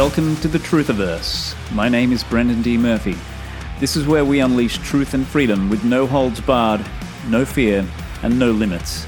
Welcome 0.00 0.34
to 0.36 0.48
the 0.48 0.56
Truthiverse. 0.56 1.54
My 1.74 1.90
name 1.90 2.10
is 2.10 2.24
Brendan 2.24 2.62
D. 2.62 2.78
Murphy. 2.78 3.14
This 3.80 3.96
is 3.96 4.06
where 4.06 4.24
we 4.24 4.40
unleash 4.40 4.78
truth 4.78 5.12
and 5.12 5.26
freedom 5.26 5.68
with 5.68 5.84
no 5.84 6.06
holds 6.06 6.40
barred, 6.40 6.82
no 7.28 7.44
fear, 7.44 7.86
and 8.22 8.38
no 8.38 8.50
limits. 8.50 9.06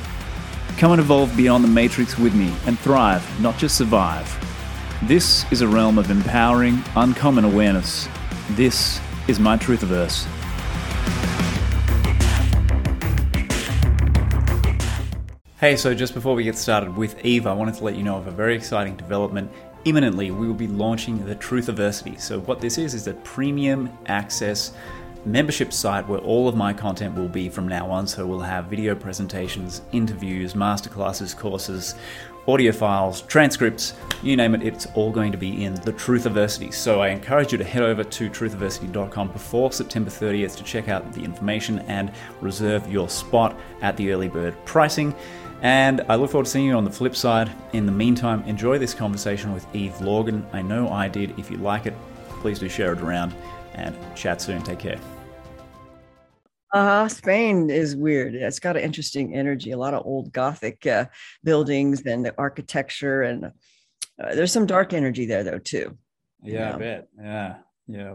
Come 0.77 0.93
and 0.93 1.01
evolve 1.01 1.35
beyond 1.35 1.65
the 1.65 1.69
matrix 1.69 2.19
with 2.19 2.35
me 2.35 2.53
and 2.67 2.79
thrive, 2.79 3.27
not 3.41 3.57
just 3.57 3.79
survive. 3.79 4.29
This 5.05 5.51
is 5.51 5.63
a 5.63 5.67
realm 5.67 5.97
of 5.97 6.11
empowering, 6.11 6.85
uncommon 6.95 7.47
awareness. 7.47 8.07
This 8.51 9.01
is 9.29 9.41
my 9.41 9.57
Truthiverse. 9.57 10.27
Hey, 15.59 15.77
so 15.77 15.95
just 15.95 16.13
before 16.13 16.35
we 16.35 16.45
get 16.45 16.59
started 16.59 16.95
with 16.99 17.25
Eve, 17.25 17.47
I 17.47 17.55
wanted 17.55 17.77
to 17.77 17.85
let 17.85 17.97
you 17.97 18.03
know 18.03 18.19
of 18.19 18.27
a 18.27 18.31
very 18.31 18.55
exciting 18.55 18.95
development. 18.97 19.51
Imminently, 19.85 20.31
we 20.31 20.47
will 20.47 20.55
be 20.55 20.69
launching 20.69 21.25
the 21.25 21.35
Truthiversity. 21.35 22.21
So, 22.21 22.41
what 22.41 22.61
this 22.61 22.79
is, 22.79 22.95
is 22.95 23.09
a 23.09 23.15
premium 23.15 23.91
access 24.07 24.73
membership 25.25 25.73
site 25.73 26.09
where 26.09 26.21
all 26.21 26.49
of 26.49 26.57
my 26.57 26.73
content 26.73 27.15
will 27.17 27.29
be 27.29 27.49
from 27.49 27.67
now 27.67 27.91
on. 27.91 28.07
So, 28.07 28.25
we'll 28.25 28.41
have 28.41 28.67
video 28.67 28.95
presentations, 28.95 29.83
interviews, 29.91 30.55
masterclasses, 30.55 31.37
courses, 31.37 31.97
audio 32.49 32.73
files, 32.73 33.23
transcripts, 33.23 33.95
you 34.23 34.37
name 34.37 34.55
it, 34.55 34.63
it's 34.63 34.87
all 34.95 35.13
going 35.13 35.31
to 35.31 35.39
be 35.39 35.65
in 35.65 35.75
the 35.75 35.93
Truthiversity. 35.93 36.75
So 36.75 37.01
I 37.01 37.09
encourage 37.09 37.53
you 37.53 37.59
to 37.59 37.65
head 37.65 37.83
over 37.83 38.03
to 38.03 38.31
truthiversity.com 38.31 39.29
before 39.29 39.71
September 39.73 40.11
30th 40.11 40.57
to 40.57 40.65
check 40.65 40.89
out 40.89 41.13
the 41.13 41.23
information 41.23 41.79
and 41.81 42.11
reserve 42.41 42.91
your 42.91 43.09
spot 43.09 43.57
at 43.81 43.97
the 43.97 44.13
early 44.13 44.29
bird 44.29 44.57
pricing. 44.65 45.15
And 45.63 46.01
I 46.09 46.17
look 46.17 46.33
forward 46.33 46.47
to 46.47 46.51
seeing 46.51 46.67
you 46.67 46.75
on 46.75 46.85
the 46.85 46.91
flip 46.91 47.15
side. 47.15 47.51
In 47.73 47.87
the 47.87 47.93
meantime, 47.93 48.43
enjoy 48.45 48.79
this 48.79 48.95
conversation 48.95 49.53
with 49.53 49.65
Eve 49.75 49.95
Lorgen. 50.01 50.45
I 50.53 50.61
know 50.61 50.89
I 50.89 51.07
did. 51.07 51.39
If 51.39 51.53
you 51.53 51.57
like 51.59 51.87
it, 51.87 51.95
please 52.41 52.59
do 52.59 52.69
share 52.69 52.93
it 52.93 53.01
around 53.01 53.33
and 53.75 53.97
chat 54.17 54.43
soon. 54.43 54.61
Take 54.63 54.81
care. 54.81 54.99
Uh, 56.73 57.07
Spain 57.07 57.71
is 57.71 57.95
weird. 57.95 58.35
It's 58.35 58.59
got 58.59 58.77
an 58.77 58.83
interesting 58.83 59.37
energy, 59.37 59.71
a 59.71 59.79
lot 59.79 59.95
of 59.95 60.05
old 60.05 60.33
Gothic 60.33 60.85
uh, 60.87 61.05
buildings 61.45 62.03
and 62.07 62.25
the 62.25 62.35
architecture. 62.39 63.23
And 63.23 63.45
uh, 63.45 64.35
there's 64.35 64.53
some 64.53 64.67
dark 64.67 64.93
energy 64.93 65.27
there, 65.27 65.45
though, 65.45 65.59
too. 65.59 65.97
Yeah, 66.43 66.71
know? 66.71 66.75
I 66.75 66.79
bet. 66.79 67.09
Yeah. 67.21 67.55
Yeah. 67.87 68.15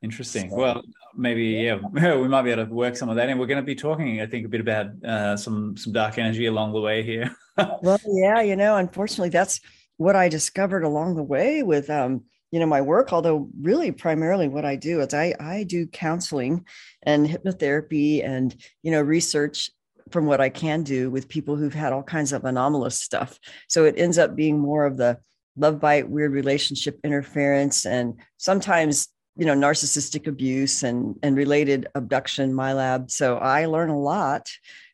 Interesting. 0.00 0.48
So, 0.48 0.56
well, 0.56 0.82
maybe 1.16 1.44
yeah, 1.44 1.78
we 2.16 2.28
might 2.28 2.42
be 2.42 2.50
able 2.50 2.66
to 2.66 2.72
work 2.72 2.96
some 2.96 3.08
of 3.08 3.16
that 3.16 3.28
in. 3.28 3.38
We're 3.38 3.46
going 3.46 3.62
to 3.62 3.66
be 3.66 3.74
talking, 3.74 4.20
I 4.20 4.26
think, 4.26 4.46
a 4.46 4.48
bit 4.48 4.60
about 4.60 4.86
uh, 5.04 5.36
some 5.36 5.76
some 5.76 5.92
dark 5.92 6.18
energy 6.18 6.46
along 6.46 6.72
the 6.72 6.80
way 6.80 7.02
here. 7.02 7.34
well, 7.82 7.98
yeah, 8.06 8.40
you 8.40 8.56
know, 8.56 8.76
unfortunately, 8.76 9.30
that's 9.30 9.60
what 9.96 10.16
I 10.16 10.28
discovered 10.28 10.84
along 10.84 11.16
the 11.16 11.22
way 11.22 11.62
with 11.62 11.90
um, 11.90 12.24
you 12.50 12.60
know 12.60 12.66
my 12.66 12.80
work. 12.80 13.12
Although, 13.12 13.48
really, 13.60 13.92
primarily, 13.92 14.48
what 14.48 14.64
I 14.64 14.76
do 14.76 15.00
is 15.00 15.14
I 15.14 15.34
I 15.38 15.64
do 15.64 15.86
counseling 15.86 16.64
and 17.02 17.26
hypnotherapy 17.26 18.24
and 18.24 18.54
you 18.82 18.90
know 18.90 19.02
research 19.02 19.70
from 20.10 20.26
what 20.26 20.40
I 20.40 20.48
can 20.48 20.82
do 20.82 21.10
with 21.10 21.28
people 21.28 21.56
who've 21.56 21.72
had 21.72 21.92
all 21.92 22.02
kinds 22.02 22.32
of 22.32 22.44
anomalous 22.44 23.00
stuff. 23.00 23.38
So 23.68 23.84
it 23.84 23.94
ends 23.96 24.18
up 24.18 24.36
being 24.36 24.58
more 24.58 24.84
of 24.84 24.96
the 24.96 25.18
love 25.56 25.80
bite, 25.80 26.08
weird 26.08 26.32
relationship 26.32 26.98
interference, 27.04 27.86
and 27.86 28.14
sometimes 28.36 29.08
you 29.36 29.46
know 29.46 29.54
narcissistic 29.54 30.26
abuse 30.26 30.82
and 30.82 31.18
and 31.22 31.36
related 31.36 31.86
abduction 31.94 32.52
MILAB. 32.52 33.10
So 33.10 33.38
i 33.38 33.66
learn 33.66 33.90
a 33.90 33.98
lot 33.98 34.48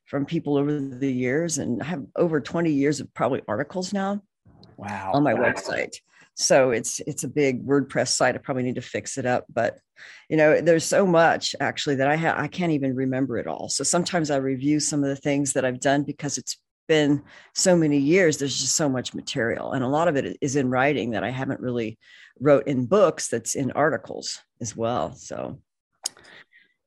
from 0.07 0.25
people 0.25 0.57
over 0.57 0.81
the 0.81 1.13
years 1.13 1.59
and 1.59 1.83
I 1.83 1.87
have 1.87 2.05
over 2.17 2.41
20 2.41 2.71
years 2.71 3.01
of 3.01 3.13
probably 3.13 3.43
articles 3.47 3.93
now 3.93 4.23
wow. 4.79 5.13
on 5.13 5.23
my 5.23 5.35
wow. 5.35 5.53
website. 5.53 5.97
So 6.35 6.71
it's 6.71 7.01
it's 7.01 7.25
a 7.25 7.29
big 7.29 7.67
wordpress 7.67 8.09
site. 8.09 8.35
I 8.35 8.39
probably 8.39 8.63
need 8.63 8.77
to 8.77 8.83
fix 8.83 9.19
it 9.19 9.27
up 9.27 9.45
but 9.53 9.79
you 10.29 10.37
know 10.37 10.61
there's 10.61 10.85
so 10.85 11.05
much 11.05 11.57
actually 11.59 11.97
that 11.97 12.09
i 12.09 12.17
ha- 12.17 12.37
i 12.39 12.47
can't 12.47 12.73
even 12.73 12.95
remember 12.95 13.39
it 13.39 13.47
all. 13.47 13.69
So 13.69 13.83
sometimes 13.85 14.31
i 14.31 14.37
review 14.37 14.79
some 14.79 15.03
of 15.03 15.09
the 15.09 15.17
things 15.17 15.53
that 15.55 15.65
i've 15.65 15.81
done 15.81 16.05
because 16.05 16.39
it's 16.39 16.59
been 16.89 17.23
so 17.55 17.77
many 17.77 17.99
years 17.99 18.39
there's 18.39 18.59
just 18.59 18.75
so 18.75 18.89
much 18.89 19.15
material 19.15 19.73
and 19.73 19.85
a 19.85 19.89
lot 19.89 20.09
of 20.09 20.17
it 20.17 20.37
is 20.41 20.57
in 20.57 20.69
writing 20.69 21.11
that 21.11 21.23
i 21.23 21.31
haven't 21.31 21.61
really 21.61 21.99
wrote 22.41 22.67
in 22.67 22.87
books 22.87 23.29
that's 23.29 23.55
in 23.55 23.71
articles 23.73 24.41
as 24.61 24.77
well. 24.77 25.15
So, 25.15 25.61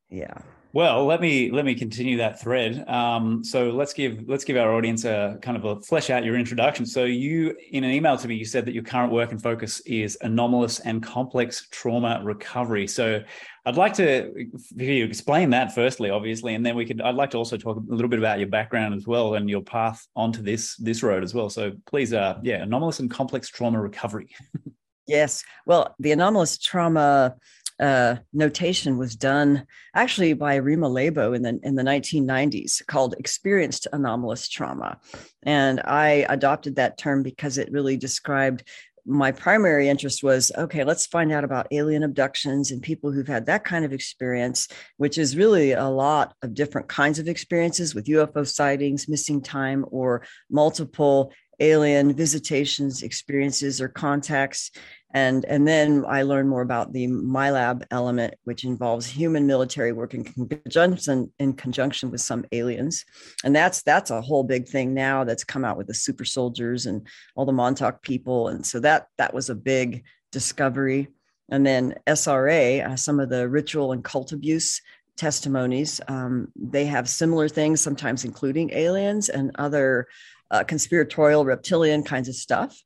yeah. 0.10 0.38
Well, 0.74 1.06
let 1.06 1.20
me 1.20 1.52
let 1.52 1.66
me 1.66 1.76
continue 1.76 2.18
that 2.18 2.40
thread. 2.40 2.88
Um, 2.88 3.44
so 3.44 3.72
let's 3.72 3.92
give 3.92 4.24
let's 4.28 4.46
give 4.46 4.56
our 4.56 4.74
audience 4.74 5.04
a 5.04 5.38
kind 5.42 5.58
of 5.58 5.66
a 5.66 5.82
flesh 5.82 6.10
out 6.10 6.24
your 6.24 6.38
introduction. 6.38 6.86
So 6.86 7.04
you, 7.04 7.58
in 7.72 7.84
an 7.84 7.92
email 7.92 8.16
to 8.18 8.28
me, 8.28 8.36
you 8.36 8.46
said 8.46 8.66
that 8.66 8.74
your 8.74 8.84
current 8.84 9.12
work 9.12 9.32
and 9.32 9.42
focus 9.42 9.82
is 9.82 10.18
anomalous 10.22 10.80
and 10.80 11.04
complex 11.04 11.68
trauma 11.72 12.22
recovery. 12.24 12.88
So 12.88 13.22
I'd 13.66 13.76
like 13.76 13.94
to 13.96 14.48
you 14.78 15.04
explain 15.04 15.50
that 15.50 15.76
firstly, 15.76 16.10
obviously, 16.10 16.56
and 16.56 16.66
then 16.66 16.78
we 16.78 16.86
could. 16.86 17.02
I'd 17.02 17.16
like 17.16 17.32
to 17.32 17.38
also 17.38 17.58
talk 17.58 17.76
a 17.76 17.94
little 17.94 18.10
bit 18.10 18.20
about 18.20 18.40
your 18.40 18.48
background 18.48 18.94
as 18.96 19.06
well 19.06 19.36
and 19.36 19.50
your 19.50 19.62
path 19.62 20.08
onto 20.16 20.42
this 20.42 20.78
this 20.78 21.04
road 21.04 21.22
as 21.22 21.34
well. 21.34 21.50
So 21.50 21.74
please, 21.86 22.14
uh, 22.14 22.40
yeah, 22.44 22.64
anomalous 22.64 23.02
and 23.02 23.12
complex 23.12 23.50
trauma 23.50 23.82
recovery. 23.82 24.30
Yes. 25.08 25.44
Well, 25.66 25.94
the 26.00 26.12
anomalous 26.12 26.58
trauma 26.58 27.36
uh, 27.82 28.18
notation 28.32 28.98
was 28.98 29.16
done 29.16 29.66
actually 29.96 30.34
by 30.34 30.56
Rima 30.56 30.88
Laibow 30.88 31.36
in 31.36 31.42
the 31.42 31.60
in 31.64 31.76
the 31.76 31.84
1990s 31.84 32.86
called 32.86 33.16
experienced 33.18 33.88
anomalous 33.92 34.48
trauma, 34.48 35.00
and 35.44 35.82
I 35.84 36.26
adopted 36.30 36.76
that 36.76 36.98
term 36.98 37.24
because 37.24 37.58
it 37.58 37.72
really 37.72 37.98
described 37.98 38.64
my 39.06 39.32
primary 39.32 39.90
interest 39.90 40.24
was 40.24 40.52
okay 40.56 40.84
let's 40.84 41.08
find 41.08 41.32
out 41.32 41.44
about 41.44 41.68
alien 41.72 42.04
abductions 42.04 42.70
and 42.70 42.84
people 42.84 43.12
who've 43.12 43.28
had 43.28 43.48
that 43.48 43.64
kind 43.64 43.84
of 43.84 43.94
experience 43.94 44.68
which 44.98 45.18
is 45.18 45.36
really 45.36 45.72
a 45.72 45.88
lot 45.88 46.36
of 46.44 46.54
different 46.54 46.88
kinds 46.88 47.18
of 47.18 47.28
experiences 47.28 47.96
with 47.96 48.06
ufo 48.06 48.48
sightings 48.48 49.08
missing 49.08 49.42
time 49.42 49.86
or 49.90 50.24
multiple 50.52 51.34
alien 51.60 52.14
visitations 52.14 53.02
experiences 53.02 53.82
or 53.82 53.88
contacts 53.88 54.72
and 55.14 55.46
and 55.46 55.68
then 55.68 56.06
i 56.08 56.22
learned 56.22 56.50
more 56.50 56.62
about 56.62 56.94
the 56.94 57.08
milab 57.08 57.84
element 57.92 58.34
which 58.44 58.64
involves 58.64 59.06
human 59.06 59.46
military 59.46 59.92
work 59.92 60.14
in 60.14 60.24
conjunction 60.24 61.32
in 61.40 61.54
conjunction 61.54 62.12
with 62.12 62.22
some 62.22 62.46
aliens. 62.52 63.06
And 63.44 63.56
that's 63.56 63.82
that's 63.84 64.12
a 64.12 64.22
whole 64.22 64.44
big 64.44 64.68
thing 64.68 64.94
now 64.94 65.24
that's 65.24 65.44
come 65.44 65.66
out 65.66 65.78
with 65.78 65.88
the 65.88 65.94
super 65.94 66.26
soldiers 66.26 66.86
and 66.86 67.08
all 67.36 67.46
the 67.46 67.52
montauk 67.52 68.02
people. 68.02 68.50
And 68.50 68.66
so 68.66 68.80
that 68.82 69.08
that 69.18 69.34
was 69.34 69.50
a 69.50 69.56
big 69.56 70.04
discovery. 70.32 71.08
And 71.50 71.66
then 71.66 71.96
sra 72.16 72.80
uh, 72.80 72.96
some 72.96 73.20
of 73.20 73.30
the 73.30 73.48
ritual 73.50 73.92
and 73.92 74.04
cult 74.04 74.32
abuse 74.32 74.82
testimonies 75.18 76.00
um, 76.08 76.48
they 76.56 76.86
have 76.86 77.08
similar 77.08 77.50
things 77.50 77.82
sometimes 77.82 78.24
including 78.24 78.72
aliens 78.72 79.28
and 79.28 79.52
other 79.56 80.08
uh, 80.52 80.64
conspiratorial 80.64 81.44
reptilian 81.44 82.02
kinds 82.02 82.30
of 82.30 82.34
stuff 82.34 82.82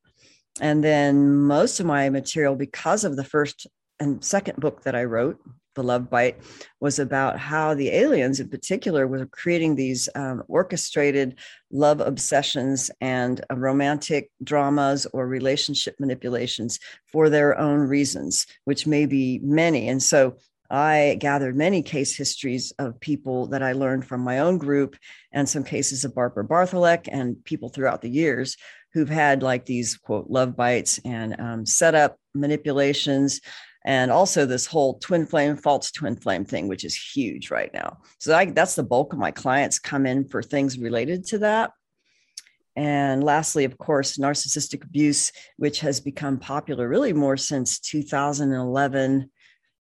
and 0.62 0.84
then 0.84 1.36
most 1.42 1.80
of 1.80 1.86
my 1.86 2.10
material, 2.10 2.56
because 2.56 3.04
of 3.04 3.16
the 3.16 3.24
first 3.24 3.68
and 4.00 4.24
second 4.24 4.58
book 4.58 4.84
that 4.84 4.96
I 4.96 5.04
wrote, 5.04 5.40
The 5.76 5.84
Love 5.84 6.10
Bite, 6.10 6.38
was 6.80 7.00
about 7.00 7.38
how 7.40 7.74
the 7.74 7.90
aliens 7.90 8.40
in 8.40 8.50
particular 8.50 9.08
were 9.08 9.26
creating 9.26 9.76
these 9.76 10.08
um, 10.16 10.44
orchestrated 10.48 11.36
love 11.72 12.00
obsessions 12.00 12.92
and 13.02 13.44
uh, 13.52 13.56
romantic 13.56 14.32
dramas 14.44 15.06
or 15.14 15.28
relationship 15.28 15.96
manipulations 16.00 16.80
for 17.12 17.30
their 17.30 17.58
own 17.58 17.80
reasons, 17.80 18.48
which 18.64 18.88
may 18.88 19.06
be 19.06 19.40
many. 19.44 19.90
And 19.90 20.02
so 20.02 20.38
I 20.70 21.18
gathered 21.20 21.56
many 21.56 21.84
case 21.84 22.16
histories 22.16 22.72
of 22.80 23.00
people 23.00 23.48
that 23.48 23.62
I 23.62 23.74
learned 23.74 24.06
from 24.06 24.22
my 24.22 24.40
own 24.40 24.58
group 24.58 24.96
and 25.32 25.48
some 25.48 25.64
cases 25.64 26.04
of 26.04 26.16
Barbara 26.16 26.44
Bartholic 26.44 27.08
and 27.12 27.44
people 27.44 27.70
throughout 27.70 28.02
the 28.02 28.10
years 28.10 28.58
who've 28.96 29.10
had 29.10 29.44
like 29.44 29.66
these 29.66 29.98
quote 29.98 30.30
love 30.30 30.56
bites 30.56 31.02
and 31.04 31.38
um, 31.38 31.66
setup 31.66 32.18
manipulations 32.34 33.42
and 33.86 34.10
also 34.10 34.46
this 34.46 34.66
whole 34.66 34.98
twin 35.00 35.26
flame 35.26 35.58
false 35.58 35.92
twin 35.92 36.16
flame 36.16 36.46
thing 36.46 36.70
which 36.70 36.86
is 36.86 36.96
huge 36.96 37.52
right 37.52 37.74
now. 37.74 37.98
So 38.22 38.34
I, 38.34 38.46
that's 38.46 38.76
the 38.76 38.84
bulk 38.84 39.12
of 39.12 39.20
my 39.20 39.32
clients 39.32 39.80
come 39.80 40.06
in 40.06 40.30
for 40.30 40.42
things 40.42 40.80
related 40.80 41.26
to 41.28 41.40
that. 41.40 41.72
And 42.78 43.22
lastly 43.22 43.66
of 43.66 43.78
course 43.78 44.18
narcissistic 44.18 44.86
abuse 44.86 45.34
which 45.58 45.82
has 45.82 46.00
become 46.00 46.40
popular 46.40 46.88
really 46.88 47.12
more 47.12 47.36
since 47.36 47.80
2011 47.80 49.30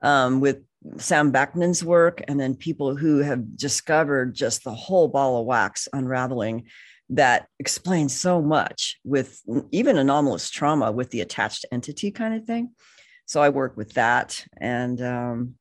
um, 0.02 0.40
with 0.40 0.62
sam 0.98 1.32
Vaknin's 1.32 1.84
work 1.84 2.22
and 2.28 2.38
then 2.38 2.54
people 2.54 2.94
who 2.94 3.18
have 3.18 3.56
discovered 3.56 4.36
just 4.36 4.62
the 4.62 4.72
whole 4.72 5.08
ball 5.08 5.40
of 5.40 5.46
wax 5.46 5.88
unraveling 5.92 6.68
that 7.10 7.46
explains 7.58 8.18
so 8.18 8.40
much 8.40 8.98
with 9.04 9.40
even 9.72 9.98
anomalous 9.98 10.48
trauma 10.48 10.92
with 10.92 11.10
the 11.10 11.20
attached 11.20 11.66
entity 11.72 12.10
kind 12.10 12.34
of 12.34 12.44
thing. 12.44 12.70
So 13.26 13.40
I 13.42 13.48
work 13.48 13.76
with 13.76 13.92
that 13.94 14.44
and 14.60 15.00
um, 15.02 15.54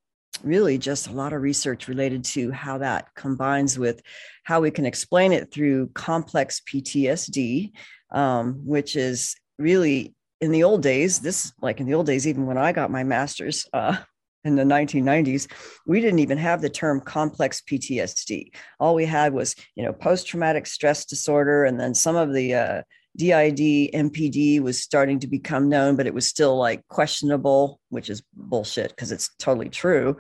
really 0.44 0.78
just 0.78 1.08
a 1.08 1.14
lot 1.14 1.34
of 1.34 1.42
research 1.42 1.88
related 1.88 2.24
to 2.24 2.52
how 2.52 2.78
that 2.80 3.14
combines 3.16 3.78
with 3.78 4.02
how 4.44 4.62
we 4.62 4.72
can 4.72 4.86
explain 4.86 5.34
it 5.34 5.52
through 5.52 5.88
complex 5.90 6.62
PTSD, 6.62 7.72
um, 8.12 8.62
which 8.66 8.96
is 8.96 9.36
really 9.58 10.16
in 10.42 10.52
the 10.52 10.64
old 10.64 10.82
days, 10.82 11.20
this 11.20 11.52
like 11.62 11.80
in 11.80 11.88
the 11.88 11.96
old 11.96 12.06
days, 12.06 12.28
even 12.28 12.46
when 12.46 12.58
I 12.58 12.72
got 12.72 12.92
my 12.92 13.04
master's 13.04 13.68
uh, 13.74 13.98
in 14.44 14.56
the 14.56 14.64
1990s, 14.64 15.48
we 15.86 16.02
didn't 16.02 16.20
even 16.20 16.38
have 16.38 16.62
the 16.62 16.70
term 16.70 17.02
complex 17.02 17.62
PTSD. 17.62 18.52
All 18.80 18.96
we 18.96 19.06
had 19.06 19.34
was, 19.34 19.56
you 19.76 19.84
know, 19.84 19.94
post 19.94 20.28
traumatic 20.28 20.66
stress 20.66 21.06
disorder, 21.06 21.66
and 21.66 21.80
then 21.80 21.94
some 21.94 22.16
of 22.16 22.34
the 22.34 22.56
uh, 22.56 22.82
DID, 23.18 23.92
MPD 23.94 24.62
was 24.62 24.82
starting 24.82 25.20
to 25.20 25.28
become 25.28 25.68
known, 25.68 25.96
but 25.96 26.08
it 26.08 26.14
was 26.14 26.28
still 26.28 26.58
like 26.58 26.88
questionable, 26.88 27.80
which 27.90 28.10
is 28.10 28.24
bullshit 28.34 28.92
because 28.92 29.12
it's 29.12 29.30
totally 29.40 29.70
true. 29.70 30.18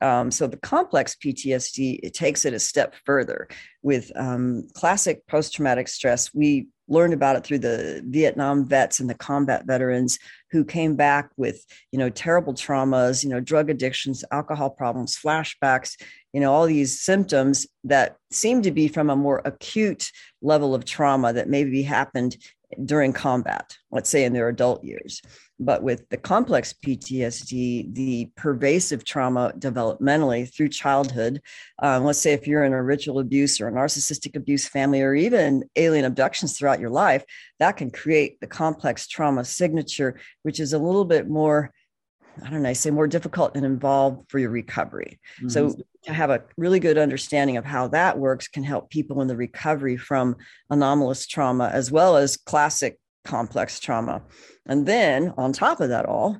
Um, 0.00 0.30
so 0.30 0.46
the 0.46 0.58
complex 0.58 1.16
PTSD 1.16 2.00
it 2.02 2.14
takes 2.14 2.44
it 2.44 2.52
a 2.54 2.58
step 2.58 2.94
further. 3.04 3.48
With 3.82 4.12
um, 4.16 4.68
classic 4.74 5.26
post-traumatic 5.26 5.88
stress, 5.88 6.34
we 6.34 6.66
learned 6.88 7.14
about 7.14 7.36
it 7.36 7.44
through 7.44 7.58
the 7.58 8.02
Vietnam 8.06 8.64
vets 8.64 9.00
and 9.00 9.10
the 9.10 9.14
combat 9.14 9.64
veterans 9.64 10.18
who 10.50 10.64
came 10.64 10.94
back 10.94 11.30
with 11.36 11.64
you 11.92 11.98
know 11.98 12.10
terrible 12.10 12.54
traumas, 12.54 13.24
you 13.24 13.30
know 13.30 13.40
drug 13.40 13.70
addictions, 13.70 14.24
alcohol 14.30 14.70
problems, 14.70 15.16
flashbacks, 15.16 16.00
you 16.32 16.40
know 16.40 16.52
all 16.52 16.66
these 16.66 17.00
symptoms 17.00 17.66
that 17.84 18.16
seem 18.30 18.62
to 18.62 18.70
be 18.70 18.88
from 18.88 19.10
a 19.10 19.16
more 19.16 19.40
acute 19.44 20.10
level 20.42 20.74
of 20.74 20.84
trauma 20.84 21.32
that 21.32 21.48
maybe 21.48 21.82
happened 21.82 22.36
during 22.84 23.12
combat, 23.12 23.76
let's 23.90 24.10
say 24.10 24.24
in 24.24 24.32
their 24.32 24.48
adult 24.48 24.82
years. 24.82 25.22
But 25.58 25.82
with 25.82 26.08
the 26.10 26.16
complex 26.16 26.74
PTSD, 26.74 27.94
the 27.94 28.30
pervasive 28.36 29.04
trauma 29.04 29.52
developmentally 29.58 30.52
through 30.54 30.68
childhood, 30.68 31.40
um, 31.78 32.04
let's 32.04 32.20
say 32.20 32.32
if 32.32 32.46
you're 32.46 32.64
in 32.64 32.74
a 32.74 32.82
ritual 32.82 33.20
abuse 33.20 33.60
or 33.60 33.68
a 33.68 33.72
narcissistic 33.72 34.36
abuse 34.36 34.68
family, 34.68 35.00
or 35.00 35.14
even 35.14 35.64
alien 35.76 36.04
abductions 36.04 36.58
throughout 36.58 36.80
your 36.80 36.90
life, 36.90 37.24
that 37.58 37.76
can 37.76 37.90
create 37.90 38.38
the 38.40 38.46
complex 38.46 39.06
trauma 39.06 39.44
signature, 39.44 40.20
which 40.42 40.60
is 40.60 40.72
a 40.72 40.78
little 40.78 41.06
bit 41.06 41.28
more 41.28 41.72
I 42.44 42.50
don't 42.50 42.62
know, 42.62 42.68
I 42.68 42.74
say 42.74 42.90
more 42.90 43.06
difficult 43.06 43.56
and 43.56 43.64
involved 43.64 44.30
for 44.30 44.38
your 44.38 44.50
recovery. 44.50 45.18
Mm-hmm. 45.38 45.48
So 45.48 45.74
to 46.04 46.12
have 46.12 46.30
a 46.30 46.42
really 46.56 46.80
good 46.80 46.98
understanding 46.98 47.56
of 47.56 47.64
how 47.64 47.88
that 47.88 48.18
works 48.18 48.48
can 48.48 48.62
help 48.62 48.90
people 48.90 49.20
in 49.22 49.28
the 49.28 49.36
recovery 49.36 49.96
from 49.96 50.36
anomalous 50.70 51.26
trauma 51.26 51.70
as 51.72 51.90
well 51.90 52.16
as 52.16 52.36
classic 52.36 52.98
complex 53.24 53.80
trauma. 53.80 54.22
And 54.66 54.86
then 54.86 55.32
on 55.36 55.52
top 55.52 55.80
of 55.80 55.88
that 55.88 56.06
all, 56.06 56.38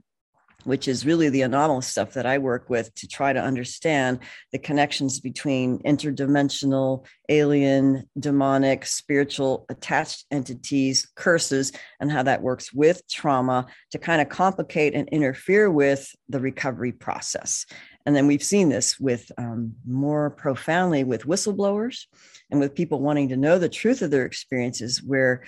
which 0.66 0.88
is 0.88 1.06
really 1.06 1.28
the 1.28 1.42
anomalous 1.42 1.86
stuff 1.86 2.14
that 2.14 2.26
I 2.26 2.38
work 2.38 2.68
with 2.68 2.94
to 2.96 3.06
try 3.06 3.32
to 3.32 3.40
understand 3.40 4.18
the 4.52 4.58
connections 4.58 5.20
between 5.20 5.78
interdimensional, 5.80 7.06
alien, 7.28 8.08
demonic, 8.18 8.84
spiritual 8.84 9.64
attached 9.68 10.24
entities, 10.30 11.08
curses, 11.14 11.72
and 12.00 12.10
how 12.10 12.24
that 12.24 12.42
works 12.42 12.72
with 12.72 13.02
trauma 13.08 13.66
to 13.92 13.98
kind 13.98 14.20
of 14.20 14.28
complicate 14.28 14.94
and 14.94 15.08
interfere 15.10 15.70
with 15.70 16.12
the 16.28 16.40
recovery 16.40 16.92
process. 16.92 17.66
And 18.04 18.14
then 18.14 18.26
we've 18.26 18.42
seen 18.42 18.68
this 18.68 19.00
with 19.00 19.30
um, 19.36 19.74
more 19.86 20.30
profoundly 20.30 21.02
with 21.02 21.26
whistleblowers 21.26 22.06
and 22.50 22.60
with 22.60 22.74
people 22.74 23.00
wanting 23.00 23.30
to 23.30 23.36
know 23.36 23.58
the 23.58 23.68
truth 23.68 24.00
of 24.00 24.12
their 24.12 24.24
experiences, 24.24 25.02
where 25.02 25.42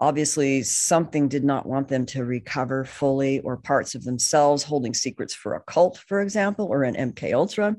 obviously 0.00 0.62
something 0.62 1.28
did 1.28 1.44
not 1.44 1.66
want 1.66 1.88
them 1.88 2.06
to 2.06 2.24
recover 2.24 2.84
fully 2.84 3.40
or 3.40 3.56
parts 3.56 3.94
of 3.94 4.04
themselves 4.04 4.62
holding 4.62 4.94
secrets 4.94 5.34
for 5.34 5.54
a 5.54 5.60
cult 5.60 5.98
for 5.98 6.20
example 6.20 6.66
or 6.66 6.84
an 6.84 6.94
mk 6.94 7.32
ultra. 7.32 7.76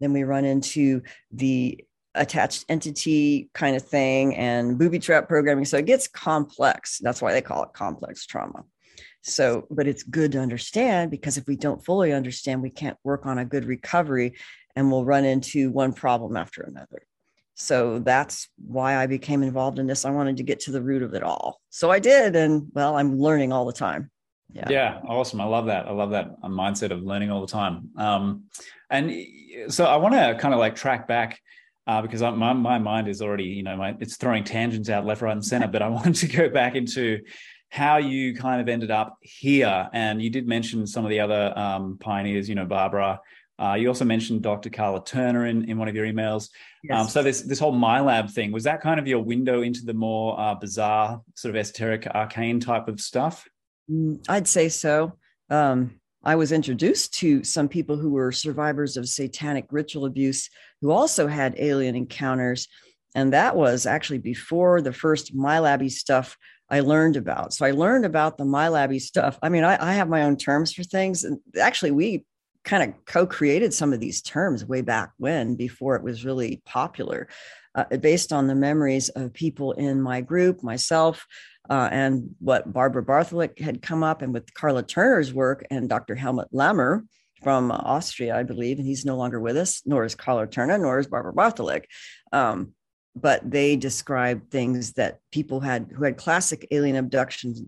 Then 0.00 0.12
we 0.12 0.24
run 0.24 0.44
into 0.44 1.02
the 1.30 1.84
attached 2.14 2.64
entity 2.68 3.48
kind 3.54 3.76
of 3.76 3.82
thing 3.82 4.34
and 4.36 4.78
booby 4.78 4.98
trap 4.98 5.28
programming. 5.28 5.64
So 5.64 5.78
it 5.78 5.86
gets 5.86 6.08
complex. 6.08 6.98
That's 6.98 7.22
why 7.22 7.32
they 7.32 7.40
call 7.40 7.62
it 7.62 7.72
complex 7.72 8.26
trauma. 8.26 8.64
So 9.22 9.66
but 9.70 9.86
it's 9.86 10.02
good 10.02 10.32
to 10.32 10.40
understand 10.40 11.10
because 11.10 11.36
if 11.36 11.46
we 11.46 11.56
don't 11.56 11.84
fully 11.84 12.12
understand 12.12 12.62
we 12.62 12.70
can't 12.70 12.98
work 13.04 13.26
on 13.26 13.38
a 13.38 13.44
good 13.44 13.64
recovery 13.64 14.34
and 14.74 14.90
we'll 14.90 15.04
run 15.04 15.24
into 15.24 15.70
one 15.70 15.92
problem 15.92 16.36
after 16.36 16.62
another 16.62 17.02
so 17.54 17.98
that's 17.98 18.48
why 18.56 18.96
I 18.96 19.06
became 19.06 19.42
involved 19.42 19.78
in 19.78 19.86
this. 19.86 20.04
I 20.04 20.10
wanted 20.10 20.36
to 20.38 20.42
get 20.42 20.60
to 20.60 20.72
the 20.72 20.82
root 20.82 21.02
of 21.02 21.14
it 21.14 21.22
all. 21.22 21.60
So 21.70 21.90
I 21.90 21.98
did. 21.98 22.34
And 22.34 22.68
well, 22.72 22.96
I'm 22.96 23.18
learning 23.18 23.52
all 23.52 23.64
the 23.64 23.72
time. 23.72 24.10
Yeah. 24.52 24.68
Yeah. 24.68 25.00
Awesome. 25.06 25.40
I 25.40 25.44
love 25.44 25.66
that. 25.66 25.86
I 25.86 25.92
love 25.92 26.10
that 26.10 26.36
uh, 26.42 26.48
mindset 26.48 26.90
of 26.90 27.02
learning 27.02 27.30
all 27.30 27.40
the 27.40 27.52
time. 27.52 27.90
Um, 27.96 28.44
and 28.90 29.12
so 29.68 29.84
I 29.84 29.96
want 29.96 30.14
to 30.14 30.36
kind 30.38 30.52
of 30.52 30.60
like 30.60 30.74
track 30.76 31.06
back 31.06 31.40
uh, 31.86 32.02
because 32.02 32.22
I, 32.22 32.30
my, 32.30 32.52
my 32.52 32.78
mind 32.78 33.08
is 33.08 33.22
already, 33.22 33.44
you 33.44 33.62
know, 33.62 33.76
my, 33.76 33.96
it's 34.00 34.16
throwing 34.16 34.44
tangents 34.44 34.88
out 34.88 35.06
left, 35.06 35.22
right, 35.22 35.32
and 35.32 35.44
center. 35.44 35.68
But 35.68 35.82
I 35.82 35.88
wanted 35.88 36.16
to 36.16 36.28
go 36.28 36.48
back 36.48 36.74
into 36.74 37.20
how 37.70 37.96
you 37.96 38.34
kind 38.34 38.60
of 38.60 38.68
ended 38.68 38.90
up 38.90 39.16
here. 39.22 39.88
And 39.92 40.22
you 40.22 40.30
did 40.30 40.46
mention 40.46 40.86
some 40.86 41.04
of 41.04 41.10
the 41.10 41.20
other 41.20 41.56
um, 41.56 41.98
pioneers, 41.98 42.48
you 42.48 42.54
know, 42.54 42.66
Barbara 42.66 43.20
uh, 43.58 43.74
you 43.74 43.88
also 43.88 44.04
mentioned 44.04 44.42
Dr. 44.42 44.70
Karla 44.70 45.04
Turner 45.04 45.46
in, 45.46 45.68
in 45.68 45.78
one 45.78 45.88
of 45.88 45.94
your 45.94 46.06
emails. 46.06 46.48
Yes. 46.82 47.00
Um, 47.00 47.08
so 47.08 47.22
this 47.22 47.42
this 47.42 47.58
whole 47.58 47.74
MILAB 47.74 48.30
thing 48.30 48.50
was 48.50 48.64
that 48.64 48.80
kind 48.80 48.98
of 48.98 49.06
your 49.06 49.20
window 49.20 49.62
into 49.62 49.84
the 49.84 49.94
more 49.94 50.38
uh, 50.40 50.54
bizarre, 50.54 51.22
sort 51.34 51.54
of 51.54 51.58
esoteric, 51.58 52.06
arcane 52.06 52.60
type 52.60 52.88
of 52.88 53.00
stuff. 53.00 53.46
Mm, 53.90 54.24
I'd 54.28 54.48
say 54.48 54.68
so. 54.68 55.12
Um, 55.50 56.00
I 56.24 56.36
was 56.36 56.52
introduced 56.52 57.14
to 57.18 57.42
some 57.44 57.68
people 57.68 57.96
who 57.96 58.10
were 58.10 58.32
survivors 58.32 58.96
of 58.96 59.08
satanic 59.08 59.66
ritual 59.70 60.06
abuse 60.06 60.48
who 60.80 60.90
also 60.90 61.26
had 61.26 61.54
alien 61.58 61.94
encounters, 61.94 62.68
and 63.14 63.32
that 63.32 63.54
was 63.54 63.86
actually 63.86 64.18
before 64.18 64.80
the 64.80 64.92
first 64.92 65.36
MyLabby 65.36 65.90
stuff 65.90 66.36
I 66.70 66.80
learned 66.80 67.16
about. 67.16 67.52
So 67.52 67.66
I 67.66 67.72
learned 67.72 68.06
about 68.06 68.38
the 68.38 68.44
MyLabby 68.44 69.00
stuff. 69.00 69.38
I 69.42 69.50
mean, 69.50 69.62
I, 69.62 69.76
I 69.90 69.92
have 69.94 70.08
my 70.08 70.22
own 70.22 70.36
terms 70.36 70.72
for 70.72 70.84
things, 70.84 71.24
and 71.24 71.38
actually, 71.60 71.90
we 71.90 72.24
kind 72.64 72.82
of 72.82 73.04
co-created 73.04 73.74
some 73.74 73.92
of 73.92 74.00
these 74.00 74.22
terms 74.22 74.64
way 74.64 74.82
back 74.82 75.12
when 75.18 75.54
before 75.56 75.96
it 75.96 76.02
was 76.02 76.24
really 76.24 76.62
popular 76.64 77.28
uh, 77.74 77.84
based 77.98 78.32
on 78.32 78.46
the 78.46 78.54
memories 78.54 79.08
of 79.10 79.32
people 79.32 79.72
in 79.72 80.00
my 80.00 80.20
group 80.20 80.62
myself 80.62 81.26
uh, 81.70 81.88
and 81.90 82.34
what 82.38 82.72
barbara 82.72 83.02
bartholic 83.02 83.58
had 83.58 83.82
come 83.82 84.02
up 84.02 84.22
and 84.22 84.32
with 84.32 84.52
karla 84.54 84.82
turner's 84.82 85.32
work 85.32 85.64
and 85.70 85.88
dr 85.88 86.14
helmut 86.14 86.52
lammer 86.52 87.02
from 87.42 87.70
austria 87.72 88.36
i 88.36 88.42
believe 88.42 88.78
and 88.78 88.86
he's 88.86 89.04
no 89.04 89.16
longer 89.16 89.40
with 89.40 89.56
us 89.56 89.82
nor 89.84 90.04
is 90.04 90.14
karla 90.14 90.46
turner 90.46 90.78
nor 90.78 90.98
is 90.98 91.06
barbara 91.06 91.32
bartholic 91.32 91.88
um, 92.32 92.72
but 93.14 93.48
they 93.48 93.76
described 93.76 94.50
things 94.50 94.92
that 94.92 95.18
people 95.32 95.60
had 95.60 95.90
who 95.94 96.04
had 96.04 96.16
classic 96.16 96.66
alien 96.70 96.96
abductions 96.96 97.62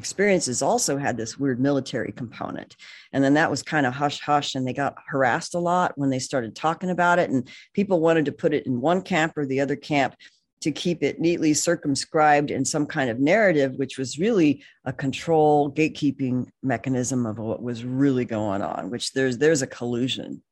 experiences 0.00 0.62
also 0.62 0.96
had 0.96 1.18
this 1.18 1.38
weird 1.38 1.60
military 1.60 2.10
component. 2.10 2.74
And 3.12 3.22
then 3.22 3.34
that 3.34 3.50
was 3.50 3.62
kind 3.62 3.84
of 3.84 3.92
hush 3.92 4.20
hush, 4.20 4.54
and 4.54 4.66
they 4.66 4.72
got 4.72 4.96
harassed 5.06 5.54
a 5.54 5.58
lot 5.58 5.92
when 5.96 6.08
they 6.08 6.18
started 6.18 6.56
talking 6.56 6.88
about 6.88 7.18
it. 7.18 7.28
And 7.28 7.46
people 7.74 8.00
wanted 8.00 8.24
to 8.24 8.32
put 8.32 8.54
it 8.54 8.66
in 8.66 8.80
one 8.80 9.02
camp 9.02 9.36
or 9.36 9.44
the 9.44 9.60
other 9.60 9.76
camp 9.76 10.14
to 10.62 10.72
keep 10.72 11.02
it 11.02 11.20
neatly 11.20 11.52
circumscribed 11.52 12.50
in 12.50 12.64
some 12.64 12.86
kind 12.86 13.10
of 13.10 13.20
narrative, 13.20 13.74
which 13.76 13.98
was 13.98 14.18
really 14.18 14.64
a 14.86 14.92
control 14.92 15.70
gatekeeping 15.70 16.48
mechanism 16.62 17.26
of 17.26 17.38
what 17.38 17.62
was 17.62 17.84
really 17.84 18.24
going 18.24 18.62
on, 18.62 18.90
which 18.90 19.12
there's 19.12 19.36
there's 19.36 19.62
a 19.62 19.66
collusion. 19.66 20.42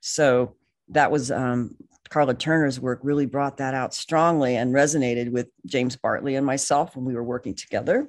So 0.00 0.56
that 0.88 1.12
was 1.12 1.30
um, 1.30 1.76
Karla 2.10 2.34
Turner's 2.34 2.80
work 2.80 3.00
really 3.02 3.26
brought 3.26 3.58
that 3.58 3.72
out 3.74 3.94
strongly 3.94 4.56
and 4.56 4.74
resonated 4.74 5.30
with 5.30 5.48
James 5.64 5.96
Bartley 5.96 6.34
and 6.34 6.44
myself 6.44 6.96
when 6.96 7.04
we 7.04 7.14
were 7.14 7.22
working 7.22 7.54
together. 7.54 8.08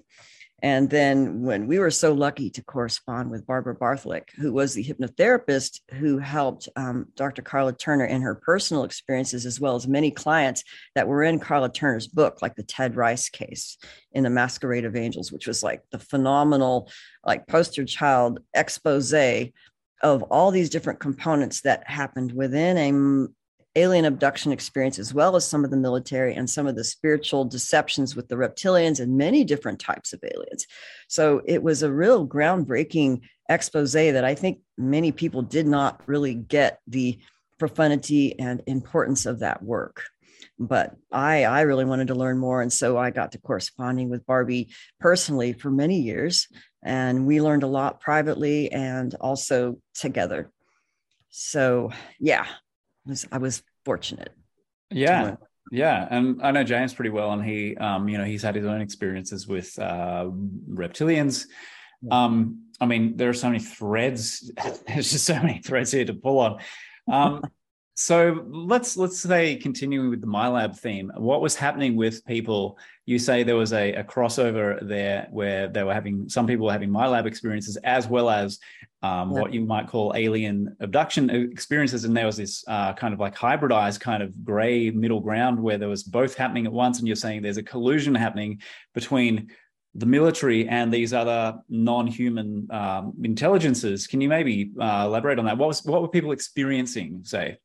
And 0.64 0.90
then 0.90 1.42
when 1.42 1.66
we 1.66 1.80
were 1.80 1.90
so 1.90 2.14
lucky 2.14 2.50
to 2.52 2.64
correspond 2.64 3.32
with 3.32 3.48
Barbara 3.48 3.74
Bartholic, 3.74 4.32
who 4.38 4.54
was 4.54 4.74
the 4.74 4.84
hypnotherapist 4.84 5.80
who 5.94 6.20
helped 6.20 6.70
um, 6.76 7.08
Dr. 7.16 7.42
Karla 7.42 7.74
Turner 7.74 8.06
in 8.06 8.22
her 8.22 8.36
personal 8.36 8.84
experiences, 8.84 9.46
as 9.46 9.60
well 9.60 9.76
as 9.76 9.88
many 9.88 10.12
clients 10.12 10.64
that 10.94 11.08
were 11.08 11.24
in 11.24 11.40
Karla 11.40 11.72
Turner's 11.72 12.08
book, 12.08 12.42
like 12.42 12.56
the 12.56 12.64
Ted 12.64 12.96
Rice 12.96 13.30
case 13.30 13.78
in 14.12 14.24
the 14.24 14.30
Masquerade 14.30 14.86
of 14.86 14.96
Angels, 14.96 15.32
which 15.32 15.48
was 15.48 15.64
like 15.64 15.82
the 15.92 16.00
phenomenal, 16.00 16.92
like 17.26 17.48
poster 17.48 17.86
child 17.86 18.40
expose 18.54 19.14
of 20.04 20.24
all 20.24 20.52
these 20.52 20.70
different 20.70 21.00
components 21.00 21.62
that 21.62 21.88
happened 21.90 22.32
within 22.32 22.78
a 22.78 23.28
alien 23.76 24.06
abduction 24.06 24.52
experience, 24.52 25.00
as 25.00 25.14
well 25.14 25.36
as 25.36 25.48
some 25.48 25.64
of 25.64 25.72
the 25.72 25.78
military 25.78 26.34
and 26.34 26.50
some 26.50 26.68
of 26.68 26.76
the 26.76 26.84
spiritual 26.84 27.46
deceptions 27.46 28.16
with 28.16 28.28
the 28.28 28.36
reptilians 28.36 29.00
and 29.00 29.18
many 29.18 29.44
different 29.44 29.80
types 29.80 30.14
of 30.14 30.24
aliens. 30.24 30.68
So 31.08 31.42
it 31.46 31.64
was 31.64 31.84
a 31.84 31.92
real 31.92 32.28
groundbreaking 32.28 33.22
expose 33.50 33.94
that 33.94 34.26
I 34.26 34.36
think 34.36 34.60
many 34.78 35.12
people 35.12 35.42
did 35.42 35.68
not 35.68 36.02
really 36.06 36.34
get 36.34 36.80
the 36.88 37.20
profundity 37.60 38.38
and 38.40 38.62
importance 38.66 39.26
of 39.26 39.40
that 39.40 39.62
work 39.62 40.04
but 40.62 40.96
I 41.12 41.44
I 41.44 41.62
really 41.62 41.86
wanted 41.86 42.08
to 42.08 42.16
learn 42.16 42.38
more, 42.38 42.62
and 42.62 42.72
so 42.72 42.98
I 42.98 43.10
got 43.10 43.32
to 43.32 43.40
corresponding 43.40 44.10
with 44.10 44.26
Barbie 44.26 44.70
personally 45.00 45.54
for 45.54 45.72
many 45.72 46.00
years, 46.00 46.48
and 46.84 47.26
we 47.26 47.42
learned 47.42 47.64
a 47.64 47.68
lot 47.68 48.00
privately 48.00 48.72
and 48.72 49.14
also 49.16 49.80
together. 49.96 50.52
So 51.30 51.92
yeah, 52.20 52.46
was 53.06 53.28
I 53.32 53.38
was 53.38 53.64
fortunate. 53.86 54.34
Yeah. 54.90 55.36
Yeah, 55.72 56.06
and 56.10 56.42
I 56.42 56.52
know 56.52 56.66
James 56.66 56.94
pretty 56.94 57.12
well, 57.12 57.32
and 57.32 57.46
he, 57.46 57.78
um, 57.78 58.10
you 58.10 58.18
know, 58.18 58.26
he's 58.26 58.42
had 58.42 58.56
his 58.56 58.66
own 58.66 58.82
experiences 58.82 59.48
with 59.48 59.78
uh, 59.80 60.30
reptilians. 60.70 61.46
Um, 62.10 62.66
I 62.82 62.88
mean, 62.88 63.16
there 63.16 63.30
are 63.30 63.34
so 63.34 63.48
many 63.48 63.60
threads. 63.60 64.52
There's 64.88 65.12
just 65.12 65.26
so 65.26 65.36
many 65.36 65.60
threads 65.60 65.92
here 65.92 66.04
to 66.04 66.14
pull 66.14 66.40
on. 66.40 66.60
Um, 67.10 67.42
so 68.02 68.44
let's 68.48 68.98
let's 68.98 69.20
say 69.20 69.56
continuing 69.56 70.10
with 70.10 70.22
the 70.22 70.28
MILAB 70.28 70.78
theme, 70.78 71.12
what 71.16 71.40
was 71.40 71.56
happening 71.56 71.96
with 71.96 72.26
people? 72.26 72.80
You 73.06 73.20
say 73.20 73.44
there 73.44 73.56
was 73.56 73.74
a, 73.74 73.94
a 73.94 74.04
crossover 74.04 74.80
there 74.88 75.28
where 75.30 75.68
they 75.68 75.84
were 75.84 75.94
having 75.94 76.28
some 76.28 76.48
people 76.48 76.66
were 76.66 76.72
having 76.72 76.90
MILAB 76.90 77.28
experiences 77.28 77.78
as 77.84 78.08
well 78.08 78.30
as 78.30 78.58
um, 79.04 79.32
yeah. 79.32 79.42
what 79.42 79.54
you 79.54 79.62
might 79.62 79.88
call 79.88 80.14
alien 80.16 80.76
abduction 80.80 81.30
experiences, 81.30 82.04
and 82.04 82.18
there 82.18 82.26
was 82.26 82.38
this 82.38 82.64
uh, 82.68 82.94
kind 82.94 83.14
of 83.14 83.20
like 83.20 83.36
hybridized 83.36 84.00
kind 84.00 84.24
of 84.24 84.44
gray 84.44 84.90
middle 84.90 85.20
ground 85.20 85.62
where 85.62 85.78
there 85.78 85.88
was 85.88 86.04
both 86.04 86.34
happening 86.34 86.66
at 86.66 86.74
once, 86.74 86.98
and 86.98 87.08
you're 87.08 87.16
saying 87.16 87.44
there's 87.44 87.58
a 87.58 87.64
collusion 87.64 88.16
happening 88.16 88.62
between 88.96 89.52
the 89.94 90.08
military 90.08 90.68
and 90.68 90.92
these 90.92 91.14
other 91.14 91.60
non-human 91.70 92.68
um, 92.72 93.14
intelligences. 93.24 94.08
Can 94.08 94.22
you 94.22 94.30
maybe 94.30 94.72
uh, 94.80 95.04
elaborate 95.06 95.38
on 95.38 95.46
that? 95.46 95.58
What 95.60 95.68
was 95.68 95.86
what 95.86 96.02
were 96.02 96.08
people 96.08 96.32
experiencing? 96.32 97.22
Say. 97.26 97.58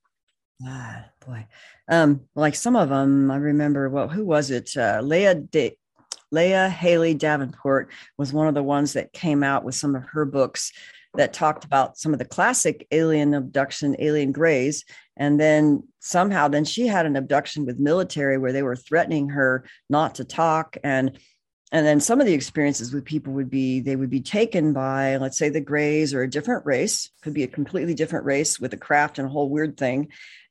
Ah, 0.65 1.07
boy. 1.27 1.47
Um, 1.89 2.23
like 2.35 2.55
some 2.55 2.77
of 2.77 2.89
them, 2.89 3.31
I 3.31 3.37
remember. 3.37 3.89
Well, 3.91 4.09
who 4.09 4.25
was 4.25 4.51
it? 4.51 4.77
Uh, 4.77 5.01
Leah 5.03 5.35
De- 5.35 5.79
Leah 6.33 6.69
Haley 6.69 7.15
Davenport 7.15 7.91
was 8.19 8.33
one 8.33 8.49
of 8.49 8.55
the 8.55 8.63
ones 8.63 8.95
that 8.95 9.13
came 9.13 9.43
out 9.43 9.65
with 9.65 9.75
some 9.75 9.95
of 9.95 10.03
her 10.05 10.25
books 10.25 10.73
that 11.15 11.33
talked 11.33 11.65
about 11.65 11.99
some 11.99 12.13
of 12.13 12.19
the 12.19 12.25
classic 12.25 12.87
alien 12.91 13.35
abduction, 13.35 13.97
alien 13.99 14.33
grays, 14.33 14.85
and 15.17 15.39
then 15.41 15.83
somehow, 16.01 16.49
then 16.49 16.65
she 16.65 16.87
had 16.87 17.07
an 17.07 17.17
abduction 17.17 17.65
with 17.65 17.79
military 17.79 18.39
where 18.39 18.53
they 18.53 18.63
were 18.63 18.77
threatening 18.77 19.31
her 19.31 19.65
not 19.89 20.17
to 20.17 20.25
talk 20.25 20.77
and 20.83 21.19
and 21.73 21.85
then 21.85 21.99
some 21.99 22.21
of 22.21 22.27
the 22.27 22.33
experiences 22.33 22.93
with 22.93 23.05
people 23.05 23.33
would 23.33 23.51
be 23.51 23.81
they 23.81 23.97
would 23.97 24.11
be 24.11 24.21
taken 24.21 24.73
by 24.73 25.17
let's 25.17 25.37
say 25.37 25.49
the 25.49 25.61
grays 25.61 26.15
or 26.15 26.23
a 26.23 26.31
different 26.31 26.65
race 26.65 27.11
could 27.23 27.35
be 27.35 27.43
a 27.43 27.49
completely 27.49 27.93
different 27.93 28.25
race 28.25 28.61
with 28.61 28.73
a 28.73 28.77
craft 28.77 29.19
and 29.19 29.27
a 29.27 29.31
whole 29.31 29.51
weird 29.51 29.77
thing 29.77 30.09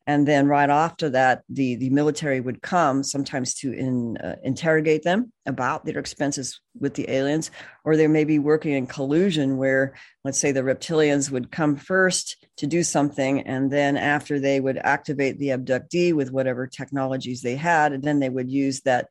and 0.07 0.27
then 0.27 0.47
right 0.47 0.69
after 0.69 1.09
that 1.09 1.43
the 1.50 1.75
the 1.75 1.89
military 1.89 2.39
would 2.39 2.62
come 2.62 3.01
sometimes 3.01 3.55
to 3.55 3.74
in, 3.74 4.17
uh, 4.17 4.35
interrogate 4.43 5.03
them 5.03 5.31
about 5.45 5.85
their 5.85 5.97
expenses 5.97 6.59
with 6.79 6.93
the 6.93 7.09
aliens. 7.09 7.51
Or 7.83 7.97
they 7.97 8.07
may 8.07 8.24
be 8.24 8.39
working 8.39 8.74
in 8.74 8.88
collusion 8.88 9.57
where 9.57 9.95
let's 10.24 10.39
say 10.39 10.51
the 10.51 10.62
reptilians 10.62 11.31
would 11.31 11.51
come 11.51 11.75
first 11.75 12.45
to 12.57 12.67
do 12.67 12.83
something 12.83 13.41
and 13.41 13.71
then 13.71 13.97
after 13.97 14.39
they 14.39 14.59
would 14.59 14.77
activate 14.77 15.39
the 15.39 15.50
abductee 15.50 16.13
with 16.13 16.31
whatever 16.31 16.67
technologies 16.67 17.41
they 17.41 17.55
had 17.55 17.91
and 17.91 18.03
then 18.03 18.19
they 18.19 18.29
would 18.29 18.50
use 18.50 18.81
that 18.81 19.09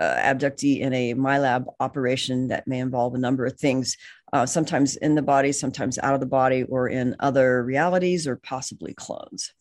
uh, 0.00 0.16
abductee 0.16 0.80
in 0.80 0.92
a 0.92 1.14
MILAB 1.14 1.64
operation 1.78 2.48
that 2.48 2.66
may 2.66 2.80
involve 2.80 3.14
a 3.14 3.18
number 3.18 3.46
of 3.46 3.58
things 3.58 3.96
uh, 4.32 4.44
sometimes 4.46 4.96
in 4.96 5.14
the 5.14 5.22
body 5.22 5.52
sometimes 5.52 5.98
out 5.98 6.14
of 6.14 6.20
the 6.20 6.26
body 6.26 6.64
or 6.64 6.88
in 6.88 7.14
other 7.20 7.62
realities 7.62 8.26
or 8.26 8.36
possibly 8.36 8.94
clones 8.94 9.52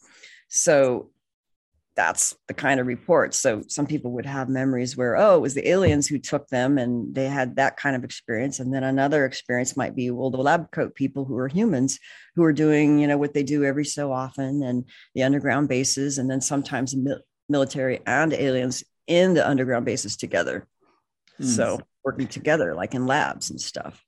so 0.52 1.10
that's 1.96 2.36
the 2.48 2.54
kind 2.54 2.80
of 2.80 2.88
reports. 2.88 3.38
So 3.38 3.64
some 3.68 3.88
people 3.88 4.12
would 4.12 4.26
have 4.26 4.50
memories 4.50 4.98
where, 4.98 5.16
oh, 5.16 5.38
it 5.38 5.42
was 5.42 5.54
the 5.54 5.68
aliens 5.68 6.08
who 6.08 6.20
took 6.20 6.48
them 6.50 6.78
and 6.78 7.16
they 7.16 7.26
had 7.26 7.56
that 7.56 7.78
kind 7.78 7.96
of 7.96 8.04
experience. 8.04 8.60
And 8.60 8.74
then 8.74 8.84
another 8.84 9.26
experience 9.26 9.78
might 9.78 9.96
be, 9.96 10.12
well, 10.12 10.30
the 10.30 10.38
lab 10.38 10.72
coat 10.72 10.94
people 10.94 11.26
who 11.26 11.38
are 11.38 11.48
humans 11.48 12.00
who 12.36 12.44
are 12.44 12.54
doing, 12.54 13.00
you 13.00 13.08
know, 13.08 13.18
what 13.18 13.34
they 13.34 13.44
do 13.44 13.64
every 13.64 13.86
so 13.86 14.12
often 14.12 14.62
and 14.64 14.86
the 15.16 15.24
underground 15.24 15.70
bases. 15.70 16.18
And 16.18 16.30
then 16.30 16.42
sometimes 16.42 16.96
military 17.48 18.02
and 18.06 18.34
aliens 18.34 18.84
in 19.08 19.34
the 19.34 19.48
underground 19.48 19.86
bases 19.86 20.18
together. 20.18 20.68
Mm. 21.42 21.46
So 21.46 21.80
working 22.04 22.28
together, 22.28 22.76
like 22.76 22.94
in 22.94 23.06
labs 23.06 23.52
and 23.52 23.60
stuff. 23.60 24.04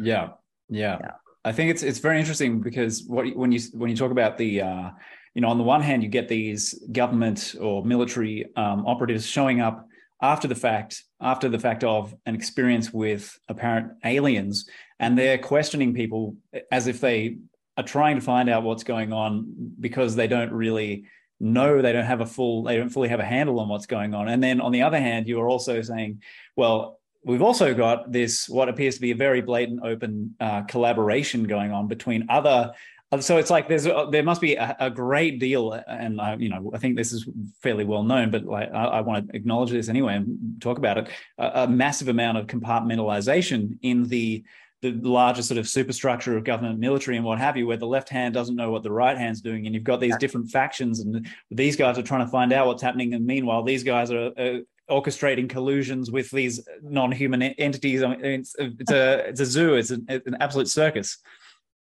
Yeah. 0.00 0.30
Yeah. 0.70 0.98
yeah. 1.00 1.12
I 1.44 1.52
think 1.52 1.70
it's, 1.70 1.82
it's 1.82 1.98
very 1.98 2.18
interesting 2.18 2.60
because 2.60 3.04
what, 3.04 3.26
when 3.36 3.52
you, 3.52 3.60
when 3.72 3.90
you 3.90 3.96
talk 3.96 4.10
about 4.10 4.38
the, 4.38 4.62
uh, 4.62 4.90
you 5.34 5.40
know, 5.40 5.48
on 5.48 5.58
the 5.58 5.64
one 5.64 5.80
hand, 5.80 6.02
you 6.02 6.08
get 6.08 6.28
these 6.28 6.74
government 6.92 7.54
or 7.60 7.84
military 7.84 8.46
um, 8.56 8.86
operatives 8.86 9.26
showing 9.26 9.60
up 9.60 9.88
after 10.20 10.46
the 10.46 10.54
fact, 10.54 11.02
after 11.20 11.48
the 11.48 11.58
fact 11.58 11.82
of 11.84 12.14
an 12.26 12.34
experience 12.34 12.92
with 12.92 13.38
apparent 13.48 13.92
aliens, 14.04 14.68
and 15.00 15.18
they're 15.18 15.38
questioning 15.38 15.94
people 15.94 16.36
as 16.70 16.86
if 16.86 17.00
they 17.00 17.38
are 17.76 17.84
trying 17.84 18.16
to 18.16 18.22
find 18.22 18.48
out 18.48 18.62
what's 18.62 18.84
going 18.84 19.12
on 19.12 19.74
because 19.80 20.14
they 20.14 20.28
don't 20.28 20.52
really 20.52 21.04
know 21.40 21.82
they 21.82 21.92
don't 21.92 22.04
have 22.04 22.20
a 22.20 22.26
full 22.26 22.62
they 22.62 22.76
don't 22.76 22.90
fully 22.90 23.08
have 23.08 23.18
a 23.18 23.24
handle 23.24 23.58
on 23.58 23.68
what's 23.68 23.86
going 23.86 24.14
on. 24.14 24.28
And 24.28 24.42
then 24.42 24.60
on 24.60 24.70
the 24.70 24.82
other 24.82 24.98
hand 24.98 25.26
you 25.26 25.40
are 25.40 25.48
also 25.48 25.82
saying 25.82 26.22
well 26.54 27.00
we've 27.24 27.42
also 27.42 27.74
got 27.74 28.12
this 28.12 28.48
what 28.48 28.68
appears 28.68 28.94
to 28.94 29.00
be 29.00 29.10
a 29.10 29.16
very 29.16 29.40
blatant 29.40 29.80
open 29.84 30.36
uh, 30.38 30.62
collaboration 30.62 31.44
going 31.44 31.72
on 31.72 31.88
between 31.88 32.26
other 32.28 32.72
so 33.20 33.36
it's 33.36 33.50
like 33.50 33.68
there's 33.68 33.86
uh, 33.86 34.06
there 34.06 34.22
must 34.22 34.40
be 34.40 34.54
a, 34.54 34.76
a 34.80 34.90
great 34.90 35.38
deal, 35.38 35.72
and 35.72 36.20
I, 36.20 36.36
you 36.36 36.48
know 36.48 36.70
I 36.74 36.78
think 36.78 36.96
this 36.96 37.12
is 37.12 37.28
fairly 37.62 37.84
well 37.84 38.02
known, 38.02 38.30
but 38.30 38.44
like 38.44 38.70
I, 38.72 38.84
I 38.84 39.00
want 39.02 39.28
to 39.28 39.36
acknowledge 39.36 39.70
this 39.70 39.88
anyway 39.88 40.14
and 40.16 40.60
talk 40.60 40.78
about 40.78 40.98
it. 40.98 41.08
A, 41.38 41.64
a, 41.64 41.68
massive 41.68 42.08
amount 42.08 42.38
of 42.38 42.46
compartmentalization 42.46 43.78
in 43.82 44.08
the 44.08 44.44
the 44.80 44.92
larger 44.92 45.42
sort 45.42 45.58
of 45.58 45.68
superstructure 45.68 46.36
of 46.36 46.44
government, 46.44 46.80
military, 46.80 47.16
and 47.16 47.24
what 47.24 47.38
have 47.38 47.56
you, 47.56 47.66
where 47.66 47.76
the 47.76 47.86
left 47.86 48.08
hand 48.08 48.34
doesn't 48.34 48.56
know 48.56 48.70
what 48.70 48.82
the 48.82 48.90
right 48.90 49.18
hand's 49.18 49.42
doing, 49.42 49.66
and 49.66 49.74
you've 49.74 49.84
got 49.84 50.00
these 50.00 50.16
different 50.16 50.50
factions, 50.50 51.00
and 51.00 51.28
these 51.50 51.76
guys 51.76 51.98
are 51.98 52.02
trying 52.02 52.24
to 52.24 52.30
find 52.30 52.52
out 52.52 52.66
what's 52.66 52.82
happening, 52.82 53.14
and 53.14 53.26
meanwhile 53.26 53.62
these 53.62 53.84
guys 53.84 54.10
are. 54.10 54.30
are 54.38 54.60
orchestrating 54.90 55.48
collusions 55.48 56.10
with 56.10 56.28
these 56.30 56.60
non-human 56.82 57.40
entities. 57.40 58.02
I 58.02 58.08
mean, 58.08 58.24
it's, 58.24 58.54
it's 58.58 58.90
a 58.90 59.28
it's 59.28 59.40
a 59.40 59.46
zoo. 59.46 59.74
It's 59.74 59.90
an, 59.90 60.04
it's 60.08 60.26
an 60.26 60.36
absolute 60.40 60.68
circus. 60.68 61.18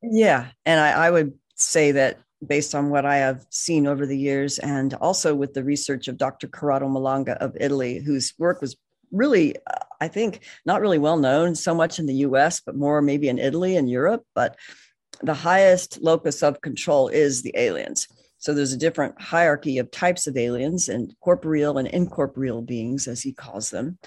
Yeah. 0.02 0.48
And 0.64 0.80
I, 0.80 1.06
I 1.06 1.10
would 1.10 1.34
say 1.54 1.92
that 1.92 2.18
based 2.46 2.74
on 2.74 2.88
what 2.88 3.04
I 3.04 3.16
have 3.16 3.44
seen 3.50 3.86
over 3.86 4.06
the 4.06 4.18
years, 4.18 4.58
and 4.58 4.94
also 4.94 5.34
with 5.34 5.52
the 5.52 5.64
research 5.64 6.08
of 6.08 6.16
Dr. 6.16 6.48
Corrado 6.48 6.88
Malanga 6.88 7.36
of 7.36 7.56
Italy, 7.60 8.00
whose 8.00 8.32
work 8.38 8.60
was 8.60 8.76
really, 9.12 9.56
I 10.00 10.08
think, 10.08 10.40
not 10.64 10.80
really 10.80 10.98
well 10.98 11.18
known 11.18 11.54
so 11.54 11.74
much 11.74 11.98
in 11.98 12.06
the 12.06 12.14
US, 12.14 12.60
but 12.60 12.76
more 12.76 13.02
maybe 13.02 13.28
in 13.28 13.38
Italy 13.38 13.76
and 13.76 13.90
Europe. 13.90 14.24
But 14.34 14.56
the 15.22 15.34
highest 15.34 16.00
locus 16.00 16.42
of 16.42 16.62
control 16.62 17.08
is 17.08 17.42
the 17.42 17.54
aliens. 17.56 18.08
So 18.38 18.54
there's 18.54 18.72
a 18.72 18.78
different 18.78 19.20
hierarchy 19.20 19.76
of 19.76 19.90
types 19.90 20.26
of 20.26 20.36
aliens 20.36 20.88
and 20.88 21.14
corporeal 21.20 21.76
and 21.76 21.88
incorporeal 21.88 22.62
beings, 22.62 23.06
as 23.06 23.20
he 23.20 23.34
calls 23.34 23.68
them, 23.68 23.98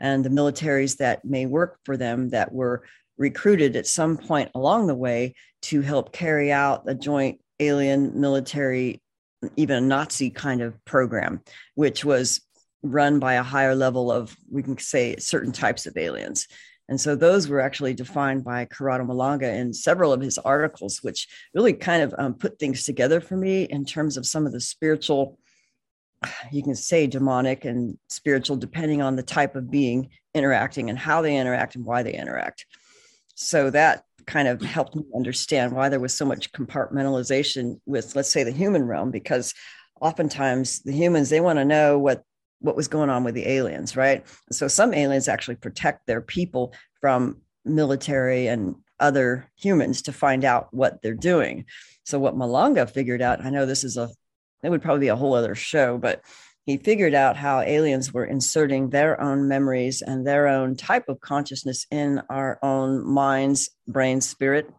and 0.00 0.24
the 0.24 0.30
militaries 0.30 0.96
that 0.96 1.26
may 1.26 1.44
work 1.44 1.78
for 1.84 1.98
them 1.98 2.30
that 2.30 2.52
were 2.52 2.84
recruited 3.18 3.76
at 3.76 3.86
some 3.86 4.16
point 4.16 4.50
along 4.54 4.86
the 4.86 4.94
way 4.94 5.34
to 5.62 5.80
help 5.80 6.12
carry 6.12 6.50
out 6.50 6.84
a 6.86 6.94
joint 6.94 7.40
alien 7.60 8.20
military, 8.20 9.00
even 9.56 9.76
a 9.76 9.86
Nazi 9.86 10.30
kind 10.30 10.60
of 10.60 10.82
program, 10.84 11.40
which 11.74 12.04
was 12.04 12.40
run 12.82 13.18
by 13.18 13.34
a 13.34 13.42
higher 13.42 13.74
level 13.74 14.10
of, 14.10 14.36
we 14.50 14.62
can 14.62 14.76
say, 14.78 15.16
certain 15.16 15.52
types 15.52 15.86
of 15.86 15.96
aliens. 15.96 16.48
And 16.88 17.00
so 17.00 17.14
those 17.14 17.48
were 17.48 17.60
actually 17.60 17.94
defined 17.94 18.44
by 18.44 18.64
Corrado 18.64 19.04
Malanga 19.04 19.54
in 19.54 19.72
several 19.72 20.12
of 20.12 20.20
his 20.20 20.36
articles, 20.38 20.98
which 21.02 21.28
really 21.54 21.72
kind 21.72 22.02
of 22.02 22.14
um, 22.18 22.34
put 22.34 22.58
things 22.58 22.82
together 22.82 23.20
for 23.20 23.36
me 23.36 23.62
in 23.62 23.84
terms 23.84 24.16
of 24.16 24.26
some 24.26 24.46
of 24.46 24.52
the 24.52 24.60
spiritual, 24.60 25.38
you 26.50 26.62
can 26.62 26.74
say 26.74 27.06
demonic 27.06 27.64
and 27.64 27.96
spiritual, 28.08 28.56
depending 28.56 29.00
on 29.00 29.14
the 29.14 29.22
type 29.22 29.54
of 29.54 29.70
being 29.70 30.10
interacting 30.34 30.90
and 30.90 30.98
how 30.98 31.22
they 31.22 31.36
interact 31.36 31.76
and 31.76 31.84
why 31.84 32.02
they 32.02 32.14
interact 32.14 32.66
so 33.34 33.70
that 33.70 34.04
kind 34.26 34.48
of 34.48 34.62
helped 34.62 34.94
me 34.94 35.04
understand 35.14 35.72
why 35.72 35.88
there 35.88 36.00
was 36.00 36.14
so 36.14 36.24
much 36.24 36.52
compartmentalization 36.52 37.80
with 37.86 38.14
let's 38.14 38.30
say 38.30 38.44
the 38.44 38.52
human 38.52 38.86
realm 38.86 39.10
because 39.10 39.54
oftentimes 40.00 40.80
the 40.82 40.92
humans 40.92 41.28
they 41.28 41.40
want 41.40 41.58
to 41.58 41.64
know 41.64 41.98
what 41.98 42.22
what 42.60 42.76
was 42.76 42.86
going 42.88 43.10
on 43.10 43.24
with 43.24 43.34
the 43.34 43.48
aliens 43.48 43.96
right? 43.96 44.24
So 44.50 44.68
some 44.68 44.94
aliens 44.94 45.28
actually 45.28 45.56
protect 45.56 46.06
their 46.06 46.20
people 46.20 46.72
from 47.00 47.38
military 47.64 48.46
and 48.46 48.76
other 49.00 49.50
humans 49.56 50.02
to 50.02 50.12
find 50.12 50.44
out 50.44 50.68
what 50.72 51.02
they're 51.02 51.14
doing. 51.14 51.64
So 52.04 52.20
what 52.20 52.36
malanga 52.36 52.88
figured 52.88 53.22
out 53.22 53.44
i 53.44 53.50
know 53.50 53.66
this 53.66 53.84
is 53.84 53.96
a 53.96 54.08
it 54.62 54.70
would 54.70 54.82
probably 54.82 55.00
be 55.00 55.08
a 55.08 55.16
whole 55.16 55.34
other 55.34 55.56
show 55.56 55.98
but 55.98 56.22
he 56.64 56.76
figured 56.76 57.14
out 57.14 57.36
how 57.36 57.60
aliens 57.60 58.12
were 58.12 58.24
inserting 58.24 58.90
their 58.90 59.20
own 59.20 59.48
memories 59.48 60.00
and 60.00 60.26
their 60.26 60.46
own 60.46 60.76
type 60.76 61.08
of 61.08 61.20
consciousness 61.20 61.86
in 61.90 62.22
our 62.30 62.58
own 62.62 63.04
minds, 63.04 63.70
brain, 63.88 64.20
spirit, 64.20 64.70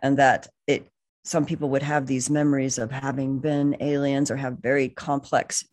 and 0.00 0.18
that 0.18 0.48
it 0.66 0.88
some 1.24 1.46
people 1.46 1.70
would 1.70 1.82
have 1.82 2.06
these 2.06 2.30
memories 2.30 2.78
of 2.78 2.90
having 2.90 3.38
been 3.38 3.76
aliens 3.80 4.30
or 4.30 4.36
have 4.36 4.58
very 4.58 4.88
complex 4.88 5.64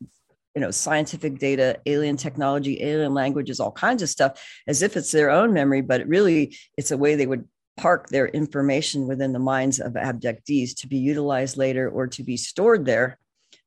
you 0.55 0.61
know 0.61 0.71
scientific 0.71 1.37
data 1.39 1.79
alien 1.85 2.17
technology 2.17 2.81
alien 2.83 3.13
languages 3.13 3.59
all 3.59 3.71
kinds 3.71 4.01
of 4.01 4.09
stuff 4.09 4.43
as 4.67 4.81
if 4.81 4.97
it's 4.97 5.11
their 5.11 5.29
own 5.29 5.53
memory 5.53 5.81
but 5.81 6.07
really 6.07 6.55
it's 6.77 6.91
a 6.91 6.97
way 6.97 7.15
they 7.15 7.27
would 7.27 7.47
park 7.77 8.09
their 8.09 8.27
information 8.27 9.07
within 9.07 9.31
the 9.31 9.39
minds 9.39 9.79
of 9.79 9.93
abductees 9.93 10.75
to 10.75 10.87
be 10.87 10.97
utilized 10.97 11.55
later 11.55 11.89
or 11.89 12.07
to 12.07 12.23
be 12.23 12.35
stored 12.35 12.85
there 12.85 13.17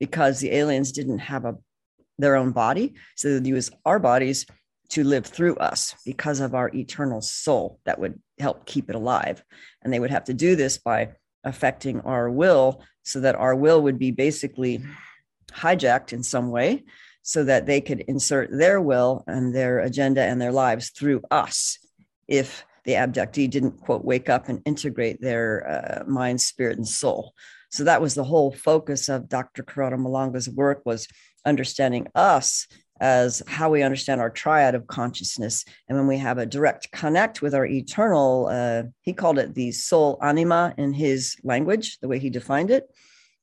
because 0.02 0.40
the 0.40 0.52
aliens 0.52 0.90
didn't 0.90 1.21
have 1.21 1.44
a 1.44 1.54
their 2.18 2.35
own 2.35 2.50
body. 2.50 2.94
So 3.14 3.38
they 3.38 3.49
use 3.49 3.71
our 3.85 4.00
bodies 4.00 4.47
to 4.88 5.04
live 5.04 5.25
through 5.25 5.54
us 5.59 5.94
because 6.04 6.40
of 6.40 6.56
our 6.56 6.71
eternal 6.75 7.21
soul 7.21 7.78
that 7.85 8.00
would 8.00 8.21
help 8.40 8.66
keep 8.66 8.90
it 8.90 8.97
alive. 8.97 9.44
And 9.80 9.92
they 9.92 10.00
would 10.00 10.11
have 10.11 10.25
to 10.25 10.35
do 10.35 10.56
this 10.56 10.76
by 10.76 11.12
affecting 11.44 12.00
our 12.00 12.28
will 12.28 12.82
so 13.04 13.21
that 13.21 13.37
our 13.37 13.54
will 13.54 13.80
would 13.82 14.00
be 14.00 14.11
basically 14.11 14.82
hijacked 15.52 16.12
in 16.12 16.25
some 16.25 16.50
way 16.50 16.82
so 17.23 17.44
that 17.44 17.66
they 17.66 17.80
could 17.80 18.00
insert 18.00 18.50
their 18.50 18.80
will 18.80 19.23
and 19.28 19.54
their 19.54 19.78
agenda 19.78 20.23
and 20.23 20.40
their 20.40 20.50
lives 20.50 20.90
through 20.90 21.23
us 21.30 21.78
if 22.26 22.64
the 22.85 22.94
abductee 22.94 23.49
didn't 23.49 23.80
quote 23.80 24.04
wake 24.04 24.28
up 24.28 24.49
and 24.49 24.62
integrate 24.64 25.21
their 25.21 25.47
uh, 25.71 26.11
mind 26.11 26.40
spirit 26.40 26.76
and 26.76 26.88
soul 26.88 27.32
so 27.73 27.85
that 27.85 28.00
was 28.00 28.14
the 28.14 28.25
whole 28.25 28.52
focus 28.52 29.09
of 29.09 29.29
dr 29.29 29.62
corrado 29.64 29.97
Malanga's 29.97 30.49
work 30.49 30.83
was 30.85 31.09
understanding 31.45 32.07
us 32.14 32.67
as 33.00 33.43
how 33.49 33.71
we 33.71 33.83
understand 33.83 34.21
our 34.21 34.31
triad 34.31 34.75
of 34.75 34.87
consciousness 34.87 35.64
and 35.88 35.99
when 35.99 36.07
we 36.07 36.19
have 36.19 36.38
a 36.38 36.47
direct 36.47 36.91
connect 36.93 37.43
with 37.43 37.55
our 37.55 37.67
eternal 37.67 38.49
uh, 38.50 38.83
he 39.00 39.12
called 39.12 39.38
it 39.38 39.55
the 39.55 39.73
soul 39.73 40.19
anima 40.23 40.75
in 40.79 40.93
his 40.93 41.37
language 41.43 41.99
the 42.00 42.09
way 42.09 42.19
he 42.19 42.31
defined 42.31 42.71
it 42.71 42.85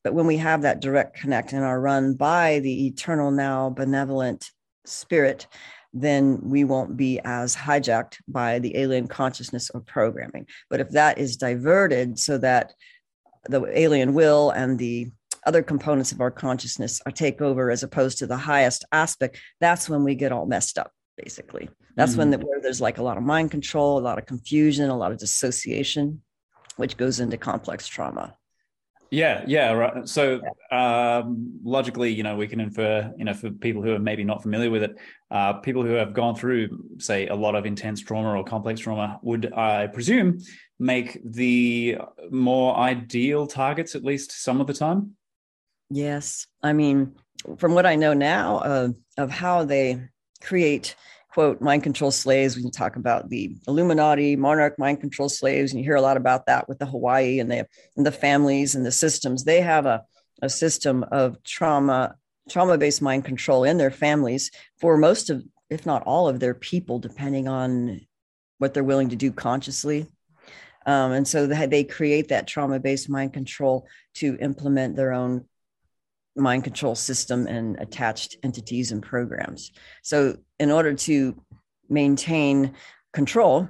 but 0.02 0.14
when 0.14 0.26
we 0.26 0.38
have 0.38 0.62
that 0.62 0.80
direct 0.80 1.16
connect 1.16 1.52
and 1.52 1.62
are 1.62 1.80
run 1.80 2.14
by 2.14 2.60
the 2.60 2.86
eternal 2.86 3.30
now 3.30 3.68
benevolent 3.68 4.50
spirit, 4.84 5.46
then 5.92 6.38
we 6.42 6.64
won't 6.64 6.96
be 6.96 7.20
as 7.24 7.56
hijacked 7.56 8.16
by 8.28 8.58
the 8.58 8.76
alien 8.76 9.08
consciousness 9.08 9.70
or 9.70 9.80
programming. 9.80 10.46
But 10.68 10.80
if 10.80 10.90
that 10.90 11.18
is 11.18 11.36
diverted 11.36 12.18
so 12.18 12.38
that 12.38 12.72
the 13.48 13.64
alien 13.78 14.14
will 14.14 14.50
and 14.50 14.78
the 14.78 15.10
other 15.46 15.62
components 15.62 16.12
of 16.12 16.20
our 16.20 16.30
consciousness 16.30 17.00
are 17.06 17.12
take 17.12 17.40
over 17.40 17.70
as 17.70 17.82
opposed 17.82 18.18
to 18.18 18.26
the 18.26 18.36
highest 18.36 18.84
aspect, 18.92 19.38
that's 19.60 19.88
when 19.88 20.04
we 20.04 20.14
get 20.14 20.32
all 20.32 20.46
messed 20.46 20.78
up, 20.78 20.92
basically. 21.16 21.68
That's 21.96 22.12
mm-hmm. 22.12 22.18
when 22.18 22.30
the, 22.30 22.38
where 22.38 22.60
there's 22.60 22.80
like 22.80 22.98
a 22.98 23.02
lot 23.02 23.16
of 23.16 23.22
mind 23.22 23.50
control, 23.50 23.98
a 23.98 24.00
lot 24.00 24.18
of 24.18 24.26
confusion, 24.26 24.90
a 24.90 24.96
lot 24.96 25.12
of 25.12 25.18
dissociation, 25.18 26.22
which 26.76 26.96
goes 26.96 27.20
into 27.20 27.36
complex 27.36 27.88
trauma. 27.88 28.36
Yeah, 29.10 29.42
yeah, 29.46 29.72
right. 29.72 30.08
So 30.08 30.40
um, 30.70 31.58
logically, 31.64 32.12
you 32.12 32.22
know, 32.22 32.36
we 32.36 32.46
can 32.46 32.60
infer, 32.60 33.12
you 33.18 33.24
know, 33.24 33.34
for 33.34 33.50
people 33.50 33.82
who 33.82 33.92
are 33.92 33.98
maybe 33.98 34.22
not 34.22 34.40
familiar 34.40 34.70
with 34.70 34.84
it, 34.84 34.96
uh, 35.32 35.54
people 35.54 35.82
who 35.82 35.94
have 35.94 36.14
gone 36.14 36.36
through, 36.36 36.68
say, 36.98 37.26
a 37.26 37.34
lot 37.34 37.56
of 37.56 37.66
intense 37.66 38.00
trauma 38.00 38.38
or 38.38 38.44
complex 38.44 38.80
trauma 38.80 39.18
would, 39.22 39.52
I 39.52 39.88
presume, 39.88 40.38
make 40.80 41.20
the 41.22 41.98
more 42.30 42.74
ideal 42.76 43.46
targets 43.46 43.94
at 43.94 44.02
least 44.02 44.42
some 44.42 44.60
of 44.60 44.66
the 44.66 44.72
time. 44.72 45.14
Yes, 45.90 46.46
I 46.62 46.72
mean, 46.72 47.16
from 47.58 47.74
what 47.74 47.86
I 47.86 47.96
know 47.96 48.14
now 48.14 48.56
uh, 48.58 48.88
of 49.18 49.30
how 49.30 49.64
they 49.64 50.00
create 50.42 50.96
quote 51.32 51.60
mind 51.60 51.82
control 51.82 52.10
slaves 52.10 52.56
we 52.56 52.62
can 52.62 52.72
talk 52.72 52.96
about 52.96 53.28
the 53.28 53.54
illuminati 53.68 54.34
monarch 54.34 54.76
mind 54.78 55.00
control 55.00 55.28
slaves 55.28 55.70
and 55.70 55.78
you 55.78 55.84
hear 55.84 55.94
a 55.94 56.00
lot 56.00 56.16
about 56.16 56.46
that 56.46 56.68
with 56.68 56.78
the 56.80 56.86
hawaii 56.86 57.38
and 57.38 57.48
the 57.50 57.64
and 57.96 58.04
the 58.04 58.12
families 58.12 58.74
and 58.74 58.84
the 58.84 58.90
systems. 58.90 59.44
They 59.44 59.60
have 59.60 59.86
a, 59.86 60.02
a 60.42 60.48
system 60.48 61.04
of 61.12 61.42
trauma 61.44 62.16
trauma 62.48 62.78
based 62.78 63.02
mind 63.02 63.24
control 63.24 63.64
in 63.64 63.76
their 63.76 63.90
families 63.90 64.50
for 64.80 64.96
most 64.96 65.30
of 65.30 65.44
if 65.68 65.86
not 65.86 66.02
all 66.02 66.28
of 66.28 66.40
their 66.40 66.54
people 66.54 66.98
depending 66.98 67.46
on 67.46 68.00
what 68.58 68.74
they're 68.74 68.82
willing 68.82 69.10
to 69.10 69.16
do 69.16 69.30
consciously 69.30 70.08
um, 70.86 71.12
and 71.12 71.28
so 71.28 71.46
they, 71.46 71.84
create 71.84 72.28
that 72.28 72.46
trauma 72.46 72.78
based 72.78 73.08
mind 73.08 73.32
control 73.32 73.86
to 74.14 74.36
implement 74.40 74.96
their 74.96 75.12
own 75.12 75.44
mind 76.36 76.64
control 76.64 76.94
system 76.94 77.46
and 77.46 77.78
attached 77.80 78.36
entities 78.42 78.92
and 78.92 79.02
programs. 79.02 79.72
So, 80.02 80.36
in 80.58 80.70
order 80.70 80.94
to 80.94 81.42
maintain 81.88 82.74
control 83.12 83.68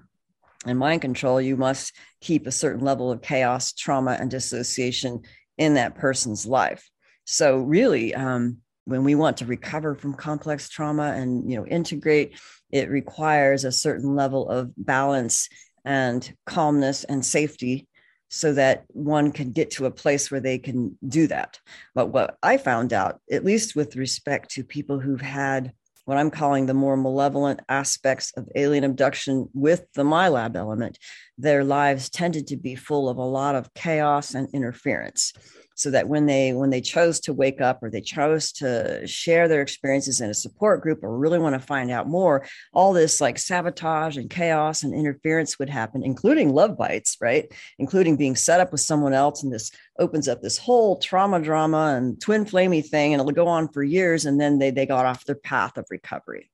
and 0.66 0.78
mind 0.78 1.00
control, 1.02 1.40
you 1.40 1.56
must 1.56 1.92
keep 2.20 2.46
a 2.46 2.52
certain 2.52 2.84
level 2.84 3.10
of 3.10 3.22
chaos, 3.22 3.72
trauma, 3.72 4.16
and 4.20 4.30
dissociation 4.30 5.22
in 5.58 5.74
that 5.74 5.96
person's 5.96 6.46
life. 6.46 6.88
So, 7.24 7.58
really, 7.58 8.14
um, 8.14 8.58
when 8.84 9.04
we 9.04 9.14
want 9.14 9.38
to 9.38 9.46
recover 9.46 9.94
from 9.94 10.14
complex 10.14 10.68
trauma 10.68 11.12
and 11.16 11.50
you 11.50 11.56
know 11.56 11.66
integrate, 11.66 12.38
it 12.70 12.88
requires 12.88 13.64
a 13.64 13.72
certain 13.72 14.14
level 14.14 14.48
of 14.48 14.70
balance 14.76 15.48
and 15.84 16.32
calmness 16.46 17.04
and 17.04 17.24
safety 17.24 17.88
so 18.28 18.52
that 18.52 18.84
one 18.88 19.32
can 19.32 19.50
get 19.50 19.72
to 19.72 19.86
a 19.86 19.90
place 19.90 20.30
where 20.30 20.40
they 20.40 20.58
can 20.58 20.96
do 21.06 21.26
that. 21.26 21.58
But 21.94 22.08
what 22.08 22.36
I 22.42 22.58
found 22.58 22.92
out, 22.92 23.20
at 23.30 23.44
least 23.44 23.74
with 23.74 23.96
respect 23.96 24.52
to 24.52 24.64
people 24.64 25.00
who've 25.00 25.20
had 25.20 25.72
what 26.04 26.16
I'm 26.16 26.30
calling 26.30 26.66
the 26.66 26.74
more 26.74 26.96
malevolent 26.96 27.60
aspects 27.68 28.32
of 28.36 28.48
alien 28.54 28.84
abduction 28.84 29.48
with 29.52 29.86
the 29.94 30.02
MILAB 30.02 30.56
element, 30.56 30.98
their 31.38 31.62
lives 31.62 32.08
tended 32.08 32.48
to 32.48 32.56
be 32.56 32.74
full 32.74 33.08
of 33.08 33.18
a 33.18 33.22
lot 33.22 33.54
of 33.54 33.72
chaos 33.74 34.34
and 34.34 34.48
interference 34.52 35.32
so 35.80 35.90
that 35.90 36.08
when 36.08 36.26
they 36.26 36.52
when 36.52 36.68
they 36.68 36.80
chose 36.82 37.20
to 37.20 37.32
wake 37.32 37.62
up 37.62 37.82
or 37.82 37.88
they 37.88 38.02
chose 38.02 38.52
to 38.52 39.06
share 39.06 39.48
their 39.48 39.62
experiences 39.62 40.20
in 40.20 40.28
a 40.28 40.34
support 40.34 40.82
group 40.82 41.02
or 41.02 41.16
really 41.16 41.38
want 41.38 41.54
to 41.54 41.66
find 41.66 41.90
out 41.90 42.06
more 42.06 42.44
all 42.74 42.92
this 42.92 43.18
like 43.18 43.38
sabotage 43.38 44.18
and 44.18 44.28
chaos 44.28 44.82
and 44.82 44.92
interference 44.92 45.58
would 45.58 45.70
happen 45.70 46.02
including 46.02 46.52
love 46.52 46.76
bites 46.76 47.16
right? 47.22 47.50
Including 47.78 48.16
being 48.16 48.36
set 48.36 48.60
up 48.60 48.72
with 48.72 48.82
someone 48.82 49.14
else 49.14 49.42
and 49.42 49.50
this 49.50 49.70
opens 49.98 50.28
up 50.28 50.42
this 50.42 50.58
whole 50.58 50.98
trauma 50.98 51.40
drama 51.40 51.94
and 51.96 52.20
twin 52.20 52.44
flamey 52.44 52.86
thing 52.86 53.14
and 53.14 53.20
it'll 53.20 53.32
go 53.32 53.48
on 53.48 53.66
for 53.68 53.82
years 53.82 54.26
and 54.26 54.38
then 54.38 54.58
they 54.58 54.70
they 54.70 54.84
got 54.84 55.06
off 55.06 55.24
their 55.24 55.34
path 55.34 55.78
of 55.78 55.86
recovery. 55.90 56.50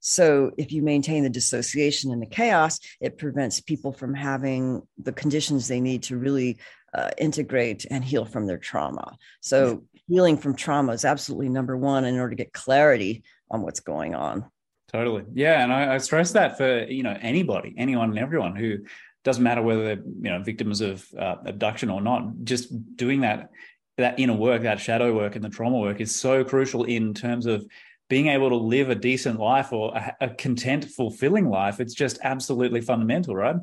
So, 0.00 0.50
if 0.56 0.72
you 0.72 0.80
maintain 0.80 1.22
the 1.22 1.30
dissociation 1.30 2.10
and 2.10 2.22
the 2.22 2.26
chaos, 2.26 2.80
it 3.00 3.18
prevents 3.18 3.60
people 3.60 3.92
from 3.92 4.14
having 4.14 4.80
the 4.96 5.12
conditions 5.12 5.68
they 5.68 5.80
need 5.80 6.04
to 6.04 6.16
really 6.16 6.58
uh, 6.94 7.10
integrate 7.18 7.86
and 7.90 8.04
heal 8.04 8.24
from 8.24 8.46
their 8.46 8.58
trauma. 8.58 9.16
So, 9.40 9.84
healing 10.08 10.36
from 10.36 10.56
trauma 10.56 10.92
is 10.92 11.04
absolutely 11.04 11.48
number 11.48 11.76
one 11.76 12.04
in 12.04 12.18
order 12.18 12.30
to 12.30 12.36
get 12.36 12.52
clarity 12.52 13.22
on 13.50 13.62
what's 13.62 13.80
going 13.80 14.14
on. 14.14 14.50
Totally. 14.92 15.24
Yeah. 15.32 15.62
And 15.62 15.72
I, 15.72 15.94
I 15.94 15.98
stress 15.98 16.32
that 16.32 16.56
for, 16.56 16.84
you 16.84 17.04
know, 17.04 17.16
anybody, 17.20 17.74
anyone 17.78 18.10
and 18.10 18.18
everyone 18.18 18.56
who 18.56 18.78
doesn't 19.22 19.44
matter 19.44 19.62
whether 19.62 19.84
they're, 19.84 20.04
you 20.04 20.30
know, 20.30 20.42
victims 20.42 20.80
of 20.80 21.06
uh, 21.16 21.36
abduction 21.46 21.90
or 21.90 22.00
not, 22.00 22.24
just 22.42 22.96
doing 22.96 23.20
that, 23.20 23.50
that 23.98 24.18
inner 24.18 24.34
work, 24.34 24.62
that 24.62 24.80
shadow 24.80 25.14
work 25.14 25.36
and 25.36 25.44
the 25.44 25.48
trauma 25.48 25.78
work 25.78 26.00
is 26.00 26.14
so 26.14 26.42
crucial 26.42 26.84
in 26.84 27.14
terms 27.14 27.46
of 27.46 27.64
being 28.08 28.26
able 28.26 28.48
to 28.48 28.56
live 28.56 28.90
a 28.90 28.94
decent 28.96 29.38
life 29.38 29.72
or 29.72 29.94
a, 29.94 30.16
a 30.22 30.30
content, 30.30 30.86
fulfilling 30.86 31.48
life. 31.48 31.78
It's 31.78 31.94
just 31.94 32.18
absolutely 32.24 32.80
fundamental, 32.80 33.36
right? 33.36 33.56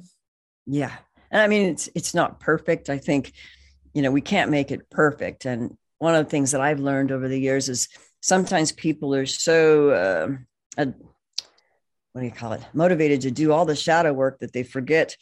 Yeah, 0.65 0.93
and 1.31 1.41
I 1.41 1.47
mean, 1.47 1.69
it's 1.69 1.89
it's 1.95 2.13
not 2.13 2.39
perfect. 2.39 2.89
I 2.89 2.97
think, 2.97 3.33
you 3.93 4.01
know, 4.01 4.11
we 4.11 4.21
can't 4.21 4.51
make 4.51 4.71
it 4.71 4.89
perfect. 4.89 5.45
And 5.45 5.77
one 5.99 6.15
of 6.15 6.25
the 6.25 6.29
things 6.29 6.51
that 6.51 6.61
I've 6.61 6.79
learned 6.79 7.11
over 7.11 7.27
the 7.27 7.39
years 7.39 7.69
is 7.69 7.87
sometimes 8.21 8.71
people 8.71 9.13
are 9.15 9.25
so 9.25 9.89
uh, 9.91 10.81
uh, 10.81 10.91
what 12.17 12.21
do 12.21 12.25
you 12.25 12.31
call 12.33 12.53
it 12.53 12.61
motivated 12.73 13.21
to 13.21 13.31
do 13.31 13.51
all 13.51 13.65
the 13.65 13.75
shadow 13.75 14.11
work 14.13 14.39
that 14.39 14.53
they 14.53 14.63
forget 14.63 15.15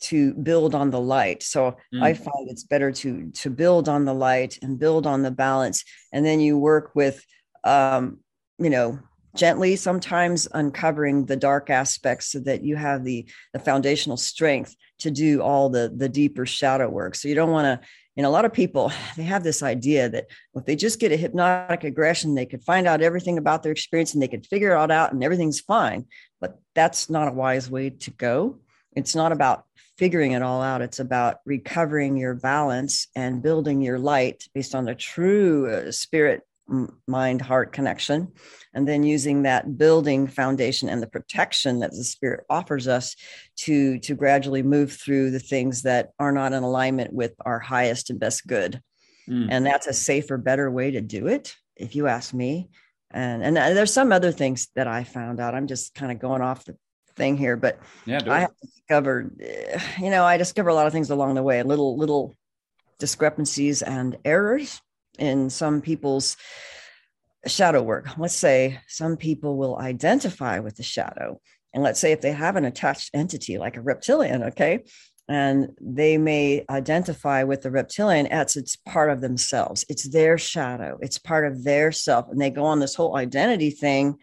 to 0.00 0.34
build 0.34 0.74
on 0.74 0.90
the 0.90 1.00
light 1.00 1.42
so 1.42 1.76
mm. 1.94 2.02
i 2.02 2.12
find 2.12 2.50
it's 2.50 2.64
better 2.64 2.92
to 2.92 3.30
to 3.30 3.48
build 3.48 3.88
on 3.88 4.04
the 4.04 4.12
light 4.12 4.58
and 4.60 4.78
build 4.78 5.06
on 5.06 5.22
the 5.22 5.30
balance 5.30 5.84
and 6.12 6.26
then 6.26 6.40
you 6.40 6.58
work 6.58 6.90
with 6.94 7.24
um 7.64 8.18
you 8.58 8.68
know 8.68 8.98
gently 9.34 9.76
sometimes 9.76 10.48
uncovering 10.52 11.24
the 11.24 11.36
dark 11.36 11.70
aspects 11.70 12.26
so 12.32 12.40
that 12.40 12.62
you 12.62 12.76
have 12.76 13.04
the 13.04 13.26
the 13.52 13.58
foundational 13.58 14.16
strength 14.16 14.76
to 14.98 15.10
do 15.10 15.40
all 15.40 15.68
the 15.68 15.92
the 15.96 16.08
deeper 16.08 16.46
shadow 16.46 16.88
work. 16.88 17.14
So 17.14 17.28
you 17.28 17.34
don't 17.34 17.50
want 17.50 17.80
to 17.80 17.86
know 18.20 18.28
a 18.28 18.30
lot 18.30 18.44
of 18.44 18.52
people 18.52 18.92
they 19.16 19.22
have 19.22 19.42
this 19.42 19.62
idea 19.62 20.08
that 20.08 20.26
if 20.54 20.64
they 20.64 20.76
just 20.76 21.00
get 21.00 21.12
a 21.12 21.16
hypnotic 21.16 21.82
regression 21.82 22.34
they 22.34 22.46
could 22.46 22.62
find 22.62 22.86
out 22.86 23.02
everything 23.02 23.38
about 23.38 23.62
their 23.62 23.72
experience 23.72 24.14
and 24.14 24.22
they 24.22 24.28
could 24.28 24.46
figure 24.46 24.72
it 24.72 24.76
all 24.76 24.90
out 24.92 25.12
and 25.12 25.24
everything's 25.24 25.60
fine. 25.60 26.06
But 26.40 26.60
that's 26.74 27.08
not 27.08 27.28
a 27.28 27.32
wise 27.32 27.70
way 27.70 27.90
to 27.90 28.10
go. 28.10 28.58
It's 28.94 29.14
not 29.14 29.32
about 29.32 29.64
figuring 29.96 30.32
it 30.32 30.42
all 30.42 30.62
out. 30.62 30.82
It's 30.82 31.00
about 31.00 31.38
recovering 31.46 32.16
your 32.16 32.34
balance 32.34 33.06
and 33.14 33.42
building 33.42 33.80
your 33.80 33.98
light 33.98 34.44
based 34.54 34.74
on 34.74 34.84
the 34.84 34.94
true 34.94 35.70
uh, 35.70 35.92
spirit 35.92 36.42
mind 37.06 37.42
heart 37.42 37.72
connection. 37.72 38.32
And 38.74 38.86
then 38.88 39.02
using 39.02 39.42
that 39.42 39.76
building 39.76 40.26
foundation 40.26 40.88
and 40.88 41.02
the 41.02 41.06
protection 41.06 41.80
that 41.80 41.90
the 41.90 42.04
spirit 42.04 42.44
offers 42.48 42.88
us 42.88 43.16
to 43.58 43.98
to 44.00 44.14
gradually 44.14 44.62
move 44.62 44.92
through 44.92 45.30
the 45.30 45.40
things 45.40 45.82
that 45.82 46.10
are 46.18 46.32
not 46.32 46.52
in 46.52 46.62
alignment 46.62 47.12
with 47.12 47.34
our 47.44 47.58
highest 47.58 48.10
and 48.10 48.20
best 48.20 48.46
good. 48.46 48.80
Mm. 49.28 49.46
and 49.50 49.64
that's 49.64 49.86
a 49.86 49.92
safer 49.92 50.36
better 50.36 50.68
way 50.68 50.90
to 50.90 51.00
do 51.00 51.28
it 51.28 51.54
if 51.76 51.94
you 51.94 52.08
ask 52.08 52.34
me. 52.34 52.70
And 53.10 53.44
and 53.44 53.56
there's 53.56 53.92
some 53.92 54.10
other 54.10 54.32
things 54.32 54.68
that 54.74 54.88
i 54.88 55.04
found 55.04 55.38
out. 55.38 55.54
I'm 55.54 55.66
just 55.66 55.94
kind 55.94 56.10
of 56.10 56.18
going 56.18 56.42
off 56.42 56.64
the 56.64 56.76
thing 57.14 57.36
here 57.36 57.56
but 57.56 57.78
yeah 58.06 58.20
i 58.26 58.40
have 58.40 58.52
discovered 58.62 59.36
you 59.98 60.08
know 60.08 60.24
i 60.24 60.38
discover 60.38 60.70
a 60.70 60.74
lot 60.74 60.86
of 60.86 60.94
things 60.94 61.10
along 61.10 61.34
the 61.34 61.42
way 61.42 61.62
little 61.62 61.96
little 61.98 62.34
discrepancies 62.98 63.82
and 63.82 64.16
errors 64.24 64.80
in 65.18 65.50
some 65.50 65.80
people's 65.80 66.36
shadow 67.46 67.82
work. 67.82 68.18
Let's 68.18 68.34
say 68.34 68.80
some 68.88 69.16
people 69.16 69.56
will 69.56 69.78
identify 69.78 70.58
with 70.60 70.76
the 70.76 70.82
shadow. 70.82 71.40
And 71.74 71.82
let's 71.82 72.00
say 72.00 72.12
if 72.12 72.20
they 72.20 72.32
have 72.32 72.56
an 72.56 72.64
attached 72.64 73.10
entity 73.14 73.58
like 73.58 73.76
a 73.76 73.80
reptilian, 73.80 74.42
okay, 74.44 74.84
and 75.28 75.70
they 75.80 76.18
may 76.18 76.64
identify 76.68 77.44
with 77.44 77.62
the 77.62 77.70
reptilian 77.70 78.26
as 78.26 78.56
it's 78.56 78.76
part 78.76 79.10
of 79.10 79.20
themselves. 79.20 79.84
It's 79.88 80.08
their 80.08 80.36
shadow, 80.36 80.98
it's 81.00 81.18
part 81.18 81.46
of 81.46 81.64
their 81.64 81.92
self. 81.92 82.28
And 82.30 82.40
they 82.40 82.50
go 82.50 82.64
on 82.64 82.80
this 82.80 82.94
whole 82.94 83.16
identity 83.16 83.70
thing 83.70 84.18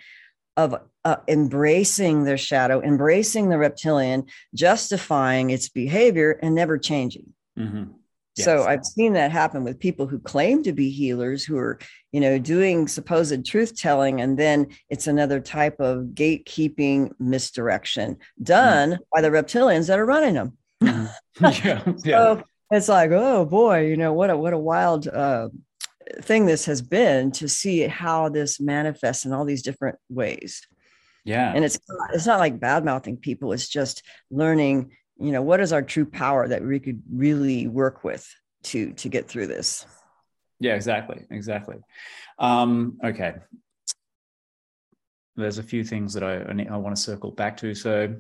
of 0.58 0.76
uh, 1.06 1.16
embracing 1.28 2.26
their 2.26 2.38
shadow, 2.38 2.82
embracing 2.82 3.50
the 3.50 3.58
reptilian, 3.58 4.26
justifying 4.54 5.50
its 5.50 5.70
behavior, 5.70 6.38
and 6.44 6.54
never 6.54 6.78
changing. 6.78 7.34
Mm-hmm. 7.58 7.92
Yes. 8.40 8.46
So 8.46 8.64
I've 8.64 8.86
seen 8.86 9.14
that 9.14 9.32
happen 9.32 9.64
with 9.64 9.80
people 9.80 10.08
who 10.08 10.18
claim 10.20 10.64
to 10.64 10.72
be 10.72 10.90
healers 10.90 11.44
who 11.44 11.58
are, 11.58 11.78
you 12.12 12.22
know, 12.22 12.40
doing 12.40 12.88
supposed 12.88 13.46
truth 13.46 13.76
telling, 13.78 14.22
and 14.22 14.40
then 14.40 14.68
it's 14.90 15.08
another 15.08 15.42
type 15.42 15.80
of 15.80 16.06
gatekeeping 16.14 17.12
misdirection 17.20 18.18
done 18.42 18.92
mm-hmm. 18.92 19.02
by 19.14 19.22
the 19.22 19.30
reptilians 19.30 19.88
that 19.88 20.00
are 20.00 20.06
running 20.06 20.36
them. 20.36 20.58
Mm-hmm. 20.82 21.46
yeah, 21.68 21.84
yeah. 22.06 22.18
So 22.18 22.44
it's 22.72 22.88
like, 22.88 23.12
oh 23.12 23.46
boy, 23.46 23.88
you 23.88 23.98
know 23.98 24.14
what 24.14 24.30
a 24.30 24.38
what 24.38 24.54
a 24.54 24.58
wild 24.58 25.08
uh, 25.08 25.50
thing 26.22 26.46
this 26.46 26.66
has 26.66 26.82
been 26.82 27.32
to 27.34 27.50
see 27.50 27.82
how 27.82 28.30
this 28.30 28.60
manifests 28.60 29.26
in 29.26 29.34
all 29.34 29.46
these 29.46 29.64
different 29.64 29.98
ways. 30.10 30.66
Yeah, 31.26 31.52
and 31.54 31.66
it's 31.66 31.78
it's 32.14 32.26
not 32.26 32.40
like 32.40 32.60
bad 32.60 32.86
mouthing 32.86 33.18
people; 33.18 33.52
it's 33.52 33.68
just 33.68 34.04
learning 34.32 34.92
you 35.20 35.32
know 35.32 35.42
what 35.42 35.60
is 35.60 35.74
our 35.74 35.82
true 35.82 36.06
power 36.06 36.48
that 36.48 36.64
we 36.64 36.80
could 36.80 37.02
really 37.12 37.68
work 37.68 38.04
with 38.04 38.28
to 38.64 38.94
to 38.94 39.10
get 39.10 39.28
through 39.28 39.48
this? 39.48 39.86
Yeah 40.60 40.76
exactly 40.76 41.26
exactly. 41.30 41.78
Um 42.38 42.98
okay. 43.04 43.36
There's 45.36 45.58
a 45.58 45.64
few 45.64 45.84
things 45.84 46.14
that 46.14 46.24
i 46.24 46.42
i 46.42 46.78
want 46.78 46.96
to 46.96 47.02
circle 47.02 47.32
back 47.32 47.58
to. 47.58 47.74
So 47.76 48.16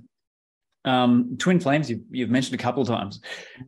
um 0.85 1.35
twin 1.37 1.59
flames 1.59 1.89
you've, 1.89 2.03
you've 2.09 2.29
mentioned 2.29 2.59
a 2.59 2.63
couple 2.63 2.85
times. 2.85 3.21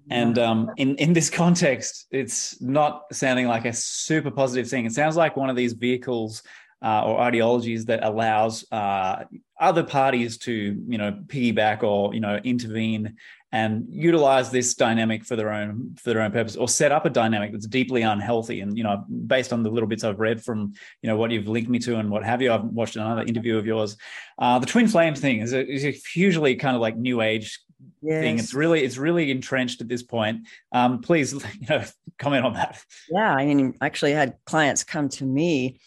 And 0.09 0.37
um 0.37 0.71
in 0.77 0.95
in 0.95 1.13
this 1.13 1.29
context 1.29 2.07
it's 2.11 2.61
not 2.61 3.03
sounding 3.11 3.47
like 3.47 3.65
a 3.65 3.73
super 3.73 4.31
positive 4.31 4.69
thing. 4.69 4.85
It 4.85 4.93
sounds 4.93 5.15
like 5.15 5.37
one 5.37 5.49
of 5.49 5.55
these 5.55 5.73
vehicles 5.73 6.43
uh, 6.83 7.03
or 7.05 7.19
ideologies 7.19 7.85
that 7.85 8.03
allows 8.03 8.65
uh, 8.71 9.23
other 9.59 9.83
parties 9.83 10.37
to 10.39 10.83
you 10.87 10.97
know 10.97 11.11
piggyback 11.27 11.83
or 11.83 12.13
you 12.13 12.19
know 12.19 12.37
intervene 12.43 13.15
and 13.53 13.85
utilize 13.89 14.49
this 14.49 14.73
dynamic 14.73 15.25
for 15.25 15.35
their 15.35 15.51
own 15.51 15.95
for 16.01 16.11
their 16.11 16.21
own 16.21 16.31
purpose 16.31 16.55
or 16.55 16.67
set 16.67 16.91
up 16.91 17.05
a 17.05 17.09
dynamic 17.09 17.51
that's 17.51 17.67
deeply 17.67 18.01
unhealthy. 18.01 18.61
And 18.61 18.77
you 18.77 18.83
know 18.83 19.05
based 19.27 19.51
on 19.53 19.61
the 19.61 19.69
little 19.69 19.87
bits 19.87 20.03
i've 20.03 20.19
read 20.19 20.43
from 20.43 20.73
you 21.01 21.07
know 21.09 21.17
what 21.17 21.31
you've 21.31 21.47
linked 21.47 21.69
me 21.69 21.79
to 21.79 21.97
and 21.97 22.09
what 22.09 22.23
have 22.23 22.41
you 22.41 22.51
i've 22.51 22.63
watched 22.63 22.95
another 22.95 23.23
interview 23.23 23.57
of 23.57 23.65
yours. 23.65 23.97
Uh, 24.39 24.57
the 24.57 24.65
twin 24.65 24.87
flames 24.87 25.19
thing 25.19 25.39
is 25.41 25.53
a, 25.53 25.67
is 25.67 25.85
a 25.85 25.91
hugely 25.91 26.55
kind 26.55 26.75
of 26.75 26.81
like 26.81 26.97
new 26.97 27.21
age 27.21 27.59
yes. 28.01 28.21
thing. 28.21 28.39
It's 28.39 28.53
really 28.53 28.83
it's 28.83 28.97
really 28.97 29.29
entrenched 29.29 29.81
at 29.81 29.87
this 29.87 30.01
point. 30.01 30.47
Um, 30.71 31.01
please 31.01 31.33
you 31.59 31.67
know 31.69 31.83
comment 32.17 32.45
on 32.45 32.53
that. 32.53 32.83
Yeah 33.09 33.35
i 33.35 33.45
mean 33.45 33.75
actually 33.81 34.13
had 34.13 34.35
clients 34.45 34.83
come 34.83 35.09
to 35.09 35.25
me 35.25 35.79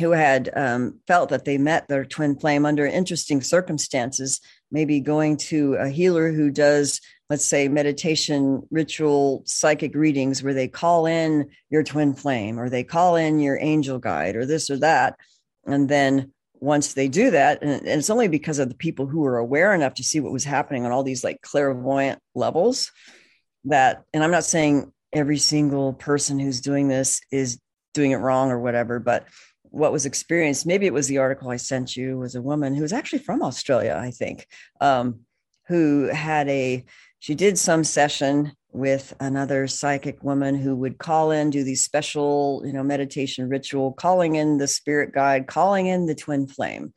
who 0.00 0.10
had 0.10 0.50
um, 0.56 1.00
felt 1.06 1.28
that 1.28 1.44
they 1.44 1.58
met 1.58 1.86
their 1.88 2.04
twin 2.04 2.36
flame 2.36 2.66
under 2.66 2.84
interesting 2.84 3.40
circumstances, 3.40 4.40
maybe 4.70 5.00
going 5.00 5.36
to 5.36 5.74
a 5.74 5.88
healer 5.88 6.32
who 6.32 6.50
does, 6.50 7.00
let's 7.30 7.44
say, 7.44 7.68
meditation, 7.68 8.66
ritual, 8.70 9.42
psychic 9.46 9.94
readings, 9.94 10.42
where 10.42 10.54
they 10.54 10.66
call 10.66 11.06
in 11.06 11.48
your 11.70 11.84
twin 11.84 12.14
flame 12.14 12.58
or 12.58 12.68
they 12.68 12.82
call 12.82 13.14
in 13.14 13.38
your 13.38 13.58
angel 13.60 13.98
guide 13.98 14.34
or 14.34 14.44
this 14.44 14.68
or 14.68 14.78
that. 14.78 15.16
And 15.64 15.88
then 15.88 16.32
once 16.54 16.94
they 16.94 17.08
do 17.08 17.30
that, 17.30 17.62
and 17.62 17.86
it's 17.86 18.10
only 18.10 18.26
because 18.26 18.58
of 18.58 18.68
the 18.68 18.74
people 18.74 19.06
who 19.06 19.20
were 19.20 19.38
aware 19.38 19.74
enough 19.74 19.94
to 19.94 20.04
see 20.04 20.18
what 20.18 20.32
was 20.32 20.44
happening 20.44 20.84
on 20.84 20.92
all 20.92 21.04
these 21.04 21.22
like 21.22 21.40
clairvoyant 21.40 22.18
levels 22.34 22.90
that, 23.64 24.02
and 24.12 24.24
I'm 24.24 24.30
not 24.32 24.44
saying 24.44 24.92
every 25.12 25.38
single 25.38 25.92
person 25.92 26.40
who's 26.40 26.60
doing 26.60 26.88
this 26.88 27.20
is 27.30 27.60
doing 27.92 28.10
it 28.10 28.16
wrong 28.16 28.50
or 28.50 28.58
whatever, 28.58 28.98
but 28.98 29.26
what 29.74 29.92
was 29.92 30.06
experienced. 30.06 30.66
Maybe 30.66 30.86
it 30.86 30.92
was 30.92 31.08
the 31.08 31.18
article 31.18 31.50
i 31.50 31.56
sent 31.56 31.96
you 31.96 32.18
was 32.18 32.34
a 32.34 32.42
woman 32.42 32.74
who 32.74 32.82
was 32.82 32.92
actually 32.92 33.20
from 33.20 33.42
australia 33.42 33.98
i 34.00 34.10
think 34.10 34.46
um, 34.80 35.20
who 35.68 36.08
had 36.12 36.48
a 36.48 36.84
she 37.18 37.34
did 37.34 37.58
some 37.58 37.84
session 37.84 38.52
with 38.74 39.14
another 39.20 39.68
psychic 39.68 40.22
woman 40.22 40.56
who 40.56 40.74
would 40.74 40.98
call 40.98 41.30
in 41.30 41.48
do 41.48 41.62
these 41.62 41.82
special 41.82 42.62
you 42.66 42.72
know 42.72 42.82
meditation 42.82 43.48
ritual 43.48 43.92
calling 43.92 44.34
in 44.34 44.58
the 44.58 44.66
spirit 44.66 45.12
guide 45.14 45.46
calling 45.46 45.86
in 45.86 46.06
the 46.06 46.14
twin 46.14 46.46
flame. 46.46 46.92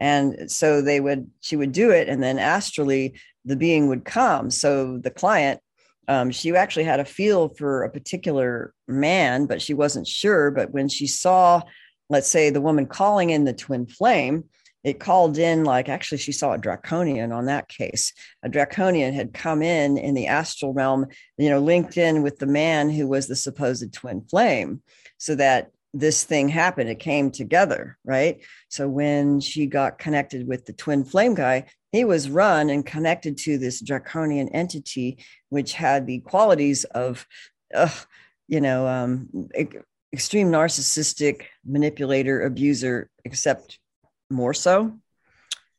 And 0.00 0.50
so 0.50 0.80
they 0.80 1.00
would 1.00 1.30
she 1.40 1.54
would 1.56 1.72
do 1.72 1.90
it 1.90 2.08
and 2.08 2.22
then 2.22 2.38
astrally 2.38 3.14
the 3.44 3.56
being 3.56 3.88
would 3.88 4.04
come. 4.04 4.50
So 4.50 4.98
the 4.98 5.10
client 5.10 5.60
um, 6.08 6.30
she 6.30 6.56
actually 6.56 6.84
had 6.84 7.00
a 7.00 7.04
feel 7.04 7.50
for 7.50 7.82
a 7.82 7.90
particular 7.90 8.72
man 8.88 9.46
but 9.46 9.60
she 9.60 9.74
wasn't 9.74 10.06
sure. 10.06 10.50
But 10.50 10.70
when 10.70 10.88
she 10.88 11.06
saw 11.06 11.62
let's 12.10 12.28
say 12.28 12.50
the 12.50 12.60
woman 12.60 12.86
calling 12.86 13.30
in 13.30 13.44
the 13.44 13.52
twin 13.52 13.86
flame 13.86 14.44
it 14.84 15.00
called 15.00 15.38
in 15.38 15.64
like 15.64 15.88
actually 15.88 16.18
she 16.18 16.32
saw 16.32 16.52
a 16.52 16.58
draconian 16.58 17.32
on 17.32 17.46
that 17.46 17.68
case. 17.68 18.12
A 18.42 18.48
draconian 18.48 19.12
had 19.12 19.34
come 19.34 19.60
in 19.60 19.98
in 19.98 20.14
the 20.14 20.28
astral 20.28 20.72
realm 20.72 21.06
you 21.36 21.50
know 21.50 21.58
linked 21.58 21.96
in 21.96 22.22
with 22.22 22.38
the 22.38 22.46
man 22.46 22.88
who 22.90 23.06
was 23.06 23.26
the 23.26 23.36
supposed 23.36 23.92
twin 23.92 24.22
flame. 24.22 24.82
So 25.18 25.34
that 25.34 25.70
this 25.94 26.22
thing 26.22 26.48
happened 26.48 26.90
it 26.90 27.00
came 27.00 27.30
together 27.30 27.98
right? 28.04 28.40
So 28.68 28.88
when 28.88 29.40
she 29.40 29.66
got 29.66 29.98
connected 29.98 30.46
with 30.46 30.64
the 30.66 30.72
twin 30.72 31.04
flame 31.04 31.34
guy 31.34 31.66
he 31.90 32.04
was 32.04 32.30
run 32.30 32.70
and 32.70 32.84
connected 32.84 33.36
to 33.38 33.58
this 33.58 33.80
draconian 33.80 34.48
entity 34.50 35.18
which 35.48 35.72
had 35.72 36.06
the 36.06 36.20
qualities 36.20 36.84
of 36.84 37.26
uh, 37.74 37.88
you 38.46 38.60
know 38.60 38.86
um, 38.86 39.28
extreme 40.12 40.50
narcissistic 40.50 41.42
manipulator 41.64 42.42
abuser 42.42 43.10
except 43.24 43.78
more 44.30 44.54
so. 44.54 44.92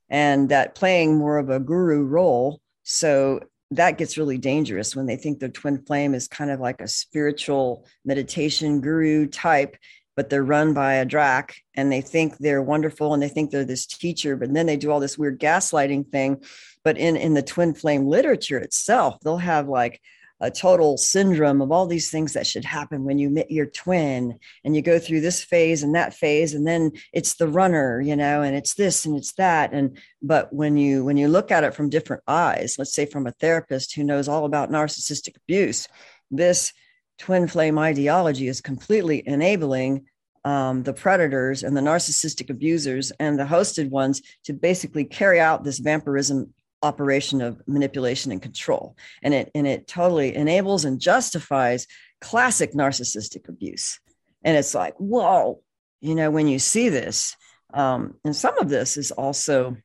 And 0.10 0.50
that 0.50 0.76
playing 0.76 1.18
more 1.18 1.38
of 1.38 1.50
a 1.50 1.60
guru 1.60 2.04
role 2.04 2.62
so 2.84 3.42
that 3.72 4.00
gets 4.00 4.18
really 4.18 4.39
dangerous 4.39 4.96
when 4.96 5.06
they 5.06 5.15
think 5.15 5.39
their 5.39 5.50
twin 5.50 5.84
flame 5.86 6.15
is 6.15 6.28
kind 6.28 6.50
of 6.50 6.60
like 6.60 6.82
a 6.82 6.88
spiritual 6.88 7.86
meditation 8.04 8.82
guru 8.82 9.28
type 9.28 9.78
but 10.15 10.30
they're 10.30 10.44
run 10.44 10.74
by 10.74 10.96
a 10.96 11.06
drac 11.06 11.56
and 11.76 11.89
they 11.89 12.02
think 12.02 12.38
they're 12.38 12.62
wonderful 12.62 13.13
and 13.13 13.24
they 13.24 13.30
think 13.30 13.52
they're 13.52 13.63
this 13.63 13.86
teacher 13.86 14.36
but 14.36 14.54
then 14.54 14.65
they 14.65 14.76
do 14.76 14.92
all 14.92 15.00
this 15.00 15.18
weird 15.18 15.39
gaslighting 15.39 16.06
thing. 16.12 16.44
But 16.84 16.98
in 16.98 17.15
in 17.15 17.36
the 17.36 17.42
twin 17.42 17.74
flame 17.74 18.06
literature 18.06 18.58
itself 18.58 19.20
they'll 19.22 19.38
have 19.38 19.70
like 19.70 20.02
a 20.41 20.49
total 20.49 20.97
syndrome 20.97 21.62
of 21.62 21.71
all 21.71 21.86
these 21.86 22.10
things 22.10 22.34
that 22.34 22.47
should 22.47 22.65
happen 22.65 23.04
when 23.04 23.17
you 23.17 23.30
meet 23.30 23.52
your 23.52 23.65
twin 23.65 24.39
and 24.63 24.75
you 24.75 24.82
go 24.82 24.99
through 24.99 25.21
this 25.21 25.43
phase 25.43 25.84
and 25.84 25.95
that 25.95 26.13
phase 26.13 26.54
and 26.54 26.65
then 26.65 26.91
it's 27.13 27.36
the 27.36 27.47
runner 27.47 27.99
you 28.02 28.15
know 28.15 28.41
and 28.41 28.56
it's 28.56 28.75
this 28.75 29.06
and 29.06 29.15
it's 29.15 29.34
that. 29.34 29.73
And 29.73 29.97
but 30.21 30.54
when 30.54 30.78
you 30.78 31.04
when 31.04 31.17
you 31.17 31.28
look 31.28 31.52
at 31.52 31.63
it 31.63 31.73
from 31.73 31.89
different 31.89 32.23
eyes 32.28 32.75
let's 32.78 32.93
say 32.93 33.06
from 33.06 33.28
a 33.28 33.32
therapist 33.34 33.93
who 33.95 34.04
knows 34.04 34.28
all 34.28 34.45
about 34.45 34.71
narcissistic 34.71 35.36
abuse 35.38 35.88
this 36.32 36.73
twin 37.17 37.47
flame 37.47 37.78
ideology 37.78 38.47
is 38.47 38.62
completely 38.62 39.23
enabling 39.25 40.06
um, 40.45 40.84
the 40.84 40.93
predators 40.93 41.63
and 41.63 41.75
the 41.75 41.82
narcissistic 41.82 42.49
abusers 42.49 43.12
and 43.19 43.38
the 43.38 43.43
hosted 43.43 43.89
ones 43.89 44.21
to 44.45 44.54
basically 44.54 45.04
carry 45.04 45.39
out 45.39 45.63
this 45.63 45.80
vampirism 45.80 46.54
operation 46.82 47.42
of 47.42 47.62
manipulation 47.68 48.32
and 48.32 48.42
control. 48.42 48.96
And 49.22 49.34
it 49.34 49.52
and 49.54 49.68
it 49.68 49.88
totally 49.88 50.36
enables 50.36 50.86
and 50.86 51.00
justifies 51.00 51.88
classic 52.22 52.74
narcissistic 52.74 53.50
abuse. 53.50 54.00
And 54.44 54.58
it's 54.58 54.74
like 54.74 54.96
whoa 54.98 55.62
you 56.02 56.15
know 56.15 56.32
when 56.32 56.48
you 56.48 56.60
see 56.60 56.89
this 56.89 57.36
um, 57.74 58.15
and 58.24 58.36
some 58.36 58.58
of 58.58 58.70
this 58.70 58.98
is 58.98 59.12
also 59.12 59.78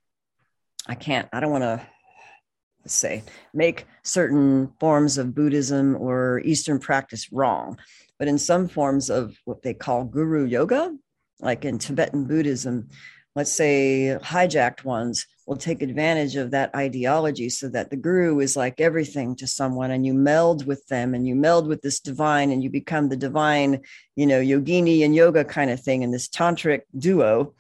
i 0.87 0.95
can't 0.95 1.29
i 1.33 1.41
don't 1.41 1.51
want 1.51 1.65
to 1.65 1.81
say 2.87 3.23
make 3.53 3.87
certain 4.03 4.73
forms 4.79 5.19
of 5.19 5.35
buddhism 5.35 5.97
or 5.97 6.41
eastern 6.45 6.79
practice 6.79 7.33
wrong. 7.33 7.79
But 8.19 8.29
in 8.29 8.39
some 8.39 8.69
forms 8.69 9.11
of 9.11 9.37
what 9.45 9.63
they 9.63 9.75
call 9.75 10.05
guru 10.05 10.45
yoga 10.45 10.95
like 11.41 11.65
in 11.65 11.79
tibetan 11.79 12.27
buddhism 12.27 12.89
let's 13.37 13.53
say 13.53 14.17
hijacked 14.23 14.85
ones 14.85 15.27
will 15.47 15.57
take 15.57 15.83
advantage 15.83 16.37
of 16.37 16.51
that 16.53 16.75
ideology 16.75 17.49
so 17.49 17.69
that 17.69 17.91
the 17.91 17.97
guru 17.97 18.41
is 18.41 18.57
like 18.57 18.81
everything 18.81 19.37
to 19.37 19.47
someone 19.47 19.91
and 19.91 20.07
you 20.07 20.15
meld 20.15 20.67
with 20.67 20.87
them 20.87 21.15
and 21.15 21.27
you 21.27 21.35
meld 21.35 21.67
with 21.67 21.83
this 21.83 22.01
divine 22.01 22.51
and 22.51 22.63
you 22.63 22.71
become 22.71 23.09
the 23.09 23.17
divine 23.17 23.81
you 24.17 24.27
know 24.27 24.41
yogini 24.41 25.05
and 25.05 25.15
yoga 25.15 25.45
kind 25.45 25.71
of 25.71 25.81
thing 25.81 26.03
in 26.03 26.11
this 26.11 26.29
tantric 26.29 26.83
duo. 26.97 27.55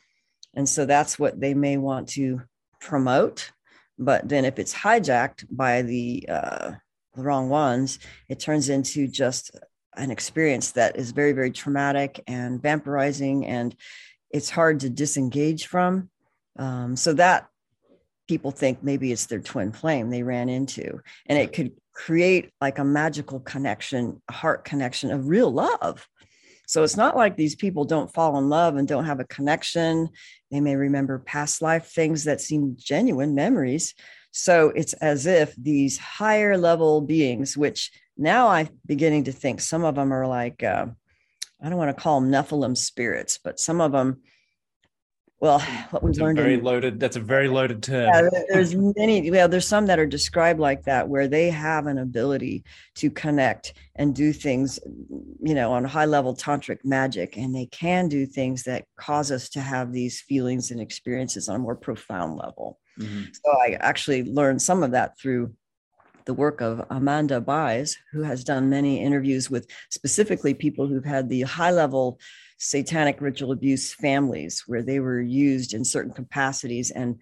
And 0.54 0.68
so 0.68 0.87
that's 0.87 1.18
what 1.18 1.40
they 1.40 1.52
may 1.52 1.76
want 1.76 2.08
to 2.10 2.42
promote. 2.80 3.50
But 3.98 4.28
then 4.28 4.44
if 4.44 4.58
it's 4.58 4.74
hijacked 4.74 5.46
by 5.50 5.82
the 5.82 6.26
uh, 6.28 6.72
the 7.14 7.22
wrong 7.22 7.48
ones 7.48 7.98
it 8.28 8.40
turns 8.40 8.68
into 8.68 9.06
just 9.06 9.52
an 9.96 10.10
experience 10.10 10.72
that 10.72 10.96
is 10.96 11.12
very 11.12 11.32
very 11.32 11.52
traumatic 11.52 12.20
and 12.26 12.60
vampirizing 12.60 13.46
and 13.46 13.76
it's 14.35 14.51
hard 14.51 14.81
to 14.81 14.90
disengage 14.90 15.66
from. 15.66 16.11
Um, 16.59 16.97
so 16.97 17.14
that 17.14 17.49
people 18.29 18.51
think 18.51 18.83
maybe 18.83 19.12
it's 19.12 19.27
their 19.27 19.40
twin 19.40 19.73
flame 19.73 20.11
they 20.11 20.23
ran 20.23 20.49
into, 20.49 21.01
and 21.27 21.38
it 21.38 21.53
could 21.53 21.73
create 21.94 22.51
like 22.61 22.79
a 22.79 22.85
magical 22.85 23.40
connection, 23.40 24.20
a 24.29 24.33
heart 24.33 24.64
connection 24.64 25.11
of 25.11 25.29
real 25.29 25.51
love. 25.51 26.07
So 26.66 26.83
it's 26.83 26.97
not 26.97 27.16
like 27.16 27.37
these 27.37 27.55
people 27.55 27.85
don't 27.85 28.12
fall 28.12 28.38
in 28.38 28.49
love 28.49 28.77
and 28.77 28.88
don't 28.88 29.05
have 29.05 29.20
a 29.20 29.27
connection. 29.27 30.09
They 30.51 30.61
may 30.61 30.77
remember 30.77 31.18
past 31.18 31.62
life 31.62 31.92
things 31.92 32.25
that 32.25 32.40
seem 32.40 32.77
genuine 32.79 33.35
memories. 33.35 33.94
So 34.33 34.70
it's 34.75 34.94
as 34.94 35.27
if 35.27 35.55
these 35.57 35.99
higher 35.99 36.57
level 36.57 37.03
beings, 37.03 37.57
which 37.57 37.92
now 38.16 38.49
I'm 38.49 38.70
beginning 38.87 39.25
to 39.25 39.33
think 39.33 39.61
some 39.61 39.85
of 39.85 39.94
them 39.94 40.12
are 40.12 40.27
like, 40.27 40.62
uh, 40.62 40.87
I 41.64 41.68
don't 41.70 41.79
want 41.79 41.96
to 41.96 42.03
call 42.03 42.20
them 42.20 42.31
Nephilim 42.31 42.77
spirits, 42.77 43.38
but 43.42 43.59
some 43.59 43.81
of 43.81 43.92
them 43.92 44.20
well 45.44 45.59
what 45.90 46.03
we've 46.03 46.16
learned 46.16 46.38
very 46.38 46.55
in, 46.55 46.64
loaded 46.64 46.98
that's 46.98 47.16
a 47.16 47.20
very 47.20 47.48
loaded 47.48 47.83
term 47.83 48.09
yeah, 48.12 48.29
there's 48.48 48.74
many 48.74 49.31
well 49.31 49.48
there's 49.48 49.66
some 49.66 49.85
that 49.85 49.98
are 49.98 50.07
described 50.07 50.59
like 50.59 50.83
that 50.85 51.09
where 51.09 51.29
they 51.29 51.50
have 51.50 51.87
an 51.87 51.98
ability 51.98 52.64
to 52.94 53.11
connect 53.11 53.74
and 53.96 54.14
do 54.14 54.33
things 54.33 54.79
you 55.42 55.55
know 55.55 55.72
on 55.72 55.85
high 55.85 56.05
level 56.05 56.35
tantric 56.35 56.79
magic 56.85 57.37
and 57.37 57.55
they 57.55 57.66
can 57.66 58.09
do 58.09 58.24
things 58.24 58.62
that 58.62 58.85
cause 58.96 59.31
us 59.31 59.48
to 59.48 59.61
have 59.61 59.92
these 59.92 60.20
feelings 60.20 60.70
and 60.70 60.81
experiences 60.81 61.48
on 61.48 61.57
a 61.57 61.59
more 61.59 61.77
profound 61.77 62.37
level 62.37 62.79
mm-hmm. 62.98 63.24
so 63.33 63.50
i 63.61 63.77
actually 63.81 64.22
learned 64.24 64.62
some 64.62 64.83
of 64.83 64.92
that 64.92 65.18
through 65.18 65.53
the 66.26 66.34
work 66.34 66.60
of 66.60 66.84
Amanda 66.90 67.40
Byes, 67.40 67.96
who 68.12 68.22
has 68.22 68.44
done 68.44 68.70
many 68.70 69.00
interviews 69.00 69.50
with 69.50 69.68
specifically 69.90 70.54
people 70.54 70.87
who've 70.87 71.04
had 71.04 71.28
the 71.28 71.42
high 71.42 71.70
level 71.70 72.18
satanic 72.58 73.20
ritual 73.20 73.52
abuse 73.52 73.92
families 73.92 74.64
where 74.66 74.82
they 74.82 75.00
were 75.00 75.20
used 75.20 75.74
in 75.74 75.84
certain 75.84 76.12
capacities 76.12 76.90
and 76.90 77.16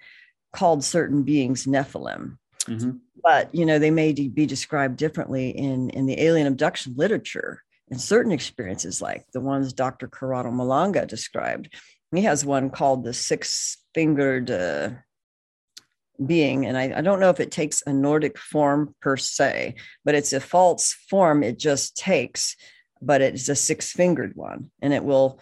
called 0.52 0.84
certain 0.84 1.22
beings 1.22 1.66
Nephilim. 1.66 2.36
Mm-hmm. 2.66 2.92
But 3.22 3.54
you 3.54 3.66
know, 3.66 3.78
they 3.78 3.90
may 3.90 4.12
be 4.12 4.46
described 4.46 4.96
differently 4.96 5.50
in 5.50 5.90
in 5.90 6.06
the 6.06 6.20
alien 6.20 6.46
abduction 6.46 6.94
literature. 6.96 7.62
and 7.90 8.00
certain 8.00 8.32
experiences, 8.32 9.02
like 9.02 9.26
the 9.32 9.40
ones 9.40 9.72
Dr. 9.72 10.08
Corrado 10.08 10.50
Malanga 10.50 11.06
described, 11.06 11.74
he 12.14 12.22
has 12.22 12.44
one 12.44 12.70
called 12.70 13.04
the 13.04 13.12
six-fingered 13.12 14.50
uh, 14.50 14.90
being, 16.25 16.66
and 16.66 16.77
I, 16.77 16.98
I 16.98 17.01
don't 17.01 17.20
know 17.20 17.31
if 17.31 17.40
it 17.40 17.51
takes 17.51 17.83
a 17.87 17.92
Nordic 17.92 18.38
form 18.38 18.94
per 19.01 19.16
se, 19.16 19.75
but 20.05 20.14
it's 20.14 20.33
a 20.33 20.40
false 20.40 20.92
form. 21.09 21.42
It 21.42 21.59
just 21.59 21.96
takes 21.96 22.57
but 23.03 23.20
it's 23.20 23.48
a 23.48 23.57
six 23.57 23.92
fingered 23.92 24.35
one 24.37 24.70
and 24.81 24.94
it 24.94 25.05
will 25.05 25.40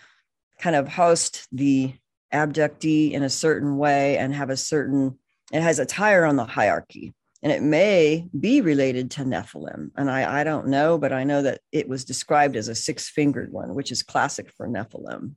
kind 0.58 0.74
of 0.74 0.88
host 0.88 1.46
the 1.52 1.92
abductee 2.32 3.12
in 3.12 3.22
a 3.22 3.30
certain 3.30 3.76
way 3.76 4.16
and 4.16 4.34
have 4.34 4.50
a 4.50 4.56
certain, 4.56 5.18
it 5.52 5.60
has 5.60 5.78
a 5.78 5.86
tire 5.86 6.24
on 6.24 6.36
the 6.36 6.44
hierarchy. 6.44 7.12
And 7.42 7.50
it 7.50 7.62
may 7.62 8.28
be 8.38 8.60
related 8.60 9.12
to 9.12 9.24
Nephilim. 9.24 9.90
And 9.96 10.10
I, 10.10 10.40
I 10.40 10.44
don't 10.44 10.68
know, 10.68 10.98
but 10.98 11.12
I 11.12 11.24
know 11.24 11.40
that 11.42 11.60
it 11.72 11.88
was 11.88 12.04
described 12.04 12.54
as 12.54 12.68
a 12.68 12.74
six 12.74 13.08
fingered 13.08 13.50
one, 13.50 13.74
which 13.74 13.90
is 13.90 14.02
classic 14.02 14.50
for 14.50 14.68
Nephilim. 14.68 15.36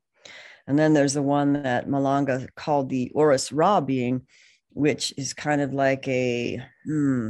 And 0.67 0.77
then 0.77 0.93
there's 0.93 1.13
the 1.13 1.21
one 1.21 1.63
that 1.63 1.87
Malanga 1.87 2.49
called 2.55 2.89
the 2.89 3.09
Horus 3.13 3.53
Ra 3.53 3.79
being, 3.79 4.27
which 4.73 5.13
is 5.17 5.33
kind 5.33 5.61
of 5.61 5.73
like 5.73 6.07
a, 6.07 6.61
hmm, 6.85 7.29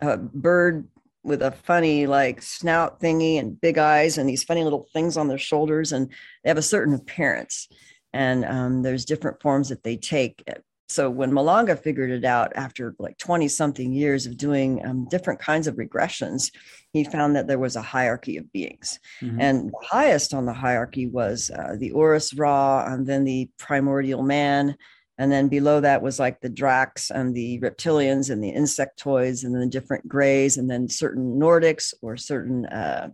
a 0.00 0.16
bird 0.16 0.88
with 1.22 1.42
a 1.42 1.50
funny 1.50 2.06
like 2.06 2.40
snout 2.40 3.00
thingy 3.00 3.38
and 3.38 3.60
big 3.60 3.78
eyes 3.78 4.16
and 4.16 4.28
these 4.28 4.44
funny 4.44 4.64
little 4.64 4.86
things 4.92 5.16
on 5.16 5.28
their 5.28 5.38
shoulders 5.38 5.92
and 5.92 6.08
they 6.42 6.50
have 6.50 6.58
a 6.58 6.62
certain 6.62 6.94
appearance. 6.94 7.68
And 8.12 8.44
um, 8.44 8.82
there's 8.82 9.04
different 9.04 9.40
forms 9.40 9.68
that 9.68 9.82
they 9.82 9.96
take. 9.96 10.42
So 10.88 11.08
when 11.08 11.30
malanga 11.30 11.78
figured 11.78 12.10
it 12.10 12.24
out 12.24 12.52
after 12.56 12.96
like 12.98 13.18
20 13.18 13.46
something 13.48 13.92
years 13.92 14.26
of 14.26 14.36
doing 14.36 14.84
um, 14.84 15.06
different 15.08 15.40
kinds 15.40 15.66
of 15.66 15.76
regressions 15.76 16.50
he 16.92 17.04
found 17.04 17.36
that 17.36 17.46
there 17.46 17.58
was 17.58 17.76
a 17.76 17.82
hierarchy 17.82 18.36
of 18.36 18.50
beings. 18.52 18.98
Mm-hmm. 19.20 19.40
and 19.40 19.68
the 19.68 19.86
highest 19.86 20.34
on 20.34 20.46
the 20.46 20.52
hierarchy 20.52 21.06
was 21.06 21.50
uh, 21.50 21.76
the 21.78 21.90
Horus 21.90 22.34
Ra 22.34 22.84
and 22.86 23.06
then 23.06 23.24
the 23.24 23.48
primordial 23.58 24.22
man 24.22 24.76
and 25.20 25.30
then 25.30 25.48
below 25.48 25.80
that 25.80 26.00
was 26.00 26.18
like 26.18 26.40
the 26.40 26.48
Dracs 26.48 27.10
and 27.10 27.34
the 27.34 27.60
reptilians 27.60 28.30
and 28.30 28.42
the 28.42 28.54
insectoids 28.54 29.44
and 29.44 29.54
then 29.54 29.60
the 29.60 29.66
different 29.66 30.08
grays 30.08 30.56
and 30.56 30.68
then 30.68 30.88
certain 30.88 31.38
Nordics 31.38 31.92
or 32.00 32.16
certain 32.16 32.64
uh, 32.64 33.10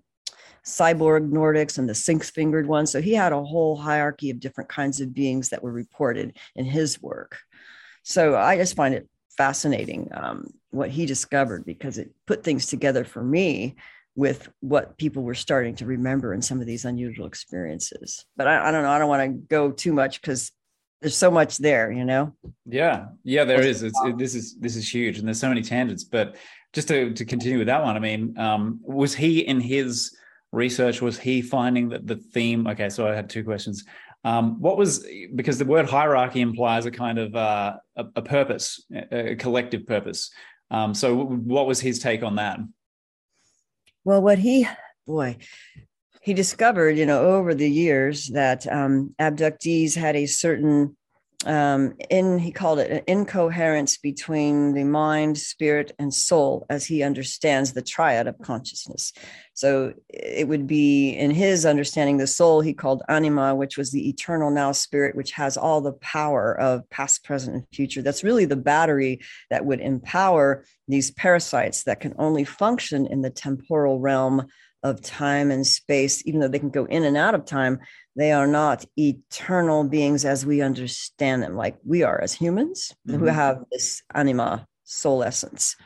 cyborg 0.64 1.28
Nordics 1.32 1.78
and 1.78 1.88
the 1.88 1.96
six 1.96 2.30
fingered 2.30 2.68
ones. 2.68 2.92
So 2.92 3.00
he 3.00 3.12
had 3.12 3.32
a 3.32 3.42
whole 3.42 3.74
hierarchy 3.74 4.30
of 4.30 4.38
different 4.38 4.70
kinds 4.70 5.00
of 5.00 5.14
beings 5.14 5.48
that 5.48 5.64
were 5.64 5.72
reported 5.72 6.36
in 6.54 6.64
his 6.64 7.02
work. 7.02 7.38
So 8.04 8.36
I 8.36 8.56
just 8.56 8.76
find 8.76 8.94
it 8.94 9.08
fascinating 9.36 10.08
um, 10.14 10.52
what 10.70 10.90
he 10.90 11.06
discovered 11.06 11.66
because 11.66 11.98
it 11.98 12.12
put 12.24 12.44
things 12.44 12.66
together 12.66 13.02
for 13.02 13.24
me 13.24 13.74
with 14.14 14.48
what 14.60 14.96
people 14.96 15.24
were 15.24 15.34
starting 15.34 15.74
to 15.74 15.86
remember 15.86 16.32
in 16.32 16.40
some 16.40 16.60
of 16.60 16.68
these 16.68 16.84
unusual 16.84 17.26
experiences. 17.26 18.24
But 18.36 18.46
I, 18.46 18.68
I 18.68 18.70
don't 18.70 18.84
know. 18.84 18.92
I 18.92 19.00
don't 19.00 19.08
want 19.08 19.24
to 19.24 19.46
go 19.48 19.72
too 19.72 19.92
much 19.92 20.20
because 20.20 20.52
there's 21.00 21.16
so 21.16 21.30
much 21.30 21.58
there, 21.58 21.92
you 21.92 22.04
know. 22.04 22.34
Yeah, 22.64 23.06
yeah, 23.22 23.44
there 23.44 23.62
is. 23.62 23.82
It's, 23.82 23.98
it, 24.04 24.18
this 24.18 24.34
is 24.34 24.56
this 24.56 24.76
is 24.76 24.92
huge, 24.92 25.18
and 25.18 25.26
there's 25.26 25.40
so 25.40 25.48
many 25.48 25.62
tangents. 25.62 26.04
But 26.04 26.36
just 26.72 26.88
to 26.88 27.12
to 27.12 27.24
continue 27.24 27.58
with 27.58 27.66
that 27.68 27.82
one, 27.82 27.96
I 27.96 28.00
mean, 28.00 28.38
um, 28.38 28.80
was 28.82 29.14
he 29.14 29.40
in 29.40 29.60
his 29.60 30.16
research 30.52 31.02
was 31.02 31.18
he 31.18 31.42
finding 31.42 31.90
that 31.90 32.06
the 32.06 32.16
theme? 32.16 32.66
Okay, 32.66 32.88
so 32.88 33.06
I 33.06 33.14
had 33.14 33.28
two 33.28 33.44
questions. 33.44 33.84
Um, 34.24 34.60
what 34.60 34.76
was 34.76 35.06
because 35.34 35.58
the 35.58 35.64
word 35.64 35.88
hierarchy 35.88 36.40
implies 36.40 36.86
a 36.86 36.90
kind 36.90 37.18
of 37.18 37.36
uh, 37.36 37.76
a, 37.96 38.06
a, 38.16 38.22
purpose, 38.22 38.84
a 39.12 39.36
collective 39.36 39.86
purpose. 39.86 40.30
Um, 40.70 40.94
so, 40.94 41.14
what 41.24 41.66
was 41.66 41.80
his 41.80 42.00
take 42.00 42.22
on 42.24 42.36
that? 42.36 42.58
Well, 44.04 44.22
what 44.22 44.38
he 44.38 44.66
boy, 45.06 45.36
he 46.26 46.34
discovered, 46.34 46.98
you 46.98 47.06
know, 47.06 47.24
over 47.24 47.54
the 47.54 47.70
years 47.70 48.26
that 48.30 48.66
um, 48.66 49.14
abductees 49.20 49.94
had 49.94 50.16
a 50.16 50.26
certain, 50.26 50.96
um, 51.44 51.94
in 52.10 52.40
he 52.40 52.50
called 52.50 52.80
it 52.80 52.90
an 52.90 53.02
incoherence 53.06 53.96
between 53.98 54.74
the 54.74 54.82
mind, 54.82 55.38
spirit, 55.38 55.92
and 56.00 56.12
soul, 56.12 56.66
as 56.68 56.84
he 56.84 57.04
understands 57.04 57.72
the 57.72 57.80
triad 57.80 58.26
of 58.26 58.40
consciousness. 58.40 59.12
So 59.54 59.92
it 60.08 60.48
would 60.48 60.66
be 60.66 61.10
in 61.10 61.30
his 61.30 61.64
understanding, 61.64 62.16
the 62.16 62.26
soul 62.26 62.60
he 62.60 62.74
called 62.74 63.04
anima, 63.08 63.54
which 63.54 63.78
was 63.78 63.92
the 63.92 64.08
eternal 64.08 64.50
now 64.50 64.72
spirit, 64.72 65.14
which 65.14 65.30
has 65.30 65.56
all 65.56 65.80
the 65.80 65.92
power 65.92 66.60
of 66.60 66.90
past, 66.90 67.22
present, 67.22 67.54
and 67.54 67.64
future. 67.72 68.02
That's 68.02 68.24
really 68.24 68.46
the 68.46 68.56
battery 68.56 69.20
that 69.48 69.64
would 69.64 69.80
empower 69.80 70.64
these 70.88 71.12
parasites 71.12 71.84
that 71.84 72.00
can 72.00 72.14
only 72.18 72.42
function 72.42 73.06
in 73.06 73.22
the 73.22 73.30
temporal 73.30 74.00
realm 74.00 74.48
of 74.86 75.02
time 75.02 75.50
and 75.50 75.66
space, 75.66 76.22
even 76.26 76.40
though 76.40 76.48
they 76.48 76.60
can 76.60 76.70
go 76.70 76.84
in 76.84 77.04
and 77.04 77.16
out 77.16 77.34
of 77.34 77.44
time, 77.44 77.80
they 78.14 78.32
are 78.32 78.46
not 78.46 78.84
eternal 78.96 79.84
beings 79.84 80.24
as 80.24 80.46
we 80.46 80.62
understand 80.62 81.42
them, 81.42 81.56
like 81.56 81.76
we 81.84 82.02
are 82.02 82.20
as 82.20 82.32
humans 82.32 82.94
mm-hmm. 83.06 83.18
who 83.18 83.26
have 83.26 83.64
this 83.72 84.02
anima, 84.14 84.66
soul 84.84 85.22
essence. 85.22 85.76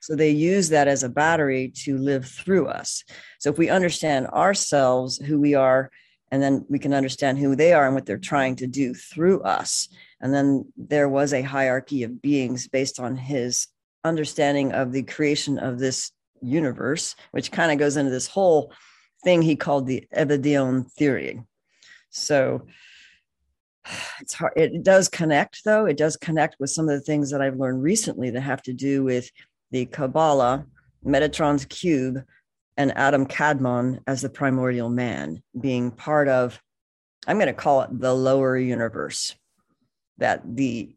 So 0.00 0.16
they 0.16 0.30
use 0.30 0.68
that 0.70 0.88
as 0.88 1.02
a 1.02 1.08
battery 1.08 1.72
to 1.84 1.96
live 1.96 2.26
through 2.26 2.66
us. 2.66 3.04
So 3.38 3.50
if 3.50 3.58
we 3.58 3.68
understand 3.68 4.26
ourselves, 4.28 5.18
who 5.18 5.40
we 5.40 5.54
are, 5.54 5.90
and 6.30 6.42
then 6.42 6.66
we 6.68 6.78
can 6.78 6.92
understand 6.92 7.38
who 7.38 7.56
they 7.56 7.72
are 7.72 7.86
and 7.86 7.94
what 7.94 8.06
they're 8.06 8.18
trying 8.18 8.56
to 8.56 8.66
do 8.66 8.92
through 8.92 9.42
us. 9.42 9.88
And 10.20 10.34
then 10.34 10.70
there 10.76 11.08
was 11.08 11.32
a 11.32 11.42
hierarchy 11.42 12.02
of 12.02 12.20
beings 12.20 12.68
based 12.68 13.00
on 13.00 13.16
his 13.16 13.68
understanding 14.04 14.72
of 14.72 14.92
the 14.92 15.04
creation 15.04 15.58
of 15.58 15.78
this 15.78 16.12
universe, 16.42 17.14
which 17.30 17.50
kind 17.50 17.72
of 17.72 17.78
goes 17.78 17.96
into 17.96 18.10
this 18.10 18.26
whole 18.26 18.72
thing 19.24 19.42
he 19.42 19.56
called 19.56 19.86
the 19.86 20.06
Evedion 20.14 20.90
theory. 20.92 21.42
So 22.10 22.66
it's 24.20 24.34
hard. 24.34 24.52
It 24.56 24.82
does 24.82 25.08
connect, 25.08 25.64
though. 25.64 25.86
It 25.86 25.96
does 25.96 26.16
connect 26.16 26.56
with 26.58 26.70
some 26.70 26.88
of 26.88 26.94
the 26.94 27.04
things 27.04 27.30
that 27.30 27.40
I've 27.40 27.58
learned 27.58 27.82
recently 27.82 28.30
that 28.30 28.40
have 28.40 28.62
to 28.62 28.72
do 28.72 29.02
with 29.02 29.30
the 29.70 29.86
Kabbalah, 29.86 30.66
Metatron's 31.04 31.64
cube, 31.64 32.22
and 32.76 32.96
Adam 32.96 33.26
Kadmon 33.26 34.00
as 34.06 34.22
the 34.22 34.28
primordial 34.28 34.88
man 34.88 35.42
being 35.60 35.90
part 35.90 36.28
of, 36.28 36.60
I'm 37.26 37.36
going 37.36 37.48
to 37.48 37.52
call 37.52 37.82
it 37.82 37.90
the 37.92 38.14
lower 38.14 38.56
universe 38.56 39.34
that 40.18 40.42
the 40.44 40.94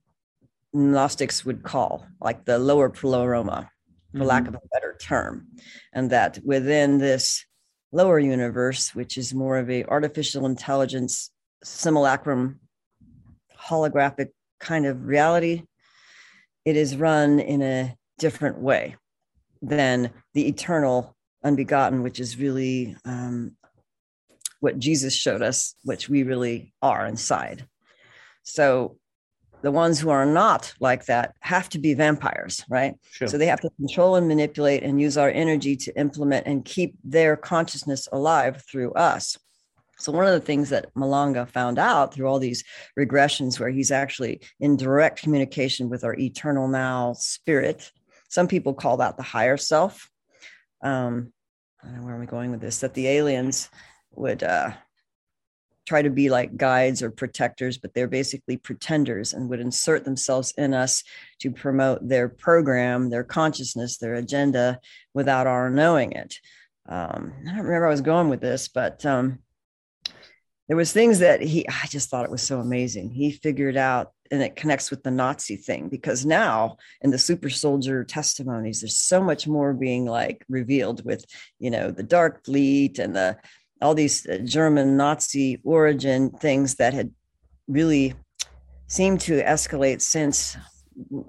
Gnostics 0.74 1.44
would 1.44 1.64
call 1.64 2.06
like 2.22 2.46
the 2.46 2.60
lower 2.60 2.90
pleroma 2.90 3.71
for 4.12 4.20
mm-hmm. 4.20 4.28
lack 4.28 4.48
of 4.48 4.56
a 4.56 4.60
better 4.72 4.98
term, 5.02 5.48
and 5.94 6.10
that 6.10 6.40
within 6.44 6.98
this 6.98 7.46
lower 7.92 8.20
universe, 8.20 8.96
which 8.96 9.18
is 9.18 9.34
more 9.34 9.58
of 9.58 9.70
a 9.70 9.84
artificial 9.86 10.46
intelligence 10.46 11.32
simulacrum 11.64 12.60
holographic 13.58 14.30
kind 14.60 14.86
of 14.86 15.06
reality, 15.06 15.64
it 16.66 16.76
is 16.76 16.96
run 16.96 17.40
in 17.40 17.62
a 17.62 17.96
different 18.20 18.60
way 18.60 18.96
than 19.62 20.12
the 20.34 20.48
eternal 20.48 21.16
unbegotten, 21.44 22.04
which 22.04 22.20
is 22.20 22.38
really 22.38 22.96
um, 23.06 23.56
what 24.60 24.80
Jesus 24.80 25.14
showed 25.14 25.42
us, 25.42 25.76
which 25.84 26.08
we 26.08 26.24
really 26.24 26.74
are 26.82 27.06
inside. 27.06 27.66
So 28.44 28.98
the 29.62 29.72
ones 29.72 30.00
who 30.00 30.10
are 30.10 30.26
not 30.26 30.74
like 30.80 31.06
that 31.06 31.36
have 31.40 31.70
to 31.70 31.80
be 31.80 31.94
vampires, 31.94 32.66
right? 32.70 32.96
Sure. 33.12 33.28
So 33.28 33.38
they 33.38 33.46
have 33.46 33.62
to 33.62 33.70
control 33.72 34.16
and 34.16 34.28
manipulate 34.28 34.84
and 34.84 35.00
use 35.00 35.18
our 35.18 35.30
energy 35.30 35.76
to 35.78 36.00
implement 36.00 36.48
and 36.48 36.66
keep 36.66 36.96
their 37.04 37.36
consciousness 37.36 38.08
alive 38.12 38.64
through 38.70 38.94
us. 38.94 39.38
So, 40.02 40.12
one 40.12 40.26
of 40.26 40.34
the 40.34 40.40
things 40.40 40.70
that 40.70 40.92
Malanga 40.96 41.48
found 41.48 41.78
out 41.78 42.12
through 42.12 42.28
all 42.28 42.40
these 42.40 42.64
regressions, 42.98 43.60
where 43.60 43.70
he's 43.70 43.92
actually 43.92 44.42
in 44.60 44.76
direct 44.76 45.22
communication 45.22 45.90
with 45.90 46.04
our 46.04 46.16
eternal 46.16 46.68
now 46.68 47.14
spirit, 47.14 47.92
some 48.28 48.48
people 48.48 48.74
call 48.74 48.98
that 48.98 49.16
the 49.16 49.24
higher 49.24 49.58
self. 49.58 50.10
Um, 50.82 51.32
I 51.84 51.88
don't 51.88 51.98
know 51.98 52.04
where 52.04 52.16
am 52.16 52.22
I 52.22 52.26
going 52.26 52.50
with 52.50 52.62
this? 52.62 52.80
That 52.80 52.96
the 52.96 53.08
aliens 53.10 53.70
would 54.16 54.42
uh, 54.42 54.72
try 55.88 56.02
to 56.02 56.10
be 56.10 56.30
like 56.30 56.58
guides 56.58 57.02
or 57.02 57.12
protectors, 57.12 57.78
but 57.78 57.94
they're 57.94 58.08
basically 58.08 58.58
pretenders 58.58 59.34
and 59.34 59.50
would 59.50 59.60
insert 59.60 60.06
themselves 60.06 60.54
in 60.58 60.74
us 60.74 61.04
to 61.40 61.52
promote 61.52 62.08
their 62.08 62.30
program, 62.30 63.10
their 63.10 63.24
consciousness, 63.24 63.98
their 63.98 64.16
agenda 64.16 64.80
without 65.14 65.48
our 65.48 65.70
knowing 65.70 66.12
it. 66.12 66.36
Um, 66.88 67.34
I 67.42 67.50
don't 67.50 67.66
remember 67.66 67.88
I 67.88 67.92
was 67.92 68.02
going 68.02 68.30
with 68.30 68.42
this, 68.42 68.68
but 68.68 69.06
um, 69.06 69.40
there 70.72 70.78
was 70.78 70.94
things 70.94 71.20
that 71.20 71.42
he 71.42 71.68
i 71.68 71.86
just 71.88 72.10
thought 72.10 72.24
it 72.24 72.32
was 72.32 72.42
so 72.42 72.62
amazing 72.62 73.10
he 73.10 73.30
figured 73.30 73.76
out 73.76 74.14
and 74.32 74.42
it 74.42 74.56
connects 74.56 74.90
with 74.90 75.04
the 75.04 75.12
nazi 75.12 75.58
thing 75.58 75.90
because 75.90 76.26
now 76.26 76.78
in 77.02 77.12
the 77.12 77.18
super 77.18 77.50
soldier 77.50 78.06
testimonies 78.06 78.80
there's 78.80 78.96
so 78.96 79.22
much 79.22 79.50
more 79.50 79.74
being 79.74 80.06
like 80.06 80.46
revealed 80.48 81.04
with 81.04 81.26
you 81.60 81.70
know 81.70 81.92
the 81.92 82.02
dark 82.02 82.46
fleet 82.46 83.00
and 83.00 83.14
the 83.14 83.38
all 83.82 83.96
these 83.96 84.28
uh, 84.28 84.38
german 84.44 84.98
nazi 84.98 85.60
origin 85.64 86.30
things 86.30 86.76
that 86.76 86.94
had 86.94 87.12
really 87.68 88.14
seemed 88.88 89.20
to 89.20 89.42
escalate 89.44 90.02
since 90.02 90.58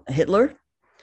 hitler 0.08 0.54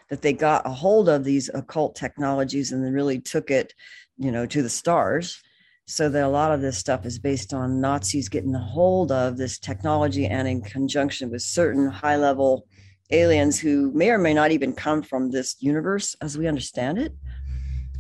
that 0.10 0.22
they 0.22 0.34
got 0.34 0.66
a 0.66 0.70
hold 0.72 1.08
of 1.08 1.24
these 1.24 1.50
occult 1.54 1.96
technologies 1.96 2.72
and 2.72 2.84
then 2.84 2.94
really 2.94 3.20
took 3.20 3.52
it 3.52 3.74
you 4.18 4.32
know 4.32 4.46
to 4.46 4.62
the 4.62 4.70
stars 4.70 5.42
so 5.90 6.08
that 6.08 6.24
a 6.24 6.28
lot 6.28 6.52
of 6.52 6.62
this 6.62 6.78
stuff 6.78 7.04
is 7.04 7.18
based 7.18 7.52
on 7.52 7.82
Nazis 7.82 8.30
getting 8.30 8.54
a 8.54 8.60
hold 8.60 9.12
of 9.12 9.38
this 9.38 9.58
technology 9.58 10.28
and 10.28 10.48
in 10.48 10.62
conjunction 10.62 11.32
with 11.32 11.42
certain 11.42 11.90
high 11.90 12.16
level 12.16 12.68
aliens 13.10 13.60
who 13.60 13.92
may 13.94 14.12
or 14.12 14.20
may 14.20 14.32
not 14.32 14.52
even 14.52 14.72
come 14.72 15.02
from 15.02 15.32
this 15.32 15.56
universe 15.60 16.16
as 16.22 16.38
we 16.38 16.48
understand 16.48 17.00
it. 17.00 17.16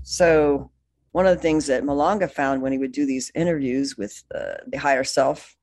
So, 0.04 0.70
one 1.12 1.26
of 1.26 1.36
the 1.36 1.42
things 1.42 1.68
that 1.68 1.84
Malanga 1.84 2.30
found 2.30 2.62
when 2.62 2.72
he 2.72 2.78
would 2.78 2.92
do 2.92 3.06
these 3.06 3.32
interviews 3.36 3.98
with 3.98 4.24
uh, 4.34 4.56
the 4.68 4.78
higher 4.78 5.04
self 5.04 5.56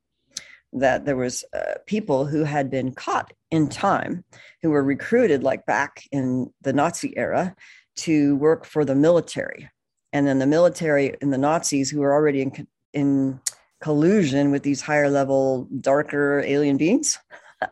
that 0.72 1.04
there 1.04 1.16
was 1.16 1.44
uh, 1.54 1.74
people 1.86 2.26
who 2.26 2.44
had 2.44 2.70
been 2.70 2.92
caught 2.92 3.32
in 3.50 3.68
time 3.68 4.24
who 4.62 4.70
were 4.70 4.82
recruited 4.82 5.42
like 5.42 5.64
back 5.64 6.02
in 6.12 6.52
the 6.62 6.72
Nazi 6.72 7.16
era 7.16 7.54
to 7.96 8.36
work 8.36 8.64
for 8.64 8.84
the 8.84 8.94
military. 8.94 9.70
And 10.12 10.26
then 10.26 10.38
the 10.38 10.46
military 10.46 11.16
and 11.20 11.32
the 11.32 11.38
Nazis 11.38 11.90
who 11.90 12.00
were 12.00 12.12
already 12.12 12.42
in 12.42 12.66
in 12.92 13.40
collusion 13.80 14.50
with 14.50 14.62
these 14.62 14.80
higher 14.80 15.10
level 15.10 15.68
darker 15.80 16.42
alien 16.44 16.76
beings. 16.76 17.18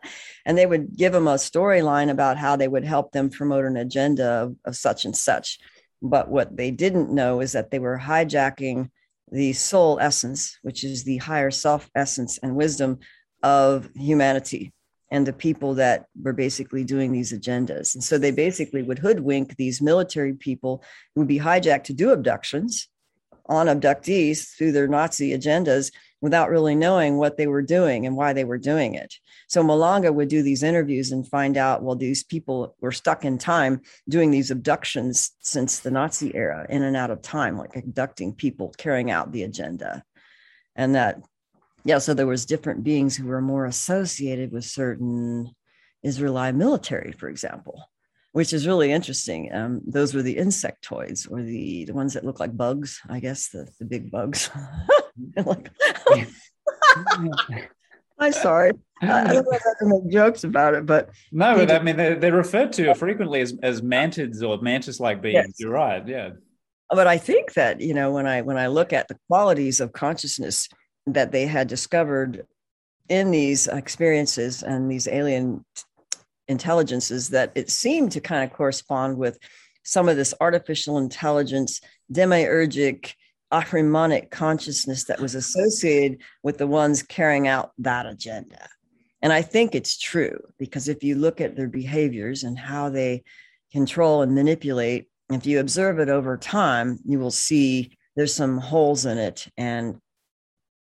And 0.47 0.57
they 0.57 0.65
would 0.65 0.95
give 0.95 1.13
them 1.13 1.27
a 1.27 1.35
storyline 1.35 2.09
about 2.09 2.37
how 2.37 2.55
they 2.55 2.67
would 2.67 2.83
help 2.83 3.11
them 3.11 3.29
promote 3.29 3.65
an 3.65 3.77
agenda 3.77 4.25
of, 4.25 4.55
of, 4.65 4.75
such 4.75 5.05
and 5.05 5.15
such 5.15 5.59
but 6.09 6.29
what 6.29 6.55
they 6.55 6.71
didn't 6.71 7.11
know 7.11 7.41
is 7.41 7.51
that 7.53 7.71
they 7.71 7.79
were 7.79 7.97
hijacking 7.97 8.89
the 9.31 9.53
soul 9.53 9.99
essence 9.99 10.59
which 10.61 10.83
is 10.83 11.03
the 11.03 11.17
higher 11.17 11.51
self 11.51 11.89
essence 11.95 12.37
and 12.39 12.55
wisdom 12.55 12.99
of 13.43 13.89
humanity 13.95 14.71
and 15.11 15.25
the 15.25 15.33
people 15.33 15.75
that 15.75 16.07
were 16.21 16.33
basically 16.33 16.83
doing 16.83 17.11
these 17.11 17.31
agendas. 17.31 17.93
And 17.93 18.03
so 18.03 18.17
they 18.17 18.31
basically 18.31 18.81
would 18.81 18.99
hoodwink 18.99 19.55
these 19.55 19.81
military 19.81 20.33
people 20.33 20.83
who 21.13 21.21
would 21.21 21.27
be 21.27 21.39
hijacked 21.39 21.83
to 21.85 21.93
do 21.93 22.11
abductions 22.11 22.87
on 23.47 23.67
abductees 23.67 24.55
through 24.57 24.71
their 24.71 24.87
Nazi 24.87 25.31
agendas 25.31 25.91
without 26.21 26.49
really 26.49 26.75
knowing 26.75 27.17
what 27.17 27.37
they 27.37 27.47
were 27.47 27.61
doing 27.61 28.05
and 28.05 28.15
why 28.15 28.33
they 28.33 28.43
were 28.43 28.57
doing 28.57 28.95
it. 28.95 29.13
So 29.47 29.63
Malanga 29.63 30.13
would 30.13 30.29
do 30.29 30.41
these 30.41 30.63
interviews 30.63 31.11
and 31.11 31.27
find 31.27 31.57
out, 31.57 31.83
well, 31.83 31.95
these 31.95 32.23
people 32.23 32.75
were 32.81 32.91
stuck 32.91 33.25
in 33.25 33.37
time 33.37 33.81
doing 34.09 34.31
these 34.31 34.49
abductions 34.49 35.31
since 35.41 35.79
the 35.79 35.91
Nazi 35.91 36.33
era, 36.33 36.65
in 36.69 36.83
and 36.83 36.95
out 36.95 37.11
of 37.11 37.21
time, 37.21 37.57
like 37.57 37.75
abducting 37.75 38.33
people, 38.33 38.73
carrying 38.77 39.11
out 39.11 39.31
the 39.31 39.43
agenda. 39.43 40.03
And 40.75 40.95
that 40.95 41.21
yeah, 41.85 41.99
so 41.99 42.15
there 42.15 42.25
was 42.25 42.47
different 42.47 42.83
beings 42.83 43.15
who 43.15 43.27
were 43.27 43.41
more 43.41 43.65
associated 43.65 44.51
with 44.51 44.65
certain 44.65 45.55
Israeli 46.01 46.51
military, 46.51 47.11
for 47.11 47.29
example, 47.29 47.79
which 48.31 48.53
is 48.53 48.65
really 48.65 48.91
interesting. 48.91 49.53
Um, 49.53 49.81
those 49.85 50.15
were 50.15 50.23
the 50.23 50.35
insectoids 50.35 51.31
or 51.31 51.43
the, 51.43 51.85
the 51.85 51.93
ones 51.93 52.13
that 52.13 52.25
look 52.25 52.39
like 52.39 52.57
bugs, 52.57 52.99
I 53.07 53.19
guess, 53.19 53.49
the, 53.49 53.69
the 53.79 53.85
big 53.85 54.09
bugs. 54.09 54.49
like, 55.45 55.71
I'm 58.19 58.31
sorry. 58.31 58.71
I 59.01 59.33
don't 59.33 59.45
know 59.45 59.51
if 59.51 59.61
I 59.61 59.73
can 59.77 59.89
make 59.89 60.09
jokes 60.11 60.43
about 60.43 60.73
it, 60.73 60.85
but 60.85 61.09
no, 61.31 61.55
but 61.55 61.71
I 61.71 61.79
mean 61.79 61.97
they're, 61.97 62.15
they're 62.15 62.31
referred 62.31 62.71
to 62.73 62.93
frequently 62.95 63.41
as, 63.41 63.53
as 63.61 63.81
mantids 63.81 64.41
or 64.41 64.61
mantis-like 64.61 65.21
beings. 65.21 65.45
Yes. 65.47 65.59
You're 65.59 65.71
right, 65.71 66.07
yeah. 66.07 66.29
But 66.89 67.07
I 67.07 67.17
think 67.17 67.53
that 67.53 67.81
you 67.81 67.93
know 67.93 68.11
when 68.11 68.25
I 68.25 68.41
when 68.41 68.57
I 68.57 68.67
look 68.67 68.93
at 68.93 69.07
the 69.07 69.17
qualities 69.27 69.81
of 69.81 69.91
consciousness 69.91 70.69
that 71.07 71.31
they 71.31 71.45
had 71.45 71.67
discovered 71.67 72.45
in 73.09 73.31
these 73.31 73.67
experiences 73.67 74.63
and 74.63 74.89
these 74.89 75.07
alien 75.07 75.65
intelligences 76.47 77.29
that 77.29 77.51
it 77.55 77.69
seemed 77.69 78.11
to 78.13 78.21
kind 78.21 78.43
of 78.43 78.55
correspond 78.55 79.17
with 79.17 79.37
some 79.83 80.09
of 80.09 80.17
this 80.17 80.33
artificial 80.41 80.97
intelligence, 80.97 81.81
demiurgic, 82.11 83.13
Ahrimanic 83.61 84.31
consciousness 84.31 85.05
that 85.05 85.19
was 85.19 85.35
associated 85.35 86.21
with 86.43 86.57
the 86.57 86.67
ones 86.67 87.03
carrying 87.03 87.47
out 87.47 87.71
that 87.77 88.05
agenda. 88.05 88.67
And 89.21 89.31
I 89.31 89.41
think 89.41 89.73
it's 89.73 89.97
true 89.97 90.39
because 90.59 90.87
if 90.87 91.03
you 91.03 91.15
look 91.15 91.41
at 91.41 91.55
their 91.55 91.67
behaviors 91.67 92.43
and 92.43 92.57
how 92.57 92.89
they 92.89 93.23
control 93.71 94.21
and 94.21 94.35
manipulate, 94.35 95.07
if 95.31 95.45
you 95.45 95.59
observe 95.59 95.99
it 95.99 96.09
over 96.09 96.37
time, 96.37 96.99
you 97.05 97.17
will 97.19 97.31
see 97.31 97.91
there's 98.15 98.33
some 98.33 98.57
holes 98.57 99.05
in 99.05 99.17
it. 99.17 99.47
And 99.57 99.99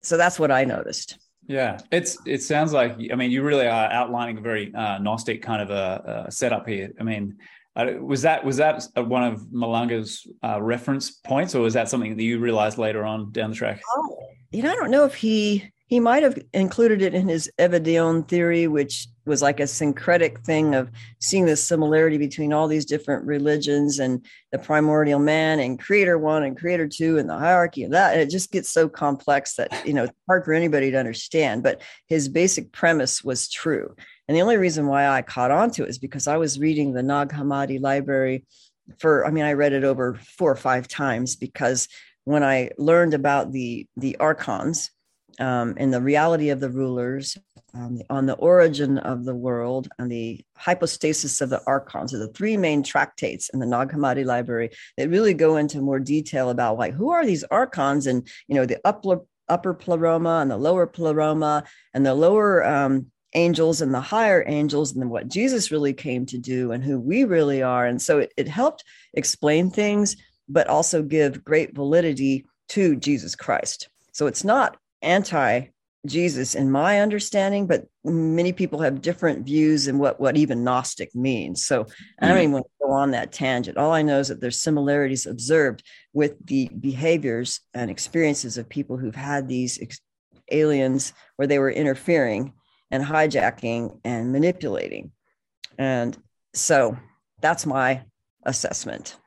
so 0.02 0.18
that's 0.18 0.40
what 0.40 0.52
I 0.52 0.64
noticed. 0.64 1.18
Yeah, 1.48 1.80
it's 1.92 2.18
it 2.26 2.42
sounds 2.42 2.72
like 2.72 2.98
I 3.12 3.16
mean 3.16 3.32
you 3.32 3.44
really 3.44 3.68
are 3.68 3.92
outlining 3.92 4.38
a 4.38 4.42
very 4.42 4.74
uh, 4.74 5.00
gnostic 5.00 5.42
kind 5.42 5.62
of 5.62 5.70
a, 5.70 6.26
a 6.28 6.32
setup 6.32 6.68
here. 6.68 6.92
I 7.00 7.04
mean, 7.04 7.38
was 7.76 8.24
that 8.24 8.44
was 8.44 8.58
that 8.58 8.84
one 8.96 9.24
of 9.24 9.42
Malanga's 9.52 10.28
uh, 10.44 10.62
reference 10.62 11.12
points, 11.12 11.56
or 11.56 11.62
was 11.62 11.74
that 11.74 11.90
something 11.90 12.16
that 12.16 12.24
you 12.24 12.40
realized 12.40 12.78
later 12.78 13.06
on 13.06 13.32
down 13.32 13.52
the 13.52 13.56
track? 13.56 13.82
Oh, 13.96 14.24
you 14.52 14.64
know, 14.64 14.72
I 14.72 14.76
don't 14.76 14.92
know 14.92 15.06
if 15.06 15.16
he 15.16 15.72
he 15.92 16.00
might 16.00 16.24
have 16.24 16.40
included 16.54 17.02
it 17.02 17.14
in 17.14 17.28
his 17.28 17.52
Evangelion 17.60 18.26
theory, 18.26 18.66
which 18.66 19.10
was 19.26 19.42
like 19.42 19.60
a 19.60 19.68
syncretic 19.68 20.40
thing 20.40 20.74
of 20.74 20.90
seeing 21.20 21.46
the 21.46 21.58
similarity 21.58 22.18
between 22.18 22.54
all 22.54 22.70
these 22.70 22.86
different 22.86 23.26
religions 23.26 24.00
and 24.00 24.26
the 24.54 24.58
primordial 24.58 25.20
man 25.20 25.60
and 25.60 25.82
creator 25.82 26.18
one 26.18 26.44
and 26.44 26.58
creator 26.58 26.88
two 26.88 27.18
and 27.18 27.30
the 27.30 27.38
hierarchy 27.38 27.84
of 27.84 27.92
that. 27.92 28.14
And 28.14 28.22
it 28.22 28.30
just 28.30 28.54
gets 28.54 28.70
so 28.70 28.88
complex 28.88 29.56
that, 29.56 29.86
you 29.86 29.92
know, 29.92 30.06
it's 30.06 30.14
hard 30.30 30.46
for 30.46 30.54
anybody 30.54 30.92
to 30.92 30.98
understand. 30.98 31.62
But 31.62 31.82
his 32.08 32.30
basic 32.30 32.72
premise 32.72 33.22
was 33.22 33.50
true. 33.50 33.94
And 34.30 34.38
the 34.38 34.42
only 34.42 34.56
reason 34.56 34.88
why 34.88 35.10
I 35.10 35.22
caught 35.22 35.52
on 35.52 35.72
to 35.72 35.84
it 35.84 35.90
is 35.90 36.00
because 36.00 36.26
I 36.26 36.38
was 36.38 36.58
reading 36.58 36.94
the 36.94 37.04
Nag 37.04 37.32
Hammadi 37.32 37.82
library 37.82 38.46
for, 39.00 39.28
I 39.28 39.32
mean, 39.32 39.44
I 39.44 39.54
read 39.54 39.74
it 39.74 39.84
over 39.84 40.14
four 40.14 40.54
or 40.54 40.56
five 40.56 40.88
times 40.88 41.36
because 41.36 41.90
when 42.24 42.46
I 42.46 42.70
learned 42.78 43.14
about 43.14 43.52
the 43.52 43.88
the 43.98 44.16
archons, 44.22 44.90
um, 45.40 45.76
in 45.78 45.92
the 45.92 46.02
reality 46.02 46.50
of 46.50 46.60
the 46.60 46.70
rulers, 46.70 47.38
um, 47.74 48.02
on 48.10 48.26
the 48.26 48.36
origin 48.36 48.98
of 48.98 49.24
the 49.24 49.36
world, 49.36 49.88
and 49.98 50.12
the 50.12 50.44
hypostasis 50.58 51.42
of 51.42 51.50
the 51.50 51.62
archons, 51.68 52.14
are 52.14 52.20
the 52.20 52.28
three 52.34 52.58
main 52.58 52.84
tractates 52.84 53.50
in 53.50 53.60
the 53.60 53.66
Nag 53.66 53.90
Hammadi 53.90 54.26
library 54.26 54.72
that 54.98 55.10
really 55.10 55.34
go 55.34 55.58
into 55.58 55.82
more 55.82 56.00
detail 56.00 56.50
about 56.50 56.78
like 56.78 56.94
who 56.94 57.12
are 57.12 57.26
these 57.26 57.44
archons 57.46 58.08
and 58.08 58.28
you 58.48 58.56
know 58.56 58.66
the 58.66 58.80
upper 58.84 59.22
upper 59.48 59.74
pleroma 59.74 60.40
and 60.42 60.50
the 60.50 60.58
lower 60.58 60.88
pleroma 60.88 61.64
and 61.94 62.06
the 62.06 62.14
lower 62.14 62.66
um, 62.66 63.12
angels 63.34 63.82
and 63.82 63.94
the 63.94 64.02
higher 64.02 64.44
angels 64.48 64.96
and 64.96 65.10
what 65.10 65.28
Jesus 65.28 65.72
really 65.72 65.94
came 65.94 66.26
to 66.28 66.38
do 66.38 66.72
and 66.72 66.84
who 66.84 67.00
we 67.00 67.24
really 67.24 67.62
are. 67.62 67.86
And 67.86 68.02
so 68.02 68.20
it, 68.20 68.34
it 68.38 68.48
helped 68.48 68.84
explain 69.14 69.70
things, 69.70 70.16
but 70.50 70.68
also 70.68 71.02
give 71.02 71.44
great 71.44 71.76
validity 71.76 72.46
to 72.70 72.96
Jesus 72.96 73.36
Christ. 73.36 73.90
So 74.14 74.28
it's 74.28 74.44
not 74.44 74.78
anti 75.02 75.68
Jesus 76.08 76.56
in 76.56 76.72
my 76.72 77.00
understanding, 77.00 77.68
but 77.68 77.86
many 78.04 78.52
people 78.52 78.80
have 78.82 79.02
different 79.02 79.46
views 79.46 79.88
in 79.88 80.00
what, 80.00 80.20
what 80.20 80.36
even 80.36 80.64
Gnostic 80.64 81.14
means. 81.14 81.64
So 81.66 81.86
I 82.20 82.28
don't 82.28 82.38
mm. 82.38 82.42
even 82.42 82.52
want 82.54 82.66
to 82.66 82.88
go 82.88 82.92
on 82.92 83.12
that 83.12 83.32
tangent. 83.32 83.78
All 83.78 83.92
I 83.92 84.02
know 84.02 84.20
is 84.20 84.30
that 84.30 84.42
there's 84.42 84.60
similarities 84.60 85.28
observed 85.28 85.84
with 86.14 86.44
the 86.46 86.70
behaviors 86.80 87.60
and 87.76 87.92
experiences 87.92 88.58
of 88.58 88.68
people 88.68 88.98
who've 88.98 89.16
had 89.16 89.48
these 89.48 89.80
ex- 89.80 90.02
aliens 90.52 91.14
where 91.36 91.48
they 91.48 91.60
were 91.60 91.72
interfering 91.72 92.54
and 92.90 93.04
hijacking 93.04 94.00
and 94.04 94.32
manipulating. 94.32 95.12
And 95.78 96.18
so 96.54 96.98
that's 97.42 97.66
my 97.68 98.04
assessment. 98.44 99.18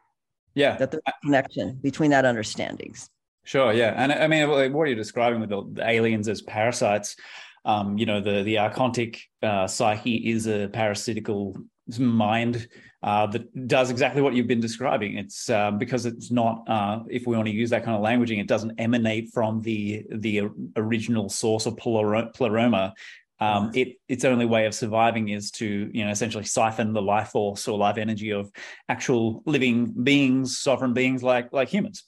Yeah. 0.55 0.77
That 0.77 0.91
there's 0.91 1.03
a 1.07 1.13
connection 1.23 1.79
between 1.83 2.11
that 2.11 2.25
understandings. 2.25 3.11
Sure. 3.45 3.73
Yeah. 3.73 3.95
And 3.97 4.13
I 4.13 4.27
mean, 4.27 4.49
what 4.73 4.89
you're 4.89 4.97
describing 4.97 5.41
with 5.41 5.51
the 5.51 5.87
aliens 5.87 6.29
as 6.29 6.43
parasites, 6.43 7.17
um, 7.65 7.99
you 7.99 8.07
know, 8.07 8.21
the, 8.21 8.43
the 8.43 8.57
archontic 8.57 9.21
uh, 9.43 9.67
psyche 9.67 10.31
is 10.31 10.47
a 10.47 10.69
parasitical 10.69 11.57
mind 11.99 12.67
uh, 13.03 13.27
that 13.27 13.69
does 13.69 13.91
exactly 13.91 14.23
what 14.23 14.33
you've 14.33 14.47
been 14.47 14.61
describing. 14.61 15.19
It's 15.19 15.51
uh, 15.51 15.71
because 15.73 16.07
it's 16.07 16.31
not, 16.31 16.65
uh, 16.67 17.01
if 17.11 17.27
we 17.27 17.37
want 17.37 17.47
to 17.49 17.55
use 17.55 17.69
that 17.71 17.85
kind 17.85 17.97
of 17.97 18.03
languaging, 18.03 18.41
it 18.41 18.49
doesn't 18.49 18.81
emanate 18.81 19.31
from 19.35 19.61
the 19.61 20.07
the 20.11 20.43
original 20.77 21.29
source 21.29 21.67
of 21.67 21.77
pleroma. 21.77 22.95
Um, 23.41 23.73
it 23.75 23.97
its 24.09 24.25
only 24.25 24.47
way 24.47 24.65
of 24.65 24.75
surviving 24.75 25.29
is 25.29 25.51
to 25.53 25.91
you 25.93 26.05
know 26.05 26.11
essentially 26.11 26.45
siphon 26.45 26.95
the 26.95 27.03
life 27.03 27.29
force 27.29 27.69
or 27.69 27.77
life 27.77 27.99
energy 27.99 28.31
of 28.33 28.51
actual 28.89 29.43
living 29.45 29.93
beings, 30.03 30.57
sovereign 30.57 30.95
beings 30.95 31.23
like 31.23 31.53
like 31.53 31.69
humans. 31.69 32.05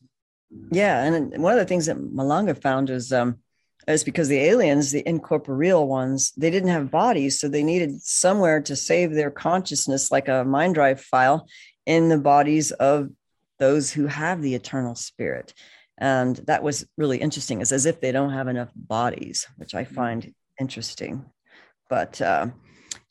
Yeah, 0.71 1.03
and 1.05 1.43
one 1.43 1.53
of 1.53 1.59
the 1.59 1.65
things 1.65 1.87
that 1.87 1.97
Malanga 1.97 2.61
found 2.61 2.91
is 2.91 3.13
um, 3.13 3.39
is 3.87 4.05
because 4.05 4.29
the 4.29 4.39
aliens, 4.39 4.91
the 4.91 5.07
incorporeal 5.09 5.87
ones, 5.87 6.33
they 6.37 6.51
didn't 6.51 6.71
have 6.71 6.91
bodies, 6.91 7.39
so 7.39 7.49
they 7.49 7.63
needed 7.63 8.03
somewhere 8.03 8.61
to 8.63 8.75
save 8.75 9.13
their 9.13 9.31
consciousness, 9.31 10.11
like 10.11 10.29
a 10.29 10.45
mind 10.45 10.75
drive 10.75 11.01
file, 11.01 11.47
in 11.85 12.09
the 12.09 12.19
bodies 12.19 12.73
of 12.73 13.11
those 13.59 13.93
who 13.93 14.07
have 14.07 14.43
the 14.43 14.55
eternal 14.55 14.95
spirit. 14.95 15.55
And 15.99 16.37
that 16.47 16.63
was 16.63 16.87
really 16.97 17.19
interesting. 17.19 17.61
It's 17.61 17.73
as 17.73 17.87
if 17.87 18.01
they 18.01 18.13
don't 18.13 18.33
have 18.33 18.49
enough 18.49 18.71
bodies, 18.75 19.47
which 19.57 19.75
I 19.75 19.85
find 19.85 20.35
interesting. 20.61 21.25
But 21.89 22.21
uh, 22.21 22.49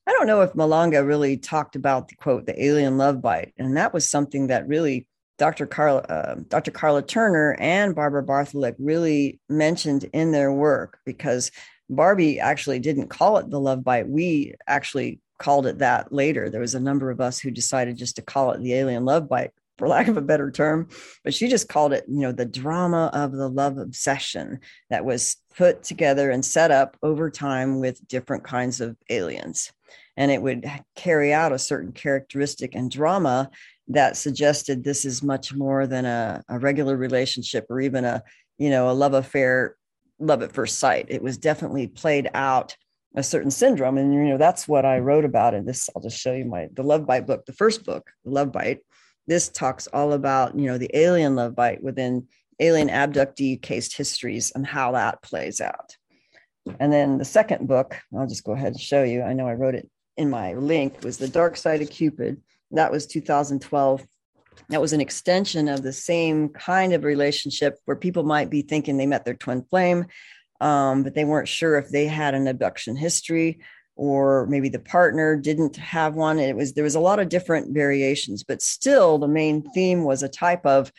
I 0.06 0.12
don't 0.12 0.28
know 0.28 0.42
if 0.42 0.54
Malanga 0.54 1.06
really 1.06 1.38
talked 1.38 1.76
about 1.76 2.10
the 2.10 2.16
quote, 2.16 2.46
the 2.46 2.64
alien 2.64 2.98
love 2.98 3.22
bite. 3.22 3.54
And 3.58 3.78
that 3.78 3.94
was 3.94 4.08
something 4.08 4.48
that 4.48 4.68
really 4.68 5.08
Dr. 5.38 5.66
Karla, 5.66 6.00
uh, 6.02 6.36
Dr. 6.48 6.72
Karla 6.72 7.02
Turner 7.02 7.58
and 7.60 7.96
Barbara 7.96 8.24
Bartholic 8.24 8.76
really 8.80 9.40
mentioned 9.50 10.10
in 10.14 10.32
their 10.32 10.52
work 10.52 11.00
because 11.06 11.52
Barbie 11.90 12.40
actually 12.40 12.80
didn't 12.80 13.10
call 13.10 13.38
it 13.38 13.50
the 13.50 13.60
love 13.60 13.84
bite. 13.84 14.08
We 14.08 14.56
actually 14.68 15.20
called 15.38 15.68
it 15.68 15.80
that 15.80 16.12
later. 16.12 16.50
There 16.50 16.62
was 16.62 16.76
a 16.76 16.80
number 16.80 17.12
of 17.12 17.22
us 17.22 17.40
who 17.40 17.52
decided 17.52 17.98
just 17.98 18.16
to 18.16 18.22
call 18.22 18.52
it 18.52 18.62
the 18.62 18.74
alien 18.74 19.06
love 19.06 19.28
bite 19.28 19.52
for 19.78 19.88
lack 19.90 20.08
of 20.08 20.18
a 20.18 20.22
better 20.22 20.52
term, 20.52 20.88
but 21.24 21.34
she 21.34 21.48
just 21.48 21.68
called 21.68 21.94
it, 21.94 22.06
you 22.08 22.22
know, 22.22 22.32
the 22.32 22.46
drama 22.46 23.10
of 23.14 23.34
the 23.34 23.50
love 23.50 23.78
obsession 23.78 24.60
that 24.90 25.04
was 25.04 25.38
put 25.58 25.84
together 25.84 26.32
and 26.32 26.46
set 26.46 26.72
up 26.72 26.98
over 27.04 27.30
time 27.30 27.80
with 27.80 28.08
different 28.08 28.44
kinds 28.44 28.82
of 28.82 28.96
aliens. 29.10 29.72
And 30.18 30.32
it 30.32 30.42
would 30.42 30.70
carry 30.96 31.34
out 31.34 31.52
a 31.52 31.60
certain 31.60 31.92
characteristic 31.92 32.74
and 32.74 32.90
drama 32.90 33.50
that 33.88 34.18
suggested 34.18 34.84
this 34.84 35.06
is 35.06 35.22
much 35.22 35.54
more 35.54 35.86
than 35.88 36.06
a, 36.06 36.44
a 36.50 36.60
regular 36.60 36.98
relationship 36.98 37.66
or 37.70 37.80
even 37.80 38.04
a, 38.04 38.24
you 38.58 38.70
know, 38.70 38.90
a 38.90 38.94
love 38.94 39.14
affair, 39.14 39.76
love 40.20 40.42
at 40.42 40.54
first 40.54 40.80
sight. 40.80 41.06
It 41.10 41.22
was 41.22 41.38
definitely 41.38 41.88
played 41.88 42.30
out 42.34 42.76
a 43.16 43.24
certain 43.24 43.52
syndrome. 43.52 43.98
And, 43.98 44.14
you 44.14 44.26
know, 44.26 44.38
that's 44.38 44.68
what 44.68 44.86
I 44.86 45.00
wrote 45.00 45.26
about 45.26 45.54
in 45.54 45.66
this. 45.66 45.90
I'll 45.96 46.02
just 46.02 46.20
show 46.20 46.34
you 46.34 46.46
my, 46.46 46.68
the 46.74 46.84
Love 46.84 47.06
Bite 47.06 47.28
book, 47.28 47.46
the 47.46 47.54
first 47.54 47.86
book, 47.86 48.10
Love 48.26 48.52
Bite 48.52 48.82
this 49.28 49.50
talks 49.50 49.88
all 49.88 50.14
about 50.14 50.58
you 50.58 50.66
know 50.66 50.78
the 50.78 50.90
alien 50.94 51.36
love 51.36 51.56
bite 51.56 51.84
within 51.84 52.28
alien 52.60 52.90
abductee 52.90 53.62
cased 53.62 53.96
histories 53.96 54.52
and 54.52 54.66
how 54.66 54.92
that 54.92 55.22
plays 55.22 55.62
out 55.62 55.96
and 56.80 56.92
then 56.92 57.18
the 57.18 57.26
second 57.26 57.68
book 57.68 57.98
i'll 58.18 58.28
just 58.28 58.44
go 58.44 58.54
ahead 58.54 58.74
and 58.74 58.80
show 58.80 59.04
you 59.04 59.22
i 59.22 59.34
know 59.34 59.48
i 59.48 59.54
wrote 59.54 59.76
it 59.76 59.90
in 60.18 60.30
my 60.30 60.54
link 60.54 61.04
was 61.04 61.18
the 61.18 61.28
dark 61.28 61.58
side 61.58 61.82
of 61.82 61.90
cupid 61.90 62.42
that 62.76 62.92
was 62.92 63.06
2012 63.08 64.06
that 64.70 64.82
was 64.82 64.94
an 64.94 65.02
extension 65.02 65.68
of 65.68 65.84
the 65.84 65.94
same 65.94 66.50
kind 66.50 66.94
of 66.94 67.04
relationship 67.04 67.78
where 67.86 67.98
people 67.98 68.24
might 68.24 68.50
be 68.50 68.62
thinking 68.62 68.98
they 68.98 69.06
met 69.06 69.26
their 69.26 69.34
twin 69.34 69.64
flame 69.70 70.06
um, 70.62 71.04
but 71.04 71.14
they 71.14 71.26
weren't 71.26 71.48
sure 71.48 71.78
if 71.78 71.90
they 71.90 72.06
had 72.06 72.34
an 72.34 72.48
abduction 72.48 72.96
history 72.96 73.60
or 73.98 74.46
maybe 74.48 74.70
the 74.70 74.80
partner 74.80 75.38
didn't 75.38 75.78
have 75.78 76.16
one. 76.16 76.38
It 76.38 76.56
was 76.56 76.74
there 76.74 76.84
was 76.84 76.96
a 76.96 77.00
lot 77.00 77.20
of 77.20 77.30
different 77.30 77.74
variations 77.74 78.44
but 78.44 78.62
still 78.62 79.18
the 79.18 79.28
main 79.28 79.64
theme 79.72 80.04
was 80.04 80.24
a 80.24 80.30
type 80.30 80.66
of 80.66 80.92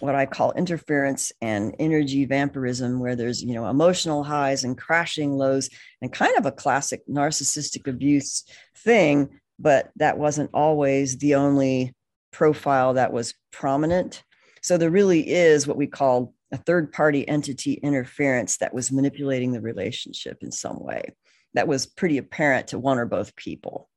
what 0.00 0.14
i 0.14 0.26
call 0.26 0.52
interference 0.52 1.32
and 1.40 1.74
energy 1.78 2.26
vampirism 2.26 3.00
where 3.00 3.16
there's 3.16 3.42
you 3.42 3.54
know 3.54 3.66
emotional 3.66 4.22
highs 4.22 4.64
and 4.64 4.76
crashing 4.76 5.32
lows 5.32 5.70
and 6.02 6.12
kind 6.12 6.36
of 6.36 6.44
a 6.44 6.52
classic 6.52 7.02
narcissistic 7.08 7.86
abuse 7.88 8.44
thing 8.76 9.40
but 9.58 9.90
that 9.96 10.18
wasn't 10.18 10.50
always 10.52 11.18
the 11.18 11.34
only 11.34 11.94
profile 12.32 12.94
that 12.94 13.12
was 13.12 13.34
prominent 13.52 14.22
so 14.62 14.76
there 14.76 14.90
really 14.90 15.28
is 15.28 15.66
what 15.66 15.76
we 15.76 15.86
call 15.86 16.34
a 16.52 16.56
third 16.56 16.92
party 16.92 17.26
entity 17.28 17.74
interference 17.74 18.58
that 18.58 18.74
was 18.74 18.92
manipulating 18.92 19.52
the 19.52 19.60
relationship 19.60 20.38
in 20.42 20.52
some 20.52 20.82
way 20.82 21.14
that 21.56 21.66
was 21.66 21.86
pretty 21.86 22.18
apparent 22.18 22.68
to 22.68 22.78
one 22.78 22.98
or 22.98 23.06
both 23.06 23.34
people. 23.34 23.88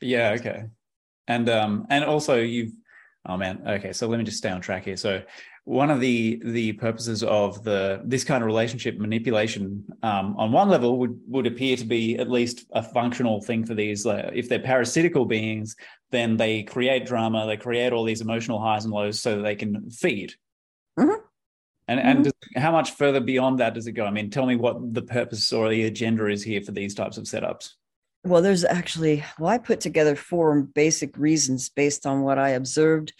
Yeah. 0.00 0.36
Okay. 0.38 0.64
And 1.26 1.48
um 1.48 1.86
and 1.90 2.04
also 2.04 2.36
you've 2.36 2.72
oh 3.26 3.36
man 3.36 3.62
okay 3.66 3.92
so 3.92 4.06
let 4.06 4.18
me 4.18 4.24
just 4.24 4.38
stay 4.38 4.50
on 4.50 4.60
track 4.60 4.84
here 4.84 4.96
so 4.96 5.22
one 5.64 5.90
of 5.90 6.00
the 6.00 6.40
the 6.44 6.72
purposes 6.74 7.22
of 7.22 7.62
the 7.62 8.00
this 8.04 8.24
kind 8.24 8.42
of 8.42 8.46
relationship 8.46 8.98
manipulation 8.98 9.84
um, 10.02 10.34
on 10.38 10.50
one 10.50 10.68
level 10.68 10.98
would 10.98 11.18
would 11.26 11.46
appear 11.46 11.76
to 11.76 11.84
be 11.84 12.16
at 12.16 12.30
least 12.30 12.64
a 12.72 12.82
functional 12.82 13.42
thing 13.42 13.64
for 13.66 13.74
these 13.74 14.06
uh, 14.06 14.30
if 14.32 14.48
they're 14.48 14.58
parasitical 14.58 15.26
beings 15.26 15.76
then 16.10 16.36
they 16.36 16.62
create 16.62 17.04
drama 17.04 17.46
they 17.46 17.56
create 17.56 17.92
all 17.92 18.04
these 18.04 18.22
emotional 18.22 18.60
highs 18.60 18.84
and 18.84 18.94
lows 18.94 19.20
so 19.20 19.36
that 19.36 19.42
they 19.42 19.56
can 19.56 19.90
feed 19.90 20.32
mm-hmm. 20.98 21.20
And 21.88 21.98
mm-hmm. 21.98 22.08
and 22.08 22.24
does, 22.24 22.32
how 22.56 22.70
much 22.70 22.92
further 22.92 23.20
beyond 23.20 23.58
that 23.60 23.74
does 23.74 23.86
it 23.86 23.92
go? 23.92 24.04
I 24.04 24.10
mean, 24.10 24.30
tell 24.30 24.46
me 24.46 24.56
what 24.56 24.94
the 24.94 25.02
purpose 25.02 25.52
or 25.52 25.68
the 25.68 25.84
agenda 25.84 26.26
is 26.26 26.42
here 26.42 26.60
for 26.60 26.72
these 26.72 26.94
types 26.94 27.16
of 27.16 27.24
setups. 27.24 27.72
Well, 28.24 28.42
there's 28.42 28.64
actually 28.64 29.24
well, 29.38 29.50
I 29.50 29.58
put 29.58 29.80
together 29.80 30.16
four 30.16 30.60
basic 30.60 31.16
reasons 31.16 31.68
based 31.68 32.06
on 32.06 32.22
what 32.22 32.38
I 32.38 32.50
observed 32.50 33.12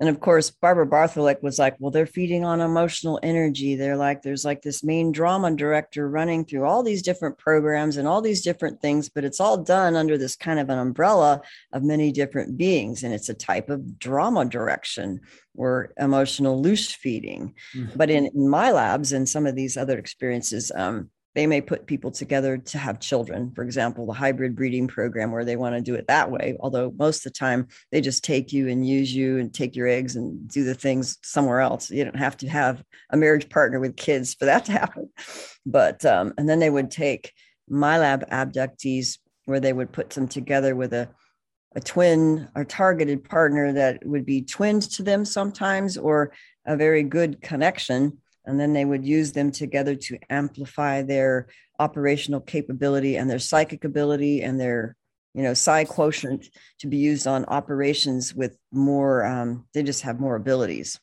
and 0.00 0.08
of 0.08 0.18
course, 0.18 0.50
Barbara 0.50 0.86
Bartholic 0.86 1.42
was 1.42 1.58
like, 1.58 1.76
well, 1.78 1.90
they're 1.90 2.06
feeding 2.06 2.42
on 2.42 2.62
emotional 2.62 3.20
energy. 3.22 3.76
They're 3.76 3.98
like, 3.98 4.22
there's 4.22 4.46
like 4.46 4.62
this 4.62 4.82
main 4.82 5.12
drama 5.12 5.54
director 5.54 6.08
running 6.08 6.46
through 6.46 6.64
all 6.64 6.82
these 6.82 7.02
different 7.02 7.36
programs 7.36 7.98
and 7.98 8.08
all 8.08 8.22
these 8.22 8.40
different 8.40 8.80
things, 8.80 9.10
but 9.10 9.24
it's 9.24 9.40
all 9.40 9.58
done 9.58 9.96
under 9.96 10.16
this 10.16 10.36
kind 10.36 10.58
of 10.58 10.70
an 10.70 10.78
umbrella 10.78 11.42
of 11.74 11.82
many 11.82 12.12
different 12.12 12.56
beings. 12.56 13.04
And 13.04 13.12
it's 13.12 13.28
a 13.28 13.34
type 13.34 13.68
of 13.68 13.98
drama 13.98 14.46
direction 14.46 15.20
or 15.54 15.92
emotional 15.98 16.62
loosh 16.62 16.94
feeding. 16.94 17.54
Mm-hmm. 17.76 17.98
But 17.98 18.08
in, 18.08 18.24
in, 18.24 18.32
MILABs 18.32 19.12
and 19.12 19.28
some 19.28 19.46
of 19.46 19.54
these 19.54 19.76
other 19.76 19.98
experiences, 19.98 20.72
um, 20.74 21.10
they 21.34 21.46
may 21.46 21.60
put 21.60 21.86
people 21.86 22.10
together 22.10 22.58
to 22.58 22.78
have 22.78 23.00
children. 23.00 23.52
For 23.54 23.62
example 23.62 24.06
the 24.06 24.12
hybrid 24.12 24.56
breeding 24.56 24.88
program 24.88 25.30
where 25.30 25.44
they 25.44 25.56
want 25.56 25.74
to 25.74 25.80
do 25.80 25.94
it 25.94 26.06
that 26.08 26.30
way 26.30 26.56
although 26.60 26.92
most 26.98 27.18
of 27.18 27.32
the 27.32 27.38
time 27.38 27.68
they 27.92 28.00
just 28.00 28.24
take 28.24 28.52
you 28.52 28.68
and 28.68 28.86
use 28.86 29.14
you 29.14 29.38
and 29.38 29.52
take 29.52 29.76
your 29.76 29.86
eggs 29.86 30.16
and 30.16 30.48
do 30.48 30.64
the 30.64 30.74
things 30.74 31.18
somewhere 31.22 31.60
else. 31.60 31.90
You 31.90 32.04
don't 32.04 32.16
have 32.16 32.36
to 32.38 32.48
have 32.48 32.82
a 33.10 33.16
marriage 33.16 33.48
partner 33.48 33.80
with 33.80 33.96
kids 33.96 34.34
for 34.34 34.46
that 34.46 34.64
to 34.66 34.72
happen. 34.72 35.10
But 35.66 36.04
um, 36.04 36.34
and 36.38 36.48
then 36.48 36.58
they 36.58 36.70
would 36.70 36.90
take 36.90 37.32
MILAB 37.70 38.28
abductees 38.30 39.18
where 39.44 39.60
they 39.60 39.72
would 39.72 39.92
put 39.92 40.10
them 40.10 40.28
together 40.28 40.74
with 40.74 40.92
a 40.92 41.08
a 41.76 41.80
twin 41.80 42.48
or 42.56 42.64
targeted 42.64 43.22
partner 43.22 43.72
that 43.72 44.04
would 44.04 44.26
be 44.26 44.42
twinned 44.42 44.82
to 44.82 45.02
them 45.02 45.24
sometimes 45.24 45.96
or 45.96 46.32
a 46.66 46.76
very 46.76 47.02
good 47.02 47.40
connection 47.40 48.18
and 48.44 48.58
then 48.58 48.72
they 48.72 48.84
would 48.84 49.04
use 49.04 49.32
them 49.32 49.50
together 49.50 49.94
to 49.94 50.18
amplify 50.28 51.02
their 51.02 51.48
operational 51.78 52.40
capability 52.40 53.16
and 53.16 53.28
their 53.28 53.38
psychic 53.38 53.84
ability 53.84 54.42
and 54.42 54.60
their 54.60 54.96
you 55.34 55.42
know 55.42 55.54
psi 55.54 55.84
quotient 55.84 56.46
to 56.78 56.86
be 56.86 56.96
used 56.96 57.26
on 57.26 57.44
operations 57.46 58.34
with 58.34 58.56
more 58.72 59.24
um, 59.24 59.66
they 59.74 59.82
just 59.82 60.02
have 60.02 60.20
more 60.20 60.36
abilities 60.36 60.98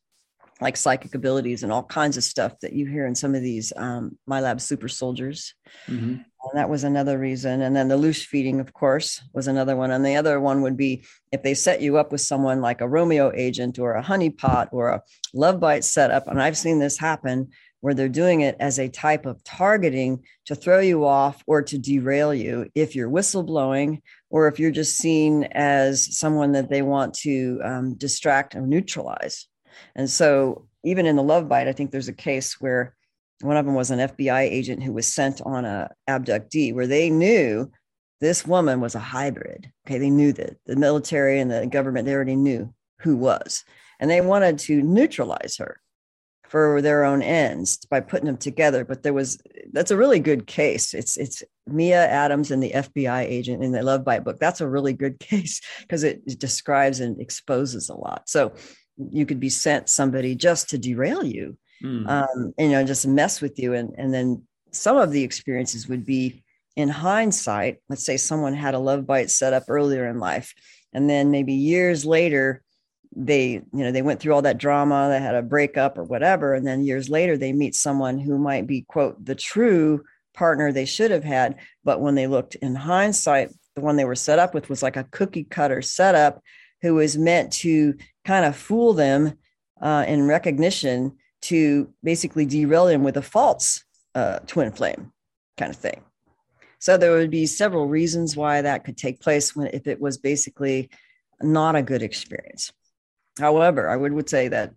like 0.60 0.78
psychic 0.78 1.14
abilities 1.14 1.64
and 1.64 1.72
all 1.72 1.84
kinds 1.84 2.18
of 2.18 2.24
stuff 2.24 2.60
that 2.62 2.74
you 2.74 2.86
hear 2.86 3.06
in 3.06 3.16
some 3.16 3.36
of 3.36 3.42
these 3.42 3.72
um, 3.76 4.18
MILAB 4.30 4.60
super 4.60 4.88
soldiers. 4.88 5.54
Mm-hmm. 5.88 6.14
and 6.14 6.54
that 6.54 6.70
was 6.70 6.84
another 6.84 7.18
reason. 7.18 7.62
And 7.62 7.76
then 7.76 7.88
the 7.88 7.98
loosh 7.98 8.26
feeding 8.26 8.60
of 8.60 8.74
course 8.74 9.22
was 9.34 9.48
another 9.48 9.76
one. 9.76 9.92
And 9.92 10.06
the 10.06 10.16
other 10.16 10.40
one 10.40 10.62
would 10.62 10.78
be 10.78 11.04
if 11.32 11.44
they 11.44 11.54
set 11.54 11.82
you 11.82 11.98
up 11.98 12.12
with 12.12 12.22
someone 12.22 12.62
like 12.62 12.82
a 12.82 12.88
romeo 12.88 13.32
agent 13.36 13.78
or 13.80 13.94
a 13.94 14.04
honeypot 14.04 14.70
or 14.72 14.90
a 14.90 15.04
love 15.34 15.60
bite 15.60 15.84
setup. 15.84 16.28
And 16.28 16.42
i've 16.42 16.58
seen 16.58 16.80
this 16.80 16.98
happen 16.98 17.50
where 17.82 17.94
they're 17.94 18.10
doing 18.10 18.42
it 18.42 18.56
as 18.60 18.80
a 18.80 18.90
type 18.90 19.26
of 19.26 19.44
targeting 19.44 20.24
to 20.46 20.56
throw 20.56 20.80
you 20.80 21.06
off 21.06 21.44
or 21.46 21.62
to 21.62 21.78
derail 21.78 22.34
you 22.34 22.70
if 22.74 22.96
you're 22.96 23.10
whistleblowing 23.10 24.02
or 24.30 24.48
if 24.48 24.60
you're 24.60 24.72
just 24.72 24.98
seen 24.98 25.44
as 25.52 26.18
someone 26.18 26.54
that 26.54 26.70
they 26.70 26.82
want 26.82 27.14
to 27.14 27.60
um, 27.64 27.94
distract 27.96 28.56
or 28.56 28.62
neutralize 28.62 29.48
and 29.96 30.10
so 30.10 30.68
even 30.84 31.06
in 31.06 31.16
the 31.16 31.24
love 31.24 31.50
bite, 31.50 31.68
I 31.68 31.74
think 31.74 31.92
there's 31.92 32.08
a 32.08 32.14
case 32.14 32.60
where 32.62 32.96
one 33.42 33.58
of 33.58 33.66
them 33.66 33.76
was 33.76 33.92
an 33.92 34.00
FBI 34.00 34.42
agent 34.42 34.84
who 34.84 34.94
was 34.94 35.12
sent 35.12 35.42
on 35.42 35.66
a 35.66 35.90
abductee 36.10 36.74
where 36.74 36.88
they 36.88 37.10
knew 37.10 37.72
this 38.20 38.48
woman 38.48 38.82
was 38.82 38.96
a 38.96 39.00
hybrid. 39.00 39.72
Okay, 39.86 40.00
they 40.00 40.10
knew 40.10 40.34
that 40.34 40.58
the 40.66 40.76
military 40.76 41.40
and 41.40 41.52
the 41.52 41.68
government 41.68 42.06
they 42.06 42.14
already 42.14 42.36
knew 42.36 42.74
who 43.02 43.16
was, 43.16 43.64
and 44.00 44.10
they 44.10 44.22
wanted 44.22 44.58
to 44.60 44.82
neutralize 44.82 45.58
her 45.58 45.80
for 46.48 46.82
their 46.82 47.04
own 47.04 47.22
ends 47.22 47.78
by 47.86 48.00
putting 48.00 48.26
them 48.26 48.38
together. 48.38 48.86
But 48.86 49.04
there 49.04 49.14
was 49.14 49.40
that's 49.72 49.92
a 49.92 49.98
really 49.98 50.20
good 50.20 50.48
case. 50.48 50.94
It's 50.94 51.18
it's 51.18 51.44
Mia 51.68 52.08
Adams 52.08 52.50
and 52.50 52.64
the 52.64 52.72
FBI 52.72 53.24
agent 53.24 53.64
in 53.64 53.72
the 53.72 53.84
Love 53.84 54.04
Bite 54.04 54.24
book. 54.24 54.40
That's 54.40 54.62
a 54.62 54.68
really 54.68 54.94
good 54.94 55.20
case 55.20 55.62
because 55.82 56.04
it, 56.04 56.24
it 56.26 56.40
describes 56.40 57.00
and 57.00 57.20
exposes 57.20 57.90
a 57.90 57.96
lot. 57.96 58.30
So 58.30 58.54
you 58.98 59.26
could 59.26 59.40
be 59.40 59.50
sent 59.50 59.90
somebody 59.90 60.36
just 60.36 60.70
to 60.70 60.78
derail 60.78 61.24
you, 61.24 61.58
mm. 61.84 62.08
um, 62.08 62.54
you 62.58 62.70
know, 62.70 62.84
just 62.84 63.08
mess 63.08 63.42
with 63.42 63.60
you, 63.60 63.74
and 63.74 63.94
and 63.98 64.14
then 64.14 64.44
some 64.72 64.98
of 64.98 65.12
the 65.12 65.24
experiences 65.24 65.88
would 65.88 66.06
be 66.06 66.44
in 66.76 66.90
hindsight. 66.90 67.78
Let's 67.90 68.06
say 68.06 68.18
someone 68.18 68.54
had 68.54 68.74
a 68.74 68.80
love 68.80 69.06
bite 69.06 69.30
set 69.30 69.54
up 69.54 69.64
earlier 69.68 70.08
in 70.08 70.20
life, 70.20 70.54
and 70.94 71.10
then 71.10 71.32
maybe 71.32 71.54
years 71.54 72.06
later 72.06 72.64
they 73.16 73.54
you 73.54 73.66
know 73.74 73.92
they 73.92 74.02
went 74.02 74.20
through 74.20 74.34
all 74.34 74.42
that 74.42 74.58
drama 74.58 75.08
they 75.10 75.20
had 75.20 75.36
a 75.36 75.42
breakup 75.42 75.98
or 75.98 76.04
whatever 76.04 76.54
and 76.54 76.68
then 76.68 76.84
years 76.84 77.10
later 77.10 77.38
they 77.38 77.54
meet 77.54 77.74
someone 77.74 78.20
who 78.20 78.38
might 78.38 78.68
be 78.68 78.82
quote 78.82 79.24
the 79.24 79.34
true 79.34 80.04
partner 80.34 80.72
they 80.72 80.86
should 80.86 81.10
have 81.10 81.24
had 81.24 81.56
but 81.84 82.02
when 82.02 82.16
they 82.16 82.28
looked 82.28 82.56
in 82.56 82.76
hindsight 82.76 83.50
the 83.76 83.82
one 83.82 83.96
they 83.96 84.06
were 84.06 84.16
set 84.16 84.40
up 84.40 84.54
with 84.54 84.70
was 84.70 84.84
like 84.84 84.98
a 84.98 85.08
cookie 85.12 85.44
cutter 85.44 85.82
setup 85.82 86.42
who 86.82 86.96
was 86.96 87.18
meant 87.18 87.52
to 87.52 87.96
kind 88.26 88.46
of 88.46 88.56
fool 88.56 88.94
them 88.94 89.34
uh, 89.82 90.06
in 90.08 90.28
recognition 90.28 91.14
to 91.42 91.94
basically 92.04 92.46
derail 92.46 92.86
them 92.86 93.04
with 93.04 93.18
a 93.18 93.22
false 93.22 93.84
uh, 94.16 94.40
twin 94.48 94.72
flame 94.72 95.12
kind 95.58 95.72
of 95.72 95.78
thing. 95.78 96.04
So 96.80 96.98
there 96.98 97.12
would 97.12 97.32
be 97.32 97.46
several 97.46 97.88
reasons 97.88 98.36
why 98.36 98.62
that 98.62 98.84
could 98.84 98.98
take 98.98 99.20
place 99.20 99.56
when 99.56 99.68
if 99.68 99.88
it 99.88 100.00
was 100.00 100.18
basically 100.18 100.90
not 101.42 101.76
a 101.76 101.82
good 101.82 102.04
experience. 102.04 102.72
However, 103.40 103.90
I 103.90 103.96
would, 103.96 104.14
would 104.14 104.30
say 104.30 104.48
that 104.48 104.74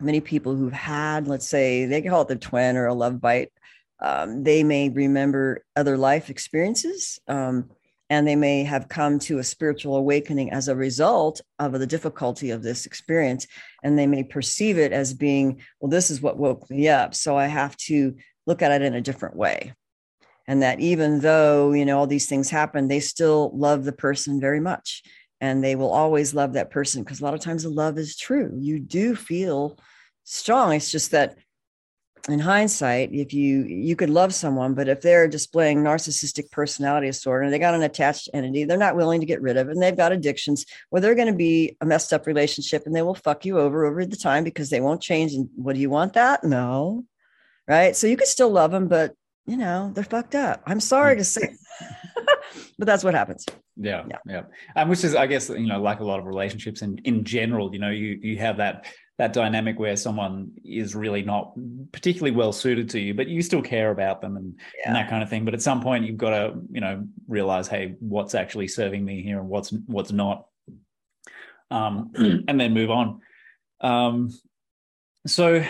many 0.00 0.20
people 0.20 0.54
who've 0.54 0.72
had, 0.72 1.28
let's 1.28 1.46
say, 1.46 1.86
they 1.86 2.02
call 2.02 2.22
it 2.22 2.28
the 2.28 2.36
twin 2.36 2.76
or 2.76 2.86
a 2.86 2.94
love 2.94 3.20
bite, 3.20 3.52
um, 4.00 4.42
they 4.42 4.64
may 4.64 4.88
remember 4.88 5.64
other 5.76 5.96
life 5.96 6.28
experiences 6.28 7.20
um, 7.28 7.70
and 8.12 8.28
they 8.28 8.36
may 8.36 8.62
have 8.62 8.90
come 8.90 9.18
to 9.18 9.38
a 9.38 9.44
spiritual 9.44 9.96
awakening 9.96 10.50
as 10.50 10.68
a 10.68 10.76
result 10.76 11.40
of 11.58 11.72
the 11.72 11.86
difficulty 11.86 12.50
of 12.50 12.62
this 12.62 12.84
experience. 12.84 13.46
And 13.82 13.98
they 13.98 14.06
may 14.06 14.22
perceive 14.22 14.76
it 14.76 14.92
as 14.92 15.14
being, 15.14 15.62
well, 15.80 15.88
this 15.88 16.10
is 16.10 16.20
what 16.20 16.36
woke 16.36 16.68
me 16.68 16.90
up. 16.90 17.14
So 17.14 17.38
I 17.38 17.46
have 17.46 17.74
to 17.88 18.14
look 18.46 18.60
at 18.60 18.70
it 18.70 18.82
in 18.82 18.92
a 18.92 19.00
different 19.00 19.34
way. 19.34 19.72
And 20.46 20.60
that 20.60 20.78
even 20.78 21.20
though, 21.20 21.72
you 21.72 21.86
know, 21.86 22.00
all 22.00 22.06
these 22.06 22.28
things 22.28 22.50
happen, 22.50 22.86
they 22.86 23.00
still 23.00 23.50
love 23.54 23.84
the 23.84 23.92
person 23.92 24.38
very 24.38 24.60
much 24.60 25.02
and 25.40 25.64
they 25.64 25.74
will 25.74 25.90
always 25.90 26.34
love 26.34 26.52
that 26.52 26.70
person 26.70 27.02
because 27.02 27.22
a 27.22 27.24
lot 27.24 27.32
of 27.32 27.40
times 27.40 27.62
the 27.62 27.70
love 27.70 27.96
is 27.96 28.14
true. 28.14 28.54
You 28.60 28.78
do 28.78 29.16
feel 29.16 29.78
strong. 30.24 30.74
It's 30.74 30.90
just 30.90 31.12
that 31.12 31.38
in 32.28 32.38
hindsight, 32.38 33.12
if 33.12 33.34
you 33.34 33.64
you 33.64 33.96
could 33.96 34.10
love 34.10 34.32
someone, 34.32 34.74
but 34.74 34.88
if 34.88 35.00
they're 35.00 35.26
displaying 35.26 35.82
narcissistic 35.82 36.50
personality 36.52 37.08
disorder 37.08 37.42
and 37.42 37.52
they 37.52 37.58
got 37.58 37.74
an 37.74 37.82
attached 37.82 38.28
entity, 38.32 38.64
they're 38.64 38.78
not 38.78 38.94
willing 38.94 39.20
to 39.20 39.26
get 39.26 39.42
rid 39.42 39.56
of 39.56 39.68
it, 39.68 39.72
and 39.72 39.82
they've 39.82 39.96
got 39.96 40.12
addictions, 40.12 40.64
well, 40.90 41.02
they're 41.02 41.16
going 41.16 41.26
to 41.26 41.34
be 41.34 41.76
a 41.80 41.86
messed 41.86 42.12
up 42.12 42.26
relationship, 42.26 42.84
and 42.86 42.94
they 42.94 43.02
will 43.02 43.14
fuck 43.14 43.44
you 43.44 43.58
over 43.58 43.84
over 43.84 44.06
the 44.06 44.16
time 44.16 44.44
because 44.44 44.70
they 44.70 44.80
won't 44.80 45.02
change. 45.02 45.34
And 45.34 45.48
what 45.56 45.74
do 45.74 45.80
you 45.80 45.90
want 45.90 46.12
that? 46.12 46.44
No, 46.44 47.04
right? 47.66 47.96
So 47.96 48.06
you 48.06 48.16
could 48.16 48.28
still 48.28 48.50
love 48.50 48.70
them, 48.70 48.86
but 48.86 49.14
you 49.46 49.56
know 49.56 49.90
they're 49.92 50.04
fucked 50.04 50.36
up. 50.36 50.62
I'm 50.64 50.80
sorry 50.80 51.16
to 51.16 51.24
say, 51.24 51.56
but 52.78 52.86
that's 52.86 53.02
what 53.02 53.14
happens. 53.14 53.44
Yeah, 53.76 54.04
yeah, 54.08 54.18
yeah. 54.28 54.42
Um, 54.76 54.90
which 54.90 55.02
is, 55.02 55.16
I 55.16 55.26
guess, 55.26 55.48
you 55.48 55.66
know, 55.66 55.80
like 55.80 55.98
a 55.98 56.04
lot 56.04 56.20
of 56.20 56.26
relationships, 56.26 56.82
and 56.82 57.00
in 57.04 57.24
general, 57.24 57.72
you 57.72 57.80
know, 57.80 57.90
you 57.90 58.18
you 58.22 58.36
have 58.38 58.58
that 58.58 58.86
that 59.18 59.32
dynamic 59.32 59.78
where 59.78 59.96
someone 59.96 60.52
is 60.64 60.94
really 60.94 61.22
not 61.22 61.52
particularly 61.92 62.34
well 62.34 62.52
suited 62.52 62.90
to 62.90 63.00
you, 63.00 63.14
but 63.14 63.28
you 63.28 63.42
still 63.42 63.62
care 63.62 63.90
about 63.90 64.20
them 64.20 64.36
and, 64.36 64.54
yeah. 64.78 64.88
and 64.88 64.96
that 64.96 65.10
kind 65.10 65.22
of 65.22 65.28
thing. 65.28 65.44
But 65.44 65.54
at 65.54 65.62
some 65.62 65.82
point, 65.82 66.06
you've 66.06 66.16
got 66.16 66.30
to, 66.30 66.54
you 66.70 66.80
know, 66.80 67.06
realize, 67.28 67.68
hey, 67.68 67.94
what's 68.00 68.34
actually 68.34 68.68
serving 68.68 69.04
me 69.04 69.22
here 69.22 69.38
and 69.38 69.48
what's 69.48 69.70
what's 69.86 70.12
not, 70.12 70.46
um, 71.70 72.12
and 72.48 72.60
then 72.60 72.72
move 72.72 72.90
on. 72.90 73.20
Um, 73.80 74.30
so 75.26 75.64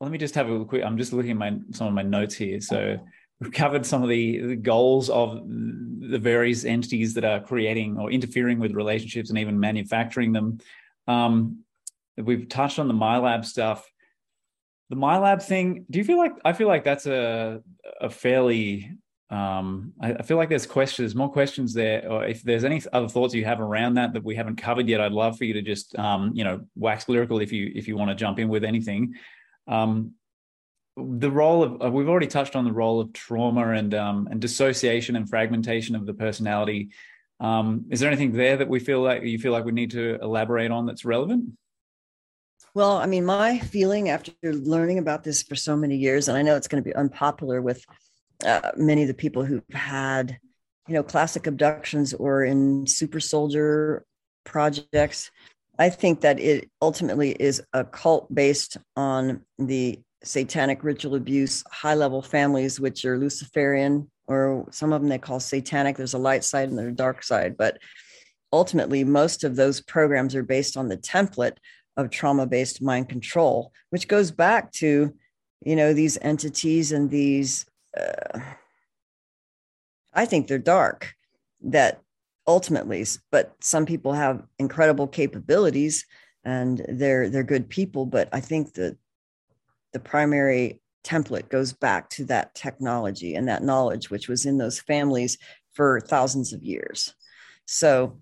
let 0.00 0.10
me 0.10 0.18
just 0.18 0.34
have 0.34 0.50
a 0.50 0.64
quick. 0.64 0.84
I'm 0.84 0.98
just 0.98 1.12
looking 1.12 1.32
at 1.32 1.36
my 1.36 1.58
some 1.72 1.86
of 1.86 1.92
my 1.92 2.02
notes 2.02 2.34
here. 2.34 2.60
So 2.60 2.98
we've 3.40 3.52
covered 3.52 3.84
some 3.84 4.02
of 4.02 4.08
the, 4.08 4.38
the, 4.38 4.56
goals 4.56 5.10
of 5.10 5.42
the 5.44 6.18
various 6.18 6.64
entities 6.64 7.14
that 7.14 7.24
are 7.24 7.40
creating 7.40 7.98
or 7.98 8.10
interfering 8.10 8.60
with 8.60 8.72
relationships 8.72 9.30
and 9.30 9.38
even 9.38 9.58
manufacturing 9.58 10.32
them. 10.32 10.58
Um, 11.08 11.64
we've 12.16 12.48
touched 12.48 12.78
on 12.78 12.88
the 12.88 12.94
MILAB 12.94 13.44
stuff. 13.44 13.88
The 14.90 14.96
MILAB 14.96 15.42
thing, 15.42 15.86
do 15.90 15.98
you 15.98 16.04
feel 16.04 16.18
like 16.18 16.32
I 16.44 16.52
feel 16.52 16.68
like 16.68 16.84
that's 16.84 17.06
a 17.06 17.62
a 18.00 18.10
fairly 18.10 18.90
um, 19.32 19.94
I, 19.98 20.12
I, 20.12 20.22
feel 20.22 20.36
like 20.36 20.50
there's 20.50 20.66
questions, 20.66 20.98
there's 20.98 21.14
more 21.14 21.32
questions 21.32 21.72
there. 21.72 22.06
Or 22.06 22.22
if 22.22 22.42
there's 22.42 22.64
any 22.64 22.82
other 22.92 23.08
thoughts 23.08 23.32
you 23.32 23.46
have 23.46 23.60
around 23.60 23.94
that 23.94 24.12
that 24.12 24.22
we 24.22 24.36
haven't 24.36 24.56
covered 24.56 24.86
yet, 24.88 25.00
I'd 25.00 25.12
love 25.12 25.38
for 25.38 25.44
you 25.44 25.54
to 25.54 25.62
just 25.62 25.98
um, 25.98 26.32
you 26.34 26.44
know 26.44 26.60
wax 26.76 27.08
lyrical 27.08 27.40
if 27.40 27.50
you 27.50 27.72
if 27.74 27.88
you 27.88 27.96
want 27.96 28.10
to 28.10 28.14
jump 28.14 28.38
in 28.38 28.48
with 28.48 28.62
anything. 28.62 29.14
Um, 29.66 30.12
the 30.98 31.30
role 31.30 31.62
of 31.62 31.82
uh, 31.82 31.90
we've 31.90 32.10
already 32.10 32.26
touched 32.26 32.56
on 32.56 32.66
the 32.66 32.72
role 32.72 33.00
of 33.00 33.14
trauma 33.14 33.70
and 33.70 33.94
um, 33.94 34.28
and 34.30 34.38
dissociation 34.38 35.16
and 35.16 35.26
fragmentation 35.26 35.96
of 35.96 36.04
the 36.04 36.12
personality. 36.12 36.90
Um, 37.40 37.86
is 37.90 38.00
there 38.00 38.10
anything 38.10 38.32
there 38.32 38.58
that 38.58 38.68
we 38.68 38.80
feel 38.80 39.00
like 39.00 39.22
you 39.22 39.38
feel 39.38 39.52
like 39.52 39.64
we 39.64 39.72
need 39.72 39.92
to 39.92 40.18
elaborate 40.20 40.70
on 40.70 40.84
that's 40.84 41.06
relevant? 41.06 41.56
Well, 42.74 42.96
I 42.96 43.04
mean, 43.04 43.26
my 43.26 43.58
feeling 43.58 44.08
after 44.08 44.32
learning 44.42 44.98
about 44.98 45.24
this 45.24 45.42
for 45.42 45.54
so 45.54 45.76
many 45.76 45.96
years, 45.96 46.28
and 46.28 46.38
I 46.38 46.42
know 46.42 46.56
it's 46.56 46.68
going 46.68 46.82
to 46.82 46.88
be 46.88 46.96
unpopular 46.96 47.60
with 47.60 47.84
uh, 48.46 48.70
many 48.76 49.02
of 49.02 49.08
the 49.08 49.14
people 49.14 49.44
who've 49.44 49.62
had, 49.72 50.38
you 50.88 50.94
know, 50.94 51.02
classic 51.02 51.46
abductions 51.46 52.14
or 52.14 52.44
in 52.44 52.86
super 52.86 53.20
soldier 53.20 54.06
projects. 54.44 55.30
I 55.78 55.90
think 55.90 56.22
that 56.22 56.40
it 56.40 56.70
ultimately 56.80 57.32
is 57.32 57.62
a 57.74 57.84
cult 57.84 58.34
based 58.34 58.78
on 58.96 59.42
the 59.58 60.00
satanic 60.24 60.82
ritual 60.82 61.14
abuse, 61.14 61.62
high 61.70 61.94
level 61.94 62.22
families, 62.22 62.80
which 62.80 63.04
are 63.04 63.18
Luciferian, 63.18 64.10
or 64.26 64.66
some 64.70 64.94
of 64.94 65.02
them 65.02 65.10
they 65.10 65.18
call 65.18 65.40
satanic. 65.40 65.98
There's 65.98 66.14
a 66.14 66.18
light 66.18 66.42
side 66.42 66.70
and 66.70 66.78
there's 66.78 66.92
a 66.92 66.96
dark 66.96 67.22
side. 67.22 67.58
But 67.58 67.78
ultimately, 68.50 69.04
most 69.04 69.44
of 69.44 69.56
those 69.56 69.82
programs 69.82 70.34
are 70.34 70.42
based 70.42 70.78
on 70.78 70.88
the 70.88 70.96
template 70.96 71.58
of 71.96 72.10
trauma 72.10 72.46
based 72.46 72.82
mind 72.82 73.08
control, 73.08 73.72
which 73.90 74.08
goes 74.08 74.30
back 74.30 74.72
to, 74.72 75.12
you 75.64 75.76
know, 75.76 75.92
these 75.92 76.18
entities 76.22 76.92
and 76.92 77.10
these, 77.10 77.66
uh, 77.98 78.40
I 80.14 80.26
think 80.26 80.46
they're 80.46 80.58
dark 80.58 81.14
that 81.62 82.00
ultimately, 82.46 83.04
but 83.30 83.54
some 83.60 83.86
people 83.86 84.12
have 84.12 84.42
incredible 84.58 85.06
capabilities 85.06 86.04
and 86.44 86.84
they're 86.88 87.28
they're 87.28 87.44
good 87.44 87.68
people 87.68 88.04
but 88.04 88.28
i 88.32 88.40
think 88.40 88.74
that 88.74 88.96
the 89.92 90.00
primary 90.00 90.82
template 91.04 91.48
goes 91.48 91.72
back 91.72 92.10
to 92.10 92.24
that 92.24 92.52
technology 92.56 93.36
and 93.36 93.46
that 93.46 93.62
knowledge 93.62 94.10
which 94.10 94.28
was 94.28 94.44
in 94.44 94.58
those 94.58 94.80
families 94.80 95.38
for 95.72 96.00
thousands 96.00 96.52
of 96.52 96.62
years. 96.62 97.14
So 97.66 98.18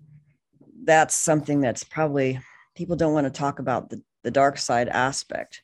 that's 0.83 1.15
something 1.15 1.61
that's 1.61 1.83
probably 1.83 2.39
people 2.75 2.95
don't 2.95 3.13
want 3.13 3.25
to 3.25 3.31
talk 3.31 3.59
about 3.59 3.89
the, 3.89 4.01
the 4.23 4.31
dark 4.31 4.57
side 4.57 4.89
aspect 4.89 5.61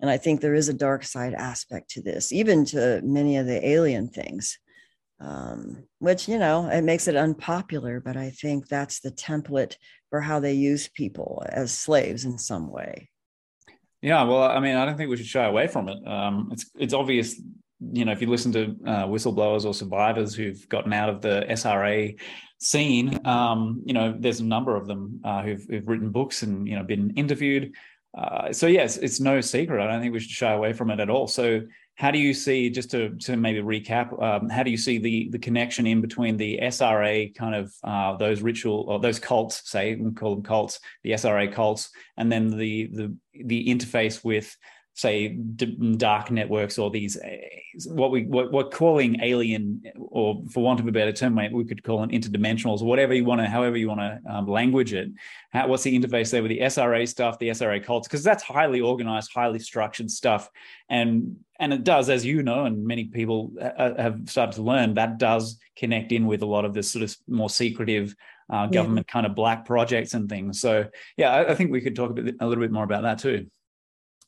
and 0.00 0.10
i 0.10 0.16
think 0.16 0.40
there 0.40 0.54
is 0.54 0.68
a 0.68 0.74
dark 0.74 1.04
side 1.04 1.34
aspect 1.34 1.90
to 1.90 2.02
this 2.02 2.32
even 2.32 2.64
to 2.64 3.00
many 3.02 3.36
of 3.36 3.46
the 3.46 3.66
alien 3.66 4.08
things 4.08 4.58
um, 5.20 5.84
which 6.00 6.28
you 6.28 6.38
know 6.38 6.68
it 6.68 6.82
makes 6.82 7.08
it 7.08 7.16
unpopular 7.16 8.00
but 8.00 8.16
i 8.16 8.30
think 8.30 8.68
that's 8.68 9.00
the 9.00 9.12
template 9.12 9.76
for 10.10 10.20
how 10.20 10.40
they 10.40 10.52
use 10.52 10.88
people 10.88 11.44
as 11.48 11.72
slaves 11.72 12.24
in 12.24 12.38
some 12.38 12.70
way 12.70 13.08
yeah, 14.04 14.22
well, 14.24 14.42
I 14.42 14.60
mean, 14.60 14.76
I 14.76 14.84
don't 14.84 14.98
think 14.98 15.08
we 15.08 15.16
should 15.16 15.24
shy 15.24 15.46
away 15.46 15.66
from 15.66 15.88
it. 15.88 16.06
Um, 16.06 16.50
it's 16.52 16.70
it's 16.78 16.92
obvious, 16.92 17.40
you 17.80 18.04
know, 18.04 18.12
if 18.12 18.20
you 18.20 18.28
listen 18.28 18.52
to 18.52 18.76
uh, 18.86 19.06
whistleblowers 19.06 19.64
or 19.64 19.74
survivors 19.74 20.34
who've 20.34 20.68
gotten 20.68 20.92
out 20.92 21.08
of 21.08 21.20
the 21.20 21.44
SRA 21.50 22.18
scene, 22.58 23.18
um, 23.26 23.82
you 23.84 23.92
know, 23.92 24.14
there's 24.18 24.40
a 24.40 24.44
number 24.44 24.76
of 24.76 24.86
them 24.86 25.20
uh, 25.24 25.42
who've, 25.42 25.64
who've, 25.68 25.88
written 25.88 26.10
books 26.10 26.42
and 26.42 26.66
you 26.66 26.76
know 26.76 26.84
been 26.84 27.10
interviewed. 27.16 27.72
Uh, 28.16 28.52
so 28.52 28.66
yes, 28.66 28.96
it's 28.96 29.20
no 29.20 29.40
secret. 29.40 29.82
I 29.82 29.90
don't 29.90 30.00
think 30.00 30.12
we 30.12 30.20
should 30.20 30.30
shy 30.30 30.52
away 30.52 30.72
from 30.72 30.90
it 30.90 31.00
at 31.00 31.10
all. 31.10 31.26
So 31.26 31.62
how 31.96 32.10
do 32.10 32.18
you 32.18 32.34
see 32.34 32.70
just 32.70 32.90
to, 32.90 33.10
to 33.16 33.36
maybe 33.36 33.60
recap 33.60 34.20
um, 34.22 34.48
how 34.48 34.62
do 34.62 34.70
you 34.70 34.76
see 34.76 34.98
the 34.98 35.28
the 35.30 35.38
connection 35.38 35.86
in 35.86 36.00
between 36.00 36.36
the 36.36 36.58
sra 36.70 37.28
kind 37.30 37.54
of 37.54 37.72
uh, 37.84 38.16
those 38.16 38.42
ritual 38.42 38.84
or 38.88 38.98
those 38.98 39.18
cults 39.18 39.70
say 39.70 39.94
we 39.94 40.10
call 40.12 40.34
them 40.34 40.44
cults 40.44 40.80
the 41.02 41.16
sra 41.16 41.46
cults 41.48 41.90
and 42.16 42.30
then 42.30 42.56
the 42.56 42.86
the 42.86 43.16
the 43.44 43.66
interface 43.68 44.24
with 44.24 44.56
say 44.94 45.28
d- 45.28 45.96
dark 45.96 46.30
networks 46.30 46.78
or 46.78 46.88
these 46.88 47.18
what 47.86 48.12
we 48.12 48.24
what 48.26 48.52
we're 48.52 48.62
calling 48.62 49.20
alien 49.20 49.82
or 49.96 50.40
for 50.48 50.62
want 50.62 50.78
of 50.78 50.86
a 50.86 50.92
better 50.92 51.10
term 51.10 51.34
we 51.52 51.64
could 51.64 51.82
call 51.82 52.00
them 52.00 52.10
interdimensionals 52.10 52.80
or 52.80 52.84
whatever 52.84 53.12
you 53.12 53.24
want 53.24 53.40
to 53.40 53.46
however 53.48 53.76
you 53.76 53.88
want 53.88 54.00
to 54.00 54.20
um, 54.32 54.46
language 54.46 54.94
it. 54.94 55.10
How, 55.50 55.66
what's 55.66 55.82
the 55.82 55.98
interface 55.98 56.30
there 56.30 56.42
with 56.42 56.50
the 56.50 56.68
sra 56.68 57.04
stuff 57.08 57.40
the 57.40 57.52
sra 57.52 57.80
cults? 57.80 58.06
Because 58.06 58.22
that's 58.22 58.44
highly 58.44 58.80
organized 58.80 59.32
highly 59.34 59.58
structured 59.58 60.10
stuff. 60.10 60.48
And 60.88 61.38
and 61.58 61.72
it 61.72 61.82
does 61.82 62.08
as 62.08 62.24
you 62.24 62.44
know 62.44 62.64
and 62.64 62.86
many 62.86 63.06
people 63.06 63.52
have 63.78 64.20
started 64.26 64.54
to 64.56 64.62
learn 64.62 64.94
that 64.94 65.18
does 65.18 65.58
connect 65.76 66.12
in 66.12 66.26
with 66.26 66.42
a 66.42 66.46
lot 66.46 66.64
of 66.64 66.72
this 66.72 66.92
sort 66.92 67.02
of 67.02 67.16
more 67.26 67.50
secretive 67.50 68.14
uh, 68.48 68.66
government 68.66 69.06
yeah. 69.08 69.12
kind 69.12 69.26
of 69.26 69.34
black 69.34 69.64
projects 69.64 70.14
and 70.14 70.28
things. 70.28 70.60
So 70.60 70.86
yeah 71.16 71.32
I, 71.32 71.50
I 71.50 71.54
think 71.56 71.72
we 71.72 71.80
could 71.80 71.96
talk 71.96 72.10
a, 72.10 72.14
bit, 72.14 72.36
a 72.38 72.46
little 72.46 72.62
bit 72.62 72.70
more 72.70 72.84
about 72.84 73.02
that 73.02 73.18
too 73.18 73.48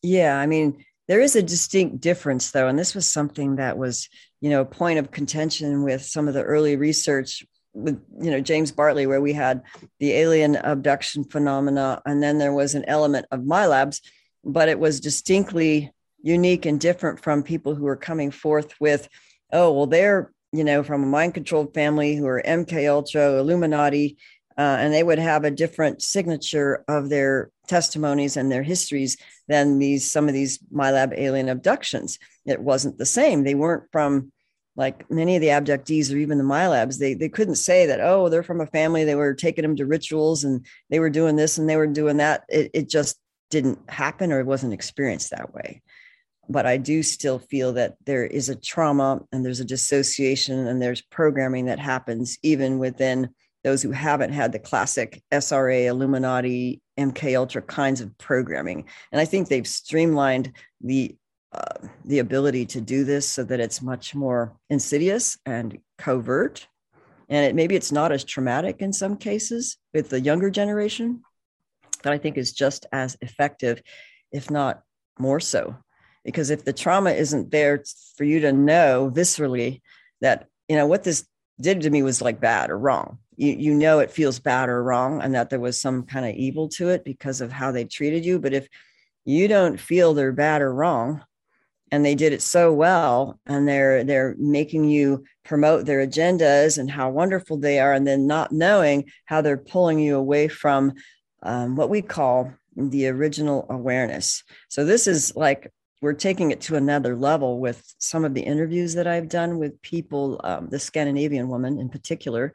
yeah, 0.07 0.39
I 0.39 0.47
mean, 0.47 0.85
there 1.09 1.21
is 1.21 1.37
a 1.37 1.43
distinct 1.43 2.01
difference, 2.01 2.51
though, 2.53 2.69
and 2.69 2.79
this 2.79 2.95
was 2.95 3.09
something 3.09 3.57
that 3.57 3.77
was, 3.77 4.09
you 4.41 4.51
know, 4.51 4.61
a 4.61 4.67
point 4.67 4.99
of 4.99 5.11
contention 5.11 5.83
with 5.83 6.03
some 6.05 6.29
of 6.29 6.35
the 6.35 6.43
early 6.43 6.77
research 6.77 7.45
with, 7.75 8.01
you 8.21 8.31
know, 8.31 8.41
James 8.41 8.73
Bartley, 8.73 9.07
where 9.07 9.21
we 9.21 9.33
had 9.33 9.63
the 9.99 10.13
alien 10.13 10.57
abduction 10.57 11.25
phenomena, 11.25 12.01
and 12.07 12.23
then 12.23 12.39
there 12.39 12.53
was 12.53 12.75
an 12.75 12.85
element 12.87 13.27
of 13.31 13.41
MILABs, 13.41 14.01
but 14.45 14.69
it 14.69 14.79
was 14.79 15.01
distinctly 15.01 15.93
unique 16.23 16.67
and 16.67 16.81
different 16.81 17.21
from 17.21 17.43
people 17.43 17.75
who 17.75 17.85
were 17.85 17.97
coming 17.97 18.31
forth 18.31 18.75
with, 18.81 19.09
oh, 19.53 19.73
well, 19.73 19.87
they're 19.87 20.33
you 20.53 20.65
know 20.65 20.83
from 20.83 21.03
a 21.03 21.07
mind 21.07 21.35
controlled 21.35 21.75
family 21.75 22.15
who 22.17 22.27
are 22.27 22.43
MK 22.47 22.89
Ultra, 22.89 23.39
Illuminati, 23.39 24.17
uh, 24.59 24.77
and 24.81 24.93
they 24.93 25.03
would 25.03 25.19
have 25.19 25.45
a 25.45 25.51
different 25.51 26.03
signature 26.03 26.85
of 26.89 27.09
their 27.09 27.51
testimonies 27.69 28.37
and 28.37 28.51
their 28.51 28.63
histories 28.63 29.17
than 29.49 29.79
these 29.79 30.11
some 30.11 30.29
of 30.29 30.35
these 30.35 30.59
MILAB 30.73 31.13
alien 31.17 31.49
abductions. 31.49 32.19
It 32.47 32.61
wasn't 32.61 32.99
the 32.99 33.07
same. 33.07 33.45
They 33.45 33.55
weren't 33.55 33.91
from 33.93 34.33
like 34.77 35.11
many 35.11 35.37
of 35.37 35.41
the 35.41 35.49
abductees 35.49 36.13
or 36.13 36.17
even 36.17 36.39
the 36.39 36.45
MILABs. 36.45 36.99
They 36.99 37.15
they 37.15 37.29
couldn't 37.29 37.57
say 37.57 37.87
that 37.87 38.01
oh 38.01 38.29
they're 38.29 38.43
from 38.43 38.61
a 38.61 38.67
family. 38.67 39.05
They 39.05 39.15
were 39.15 39.35
taking 39.35 39.63
them 39.63 39.77
to 39.77 39.87
rituals 39.87 40.45
and 40.45 40.67
they 40.91 41.01
were 41.01 41.11
doing 41.11 41.37
this 41.37 41.59
and 41.59 41.69
they 41.69 41.77
were 41.77 41.87
doing 41.87 42.19
that. 42.19 42.45
It 42.49 42.71
it 42.73 42.89
just 42.89 43.19
didn't 43.51 43.79
happen 43.91 44.33
or 44.33 44.41
it 44.41 44.47
wasn't 44.47 44.73
experienced 44.73 45.31
that 45.31 45.53
way. 45.55 45.83
But 46.49 46.65
I 46.65 46.77
do 46.77 47.03
still 47.03 47.39
feel 47.39 47.73
that 47.75 47.97
there 48.05 48.25
is 48.25 48.49
a 48.49 48.55
trauma 48.55 49.21
and 49.33 49.45
there's 49.45 49.61
a 49.61 49.65
dissociation 49.65 50.67
and 50.67 50.81
there's 50.81 51.03
programming 51.03 51.67
that 51.67 51.81
happens 51.81 52.39
even 52.43 52.79
within 52.79 53.31
those 53.67 53.83
who 53.83 53.91
haven't 53.91 54.31
had 54.31 54.53
the 54.53 54.61
classic 54.61 55.21
SRA, 55.33 55.87
Illuminati, 55.87 56.81
MK 56.97 57.37
Ultra 57.37 57.61
kinds 57.61 58.01
of 58.01 58.17
programming. 58.17 58.85
And 59.11 59.21
I 59.21 59.25
think 59.25 59.49
they've 59.49 59.67
streamlined 59.67 60.53
the 60.81 61.17
uh, 61.51 61.89
the 62.05 62.21
ability 62.21 62.67
to 62.67 62.81
do 62.81 63.03
this 63.03 63.29
so 63.29 63.43
that 63.43 63.59
it's 63.59 63.83
much 63.83 64.15
more 64.15 64.55
insidious 64.71 65.37
and 65.45 65.79
covert. 65.99 66.69
And 67.29 67.45
it 67.45 67.57
maybe 67.57 67.75
it's 67.75 67.91
not 67.91 68.13
as 68.13 68.23
traumatic 68.23 68.83
in 68.83 68.93
some 68.93 69.17
cases 69.17 69.79
with 69.93 70.11
the 70.11 70.21
younger 70.21 70.49
generation, 70.49 71.23
but 72.05 72.13
I 72.13 72.19
think 72.19 72.37
is 72.37 72.53
just 72.53 72.87
as 72.93 73.17
effective, 73.21 73.83
if 74.31 74.49
not 74.49 74.85
more 75.19 75.41
so. 75.41 75.77
Because 76.25 76.51
if 76.51 76.65
the 76.65 76.73
trauma 76.73 77.11
isn't 77.11 77.51
there 77.51 77.83
for 78.17 78.23
you 78.23 78.39
to 78.41 78.53
know 78.53 79.11
viscerally 79.13 79.81
that, 80.21 80.47
you 80.69 80.77
know, 80.77 80.87
what 80.87 81.03
this 81.03 81.27
did 81.61 81.81
to 81.81 81.91
me 81.91 82.05
was 82.05 82.23
like 82.23 82.39
bad 82.39 82.71
or 82.71 82.79
wrong, 82.79 83.19
you, 83.37 83.53
you 83.53 83.75
know 83.75 83.99
it 83.99 84.11
feels 84.11 84.39
bad 84.39 84.69
or 84.69 84.83
wrong 84.83 85.21
and 85.23 85.35
that 85.35 85.51
there 85.51 85.61
was 85.61 85.81
some 85.81 86.03
kind 86.05 86.27
of 86.27 86.35
evil 86.35 86.69
to 86.69 86.89
it 86.89 87.05
because 87.05 87.41
of 87.41 87.53
how 87.53 87.71
they 87.71 87.85
treated 87.85 88.25
you 88.25 88.39
but 88.39 88.53
if 88.53 88.69
you 89.25 89.49
don't 89.49 89.79
feel 89.79 90.15
they're 90.15 90.33
bad 90.33 90.63
or 90.63 90.73
wrong 90.73 91.23
and 91.93 92.05
they 92.05 92.15
did 92.15 92.33
it 92.33 92.43
so 92.43 92.73
well 92.73 93.39
and 93.47 93.69
they're 93.69 94.03
they're 94.05 94.35
making 94.39 94.85
you 94.85 95.25
promote 95.45 95.87
their 95.87 96.07
agendas 96.07 96.79
and 96.79 96.91
how 96.91 97.11
wonderful 97.11 97.57
they 97.57 97.79
are 97.79 97.93
and 97.93 98.07
then 98.07 98.27
not 98.27 98.53
knowing 98.53 99.05
how 99.25 99.41
they're 99.41 99.57
pulling 99.57 99.99
you 99.99 100.17
away 100.17 100.49
from 100.49 100.93
um, 101.43 101.77
what 101.77 101.91
we 101.91 102.03
call 102.03 102.53
the 102.77 103.07
original 103.09 103.67
awareness. 103.71 104.43
So 104.69 104.85
this 104.85 105.07
is 105.07 105.35
like 105.37 105.73
we're 106.03 106.13
taking 106.13 106.51
it 106.51 106.61
to 106.63 106.77
another 106.77 107.17
level 107.17 107.59
with 107.59 107.95
some 107.99 108.25
of 108.25 108.35
the 108.35 108.43
interviews 108.43 108.95
that 108.95 109.07
i've 109.07 109.29
done 109.29 109.59
with 109.59 109.81
people 109.83 110.41
um, 110.45 110.69
the 110.69 110.79
scandinavian 110.79 111.49
woman 111.49 111.79
in 111.79 111.89
particular 111.89 112.53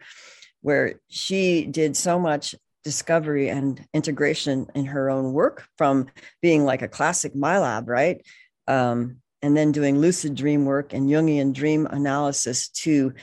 where 0.61 0.99
she 1.09 1.65
did 1.65 1.95
so 1.95 2.19
much 2.19 2.55
discovery 2.83 3.49
and 3.49 3.85
integration 3.93 4.67
in 4.73 4.85
her 4.85 5.09
own 5.09 5.33
work 5.33 5.65
from 5.77 6.07
being 6.41 6.65
like 6.65 6.81
a 6.81 6.87
classic 6.87 7.33
MILAB, 7.35 7.87
right? 7.87 8.25
Um, 8.67 9.17
and 9.41 9.55
then 9.55 9.71
doing 9.71 9.99
lucid 9.99 10.35
dream 10.35 10.65
work 10.65 10.93
and 10.93 11.09
Jungian 11.09 11.53
dream 11.53 11.87
analysis 11.87 12.69
to 12.69 13.13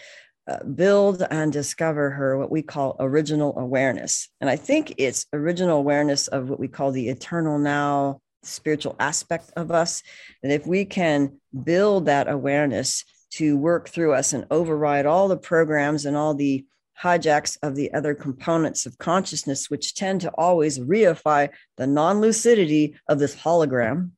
uh, 0.48 0.64
build 0.64 1.22
and 1.30 1.52
discover 1.52 2.10
her 2.10 2.38
what 2.38 2.50
we 2.50 2.62
call 2.62 2.96
original 2.98 3.56
awareness. 3.58 4.28
And 4.40 4.48
I 4.48 4.56
think 4.56 4.94
it's 4.96 5.26
original 5.32 5.78
awareness 5.78 6.26
of 6.28 6.48
what 6.48 6.58
we 6.58 6.68
call 6.68 6.90
the 6.90 7.08
eternal 7.08 7.58
now 7.58 8.20
spiritual 8.42 8.96
aspect 8.98 9.52
of 9.56 9.70
us. 9.70 10.02
And 10.42 10.50
if 10.50 10.66
we 10.66 10.84
can 10.84 11.40
build 11.64 12.06
that 12.06 12.28
awareness 12.28 13.04
to 13.32 13.56
work 13.56 13.88
through 13.88 14.14
us 14.14 14.32
and 14.32 14.46
override 14.50 15.06
all 15.06 15.28
the 15.28 15.36
programs 15.36 16.06
and 16.06 16.16
all 16.16 16.34
the 16.34 16.64
hijacks 17.02 17.56
of 17.62 17.74
the 17.74 17.92
other 17.92 18.14
components 18.14 18.86
of 18.86 18.98
consciousness, 18.98 19.70
which 19.70 19.94
tend 19.94 20.20
to 20.22 20.30
always 20.30 20.78
reify 20.78 21.48
the 21.76 21.86
non 21.86 22.20
lucidity 22.20 22.96
of 23.08 23.18
this 23.18 23.36
hologram. 23.36 24.10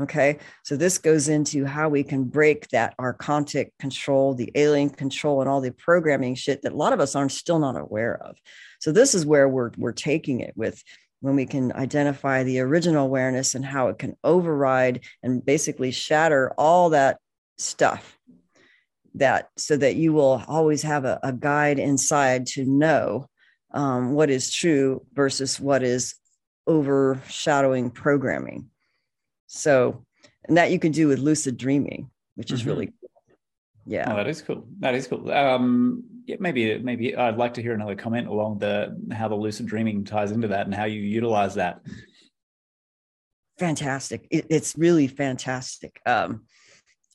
Okay, 0.00 0.38
so 0.64 0.76
this 0.76 0.98
goes 0.98 1.28
into 1.28 1.64
how 1.64 1.88
we 1.88 2.02
can 2.02 2.24
break 2.24 2.66
that 2.70 2.96
archontic 2.98 3.70
control, 3.78 4.34
the 4.34 4.50
alien 4.56 4.90
control, 4.90 5.40
and 5.40 5.48
all 5.48 5.60
the 5.60 5.70
programming 5.70 6.34
shit 6.34 6.62
that 6.62 6.72
a 6.72 6.76
lot 6.76 6.92
of 6.92 6.98
us 6.98 7.14
aren't 7.14 7.30
still 7.30 7.60
not 7.60 7.80
aware 7.80 8.20
of. 8.20 8.36
So 8.80 8.90
this 8.90 9.14
is 9.14 9.24
where 9.24 9.48
we're 9.48 9.70
we're 9.78 9.92
taking 9.92 10.40
it 10.40 10.52
with 10.56 10.82
when 11.20 11.36
we 11.36 11.46
can 11.46 11.72
identify 11.72 12.42
the 12.42 12.60
original 12.60 13.06
awareness 13.06 13.54
and 13.54 13.64
how 13.64 13.88
it 13.88 13.98
can 13.98 14.16
override 14.24 15.04
and 15.22 15.44
basically 15.44 15.90
shatter 15.90 16.52
all 16.58 16.90
that 16.90 17.18
stuff 17.56 18.18
that 19.14 19.48
so 19.56 19.76
that 19.76 19.96
you 19.96 20.12
will 20.12 20.42
always 20.48 20.82
have 20.82 21.04
a, 21.04 21.18
a 21.22 21.32
guide 21.32 21.78
inside 21.78 22.46
to 22.46 22.64
know 22.64 23.28
um, 23.72 24.12
what 24.12 24.30
is 24.30 24.52
true 24.52 25.04
versus 25.12 25.60
what 25.60 25.82
is 25.82 26.14
overshadowing 26.66 27.90
programming. 27.90 28.70
So, 29.46 30.04
and 30.46 30.56
that 30.56 30.70
you 30.70 30.78
can 30.78 30.92
do 30.92 31.08
with 31.08 31.18
lucid 31.18 31.56
dreaming, 31.56 32.10
which 32.34 32.50
is 32.50 32.60
mm-hmm. 32.60 32.68
really 32.68 32.86
cool. 32.86 33.10
Yeah. 33.86 34.10
Oh, 34.12 34.16
that 34.16 34.28
is 34.28 34.42
cool. 34.42 34.66
That 34.80 34.94
is 34.94 35.06
cool. 35.06 35.30
Um, 35.30 36.04
yeah, 36.26 36.36
maybe, 36.40 36.78
maybe 36.78 37.14
I'd 37.14 37.36
like 37.36 37.54
to 37.54 37.62
hear 37.62 37.74
another 37.74 37.94
comment 37.94 38.28
along 38.28 38.58
the 38.58 38.98
how 39.12 39.28
the 39.28 39.34
lucid 39.34 39.66
dreaming 39.66 40.04
ties 40.04 40.32
into 40.32 40.48
that 40.48 40.66
and 40.66 40.74
how 40.74 40.84
you 40.84 41.00
utilize 41.00 41.54
that. 41.56 41.80
Fantastic. 43.58 44.26
It, 44.30 44.46
it's 44.48 44.76
really 44.76 45.06
fantastic. 45.06 46.00
Um, 46.06 46.44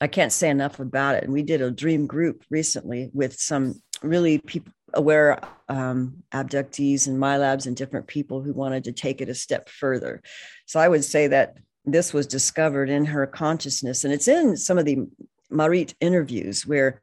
I 0.01 0.07
can't 0.07 0.31
say 0.31 0.49
enough 0.49 0.79
about 0.79 1.15
it. 1.15 1.23
And 1.23 1.33
we 1.33 1.43
did 1.43 1.61
a 1.61 1.71
dream 1.71 2.07
group 2.07 2.43
recently 2.49 3.09
with 3.13 3.39
some 3.39 3.81
really 4.01 4.37
people 4.37 4.71
aware 4.93 5.39
um, 5.67 6.23
abductees 6.31 7.07
and 7.07 7.19
MILABs 7.19 7.67
and 7.67 7.75
different 7.75 8.07
people 8.07 8.41
who 8.41 8.53
wanted 8.53 8.83
to 8.85 8.91
take 8.91 9.21
it 9.21 9.29
a 9.29 9.35
step 9.35 9.69
further. 9.69 10.21
So 10.65 10.79
I 10.79 10.87
would 10.87 11.03
say 11.03 11.27
that 11.27 11.57
this 11.85 12.13
was 12.13 12.27
discovered 12.27 12.89
in 12.89 13.05
her 13.05 13.27
consciousness, 13.27 14.03
and 14.03 14.13
it's 14.13 14.27
in 14.27 14.57
some 14.57 14.77
of 14.77 14.85
the 14.85 15.07
Marit 15.49 15.95
interviews 15.99 16.65
where 16.65 17.01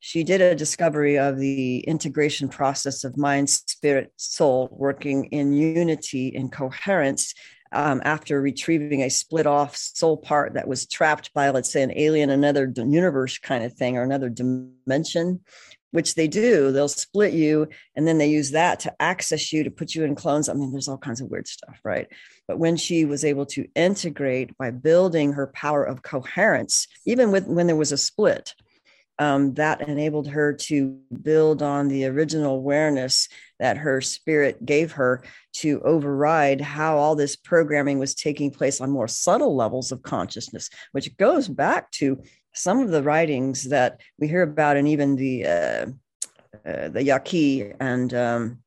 she 0.00 0.22
did 0.22 0.40
a 0.40 0.54
discovery 0.54 1.18
of 1.18 1.38
the 1.38 1.78
integration 1.80 2.48
process 2.48 3.04
of 3.04 3.16
mind, 3.16 3.48
spirit, 3.48 4.12
soul 4.16 4.68
working 4.70 5.26
in 5.26 5.54
unity 5.54 6.34
and 6.36 6.52
coherence 6.52 7.34
um, 7.74 8.00
after 8.04 8.40
retrieving 8.40 9.02
a 9.02 9.10
split 9.10 9.46
off 9.46 9.76
soul 9.76 10.16
part 10.16 10.54
that 10.54 10.68
was 10.68 10.86
trapped 10.86 11.34
by, 11.34 11.50
let's 11.50 11.70
say, 11.70 11.82
an 11.82 11.92
alien, 11.96 12.30
another 12.30 12.72
universe 12.76 13.38
kind 13.38 13.64
of 13.64 13.74
thing, 13.74 13.98
or 13.98 14.02
another 14.02 14.28
dimension, 14.28 15.40
which 15.90 16.14
they 16.14 16.26
do. 16.26 16.72
They'll 16.72 16.88
split 16.88 17.34
you 17.34 17.68
and 17.94 18.06
then 18.06 18.18
they 18.18 18.28
use 18.28 18.50
that 18.52 18.80
to 18.80 19.02
access 19.02 19.52
you 19.52 19.64
to 19.64 19.70
put 19.70 19.94
you 19.94 20.04
in 20.04 20.14
clones. 20.14 20.48
I 20.48 20.54
mean, 20.54 20.72
there's 20.72 20.88
all 20.88 20.98
kinds 20.98 21.20
of 21.20 21.30
weird 21.30 21.46
stuff, 21.46 21.78
right? 21.84 22.08
But 22.48 22.58
when 22.58 22.76
she 22.76 23.04
was 23.04 23.24
able 23.24 23.46
to 23.46 23.66
integrate 23.74 24.56
by 24.58 24.70
building 24.70 25.32
her 25.32 25.46
power 25.48 25.84
of 25.84 26.02
coherence, 26.02 26.88
even 27.06 27.30
with 27.30 27.46
when 27.46 27.66
there 27.66 27.76
was 27.76 27.92
a 27.92 27.96
split, 27.96 28.54
um, 29.18 29.54
that 29.54 29.80
enabled 29.86 30.28
her 30.28 30.52
to 30.52 30.98
build 31.22 31.62
on 31.62 31.88
the 31.88 32.06
original 32.06 32.56
awareness 32.56 33.28
that 33.64 33.78
her 33.78 34.02
spirit 34.02 34.66
gave 34.66 34.92
her 34.92 35.22
to 35.54 35.80
override 35.84 36.60
how 36.60 36.98
all 36.98 37.16
this 37.16 37.34
programming 37.34 37.98
was 37.98 38.14
taking 38.14 38.50
place 38.50 38.78
on 38.78 38.90
more 38.90 39.08
subtle 39.08 39.56
levels 39.56 39.90
of 39.90 40.02
consciousness, 40.02 40.68
which 40.92 41.16
goes 41.16 41.48
back 41.48 41.90
to 41.90 42.20
some 42.52 42.80
of 42.80 42.90
the 42.90 43.02
writings 43.02 43.64
that 43.70 44.02
we 44.18 44.28
hear 44.28 44.42
about, 44.42 44.76
and 44.76 44.86
even 44.86 45.16
the 45.16 45.46
uh, 45.46 45.86
uh, 46.66 46.88
the 46.88 47.02
Yaqui 47.02 47.72
and 47.80 48.12
um, 48.12 48.58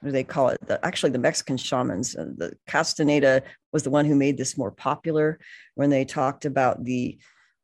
what 0.00 0.08
do 0.08 0.12
they 0.12 0.24
call 0.24 0.48
it? 0.48 0.58
The, 0.66 0.84
actually, 0.84 1.12
the 1.12 1.18
Mexican 1.20 1.56
shamans. 1.56 2.16
Uh, 2.16 2.32
the 2.36 2.52
Castaneda 2.66 3.44
was 3.72 3.84
the 3.84 3.90
one 3.90 4.06
who 4.06 4.16
made 4.16 4.36
this 4.36 4.58
more 4.58 4.72
popular 4.72 5.38
when 5.76 5.88
they 5.88 6.04
talked 6.04 6.46
about 6.46 6.82
the 6.82 7.16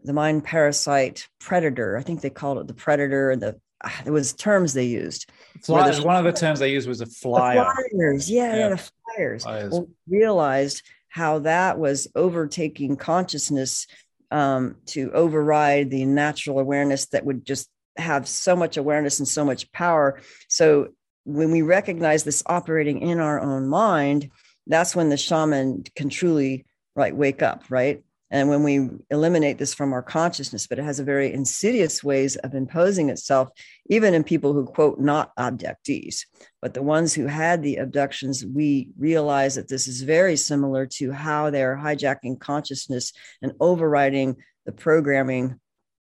the 0.05 0.13
mind 0.13 0.45
parasite 0.45 1.27
predator. 1.41 1.99
I 1.99 2.05
think 2.05 2.21
they 2.21 2.31
called 2.31 2.59
it 2.59 2.69
the 2.69 2.83
predator 2.85 3.33
and 3.33 3.43
the 3.43 3.61
ah, 3.83 4.01
there 4.05 4.13
was 4.13 4.33
terms 4.33 4.75
they 4.75 4.85
used. 4.85 5.31
Flyers. 5.63 6.01
One 6.01 6.17
of 6.17 6.25
the 6.25 6.39
terms 6.39 6.59
they 6.61 6.73
used 6.73 6.89
was 6.89 7.01
a 7.01 7.07
flyer. 7.07 7.67
flyers. 7.91 8.31
Yeah, 8.31 8.57
yeah, 8.57 8.69
the 8.71 8.91
flyers. 9.17 9.43
flyers. 9.43 9.73
Well, 9.73 9.89
realized 10.09 10.83
how 11.09 11.41
that 11.41 11.79
was 11.79 12.09
overtaking 12.15 12.97
consciousness 12.97 13.87
um, 14.31 14.77
to 14.87 15.11
override 15.13 15.91
the 15.91 16.05
natural 16.05 16.59
awareness 16.59 17.07
that 17.07 17.25
would 17.25 17.45
just 17.45 17.69
have 17.97 18.29
so 18.29 18.55
much 18.55 18.77
awareness 18.77 19.19
and 19.19 19.27
so 19.27 19.45
much 19.45 19.71
power. 19.73 20.21
So 20.49 20.89
when 21.25 21.51
we 21.51 21.63
recognize 21.63 22.25
this 22.25 22.43
operating 22.47 23.01
in 23.01 23.21
our 23.21 23.41
own 23.41 23.69
mind, 23.69 24.31
that's 24.67 24.95
when 24.95 25.09
the 25.09 25.17
shaman 25.17 25.85
can 25.97 26.09
truly 26.09 26.67
right 26.95 27.15
wake 27.15 27.43
up, 27.43 27.65
right? 27.69 28.03
And 28.31 28.49
when 28.49 28.63
we 28.63 28.91
eliminate 29.11 29.57
this 29.59 29.73
from 29.73 29.93
our 29.93 30.03
consciousness, 30.03 30.67
but 30.67 30.79
it 30.79 30.85
has 30.85 31.01
a 31.01 31.05
very 31.05 31.33
insidious 31.33 32.05
ways 32.05 32.37
of 32.37 32.55
imposing 32.55 33.09
itself, 33.09 33.49
even 33.89 34.13
in 34.13 34.23
people 34.23 34.53
who 34.53 34.67
quote 34.67 35.01
not 35.01 35.35
abductees. 35.37 36.27
But 36.61 36.75
the 36.75 36.83
ones 36.83 37.15
who 37.15 37.27
had 37.27 37.63
the 37.63 37.77
abductions, 37.77 38.45
we 38.45 38.91
realize 38.99 39.55
that 39.55 39.69
this 39.69 39.87
is 39.87 40.03
very 40.03 40.37
similar 40.37 40.85
to 40.99 41.11
how 41.13 41.51
they're 41.51 41.77
hijacking 41.77 42.39
consciousness 42.39 43.13
and 43.41 43.53
overriding 43.61 44.37
the 44.67 44.73
programming 44.73 45.59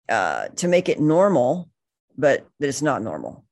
uh, 0.08 0.48
to 0.56 0.68
make 0.68 0.88
it 0.88 1.00
normal, 1.00 1.70
but 2.16 2.46
that 2.60 2.68
it's 2.68 2.82
not 2.82 3.02
normal. 3.02 3.44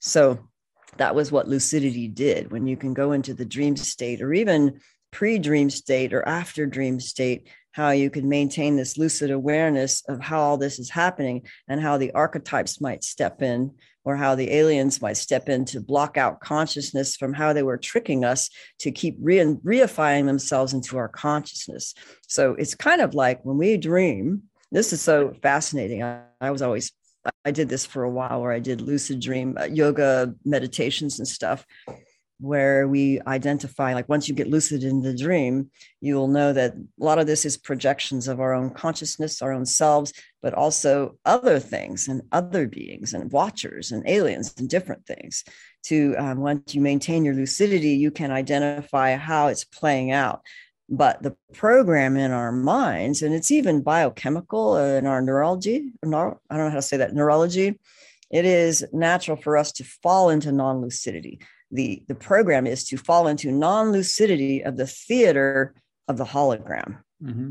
So 0.00 0.50
that 0.96 1.14
was 1.14 1.32
what 1.32 1.48
lucidity 1.48 2.08
did 2.08 2.50
when 2.50 2.66
you 2.66 2.76
can 2.76 2.92
go 2.92 3.12
into 3.12 3.32
the 3.32 3.44
dream 3.44 3.76
state 3.76 4.20
or 4.20 4.34
even 4.34 4.80
pre 5.10 5.38
dream 5.38 5.70
state 5.70 6.12
or 6.12 6.26
after 6.26 6.66
dream 6.66 7.00
state, 7.00 7.48
how 7.72 7.90
you 7.90 8.10
can 8.10 8.28
maintain 8.28 8.76
this 8.76 8.98
lucid 8.98 9.30
awareness 9.30 10.02
of 10.08 10.20
how 10.20 10.40
all 10.40 10.56
this 10.56 10.78
is 10.78 10.90
happening 10.90 11.42
and 11.68 11.80
how 11.80 11.96
the 11.96 12.12
archetypes 12.12 12.80
might 12.80 13.04
step 13.04 13.42
in 13.42 13.72
or 14.04 14.16
how 14.16 14.34
the 14.34 14.50
aliens 14.50 15.02
might 15.02 15.16
step 15.16 15.48
in 15.48 15.64
to 15.66 15.80
block 15.80 16.16
out 16.16 16.40
consciousness 16.40 17.16
from 17.16 17.32
how 17.32 17.52
they 17.52 17.62
were 17.62 17.76
tricking 17.76 18.24
us 18.24 18.48
to 18.78 18.90
keep 18.90 19.16
re- 19.20 19.38
reifying 19.38 20.26
themselves 20.26 20.72
into 20.72 20.96
our 20.96 21.08
consciousness. 21.08 21.94
So 22.26 22.54
it's 22.54 22.74
kind 22.74 23.00
of 23.00 23.14
like 23.14 23.44
when 23.44 23.58
we 23.58 23.76
dream, 23.76 24.44
this 24.72 24.92
is 24.92 25.00
so 25.02 25.34
fascinating. 25.42 26.02
I, 26.02 26.22
I 26.40 26.50
was 26.50 26.62
always 26.62 26.92
I 27.44 27.50
did 27.50 27.68
this 27.68 27.84
for 27.84 28.02
a 28.02 28.10
while 28.10 28.40
where 28.40 28.52
I 28.52 28.60
did 28.60 28.80
lucid 28.80 29.20
dream 29.20 29.56
uh, 29.60 29.64
yoga 29.64 30.34
meditations 30.44 31.18
and 31.18 31.28
stuff 31.28 31.66
where 32.40 32.88
we 32.88 33.20
identify 33.26 33.94
like 33.94 34.08
once 34.08 34.28
you 34.28 34.34
get 34.34 34.48
lucid 34.48 34.82
in 34.82 35.00
the 35.00 35.14
dream 35.14 35.70
you 36.00 36.14
will 36.14 36.28
know 36.28 36.52
that 36.52 36.74
a 36.74 37.04
lot 37.04 37.18
of 37.18 37.26
this 37.26 37.44
is 37.44 37.56
projections 37.56 38.28
of 38.28 38.40
our 38.40 38.52
own 38.52 38.70
consciousness 38.70 39.42
our 39.42 39.52
own 39.52 39.66
selves 39.66 40.12
but 40.42 40.54
also 40.54 41.16
other 41.24 41.58
things 41.58 42.08
and 42.08 42.22
other 42.32 42.66
beings 42.66 43.12
and 43.14 43.30
watchers 43.30 43.92
and 43.92 44.08
aliens 44.08 44.54
and 44.58 44.68
different 44.68 45.04
things 45.06 45.44
to 45.82 46.14
um, 46.16 46.38
once 46.38 46.74
you 46.74 46.80
maintain 46.80 47.24
your 47.24 47.34
lucidity 47.34 47.90
you 47.90 48.10
can 48.10 48.30
identify 48.30 49.16
how 49.16 49.48
it's 49.48 49.64
playing 49.64 50.10
out 50.10 50.42
but 50.90 51.22
the 51.22 51.36
program 51.52 52.16
in 52.16 52.32
our 52.32 52.50
minds, 52.50 53.22
and 53.22 53.32
it's 53.32 53.52
even 53.52 53.80
biochemical 53.80 54.76
in 54.76 55.06
our 55.06 55.22
neurology, 55.22 55.92
neuro, 56.04 56.40
I 56.50 56.56
don't 56.56 56.66
know 56.66 56.70
how 56.70 56.76
to 56.76 56.82
say 56.82 56.96
that, 56.96 57.14
neurology, 57.14 57.78
it 58.28 58.44
is 58.44 58.84
natural 58.92 59.36
for 59.36 59.56
us 59.56 59.70
to 59.72 59.84
fall 59.84 60.30
into 60.30 60.50
non 60.50 60.80
lucidity. 60.80 61.38
The, 61.70 62.02
the 62.08 62.14
program 62.14 62.66
is 62.66 62.84
to 62.88 62.96
fall 62.96 63.28
into 63.28 63.52
non 63.52 63.92
lucidity 63.92 64.64
of 64.64 64.76
the 64.76 64.86
theater 64.86 65.74
of 66.08 66.16
the 66.16 66.24
hologram, 66.24 66.98
mm-hmm. 67.22 67.50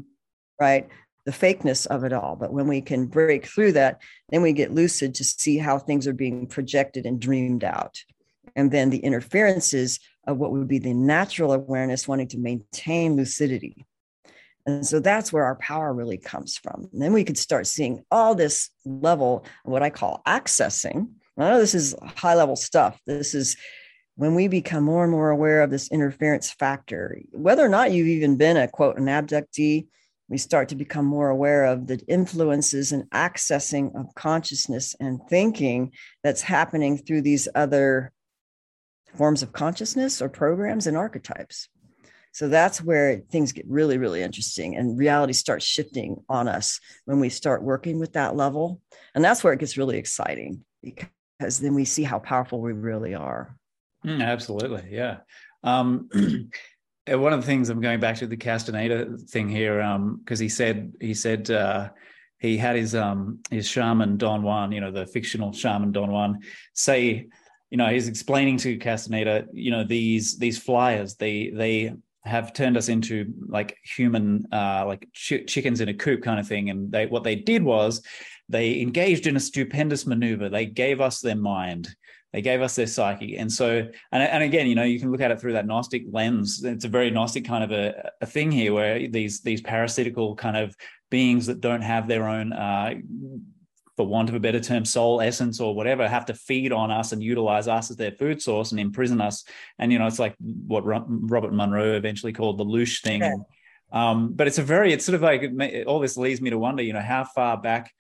right? 0.60 0.88
The 1.26 1.32
fakeness 1.32 1.88
of 1.88 2.04
it 2.04 2.14
all. 2.14 2.36
But 2.36 2.52
when 2.52 2.68
we 2.68 2.82
can 2.82 3.06
break 3.08 3.46
through 3.46 3.74
that, 3.74 4.02
then 4.30 4.42
we 4.42 4.54
get 4.54 4.74
lucid 4.74 5.16
to 5.16 5.24
see 5.24 5.58
how 5.58 5.80
things 5.80 6.08
are 6.08 6.14
being 6.14 6.48
projected 6.48 7.06
and 7.06 7.20
dreamed 7.20 7.64
out. 7.64 8.04
And 8.56 8.72
then 8.72 8.90
the 8.90 9.00
interferences 9.00 10.00
of 10.28 10.38
what 10.38 10.52
would 10.52 10.68
be 10.68 10.80
the 10.80 10.94
natural 10.94 11.54
awareness 11.54 12.08
wanting 12.08 12.28
to 12.30 12.38
maintain 12.38 13.16
lucidity. 13.16 13.86
And 14.66 14.86
so 14.86 15.00
that's 15.00 15.34
where 15.34 15.46
our 15.46 15.56
power 15.56 15.94
really 15.94 16.18
comes 16.18 16.58
from. 16.58 16.90
And 16.92 17.02
then 17.02 17.14
we 17.14 17.24
could 17.24 17.38
start 17.38 17.68
seeing 17.68 18.04
all 18.12 18.36
this 18.36 18.70
level, 18.86 19.46
what 19.64 19.82
I 19.82 19.90
call 19.90 20.22
accessing. 20.28 21.10
I 21.38 21.50
know 21.50 21.60
this 21.60 21.74
is 21.74 21.96
high 22.16 22.36
level 22.36 22.56
stuff. 22.56 23.00
This 23.06 23.34
is 23.34 23.56
when 24.20 24.36
we 24.36 24.50
become 24.50 24.84
more 24.84 25.04
and 25.04 25.12
more 25.14 25.30
aware 25.30 25.62
of 25.62 25.70
this 25.70 25.90
interference 25.92 26.52
factor, 26.52 27.22
whether 27.32 27.66
or 27.66 27.70
not 27.70 27.94
you've 27.94 28.10
even 28.10 28.36
been 28.36 28.58
a 28.58 28.68
quote, 28.68 28.98
an 28.98 29.06
abductee, 29.06 29.88
we 30.28 30.38
start 30.38 30.68
to 30.68 30.76
become 30.76 31.06
more 31.06 31.30
aware 31.30 31.64
of 31.64 31.88
the 31.88 32.04
influences 32.06 32.92
and 32.92 33.10
accessing 33.12 33.98
of 33.98 34.14
consciousness 34.16 34.94
and 35.00 35.22
thinking 35.30 35.94
that's 36.22 36.42
happening 36.42 36.98
through 36.98 37.22
these 37.22 37.48
other 37.56 38.12
forms 39.16 39.42
of 39.42 39.54
consciousness 39.54 40.22
or 40.22 40.28
programs 40.28 40.86
and 40.86 40.98
archetypes. 40.98 41.70
So 42.34 42.50
that's 42.50 42.82
where 42.82 43.22
things 43.32 43.54
get 43.54 43.70
really, 43.70 43.98
really 43.98 44.22
interesting 44.22 44.76
and 44.76 45.00
reality 45.00 45.32
starts 45.32 45.64
shifting 45.64 46.26
on 46.28 46.50
us 46.50 46.82
when 47.06 47.22
we 47.22 47.30
start 47.30 47.64
working 47.64 48.00
with 48.00 48.12
that 48.14 48.36
level. 48.36 48.82
And 49.16 49.24
that's 49.24 49.46
where 49.46 49.54
it 49.54 49.62
gets 49.62 49.78
really 49.78 49.98
exciting 49.98 50.66
because 50.84 51.60
then 51.62 51.74
we 51.74 51.86
see 51.86 52.04
how 52.04 52.20
powerful 52.20 52.60
we 52.60 52.74
really 52.74 53.16
are. 53.16 53.56
Mm, 54.06 54.22
absolutely. 54.22 54.88
Yeah. 54.90 55.18
Um, 55.64 56.10
one 57.08 57.34
of 57.34 57.42
the 57.42 57.46
things 57.46 57.70
I'm 57.70 57.82
going 57.82 58.00
back 58.00 58.18
to 58.18 58.28
the 58.28 58.38
Castaneda 58.38 59.18
thing 59.30 59.50
here, 59.50 59.78
because 60.24 60.40
um, 60.40 60.44
he 60.44 60.50
said, 60.50 60.94
he 61.00 61.14
said, 61.14 61.50
uh, 61.50 61.90
he 62.40 62.56
had 62.58 62.78
his 62.78 62.96
um 62.96 63.40
his 63.52 63.68
shaman 63.68 64.16
Don 64.16 64.44
Juan, 64.44 64.72
you 64.72 64.80
know, 64.80 64.92
the 64.92 65.06
fictional 65.06 65.52
shaman 65.52 65.92
Don 65.92 66.10
Juan, 66.10 66.40
say 66.74 67.28
you 67.70 67.78
know, 67.78 67.88
he's 67.88 68.08
explaining 68.08 68.58
to 68.58 68.78
Castaneda, 68.78 69.46
you 69.54 69.72
know, 69.72 69.84
these 69.84 70.38
these 70.38 70.58
flyers, 70.58 71.16
they 71.16 71.50
they 71.52 71.94
have 72.26 72.54
turned 72.54 72.78
us 72.78 72.90
into 72.90 73.34
like 73.48 73.78
human, 73.84 74.46
uh, 74.52 74.84
like 74.86 75.08
ch- 75.14 75.46
chickens 75.48 75.80
in 75.80 75.90
a 75.90 75.94
coop 75.94 76.22
kind 76.22 76.40
of 76.40 76.48
thing. 76.48 76.70
And 76.70 76.92
they 76.92 77.06
what 77.06 77.24
they 77.24 77.36
did 77.36 77.64
was 77.64 78.02
they 78.50 78.82
engaged 78.82 79.28
in 79.28 79.36
a 79.36 79.40
stupendous 79.40 80.08
maneuver. 80.08 80.50
They 80.50 80.66
gave 80.66 81.00
us 81.00 81.22
their 81.22 81.36
mind. 81.36 81.90
They 82.32 82.42
gave 82.42 82.62
us 82.62 82.76
their 82.76 82.88
psyche. 82.88 83.38
And 83.38 83.52
so, 83.52 83.88
and, 84.12 84.24
and 84.24 84.44
again, 84.44 84.68
you 84.68 84.76
know, 84.76 84.84
you 84.84 85.00
can 85.00 85.12
look 85.12 85.22
at 85.22 85.32
it 85.32 85.40
through 85.40 85.54
that 85.54 85.66
Gnostic 85.66 86.04
lens. 86.12 86.64
It's 86.64 86.86
a 86.86 86.90
very 86.90 87.10
Gnostic 87.10 87.46
kind 87.46 87.64
of 87.64 87.72
a, 87.72 88.12
a 88.22 88.26
thing 88.26 88.52
here 88.52 88.74
where 88.74 89.08
these 89.08 89.42
these 89.42 89.62
parasitical 89.62 90.36
kind 90.36 90.56
of 90.56 90.76
beings 91.10 91.48
that 91.48 91.60
don't 91.60 91.82
have 91.82 92.08
their 92.08 92.28
own 92.28 92.54
uh, 92.54 92.94
for 93.98 94.08
want 94.08 94.30
of 94.30 94.36
a 94.36 94.40
better 94.40 94.62
term, 94.62 94.86
soul 94.86 95.20
essence 95.20 95.60
or 95.60 95.76
whatever, 95.76 96.08
have 96.08 96.26
to 96.26 96.34
feed 96.34 96.72
on 96.72 96.90
us 96.90 97.12
and 97.12 97.22
utilize 97.22 97.68
us 97.68 97.92
as 97.92 97.98
their 97.98 98.12
food 98.12 98.42
source 98.42 98.72
and 98.72 98.80
imprison 98.80 99.20
us. 99.20 99.44
And, 99.78 99.92
you 99.92 100.00
know, 100.00 100.08
it's 100.08 100.20
like 100.20 100.36
what 100.40 100.86
Robert 100.86 101.52
Monroe 101.52 101.98
eventually 101.98 102.32
called 102.32 102.58
the 102.58 102.64
loosh 102.64 103.02
thing. 103.02 103.44
Um, 103.92 104.34
but 104.34 104.48
it's 104.48 104.58
a 104.60 104.64
very, 104.64 104.94
it's 104.94 105.04
sort 105.04 105.16
of 105.16 105.22
like, 105.22 105.44
all 105.86 106.00
this 106.00 106.16
leads 106.16 106.40
me 106.40 106.52
to 106.52 106.58
wonder, 106.58 106.82
you 106.82 106.94
know, 106.94 107.02
how 107.02 107.26
far 107.26 107.60
back 107.60 107.92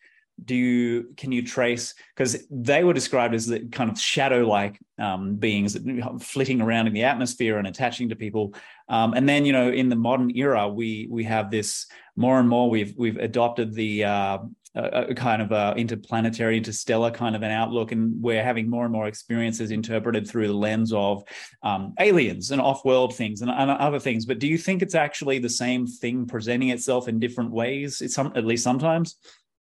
do 0.45 0.55
you 0.55 1.13
can 1.17 1.31
you 1.31 1.41
trace 1.41 1.93
because 2.15 2.45
they 2.49 2.83
were 2.83 2.93
described 2.93 3.33
as 3.33 3.45
the 3.45 3.61
kind 3.71 3.89
of 3.89 3.99
shadow 3.99 4.45
like 4.45 4.79
um, 4.97 5.35
beings 5.35 5.77
flitting 6.21 6.61
around 6.61 6.87
in 6.87 6.93
the 6.93 7.03
atmosphere 7.03 7.57
and 7.57 7.67
attaching 7.67 8.09
to 8.09 8.15
people 8.15 8.53
um, 8.89 9.13
and 9.13 9.27
then 9.27 9.45
you 9.45 9.53
know 9.53 9.69
in 9.69 9.89
the 9.89 9.95
modern 9.95 10.31
era 10.35 10.67
we 10.67 11.07
we 11.09 11.23
have 11.23 11.49
this 11.51 11.87
more 12.15 12.39
and 12.39 12.49
more 12.49 12.69
we've 12.69 12.93
we've 12.97 13.17
adopted 13.17 13.73
the 13.73 14.03
uh, 14.03 14.39
a, 14.75 15.07
a 15.09 15.15
kind 15.15 15.41
of 15.41 15.51
a 15.51 15.73
interplanetary, 15.77 16.57
interstellar 16.57 17.11
kind 17.11 17.35
of 17.35 17.43
an 17.43 17.51
outlook, 17.51 17.91
and 17.91 18.21
we're 18.21 18.43
having 18.43 18.69
more 18.69 18.83
and 18.85 18.93
more 18.93 19.07
experiences 19.07 19.71
interpreted 19.71 20.27
through 20.27 20.47
the 20.47 20.53
lens 20.53 20.93
of 20.93 21.23
um, 21.63 21.93
aliens 21.99 22.51
and 22.51 22.61
off-world 22.61 23.15
things 23.15 23.41
and, 23.41 23.49
and, 23.51 23.71
other 23.71 23.99
things. 23.99 24.25
But 24.25 24.39
do 24.39 24.47
you 24.47 24.57
think 24.57 24.81
it's 24.81 24.95
actually 24.95 25.39
the 25.39 25.49
same 25.49 25.87
thing 25.87 26.27
presenting 26.27 26.69
itself 26.69 27.07
in 27.07 27.19
different 27.19 27.51
ways? 27.51 28.01
It's 28.01 28.13
some, 28.13 28.31
at 28.35 28.45
least 28.45 28.63
sometimes. 28.63 29.17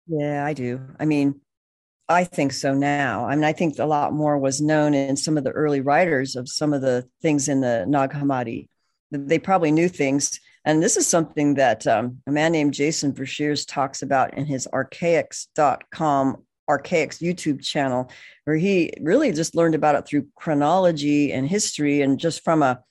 Yeah, 0.07 0.45
I 0.45 0.53
do. 0.53 0.81
I 0.99 1.05
mean, 1.05 1.41
I 2.07 2.23
think 2.23 2.53
so 2.53 2.73
now. 2.73 3.25
I 3.25 3.35
mean, 3.35 3.43
I 3.43 3.53
think 3.53 3.79
a 3.79 3.85
lot 3.85 4.13
more 4.13 4.37
was 4.37 4.61
known 4.61 4.93
in 4.93 5.17
some 5.17 5.37
of 5.37 5.43
the 5.43 5.51
early 5.51 5.81
writers 5.81 6.35
of 6.35 6.47
some 6.47 6.73
of 6.73 6.81
the 6.81 7.07
things 7.21 7.47
in 7.49 7.61
the 7.61 7.85
Nag 7.87 8.11
Hammadi. 8.11 8.67
They 9.11 9.39
probably 9.39 9.71
knew 9.71 9.89
things 9.89 10.39
and 10.65 10.81
this 10.81 10.97
is 10.97 11.05
something 11.05 11.53
that 11.55 11.85
um, 11.85 12.21
a 12.25 12.31
man 12.31 12.51
named 12.51 12.73
Jason 12.73 13.13
Breshears 13.13 13.67
talks 13.67 14.01
about 14.01 14.33
in 14.33 14.45
his 14.45 14.67
archaix.com 14.73 16.43
Archaix 16.67 17.21
YouTube 17.21 17.63
channel, 17.63 18.09
where 18.45 18.55
he 18.55 18.91
really 18.99 19.31
just 19.31 19.55
learned 19.55 19.75
about 19.75 19.93
it 19.93 20.07
through 20.07 20.27
chronology 20.33 21.31
and 21.31 21.47
history 21.47 22.01
and 22.01 22.19
just 22.19 22.43
from 22.43 22.63
a 22.63 22.81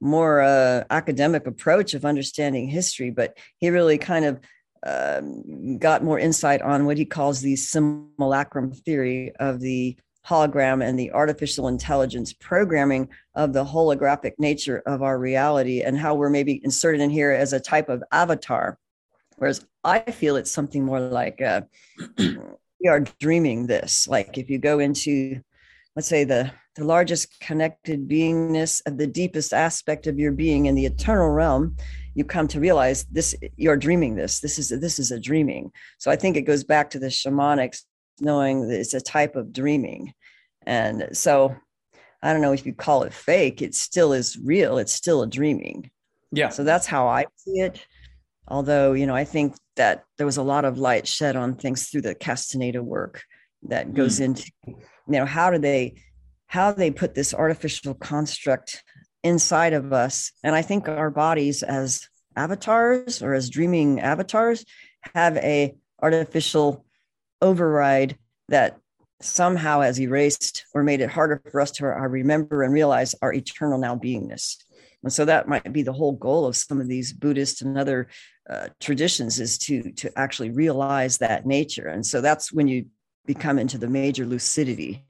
more 0.00 0.42
uh, 0.42 0.84
academic 0.90 1.48
approach 1.48 1.94
of 1.94 2.04
understanding 2.04 2.68
history. 2.68 3.10
But 3.10 3.36
he 3.58 3.70
really 3.70 3.98
kind 3.98 4.24
of 4.24 4.38
um, 4.84 5.78
got 5.78 6.04
more 6.04 6.18
insight 6.18 6.62
on 6.62 6.84
what 6.84 6.98
he 6.98 7.04
calls 7.04 7.40
the 7.40 7.56
simulacrum 7.56 8.72
theory 8.72 9.32
of 9.36 9.60
the 9.60 9.96
hologram 10.26 10.86
and 10.86 10.98
the 10.98 11.12
artificial 11.12 11.68
intelligence 11.68 12.32
programming 12.32 13.08
of 13.34 13.52
the 13.52 13.64
holographic 13.64 14.32
nature 14.38 14.82
of 14.86 15.02
our 15.02 15.18
reality 15.18 15.82
and 15.82 15.98
how 15.98 16.14
we're 16.14 16.30
maybe 16.30 16.60
inserted 16.64 17.00
in 17.00 17.10
here 17.10 17.30
as 17.30 17.52
a 17.52 17.60
type 17.60 17.88
of 17.88 18.02
avatar. 18.10 18.78
Whereas 19.36 19.66
I 19.82 20.00
feel 20.00 20.36
it's 20.36 20.50
something 20.50 20.84
more 20.84 21.00
like 21.00 21.42
uh, 21.42 21.62
we 22.18 22.88
are 22.88 23.00
dreaming 23.20 23.66
this. 23.66 24.08
Like 24.08 24.38
if 24.38 24.48
you 24.48 24.58
go 24.58 24.78
into, 24.78 25.40
let's 25.96 26.08
say, 26.08 26.24
the, 26.24 26.50
the 26.76 26.84
largest 26.84 27.38
connected 27.40 28.08
beingness 28.08 28.80
of 28.86 28.96
the 28.96 29.06
deepest 29.06 29.52
aspect 29.52 30.06
of 30.06 30.18
your 30.18 30.32
being 30.32 30.66
in 30.66 30.74
the 30.74 30.86
eternal 30.86 31.30
realm, 31.30 31.76
you 32.14 32.24
come 32.24 32.48
to 32.48 32.60
realize 32.60 33.04
this 33.04 33.34
you're 33.56 33.76
dreaming 33.76 34.14
this 34.14 34.40
this 34.40 34.58
is 34.58 34.68
this 34.68 34.98
is 34.98 35.10
a 35.10 35.20
dreaming 35.20 35.70
so 35.98 36.10
i 36.10 36.16
think 36.16 36.36
it 36.36 36.42
goes 36.42 36.64
back 36.64 36.90
to 36.90 36.98
the 36.98 37.08
shamanics 37.08 37.82
knowing 38.20 38.68
that 38.68 38.80
it's 38.80 38.94
a 38.94 39.00
type 39.00 39.36
of 39.36 39.52
dreaming. 39.52 40.12
And 40.66 41.08
so 41.12 41.54
I 42.22 42.32
don't 42.32 42.42
know 42.42 42.52
if 42.52 42.66
you 42.66 42.72
call 42.72 43.02
it 43.02 43.12
fake, 43.12 43.62
it 43.62 43.74
still 43.74 44.12
is 44.12 44.38
real. 44.38 44.78
It's 44.78 44.92
still 44.92 45.22
a 45.22 45.26
dreaming. 45.26 45.90
Yeah. 46.32 46.48
So 46.48 46.64
that's 46.64 46.86
how 46.86 47.06
I 47.06 47.26
see 47.36 47.60
it. 47.60 47.84
Although, 48.48 48.92
you 48.92 49.06
know, 49.06 49.14
I 49.14 49.24
think 49.24 49.56
that 49.76 50.04
there 50.18 50.26
was 50.26 50.36
a 50.36 50.42
lot 50.42 50.64
of 50.64 50.78
light 50.78 51.06
shed 51.06 51.36
on 51.36 51.54
things 51.54 51.88
through 51.88 52.02
the 52.02 52.14
Castaneda 52.14 52.82
work 52.82 53.22
that 53.68 53.94
goes 53.94 54.20
mm. 54.20 54.26
into, 54.26 54.50
you 54.66 54.76
know, 55.08 55.26
how 55.26 55.50
do 55.50 55.58
they 55.58 55.94
how 56.46 56.70
they 56.70 56.90
put 56.90 57.14
this 57.14 57.34
artificial 57.34 57.94
construct 57.94 58.84
inside 59.24 59.72
of 59.72 59.92
us. 59.92 60.30
And 60.44 60.54
I 60.54 60.62
think 60.62 60.88
our 60.88 61.10
bodies 61.10 61.62
as 61.62 62.08
avatars 62.36 63.22
or 63.22 63.34
as 63.34 63.50
dreaming 63.50 64.00
avatars 64.00 64.64
have 65.14 65.36
a 65.38 65.74
artificial 66.02 66.84
override 67.40 68.18
that 68.48 68.78
somehow 69.20 69.80
has 69.80 69.98
erased 69.98 70.66
or 70.74 70.82
made 70.82 71.00
it 71.00 71.10
harder 71.10 71.42
for 71.50 71.60
us 71.60 71.70
to 71.70 71.86
uh, 71.86 72.06
remember 72.06 72.62
and 72.62 72.74
realize 72.74 73.14
our 73.22 73.32
eternal 73.32 73.78
now 73.78 73.96
beingness. 73.96 74.56
And 75.02 75.12
so 75.12 75.24
that 75.24 75.48
might 75.48 75.72
be 75.72 75.82
the 75.82 75.92
whole 75.92 76.12
goal 76.12 76.46
of 76.46 76.56
some 76.56 76.80
of 76.80 76.88
these 76.88 77.12
Buddhist 77.12 77.62
and 77.62 77.78
other 77.78 78.08
uh, 78.48 78.68
traditions 78.80 79.40
is 79.40 79.56
to 79.58 79.92
to 79.92 80.10
actually 80.18 80.50
realize 80.50 81.18
that 81.18 81.46
nature. 81.46 81.88
And 81.88 82.04
so 82.04 82.20
that's 82.20 82.52
when 82.52 82.68
you 82.68 82.86
become 83.26 83.58
into 83.58 83.78
the 83.78 83.88
major 83.88 84.26
lucidity. 84.26 85.04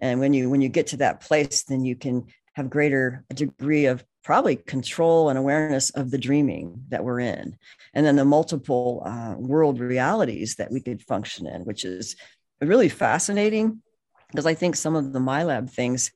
And 0.00 0.20
when 0.20 0.34
you 0.34 0.50
when 0.50 0.60
you 0.60 0.68
get 0.68 0.88
to 0.88 0.98
that 0.98 1.20
place, 1.20 1.64
then 1.64 1.84
you 1.84 1.96
can 1.96 2.26
have 2.56 2.68
greater 2.70 3.24
degree 3.32 3.86
of 3.86 4.04
probably 4.24 4.56
control 4.56 5.28
and 5.28 5.38
awareness 5.38 5.90
of 5.90 6.10
the 6.10 6.18
dreaming 6.18 6.82
that 6.88 7.04
we're 7.04 7.20
in. 7.20 7.56
And 7.94 8.04
then 8.04 8.16
the 8.16 8.24
multiple 8.24 9.02
uh, 9.06 9.34
world 9.38 9.78
realities 9.78 10.56
that 10.56 10.72
we 10.72 10.80
could 10.80 11.02
function 11.02 11.46
in 11.46 11.64
which 11.64 11.84
is 11.84 12.16
really 12.60 12.88
fascinating 12.88 13.82
because 14.30 14.46
i 14.46 14.54
think 14.54 14.76
some 14.76 14.96
of 14.96 15.12
the 15.12 15.18
MILAB 15.18 15.70
things 15.70 16.10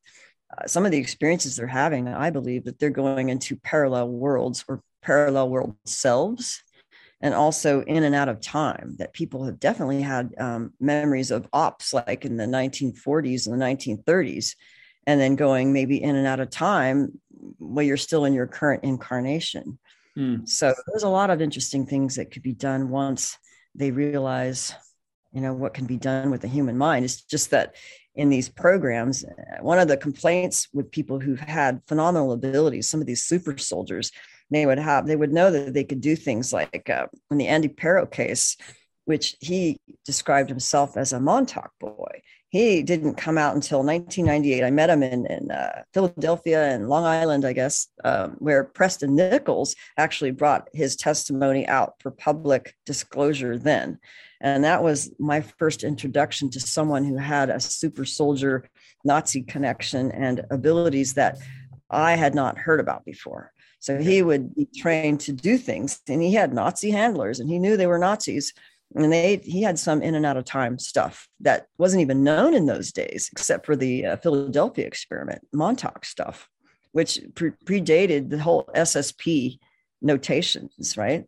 uh, 0.57 0.67
some 0.67 0.85
of 0.85 0.93
the 0.93 0.99
experiences 0.99 1.57
they're 1.57 1.67
having 1.67 2.09
i 2.09 2.31
believe 2.31 2.65
that 2.65 2.79
they're 2.79 2.91
going 2.91 3.29
into 3.29 3.57
parallel 3.57 4.09
worlds 4.09 4.65
or 4.69 4.83
parallel 5.03 5.49
world 5.49 5.77
selves 5.85 6.63
and 7.21 7.35
also 7.35 7.83
in 7.83 8.05
and 8.05 8.15
out 8.15 8.31
of 8.31 8.41
time 8.41 8.97
that 8.99 9.13
people 9.13 9.45
have 9.45 9.61
definitely 9.61 10.01
had 10.01 10.35
um, 10.39 10.73
memories 10.81 11.31
of 11.31 11.49
ops 11.53 11.93
like 11.93 12.25
in 12.25 12.37
the 12.37 12.47
1940s 12.47 13.47
and 13.47 13.61
the 13.61 13.65
1930s 13.65 14.55
and 15.07 15.21
then 15.21 15.37
going 15.37 15.73
maybe 15.73 16.03
in 16.03 16.17
and 16.17 16.27
out 16.27 16.41
of 16.41 16.51
time 16.51 17.21
while 17.59 17.85
you're 17.85 17.97
still 17.97 18.25
in 18.25 18.35
your 18.35 18.47
current 18.47 18.85
incarnation. 18.85 19.79
Mm. 20.17 20.49
So 20.49 20.75
there's 20.87 21.03
a 21.03 21.09
lot 21.09 21.31
of 21.31 21.41
interesting 21.41 21.87
things 21.87 22.17
that 22.17 22.31
could 22.31 22.43
be 22.43 22.53
done 22.53 22.91
once 22.91 23.39
they 23.75 23.91
realize, 23.91 24.75
you 25.33 25.41
know, 25.41 25.55
what 25.55 25.75
can 25.75 25.87
be 25.87 25.97
done 25.97 26.31
with 26.31 26.43
the 26.43 26.49
human 26.49 26.77
mind. 26.77 27.05
It's 27.05 27.23
just 27.23 27.51
that 27.51 27.77
in 28.15 28.29
these 28.29 28.49
programs, 28.49 29.25
one 29.61 29.79
of 29.79 29.89
the 29.89 29.97
complaints 29.97 30.69
with 30.73 30.91
people 30.91 31.21
who've 31.21 31.41
had 31.41 31.81
phenomenal 31.87 32.33
abilities, 32.33 32.89
some 32.89 33.01
of 33.01 33.07
these 33.07 33.23
super 33.23 33.57
soldiers, 33.57 34.11
they 34.51 34.67
would 34.67 34.79
have, 34.79 35.07
they 35.07 35.17
would 35.17 35.33
know 35.33 35.51
that 35.51 35.73
they 35.73 35.85
could 35.85 36.01
do 36.01 36.17
things 36.17 36.53
like 36.53 36.91
uh, 36.91 37.07
in 37.31 37.39
the 37.39 37.47
Andy 37.47 37.69
Pero 37.69 38.05
case, 38.07 38.57
which 39.11 39.37
he 39.41 39.79
described 40.05 40.49
himself 40.49 40.97
as 40.97 41.13
a 41.13 41.21
Montauk 41.21 41.73
boy 41.81 42.23
he 42.51 42.83
didn't 42.83 43.15
come 43.15 43.39
out 43.39 43.55
until 43.55 43.79
1998. 43.79 44.65
I 44.65 44.71
met 44.71 44.91
him 44.91 45.05
in, 45.05 45.25
in 45.27 45.51
uh, 45.53 45.83
Philadelphia 45.95 46.71
and 46.71 46.89
Long 46.89 47.05
Island, 47.05 47.45
I 47.45 47.53
guess, 47.53 47.87
um, 48.05 48.37
where 48.41 48.65
Preston 48.65 49.15
Nichols 49.15 49.77
actually 49.97 50.33
brought 50.33 50.69
his 50.73 50.97
testimony 50.97 51.67
out 51.69 51.95
for 52.01 52.11
public 52.11 52.75
disclosure 52.85 53.57
then. 53.57 54.01
And 54.41 54.65
that 54.65 54.83
was 54.83 55.13
my 55.21 55.43
first 55.43 55.85
introduction 55.85 56.51
to 56.51 56.61
someone 56.61 57.05
who 57.05 57.17
had 57.17 57.51
a 57.51 57.61
super 57.61 58.05
soldier 58.05 58.69
Nazi 59.05 59.43
connection 59.43 60.11
and 60.11 60.45
abilities 60.51 61.15
that 61.15 61.39
I 61.89 62.17
had 62.17 62.35
not 62.35 62.59
heard 62.59 62.81
about 62.81 63.05
before. 63.05 63.53
So 63.79 63.99
he 63.99 64.23
would 64.23 64.55
be 64.57 64.67
trained 64.77 65.21
to 65.21 65.33
do 65.33 65.57
things, 65.57 66.01
and 66.09 66.21
he 66.21 66.35
had 66.35 66.53
Nazi 66.53 66.91
handlers, 66.91 67.41
and 67.41 67.49
he 67.49 67.59
knew 67.59 67.77
they 67.77 67.87
were 67.87 67.99
Nazis 67.99 68.53
and 68.95 69.13
they 69.13 69.37
he 69.45 69.63
had 69.63 69.79
some 69.79 70.03
in 70.03 70.15
and 70.15 70.27
out 70.27 70.37
of 70.37 70.45
time 70.45 70.79
stuff 70.79 71.29
that 71.41 71.67
wasn't 71.79 72.01
even 72.01 72.25
known 72.25 72.55
in 72.55 72.67
those 72.67 72.93
days 72.93 73.29
except 73.33 73.67
for 73.67 73.77
the 73.77 74.07
uh, 74.07 74.17
philadelphia 74.17 74.87
experiment 74.87 75.41
montauk 75.53 76.05
stuff 76.05 76.49
which 76.93 77.21
pre- 77.35 77.53
predated 77.65 78.31
the 78.31 78.39
whole 78.39 78.69
ssp 78.75 79.59
notations 80.03 80.97
right? 80.97 81.27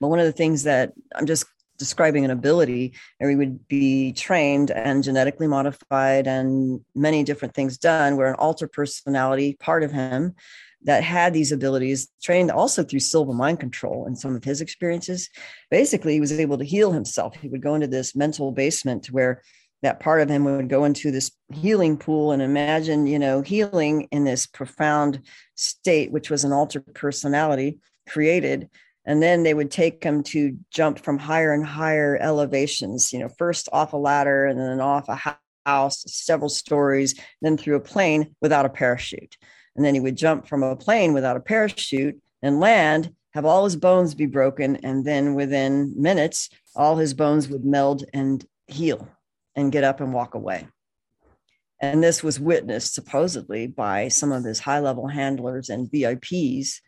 But 0.00 0.08
one 0.08 0.18
of 0.18 0.26
the 0.26 0.32
things 0.32 0.62
that 0.64 0.92
i'm 1.16 1.26
just 1.26 1.46
describing 1.78 2.26
an 2.26 2.30
ability 2.30 2.92
and 3.18 3.28
we 3.28 3.34
would 3.34 3.66
be 3.66 4.12
trained 4.12 4.70
and 4.70 5.02
genetically 5.02 5.46
modified 5.46 6.26
and 6.26 6.80
many 6.94 7.24
different 7.24 7.54
things 7.54 7.78
done 7.78 8.18
where 8.18 8.28
an 8.28 8.34
alter 8.34 8.68
personality 8.68 9.56
part 9.58 9.82
of 9.82 9.90
him 9.90 10.34
that 10.84 11.02
had 11.02 11.34
these 11.34 11.52
abilities, 11.52 12.08
trained 12.22 12.50
also 12.50 12.82
through 12.82 13.00
Silva 13.00 13.32
mind 13.32 13.60
control 13.60 14.06
and 14.06 14.18
some 14.18 14.34
of 14.34 14.44
his 14.44 14.60
experiences. 14.60 15.28
Basically, 15.70 16.14
he 16.14 16.20
was 16.20 16.32
able 16.32 16.58
to 16.58 16.64
heal 16.64 16.92
himself. 16.92 17.36
He 17.36 17.48
would 17.48 17.62
go 17.62 17.74
into 17.74 17.86
this 17.86 18.16
mental 18.16 18.50
basement 18.52 19.08
where 19.08 19.42
that 19.82 20.00
part 20.00 20.20
of 20.20 20.28
him 20.28 20.44
would 20.44 20.68
go 20.68 20.84
into 20.84 21.10
this 21.10 21.30
healing 21.52 21.96
pool 21.96 22.32
and 22.32 22.42
imagine, 22.42 23.06
you 23.06 23.18
know, 23.18 23.40
healing 23.40 24.08
in 24.10 24.24
this 24.24 24.46
profound 24.46 25.22
state, 25.54 26.10
which 26.12 26.30
was 26.30 26.44
an 26.44 26.52
altered 26.52 26.94
personality 26.94 27.78
created. 28.08 28.68
And 29.06 29.22
then 29.22 29.42
they 29.42 29.54
would 29.54 29.70
take 29.70 30.04
him 30.04 30.22
to 30.24 30.58
jump 30.70 30.98
from 30.98 31.18
higher 31.18 31.52
and 31.52 31.64
higher 31.64 32.18
elevations, 32.20 33.12
you 33.12 33.18
know, 33.18 33.28
first 33.38 33.68
off 33.72 33.94
a 33.94 33.96
ladder 33.96 34.44
and 34.44 34.60
then 34.60 34.80
off 34.80 35.08
a 35.08 35.36
house, 35.66 36.04
several 36.06 36.50
stories, 36.50 37.18
then 37.40 37.56
through 37.56 37.76
a 37.76 37.80
plane 37.80 38.36
without 38.42 38.66
a 38.66 38.70
parachute. 38.70 39.36
And 39.80 39.84
then 39.86 39.94
he 39.94 40.00
would 40.00 40.18
jump 40.18 40.46
from 40.46 40.62
a 40.62 40.76
plane 40.76 41.14
without 41.14 41.38
a 41.38 41.40
parachute 41.40 42.20
and 42.42 42.60
land, 42.60 43.14
have 43.30 43.46
all 43.46 43.64
his 43.64 43.76
bones 43.76 44.14
be 44.14 44.26
broken. 44.26 44.76
And 44.84 45.06
then 45.06 45.34
within 45.34 45.94
minutes, 45.96 46.50
all 46.76 46.98
his 46.98 47.14
bones 47.14 47.48
would 47.48 47.64
meld 47.64 48.04
and 48.12 48.44
heal 48.66 49.08
and 49.56 49.72
get 49.72 49.82
up 49.82 50.02
and 50.02 50.12
walk 50.12 50.34
away. 50.34 50.68
And 51.80 52.04
this 52.04 52.22
was 52.22 52.38
witnessed 52.38 52.92
supposedly 52.92 53.68
by 53.68 54.08
some 54.08 54.32
of 54.32 54.44
his 54.44 54.60
high 54.60 54.80
level 54.80 55.08
handlers 55.08 55.70
and 55.70 55.90
VIPs 55.90 56.82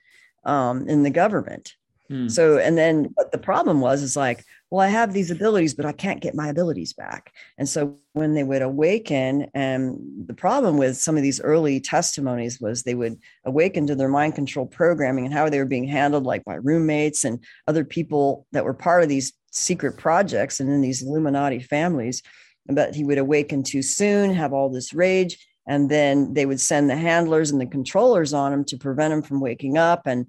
um, 0.44 0.86
in 0.86 1.02
the 1.02 1.08
government. 1.08 1.72
Hmm. 2.10 2.28
So, 2.28 2.58
and 2.58 2.76
then 2.76 3.04
what 3.14 3.32
the 3.32 3.38
problem 3.38 3.80
was 3.80 4.02
is 4.02 4.18
like, 4.18 4.44
well, 4.72 4.80
I 4.80 4.88
have 4.88 5.12
these 5.12 5.30
abilities, 5.30 5.74
but 5.74 5.84
I 5.84 5.92
can't 5.92 6.22
get 6.22 6.34
my 6.34 6.48
abilities 6.48 6.94
back. 6.94 7.34
And 7.58 7.68
so 7.68 7.98
when 8.14 8.32
they 8.32 8.42
would 8.42 8.62
awaken, 8.62 9.50
and 9.52 9.98
the 10.26 10.32
problem 10.32 10.78
with 10.78 10.96
some 10.96 11.14
of 11.14 11.22
these 11.22 11.42
early 11.42 11.78
testimonies 11.78 12.58
was 12.58 12.82
they 12.82 12.94
would 12.94 13.18
awaken 13.44 13.86
to 13.88 13.94
their 13.94 14.08
mind 14.08 14.34
control 14.34 14.64
programming 14.64 15.26
and 15.26 15.34
how 15.34 15.50
they 15.50 15.58
were 15.58 15.66
being 15.66 15.86
handled, 15.86 16.24
like 16.24 16.42
by 16.46 16.54
roommates 16.54 17.26
and 17.26 17.44
other 17.68 17.84
people 17.84 18.46
that 18.52 18.64
were 18.64 18.72
part 18.72 19.02
of 19.02 19.10
these 19.10 19.34
secret 19.50 19.98
projects 19.98 20.58
and 20.58 20.70
in 20.70 20.80
these 20.80 21.02
Illuminati 21.02 21.60
families. 21.60 22.22
But 22.64 22.94
he 22.94 23.04
would 23.04 23.18
awaken 23.18 23.62
too 23.64 23.82
soon, 23.82 24.32
have 24.32 24.54
all 24.54 24.70
this 24.70 24.94
rage, 24.94 25.36
and 25.68 25.90
then 25.90 26.32
they 26.32 26.46
would 26.46 26.60
send 26.60 26.88
the 26.88 26.96
handlers 26.96 27.50
and 27.50 27.60
the 27.60 27.66
controllers 27.66 28.32
on 28.32 28.54
him 28.54 28.64
to 28.64 28.78
prevent 28.78 29.12
him 29.12 29.20
from 29.20 29.38
waking 29.38 29.76
up 29.76 30.06
and 30.06 30.24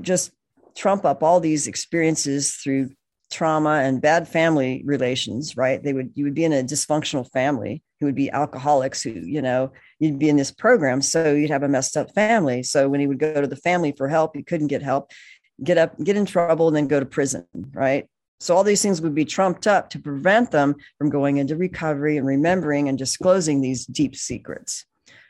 just 0.00 0.32
trump 0.74 1.04
up 1.04 1.22
all 1.22 1.40
these 1.40 1.66
experiences 1.66 2.54
through 2.54 2.88
trauma 3.32 3.80
and 3.82 4.00
bad 4.00 4.28
family 4.28 4.82
relations 4.84 5.56
right? 5.56 5.82
They 5.82 5.92
would 5.92 6.12
you 6.14 6.24
would 6.24 6.34
be 6.34 6.44
in 6.44 6.52
a 6.52 6.62
dysfunctional 6.62 7.30
family 7.32 7.82
who 7.98 8.06
would 8.06 8.14
be 8.14 8.30
alcoholics 8.30 9.02
who 9.02 9.10
you 9.10 9.42
know 9.42 9.72
you'd 9.98 10.18
be 10.18 10.28
in 10.28 10.36
this 10.36 10.52
program 10.52 11.02
so 11.02 11.32
you'd 11.32 11.50
have 11.50 11.62
a 11.62 11.68
messed 11.68 11.96
up 11.96 12.14
family. 12.14 12.62
So 12.62 12.88
when 12.88 13.00
he 13.00 13.06
would 13.06 13.18
go 13.18 13.40
to 13.40 13.46
the 13.46 13.56
family 13.56 13.92
for 13.92 14.08
help 14.08 14.36
he 14.36 14.42
couldn't 14.42 14.68
get 14.68 14.82
help 14.82 15.10
get 15.62 15.78
up 15.78 15.98
get 15.98 16.16
in 16.16 16.26
trouble 16.26 16.68
and 16.68 16.76
then 16.76 16.86
go 16.86 17.00
to 17.00 17.06
prison 17.06 17.46
right? 17.72 18.06
So 18.40 18.56
all 18.56 18.64
these 18.64 18.82
things 18.82 19.00
would 19.00 19.14
be 19.14 19.24
trumped 19.24 19.66
up 19.66 19.90
to 19.90 20.00
prevent 20.00 20.50
them 20.50 20.74
from 20.98 21.10
going 21.10 21.36
into 21.36 21.56
recovery 21.56 22.16
and 22.16 22.26
remembering 22.26 22.88
and 22.88 22.98
disclosing 22.98 23.60
these 23.60 23.86
deep 23.86 24.16
secrets 24.16 24.84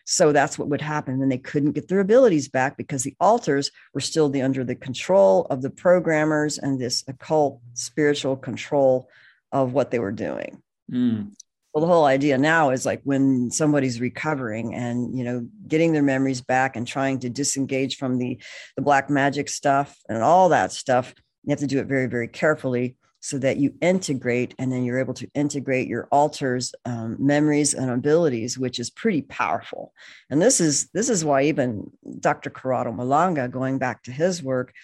so 0.05 0.33
that's 0.33 0.59
what 0.59 0.69
would 0.69 0.81
happen. 0.81 1.23
And 1.23 1.31
they 1.31 1.39
couldn't 1.39 1.73
get 1.73 1.89
their 1.89 2.01
abilities 2.01 2.49
back 2.49 2.77
because 2.77 3.03
the 3.03 3.17
alters 3.21 3.71
were 3.95 4.01
still 4.01 4.29
the, 4.29 4.43
under 4.43 4.65
the 4.65 4.75
control 4.75 5.47
of 5.51 5.63
the 5.63 5.71
programmers 5.71 6.59
and 6.59 6.81
this 6.81 7.05
occult 7.07 7.61
spiritual 7.75 8.37
control 8.37 9.09
of 9.53 9.73
what 9.73 9.91
they 9.91 9.99
were 9.99 10.13
doing. 10.13 10.63
Mm. 10.91 11.31
well 11.73 11.81
the 11.81 11.87
whole 11.87 12.05
idea 12.05 12.37
now 12.37 12.71
is 12.71 12.85
like 12.85 13.01
when 13.05 13.51
somebody's 13.51 14.01
recovering 14.01 14.75
and 14.75 15.17
you 15.17 15.25
know 15.25 15.47
getting 15.67 15.93
their 15.93 16.03
memories 16.03 16.43
back 16.43 16.77
and 16.77 16.87
trying 16.87 17.21
to 17.21 17.31
disengage 17.31 17.97
from 17.97 18.19
the 18.19 18.39
the 18.77 18.83
black 18.83 19.09
magic 19.09 19.49
stuff 19.49 19.97
and 20.09 20.23
all 20.23 20.49
that 20.49 20.73
stuff 20.73 21.15
you 21.45 21.51
have 21.51 21.61
to 21.61 21.69
do 21.69 21.79
it 21.79 21.87
very 21.87 22.07
very 22.09 22.29
carefully 22.29 22.97
so 23.23 23.39
that 23.39 23.57
you 23.57 23.73
integrate 23.81 24.53
and 24.59 24.71
then 24.71 24.85
you're 24.85 24.99
able 24.99 25.15
to 25.15 25.31
integrate 25.35 25.87
your 25.87 26.09
alters 26.11 26.75
um, 26.85 27.17
memories 27.19 27.73
and 27.73 27.89
abilities 27.91 28.59
which 28.59 28.79
is 28.79 28.91
pretty 28.91 29.23
powerful. 29.23 29.95
And 30.29 30.43
this 30.43 30.61
is 30.61 30.91
this 30.93 31.09
is 31.09 31.25
why 31.25 31.45
even 31.45 31.91
dr 32.21 32.51
corrado 32.51 32.93
malanga 32.93 33.51
going 33.51 33.79
back 33.79 34.03
to 34.03 34.13
his 34.13 34.43
work 34.43 34.75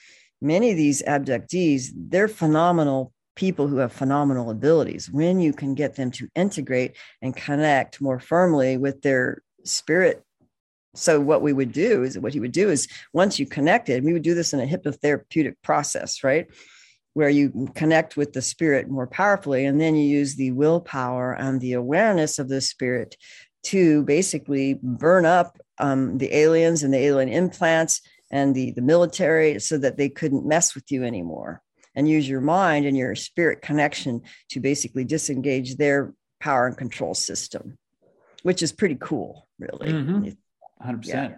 many 0.40 0.70
of 0.70 0.76
these 0.76 1.02
abductees 1.02 1.90
they're 1.94 2.28
phenomenal 2.28 3.12
people 3.34 3.68
who 3.68 3.76
have 3.76 3.92
phenomenal 3.92 4.50
abilities. 4.50 5.08
When 5.08 5.38
you 5.38 5.52
can 5.52 5.74
get 5.74 5.94
them 5.94 6.10
to 6.12 6.28
integrate 6.34 6.96
and 7.22 7.36
connect 7.36 8.00
more 8.00 8.18
firmly 8.18 8.76
with 8.76 9.02
their 9.02 9.42
spirit 9.64 10.24
so 10.94 11.20
what 11.20 11.42
we 11.42 11.52
would 11.52 11.72
do 11.72 12.02
is 12.02 12.18
what 12.18 12.32
he 12.32 12.40
would 12.40 12.52
do 12.52 12.70
is 12.70 12.88
once 13.12 13.38
you 13.38 13.46
connected 13.46 14.02
we 14.02 14.12
would 14.12 14.22
do 14.22 14.34
this 14.34 14.52
in 14.52 14.60
a 14.60 14.66
hypnotherapeutic 14.66 15.54
process 15.62 16.24
right 16.24 16.48
where 17.18 17.28
you 17.28 17.68
connect 17.74 18.16
with 18.16 18.32
the 18.32 18.40
spirit 18.40 18.88
more 18.88 19.08
powerfully 19.08 19.64
and 19.64 19.80
then 19.80 19.96
you 19.96 20.08
use 20.08 20.36
the 20.36 20.52
willpower 20.52 21.32
and 21.32 21.60
the 21.60 21.72
awareness 21.72 22.38
of 22.38 22.48
the 22.48 22.60
spirit 22.60 23.16
to 23.64 24.04
basically 24.04 24.78
burn 24.84 25.26
up 25.26 25.58
um, 25.80 26.16
the 26.18 26.32
aliens 26.32 26.84
and 26.84 26.94
the 26.94 26.98
alien 26.98 27.28
implants 27.28 28.02
and 28.30 28.54
the, 28.54 28.70
the 28.70 28.82
military 28.82 29.58
so 29.58 29.76
that 29.76 29.96
they 29.96 30.08
couldn't 30.08 30.46
mess 30.46 30.76
with 30.76 30.92
you 30.92 31.02
anymore 31.02 31.60
and 31.96 32.08
use 32.08 32.28
your 32.28 32.40
mind 32.40 32.86
and 32.86 32.96
your 32.96 33.16
spirit 33.16 33.62
connection 33.62 34.22
to 34.50 34.60
basically 34.60 35.02
disengage 35.02 35.74
their 35.74 36.14
power 36.38 36.68
and 36.68 36.76
control 36.76 37.14
system, 37.14 37.76
which 38.44 38.62
is 38.62 38.70
pretty 38.70 38.96
cool, 39.00 39.48
really. 39.58 39.88
Mm-hmm. 39.88 40.88
100%. 40.88 41.04
Yeah. 41.04 41.34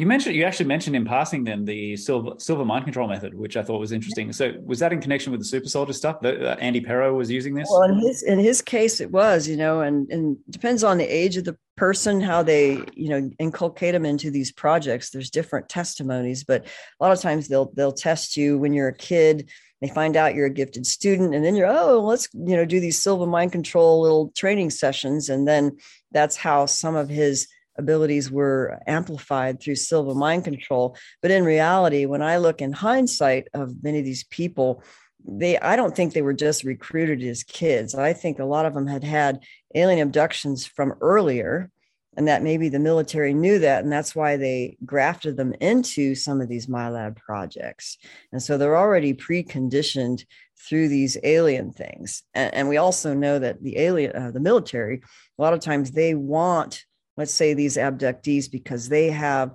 You 0.00 0.06
mentioned 0.06 0.34
you 0.34 0.44
actually 0.44 0.64
mentioned 0.64 0.96
in 0.96 1.04
passing 1.04 1.44
then 1.44 1.66
the 1.66 1.94
Silva 1.94 2.40
Silva 2.40 2.64
mind 2.64 2.84
control 2.84 3.06
method, 3.06 3.34
which 3.34 3.58
I 3.58 3.62
thought 3.62 3.80
was 3.80 3.92
interesting. 3.92 4.32
So 4.32 4.54
was 4.64 4.78
that 4.78 4.94
in 4.94 5.00
connection 5.02 5.30
with 5.30 5.42
the 5.42 5.44
super 5.44 5.68
soldier 5.68 5.92
stuff? 5.92 6.22
That 6.22 6.42
uh, 6.42 6.56
Andy 6.58 6.80
Pero 6.80 7.12
was 7.14 7.30
using 7.30 7.52
this. 7.52 7.68
Well, 7.70 7.82
in 7.82 7.98
his 7.98 8.22
in 8.22 8.38
his 8.38 8.62
case, 8.62 9.02
it 9.02 9.10
was 9.10 9.46
you 9.46 9.58
know, 9.58 9.82
and 9.82 10.10
and 10.10 10.38
depends 10.48 10.84
on 10.84 10.96
the 10.96 11.04
age 11.04 11.36
of 11.36 11.44
the 11.44 11.54
person 11.76 12.22
how 12.22 12.42
they 12.42 12.82
you 12.94 13.10
know 13.10 13.30
inculcate 13.38 13.92
them 13.92 14.06
into 14.06 14.30
these 14.30 14.50
projects. 14.52 15.10
There's 15.10 15.28
different 15.28 15.68
testimonies, 15.68 16.44
but 16.44 16.64
a 16.64 17.04
lot 17.04 17.12
of 17.12 17.20
times 17.20 17.48
they'll 17.48 17.70
they'll 17.74 17.92
test 17.92 18.38
you 18.38 18.56
when 18.56 18.72
you're 18.72 18.88
a 18.88 18.96
kid 18.96 19.50
they 19.82 19.88
find 19.88 20.14
out 20.14 20.34
you're 20.34 20.46
a 20.46 20.50
gifted 20.50 20.86
student 20.86 21.34
and 21.34 21.42
then 21.42 21.56
you're 21.56 21.66
oh 21.66 22.00
let's 22.00 22.28
you 22.34 22.54
know 22.54 22.66
do 22.66 22.80
these 22.80 22.98
Silva 22.98 23.26
mind 23.26 23.50
control 23.50 24.02
little 24.02 24.30
training 24.36 24.68
sessions 24.68 25.30
and 25.30 25.48
then 25.48 25.74
that's 26.12 26.36
how 26.36 26.66
some 26.66 26.96
of 26.96 27.08
his 27.08 27.48
abilities 27.78 28.30
were 28.30 28.78
amplified 28.86 29.60
through 29.60 29.76
Silva 29.76 30.14
mind 30.14 30.44
control. 30.44 30.96
But 31.22 31.30
in 31.30 31.44
reality 31.44 32.06
when 32.06 32.22
i 32.22 32.36
look 32.36 32.60
in 32.60 32.72
hindsight 32.72 33.48
of 33.54 33.82
many 33.82 33.98
of 33.98 34.04
these 34.04 34.24
people 34.24 34.82
they 35.26 35.58
i 35.58 35.76
don't 35.76 35.94
think 35.94 36.12
they 36.12 36.22
were 36.22 36.32
just 36.32 36.64
recruited 36.64 37.22
as 37.22 37.42
kids. 37.42 37.94
I 37.94 38.12
think 38.12 38.38
a 38.38 38.44
lot 38.44 38.66
of 38.66 38.74
them 38.74 38.86
had 38.86 39.04
had 39.04 39.44
alien 39.74 40.00
abductions 40.00 40.66
from 40.66 40.94
earlier 41.00 41.70
and 42.16 42.26
that 42.26 42.42
maybe 42.42 42.68
the 42.68 42.78
military 42.78 43.32
knew 43.32 43.58
that 43.60 43.84
and 43.84 43.92
that's 43.92 44.14
why 44.14 44.36
they 44.36 44.76
grafted 44.84 45.36
them 45.36 45.54
into 45.60 46.14
some 46.14 46.40
of 46.40 46.48
these 46.48 46.66
MILAB 46.66 47.16
projects. 47.16 47.98
And 48.32 48.42
so 48.42 48.58
they're 48.58 48.76
already 48.76 49.14
preconditioned 49.14 50.24
through 50.68 50.88
these 50.88 51.16
alien 51.22 51.72
things. 51.72 52.22
And, 52.34 52.52
and 52.54 52.68
we 52.68 52.76
also 52.76 53.14
know 53.14 53.38
that 53.38 53.62
the 53.62 53.78
alien 53.78 54.14
uh, 54.14 54.30
the 54.30 54.40
military 54.40 55.02
a 55.38 55.42
lot 55.42 55.54
of 55.54 55.60
times 55.60 55.90
they 55.90 56.14
want 56.14 56.84
let's 57.16 57.34
say 57.34 57.54
these 57.54 57.76
abductees 57.76 58.50
because 58.50 58.88
they 58.88 59.10
have 59.10 59.54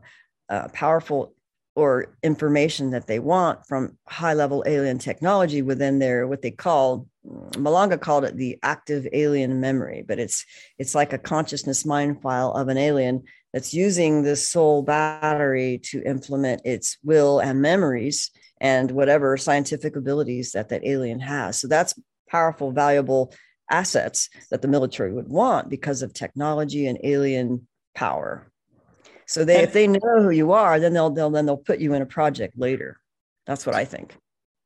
uh, 0.49 0.67
powerful 0.69 1.33
or 1.75 2.15
information 2.23 2.91
that 2.91 3.07
they 3.07 3.19
want 3.19 3.65
from 3.67 3.97
high 4.07 4.33
level 4.33 4.63
alien 4.65 4.97
technology 4.97 5.61
within 5.61 5.99
their 5.99 6.25
what 6.27 6.41
they 6.41 6.51
call 6.51 7.07
Malanga 7.53 7.99
called 7.99 8.23
it 8.23 8.37
the 8.37 8.57
active 8.61 9.07
alien 9.11 9.59
memory, 9.59 10.03
but 10.07 10.19
it's 10.19 10.45
it's 10.77 10.95
like 10.95 11.11
a 11.11 11.17
consciousness 11.17 11.85
mind 11.85 12.21
file 12.21 12.51
of 12.51 12.67
an 12.67 12.77
alien 12.77 13.23
that's 13.51 13.73
using 13.73 14.21
this 14.21 14.47
soul 14.47 14.83
battery 14.83 15.79
to 15.85 16.03
implement 16.03 16.61
its 16.65 16.97
will 17.03 17.39
and 17.39 17.61
memories 17.61 18.31
and 18.61 18.91
whatever 18.91 19.37
scientific 19.37 19.95
abilities 19.95 20.51
that 20.51 20.69
that 20.69 20.85
alien 20.85 21.19
has. 21.19 21.59
So 21.59 21.67
that's 21.67 21.95
powerful, 22.29 22.71
valuable 22.71 23.33
assets 23.69 24.29
that 24.51 24.61
the 24.61 24.67
military 24.67 25.13
would 25.13 25.27
want 25.27 25.69
because 25.69 26.01
of 26.01 26.13
technology 26.13 26.87
and 26.87 26.99
alien 27.03 27.67
power. 27.95 28.51
So 29.27 29.43
they, 29.43 29.63
if 29.63 29.73
they 29.73 29.87
know 29.87 30.21
who 30.21 30.29
you 30.29 30.51
are, 30.51 30.79
then 30.79 30.93
they'll 30.93 31.09
they'll 31.09 31.31
then 31.31 31.45
they'll 31.45 31.57
put 31.57 31.79
you 31.79 31.93
in 31.93 32.01
a 32.01 32.05
project 32.05 32.57
later. 32.57 32.99
That's 33.47 33.65
what 33.65 33.75
I 33.75 33.85
think. 33.85 34.15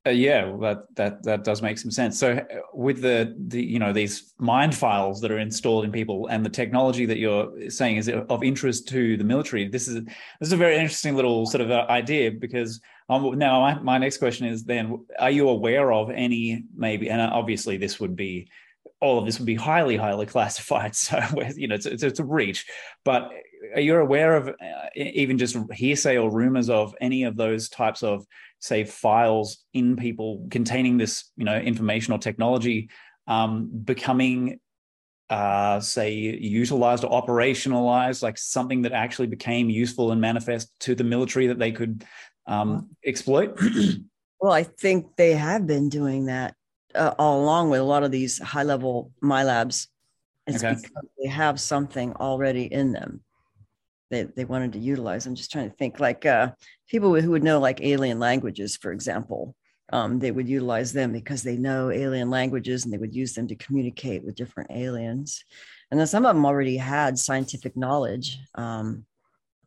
Uh, 0.08 0.12
yeah, 0.12 0.46
well, 0.46 0.58
that 0.60 0.96
that 0.96 1.24
that 1.24 1.44
does 1.44 1.62
make 1.62 1.78
some 1.78 1.92
sense. 1.92 2.18
So, 2.18 2.32
uh, 2.32 2.44
with 2.74 3.02
the 3.02 3.36
the 3.38 3.62
you 3.62 3.80
know 3.80 3.92
these 3.92 4.34
mind 4.38 4.74
files 4.74 5.20
that 5.22 5.32
are 5.32 5.40
installed 5.40 5.84
in 5.84 5.92
people 5.92 6.28
and 6.28 6.46
the 6.46 6.50
technology 6.50 7.06
that 7.06 7.18
you're 7.18 7.70
saying 7.70 7.98
is 7.98 8.10
of 8.10 8.44
interest 8.44 8.88
to 8.90 9.18
the 9.18 9.24
military, 9.24 9.68
this 9.68 9.88
is 9.88 10.04
this 10.06 10.48
is 10.48 10.54
a 10.54 10.58
very 10.58 10.78
interesting 10.78 11.16
little 11.16 11.46
sort 11.46 11.62
of 11.62 11.70
uh, 11.70 11.86
idea 11.90 12.32
because 12.32 12.80
um, 13.10 13.38
now 13.38 13.60
my, 13.60 13.80
my 13.80 13.98
next 13.98 14.18
question 14.18 14.48
is 14.48 14.64
then 14.64 15.06
are 15.20 15.32
you 15.32 15.50
aware 15.50 15.92
of 15.92 16.10
any 16.12 16.64
maybe 16.74 17.10
and 17.10 17.22
obviously 17.22 17.76
this 17.76 18.00
would 18.00 18.16
be 18.16 18.48
all 19.02 19.20
of 19.20 19.26
this 19.26 19.40
would 19.40 19.46
be 19.46 19.56
highly 19.56 19.98
highly 19.98 20.26
classified. 20.26 20.96
So 20.96 21.20
you 21.56 21.68
know 21.68 21.76
it's, 21.76 21.86
it's, 21.86 22.04
it's 22.04 22.20
a 22.20 22.26
reach. 22.26 22.66
But 23.06 23.30
are 23.74 23.82
you 23.82 23.96
aware 23.96 24.36
of 24.36 24.50
uh, 24.50 24.54
even 24.96 25.38
just 25.38 25.58
hearsay 25.72 26.18
or 26.18 26.32
rumors 26.32 26.70
of 26.70 26.96
any 27.00 27.24
of 27.24 27.36
those 27.36 27.70
types 27.70 28.04
of 28.04 28.26
say 28.60 28.84
files 28.84 29.64
in 29.74 29.96
people 29.96 30.48
containing 30.50 30.98
this 30.98 31.32
you 31.38 31.46
know 31.46 31.58
information 31.58 32.14
or 32.14 32.20
technology 32.20 32.90
um, 33.28 33.70
becoming 33.84 34.60
uh, 35.30 35.80
say 35.80 36.12
utilized 36.14 37.04
or 37.04 37.22
operationalized 37.22 38.24
like 38.24 38.38
something 38.38 38.82
that 38.82 38.92
actually 38.92 39.28
became 39.28 39.70
useful 39.70 40.12
and 40.12 40.20
manifest 40.20 40.72
to 40.80 40.96
the 40.96 41.04
military 41.04 41.48
that 41.48 41.60
they 41.60 41.72
could 41.72 42.04
um, 42.48 42.90
exploit? 43.06 43.58
Well 44.42 44.54
i 44.54 44.64
think 44.64 45.18
they 45.18 45.34
have 45.34 45.68
been 45.68 45.90
doing 45.90 46.28
that 46.28 46.56
uh, 46.96 47.14
all 47.18 47.42
along 47.42 47.70
with 47.70 47.80
a 47.80 47.84
lot 47.84 48.04
of 48.04 48.12
these 48.12 48.40
high 48.40 48.64
level 48.64 49.12
MILABs 49.22 49.88
it's 50.48 50.64
okay. 50.64 50.76
because 50.76 51.10
they 51.22 51.30
have 51.30 51.60
something 51.60 52.14
already 52.14 52.64
in 52.64 52.92
them 52.92 53.22
they, 54.10 54.24
they 54.24 54.46
wanted 54.46 54.74
to 54.74 54.80
utilize. 54.80 55.26
I'm 55.26 55.36
just 55.36 55.52
trying 55.52 55.70
to 55.70 55.76
think 55.76 56.00
like 56.00 56.26
uh, 56.26 56.52
people 56.88 57.20
who 57.20 57.32
would 57.32 57.44
know 57.44 57.60
like 57.60 57.82
alien 57.82 58.20
languages, 58.20 58.76
for 58.76 58.92
example, 58.92 59.56
um, 59.92 60.20
they 60.20 60.32
would 60.32 60.48
utilize 60.48 60.94
them 60.94 61.12
because 61.12 61.44
they 61.44 61.58
know 61.58 61.90
alien 61.92 62.30
languages 62.30 62.84
and 62.84 62.94
they 62.94 62.98
would 62.98 63.16
use 63.16 63.34
them 63.34 63.48
to 63.48 63.56
communicate 63.56 64.24
with 64.24 64.36
different 64.36 64.72
aliens. 64.72 65.44
And 65.92 66.00
then 66.00 66.08
some 66.08 66.26
of 66.26 66.36
them 66.36 66.46
already 66.46 66.78
had 66.78 67.18
scientific 67.18 67.76
knowledge 67.76 68.40
um, 68.56 69.06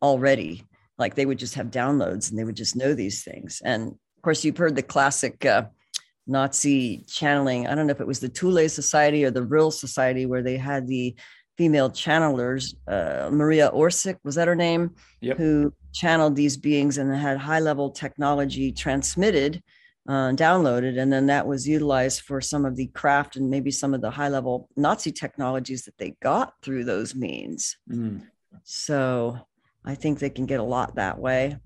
already. 0.01 0.63
Like 0.97 1.15
they 1.15 1.25
would 1.25 1.39
just 1.39 1.55
have 1.55 1.71
downloads 1.71 2.29
and 2.29 2.39
they 2.39 2.43
would 2.43 2.55
just 2.55 2.75
know 2.75 2.93
these 2.93 3.23
things. 3.23 3.61
And 3.63 3.87
of 3.87 4.21
course, 4.21 4.43
you've 4.45 4.57
heard 4.57 4.75
the 4.75 4.83
classic 4.83 5.45
uh, 5.45 5.65
Nazi 6.27 7.03
channeling. 7.07 7.67
I 7.67 7.75
don't 7.75 7.87
know 7.87 7.91
if 7.91 8.01
it 8.01 8.07
was 8.07 8.19
the 8.19 8.29
Thule 8.29 8.69
Society 8.69 9.25
or 9.25 9.31
the 9.31 9.43
Vril 9.43 9.71
Society 9.71 10.25
where 10.25 10.41
they 10.41 10.57
had 10.57 10.87
the 10.87 11.15
female 11.57 11.89
channelers, 11.89 12.75
uh, 12.87 13.29
Maria 13.31 13.69
Orsic, 13.71 14.17
was 14.23 14.35
that 14.35 14.47
her 14.47 14.55
name? 14.55 14.91
Yep. 15.21 15.37
Who 15.37 15.73
channeled 15.93 16.35
these 16.35 16.57
beings 16.57 16.97
and 16.97 17.13
had 17.13 17.37
high 17.37 17.59
level 17.59 17.91
technology 17.91 18.71
transmitted, 18.71 19.61
uh, 20.07 20.31
downloaded, 20.31 20.99
and 20.99 21.13
then 21.13 21.27
that 21.27 21.45
was 21.45 21.67
utilized 21.67 22.21
for 22.21 22.41
some 22.41 22.65
of 22.65 22.75
the 22.75 22.87
craft 22.87 23.35
and 23.35 23.49
maybe 23.49 23.71
some 23.71 23.93
of 23.93 24.01
the 24.01 24.09
high 24.09 24.29
level 24.29 24.67
Nazi 24.75 25.11
technologies 25.11 25.83
that 25.83 25.97
they 25.97 26.15
got 26.21 26.53
through 26.61 26.85
those 26.85 27.13
means. 27.13 27.77
Mm. 27.89 28.23
So 28.63 29.37
I 29.85 29.95
think 29.95 30.19
they 30.19 30.29
can 30.29 30.45
get 30.45 30.59
a 30.59 30.63
lot 30.63 30.95
that 30.95 31.19
way. 31.19 31.57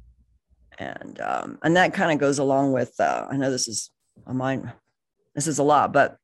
And 0.80 1.20
um, 1.22 1.58
and 1.64 1.76
that 1.76 1.94
kind 1.94 2.12
of 2.12 2.20
goes 2.20 2.38
along 2.38 2.72
with 2.72 2.94
uh, 3.00 3.26
I 3.32 3.38
know 3.38 3.50
this 3.50 3.68
is 3.68 3.90
mine, 4.26 4.72
this 5.36 5.48
is 5.48 5.60
a 5.60 5.64
lot, 5.64 5.94
but 5.94 6.18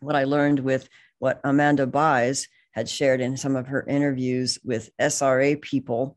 what 0.00 0.16
I 0.16 0.24
learned 0.24 0.60
with 0.60 0.88
what 1.18 1.40
Amanda 1.44 1.86
Buys 1.86 2.48
had 2.72 2.88
shared 2.88 3.20
in 3.20 3.36
some 3.36 3.56
of 3.56 3.66
her 3.66 3.84
interviews 3.86 4.58
with 4.64 4.90
SRA 5.00 5.60
people. 5.60 6.16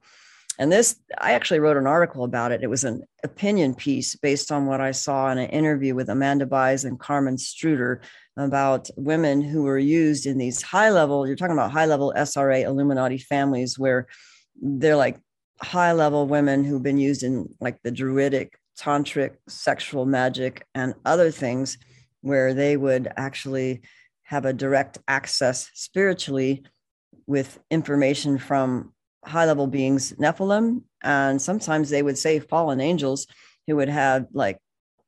And 0.59 0.71
this, 0.71 0.95
I 1.17 1.33
actually 1.33 1.59
wrote 1.59 1.77
an 1.77 1.87
article 1.87 2.23
about 2.23 2.51
it. 2.51 2.61
It 2.61 2.69
was 2.69 2.83
an 2.83 3.03
opinion 3.23 3.73
piece 3.73 4.15
based 4.15 4.51
on 4.51 4.67
what 4.67 4.81
I 4.81 4.91
saw 4.91 5.31
in 5.31 5.39
an 5.39 5.49
interview 5.49 5.95
with 5.95 6.09
Amanda 6.09 6.45
Buys 6.45 6.85
and 6.85 6.99
Carmen 6.99 7.37
Struder 7.37 8.01
about 8.37 8.89
women 8.95 9.41
who 9.41 9.63
were 9.63 9.79
used 9.79 10.25
in 10.25 10.37
these 10.37 10.61
high 10.61 10.89
level, 10.89 11.25
you're 11.27 11.35
talking 11.35 11.53
about 11.53 11.71
high 11.71 11.85
level 11.85 12.13
SRA 12.15 12.63
Illuminati 12.63 13.17
families 13.17 13.77
where 13.77 14.07
they're 14.61 14.95
like 14.95 15.19
high 15.61 15.93
level 15.93 16.27
women 16.27 16.63
who've 16.63 16.83
been 16.83 16.97
used 16.97 17.23
in 17.23 17.47
like 17.59 17.81
the 17.83 17.91
druidic, 17.91 18.57
tantric, 18.79 19.35
sexual 19.47 20.05
magic, 20.05 20.65
and 20.75 20.93
other 21.05 21.31
things 21.31 21.77
where 22.21 22.53
they 22.53 22.77
would 22.77 23.11
actually 23.17 23.81
have 24.23 24.45
a 24.45 24.53
direct 24.53 24.97
access 25.07 25.69
spiritually 25.73 26.63
with 27.27 27.59
information 27.69 28.37
from 28.37 28.93
high 29.25 29.45
level 29.45 29.67
beings, 29.67 30.13
Nephilim, 30.13 30.83
and 31.03 31.41
sometimes 31.41 31.89
they 31.89 32.01
would 32.01 32.17
say 32.17 32.39
fallen 32.39 32.81
angels 32.81 33.27
who 33.67 33.75
would 33.75 33.89
have 33.89 34.27
like 34.33 34.57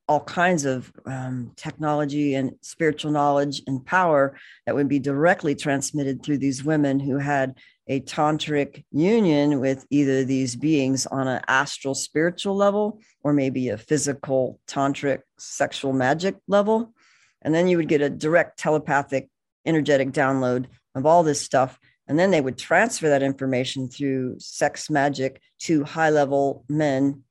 all 0.07 0.21
kinds 0.21 0.65
of 0.65 0.91
um, 1.05 1.51
technology 1.55 2.35
and 2.35 2.53
spiritual 2.61 3.11
knowledge 3.11 3.61
and 3.65 3.85
power 3.85 4.37
that 4.65 4.75
would 4.75 4.87
be 4.87 4.99
directly 4.99 5.55
transmitted 5.55 6.21
through 6.21 6.37
these 6.37 6.63
women 6.63 6.99
who 6.99 7.17
had 7.17 7.57
a 7.87 8.01
tantric 8.01 8.83
union 8.91 9.59
with 9.59 9.85
either 9.89 10.23
these 10.23 10.55
beings 10.55 11.05
on 11.05 11.27
an 11.27 11.41
astral 11.47 11.95
spiritual 11.95 12.55
level 12.55 12.99
or 13.23 13.33
maybe 13.33 13.69
a 13.69 13.77
physical 13.77 14.59
tantric 14.67 15.19
sexual 15.37 15.93
magic 15.93 16.35
level 16.47 16.93
and 17.41 17.53
then 17.53 17.67
you 17.67 17.77
would 17.77 17.87
get 17.87 18.01
a 18.01 18.09
direct 18.09 18.57
telepathic 18.57 19.29
energetic 19.65 20.09
download 20.11 20.65
of 20.95 21.05
all 21.05 21.23
this 21.23 21.41
stuff 21.41 21.79
and 22.07 22.19
then 22.19 22.31
they 22.31 22.41
would 22.41 22.57
transfer 22.57 23.09
that 23.09 23.23
information 23.23 23.87
through 23.87 24.35
sex 24.39 24.89
magic 24.89 25.41
to 25.59 25.83
high 25.83 26.09
level 26.09 26.63
men 26.69 27.23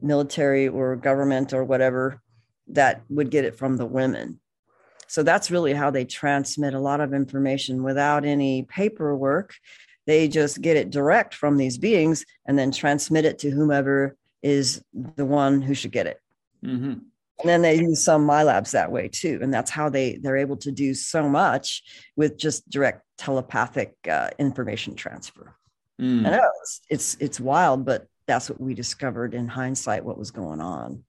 military 0.00 0.68
or 0.68 0.96
government 0.96 1.52
or 1.52 1.64
whatever 1.64 2.20
that 2.68 3.02
would 3.08 3.30
get 3.30 3.44
it 3.44 3.56
from 3.56 3.76
the 3.76 3.86
women. 3.86 4.40
So 5.06 5.22
that's 5.22 5.50
really 5.50 5.72
how 5.72 5.90
they 5.90 6.04
transmit 6.04 6.74
a 6.74 6.80
lot 6.80 7.00
of 7.00 7.14
information 7.14 7.82
without 7.82 8.24
any 8.24 8.64
paperwork. 8.64 9.54
They 10.06 10.28
just 10.28 10.60
get 10.60 10.76
it 10.76 10.90
direct 10.90 11.34
from 11.34 11.56
these 11.56 11.78
beings 11.78 12.24
and 12.46 12.58
then 12.58 12.70
transmit 12.70 13.24
it 13.24 13.38
to 13.40 13.50
whomever 13.50 14.16
is 14.42 14.82
the 15.16 15.24
one 15.24 15.62
who 15.62 15.74
should 15.74 15.92
get 15.92 16.06
it. 16.06 16.20
Mm-hmm. 16.64 16.98
And 17.40 17.48
then 17.48 17.62
they 17.62 17.76
use 17.76 18.04
some 18.04 18.26
MILABs 18.26 18.70
that 18.72 18.92
way 18.92 19.08
too, 19.08 19.40
and 19.42 19.52
that's 19.52 19.70
how 19.70 19.88
they 19.88 20.18
they're 20.18 20.36
able 20.36 20.56
to 20.58 20.70
do 20.70 20.94
so 20.94 21.28
much 21.28 21.82
with 22.14 22.38
just 22.38 22.68
direct 22.70 23.02
telepathic 23.18 23.96
uh, 24.08 24.30
information 24.38 24.94
transfer. 24.94 25.56
Mm. 26.00 26.26
I 26.26 26.30
know 26.30 26.50
it's, 26.62 26.80
it's 26.88 27.16
it's 27.18 27.40
wild, 27.40 27.84
but 27.84 28.06
that's 28.26 28.48
what 28.48 28.60
we 28.60 28.72
discovered 28.74 29.34
in 29.34 29.48
hindsight 29.48 30.04
what 30.04 30.16
was 30.16 30.30
going 30.30 30.60
on 30.60 31.02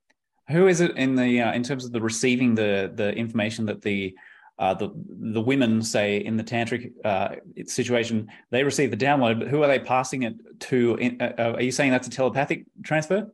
who 0.50 0.68
is 0.68 0.82
it 0.82 0.96
in 0.98 1.16
the 1.16 1.42
uh, 1.42 1.54
in 1.54 1.64
terms 1.64 1.86
of 1.86 1.92
the 1.92 2.02
receiving 2.02 2.56
the 2.56 2.92
the 2.94 3.14
information 3.14 3.66
that 3.66 3.82
the 3.82 4.16
uh, 4.58 4.74
the 4.74 4.90
the 5.08 5.42
women 5.42 5.82
say 5.82 6.18
in 6.18 6.38
the 6.38 6.44
tantric 6.44 6.92
uh, 7.04 7.36
situation 7.66 8.28
they 8.52 8.64
receive 8.64 8.92
the 8.92 8.98
download 8.98 9.40
but 9.40 9.48
who 9.48 9.64
are 9.64 9.68
they 9.68 9.80
passing 9.80 10.24
it 10.24 10.36
to 10.60 10.96
in, 10.96 11.22
uh, 11.22 11.34
uh, 11.38 11.54
are 11.56 11.62
you 11.62 11.72
saying 11.72 11.92
that's 11.92 12.08
a 12.08 12.12
telepathic 12.12 12.66
transfer 12.84 13.28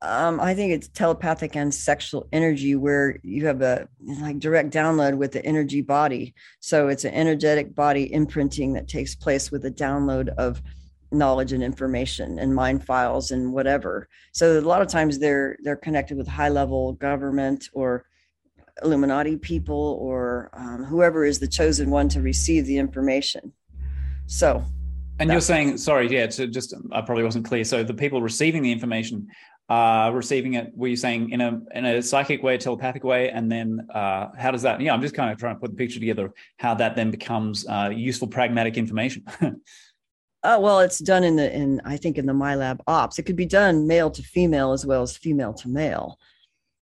um, 0.00 0.38
I 0.38 0.54
think 0.54 0.72
it's 0.72 0.86
telepathic 0.88 1.56
and 1.56 1.74
sexual 1.74 2.28
energy 2.30 2.76
where 2.76 3.18
you 3.24 3.46
have 3.46 3.62
a 3.62 3.88
like 4.20 4.38
direct 4.38 4.70
download 4.70 5.16
with 5.16 5.32
the 5.32 5.44
energy 5.44 5.80
body. 5.80 6.34
So 6.60 6.86
it's 6.86 7.04
an 7.04 7.14
energetic 7.14 7.74
body 7.74 8.12
imprinting 8.12 8.74
that 8.74 8.86
takes 8.86 9.16
place 9.16 9.50
with 9.50 9.64
a 9.64 9.72
download 9.72 10.28
of 10.36 10.62
knowledge 11.10 11.52
and 11.52 11.62
information 11.62 12.38
and 12.38 12.54
mind 12.54 12.84
files 12.84 13.30
and 13.30 13.52
whatever. 13.52 14.08
So 14.32 14.58
a 14.58 14.60
lot 14.60 14.82
of 14.82 14.88
times 14.88 15.18
they're 15.18 15.56
they're 15.62 15.76
connected 15.76 16.16
with 16.16 16.28
high 16.28 16.50
level 16.50 16.92
government 16.94 17.68
or 17.72 18.04
Illuminati 18.82 19.36
people 19.36 19.98
or 20.00 20.50
um, 20.52 20.84
whoever 20.84 21.24
is 21.24 21.38
the 21.38 21.48
chosen 21.48 21.90
one 21.90 22.08
to 22.10 22.20
receive 22.20 22.66
the 22.66 22.78
information. 22.78 23.52
So, 24.26 24.62
and 25.18 25.30
you're 25.30 25.40
saying, 25.40 25.78
sorry, 25.78 26.08
yeah, 26.08 26.26
to 26.26 26.46
just 26.46 26.74
I 26.92 27.00
probably 27.00 27.24
wasn't 27.24 27.46
clear. 27.46 27.64
So 27.64 27.82
the 27.82 27.94
people 27.94 28.22
receiving 28.22 28.62
the 28.62 28.70
information 28.70 29.28
are 29.68 30.12
receiving 30.12 30.54
it. 30.54 30.72
Were 30.76 30.88
you 30.88 30.96
saying 30.96 31.30
in 31.30 31.40
a 31.40 31.60
in 31.74 31.84
a 31.84 32.02
psychic 32.02 32.42
way, 32.42 32.56
telepathic 32.56 33.04
way, 33.04 33.30
and 33.30 33.50
then 33.50 33.86
uh, 33.92 34.28
how 34.36 34.50
does 34.50 34.62
that? 34.62 34.80
Yeah, 34.80 34.94
I'm 34.94 35.02
just 35.02 35.14
kind 35.14 35.30
of 35.30 35.38
trying 35.38 35.56
to 35.56 35.60
put 35.60 35.70
the 35.70 35.76
picture 35.76 35.98
together. 35.98 36.32
How 36.58 36.74
that 36.74 36.94
then 36.94 37.10
becomes 37.10 37.66
uh, 37.66 37.90
useful, 37.94 38.28
pragmatic 38.28 38.76
information. 38.76 39.24
Oh, 40.44 40.60
well, 40.60 40.80
it's 40.80 41.00
done 41.00 41.24
in 41.24 41.36
the 41.36 41.52
in 41.52 41.80
I 41.84 41.96
think 41.96 42.16
in 42.16 42.26
the 42.26 42.32
MILAB 42.32 42.80
ops. 42.86 43.18
It 43.18 43.24
could 43.24 43.36
be 43.36 43.46
done 43.46 43.86
male 43.86 44.10
to 44.10 44.22
female 44.22 44.72
as 44.72 44.86
well 44.86 45.02
as 45.02 45.16
female 45.16 45.52
to 45.54 45.68
male. 45.68 46.18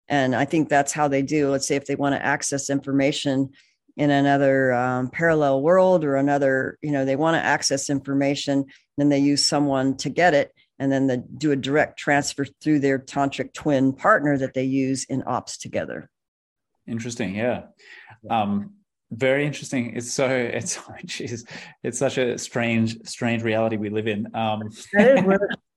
And 0.08 0.34
I 0.34 0.44
think 0.44 0.68
that's 0.68 0.92
how 0.92 1.08
they 1.08 1.22
do. 1.22 1.50
Let's 1.50 1.66
say 1.66 1.76
if 1.76 1.86
they 1.86 1.94
want 1.94 2.14
to 2.14 2.24
access 2.24 2.70
information 2.70 3.50
in 3.96 4.10
another 4.10 4.72
um, 4.72 5.08
parallel 5.10 5.62
world 5.62 6.04
or 6.04 6.16
another, 6.16 6.78
you 6.82 6.90
know, 6.90 7.04
they 7.04 7.16
want 7.16 7.34
to 7.34 7.44
access 7.44 7.90
information, 7.90 8.64
then 8.96 9.10
they 9.10 9.18
use 9.18 9.44
someone 9.44 9.96
to 9.98 10.08
get 10.08 10.34
it, 10.34 10.52
and 10.78 10.90
then 10.90 11.06
they 11.06 11.18
do 11.38 11.52
a 11.52 11.56
direct 11.56 11.98
transfer 11.98 12.46
through 12.62 12.80
their 12.80 12.98
tantric 12.98 13.52
twin 13.52 13.92
partner 13.92 14.38
that 14.38 14.54
they 14.54 14.64
use 14.64 15.04
in 15.04 15.22
ops 15.26 15.58
together. 15.58 16.08
Interesting, 16.86 17.34
yeah. 17.34 17.64
Um, 18.28 18.74
very 19.12 19.46
interesting. 19.46 19.94
It's 19.94 20.12
so 20.12 20.26
it's 20.30 20.78
geez, 21.04 21.44
it's 21.82 21.98
such 21.98 22.18
a 22.18 22.38
strange 22.38 22.98
strange 23.04 23.42
reality 23.42 23.76
we 23.76 23.90
live 23.90 24.08
in. 24.08 24.34
Um 24.34 24.70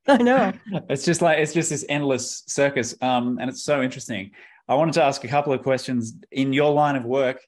i 0.07 0.17
know. 0.17 0.53
It's 0.89 1.03
just 1.03 1.21
like 1.21 1.39
it's 1.39 1.53
just 1.53 1.69
this 1.69 1.86
endless 1.89 2.43
circus. 2.47 2.95
Um 3.01 3.38
and 3.39 3.49
it's 3.49 3.63
so 3.63 3.81
interesting. 3.81 4.31
I 4.67 4.75
wanted 4.75 4.93
to 4.93 5.03
ask 5.03 5.23
a 5.23 5.27
couple 5.27 5.53
of 5.53 5.61
questions. 5.61 6.15
In 6.31 6.53
your 6.53 6.71
line 6.71 6.95
of 6.95 7.05
work 7.05 7.39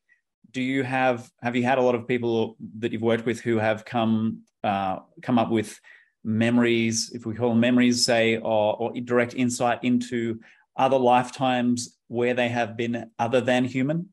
do 0.52 0.62
you 0.62 0.82
have 0.84 1.30
have 1.42 1.56
you 1.56 1.64
had 1.64 1.78
a 1.78 1.82
lot 1.82 1.94
of 1.94 2.08
people 2.08 2.56
that 2.80 2.92
you've 2.92 3.02
worked 3.02 3.26
with 3.26 3.40
who 3.42 3.58
have 3.58 3.84
come 3.86 4.44
uh, 4.64 4.98
come 5.22 5.38
up 5.38 5.50
with 5.50 5.80
memories 6.24 7.12
if 7.14 7.26
we 7.26 7.36
call 7.36 7.50
them 7.50 7.60
memories 7.60 8.04
say 8.04 8.38
or, 8.38 8.76
or 8.78 8.92
direct 9.02 9.34
insight 9.34 9.84
into 9.84 10.40
other 10.76 10.98
lifetimes 10.98 11.98
where 12.08 12.34
they 12.34 12.50
have 12.50 12.76
been 12.76 13.12
other 13.20 13.42
than 13.42 13.66
human? 13.66 14.10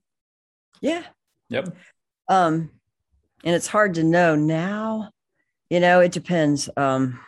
Yeah 0.80 1.04
Yep. 1.54 1.76
Um, 2.28 2.70
and 3.44 3.54
it's 3.54 3.66
hard 3.66 3.94
to 3.94 4.04
know 4.04 4.34
now. 4.34 5.10
You 5.70 5.80
know, 5.80 6.00
it 6.00 6.12
depends. 6.12 6.68
Um, 6.76 7.20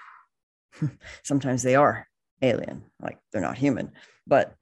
sometimes 1.22 1.62
they 1.62 1.74
are 1.74 2.06
alien, 2.42 2.84
like 3.00 3.18
they're 3.32 3.40
not 3.40 3.58
human, 3.58 3.92
but 4.26 4.54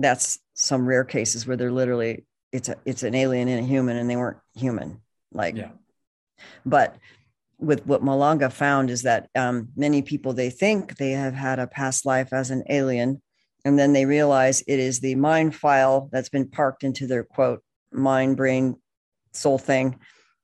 that's 0.00 0.38
some 0.54 0.86
rare 0.86 1.04
cases 1.04 1.46
where 1.46 1.56
they're 1.56 1.72
literally 1.72 2.24
it's 2.52 2.68
a 2.68 2.76
it's 2.84 3.02
an 3.02 3.14
alien 3.14 3.48
and 3.48 3.64
a 3.64 3.68
human, 3.68 3.96
and 3.96 4.08
they 4.08 4.16
weren't 4.16 4.38
human. 4.54 5.00
Like, 5.32 5.56
yeah. 5.56 5.70
But 6.64 6.96
with 7.58 7.84
what 7.86 8.02
Malanga 8.02 8.50
found 8.52 8.90
is 8.90 9.02
that 9.02 9.28
um, 9.34 9.68
many 9.76 10.02
people 10.02 10.32
they 10.32 10.50
think 10.50 10.96
they 10.96 11.10
have 11.10 11.34
had 11.34 11.58
a 11.58 11.66
past 11.66 12.06
life 12.06 12.32
as 12.32 12.50
an 12.50 12.64
alien, 12.70 13.20
and 13.64 13.78
then 13.78 13.92
they 13.92 14.06
realize 14.06 14.62
it 14.66 14.78
is 14.78 15.00
the 15.00 15.14
mind 15.14 15.54
file 15.54 16.08
that's 16.12 16.28
been 16.28 16.48
parked 16.48 16.84
into 16.84 17.06
their 17.06 17.24
quote 17.24 17.62
mind, 17.92 18.36
brain, 18.36 18.76
soul 19.32 19.58
thing. 19.58 19.98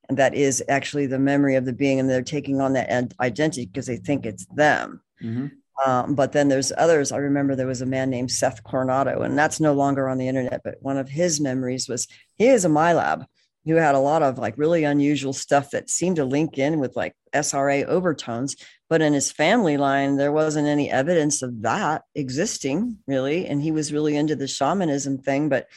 And 0.08 0.18
that 0.18 0.34
is 0.34 0.62
actually 0.68 1.06
the 1.06 1.18
memory 1.18 1.56
of 1.56 1.64
the 1.64 1.72
being, 1.72 1.98
and 1.98 2.10
they're 2.10 2.22
taking 2.22 2.60
on 2.60 2.74
that 2.74 3.12
identity 3.20 3.66
because 3.66 3.86
they 3.86 3.96
think 3.96 4.26
it's 4.26 4.44
them. 4.54 5.00
Mm-hmm. 5.22 5.46
Um, 5.86 6.14
but 6.14 6.32
then 6.32 6.48
there's 6.48 6.72
others. 6.76 7.10
I 7.10 7.16
remember 7.16 7.56
there 7.56 7.66
was 7.66 7.80
a 7.80 7.86
man 7.86 8.10
named 8.10 8.30
Seth 8.30 8.62
Coronado, 8.62 9.22
and 9.22 9.36
that's 9.36 9.60
no 9.60 9.72
longer 9.72 10.08
on 10.08 10.18
the 10.18 10.28
internet. 10.28 10.60
But 10.62 10.76
one 10.80 10.98
of 10.98 11.08
his 11.08 11.40
memories 11.40 11.88
was 11.88 12.06
he 12.36 12.46
is 12.46 12.64
a 12.64 12.68
MILAB 12.68 13.26
who 13.64 13.76
had 13.76 13.94
a 13.94 14.00
lot 14.00 14.22
of 14.22 14.38
like 14.38 14.58
really 14.58 14.84
unusual 14.84 15.32
stuff 15.32 15.70
that 15.70 15.88
seemed 15.88 16.16
to 16.16 16.24
link 16.24 16.58
in 16.58 16.78
with 16.78 16.96
like 16.96 17.14
SRA 17.34 17.84
overtones. 17.84 18.56
But 18.90 19.00
in 19.00 19.14
his 19.14 19.32
family 19.32 19.76
line, 19.76 20.16
there 20.16 20.32
wasn't 20.32 20.68
any 20.68 20.90
evidence 20.90 21.42
of 21.42 21.62
that 21.62 22.02
existing 22.14 22.98
really. 23.06 23.46
And 23.46 23.62
he 23.62 23.72
was 23.72 23.92
really 23.92 24.16
into 24.16 24.36
the 24.36 24.46
shamanism 24.46 25.18
thing. 25.18 25.48
But 25.48 25.68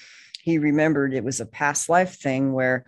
he 0.47 0.59
remembered 0.59 1.13
it 1.13 1.25
was 1.25 1.41
a 1.41 1.45
past 1.45 1.89
life 1.89 2.15
thing 2.21 2.53
where 2.53 2.85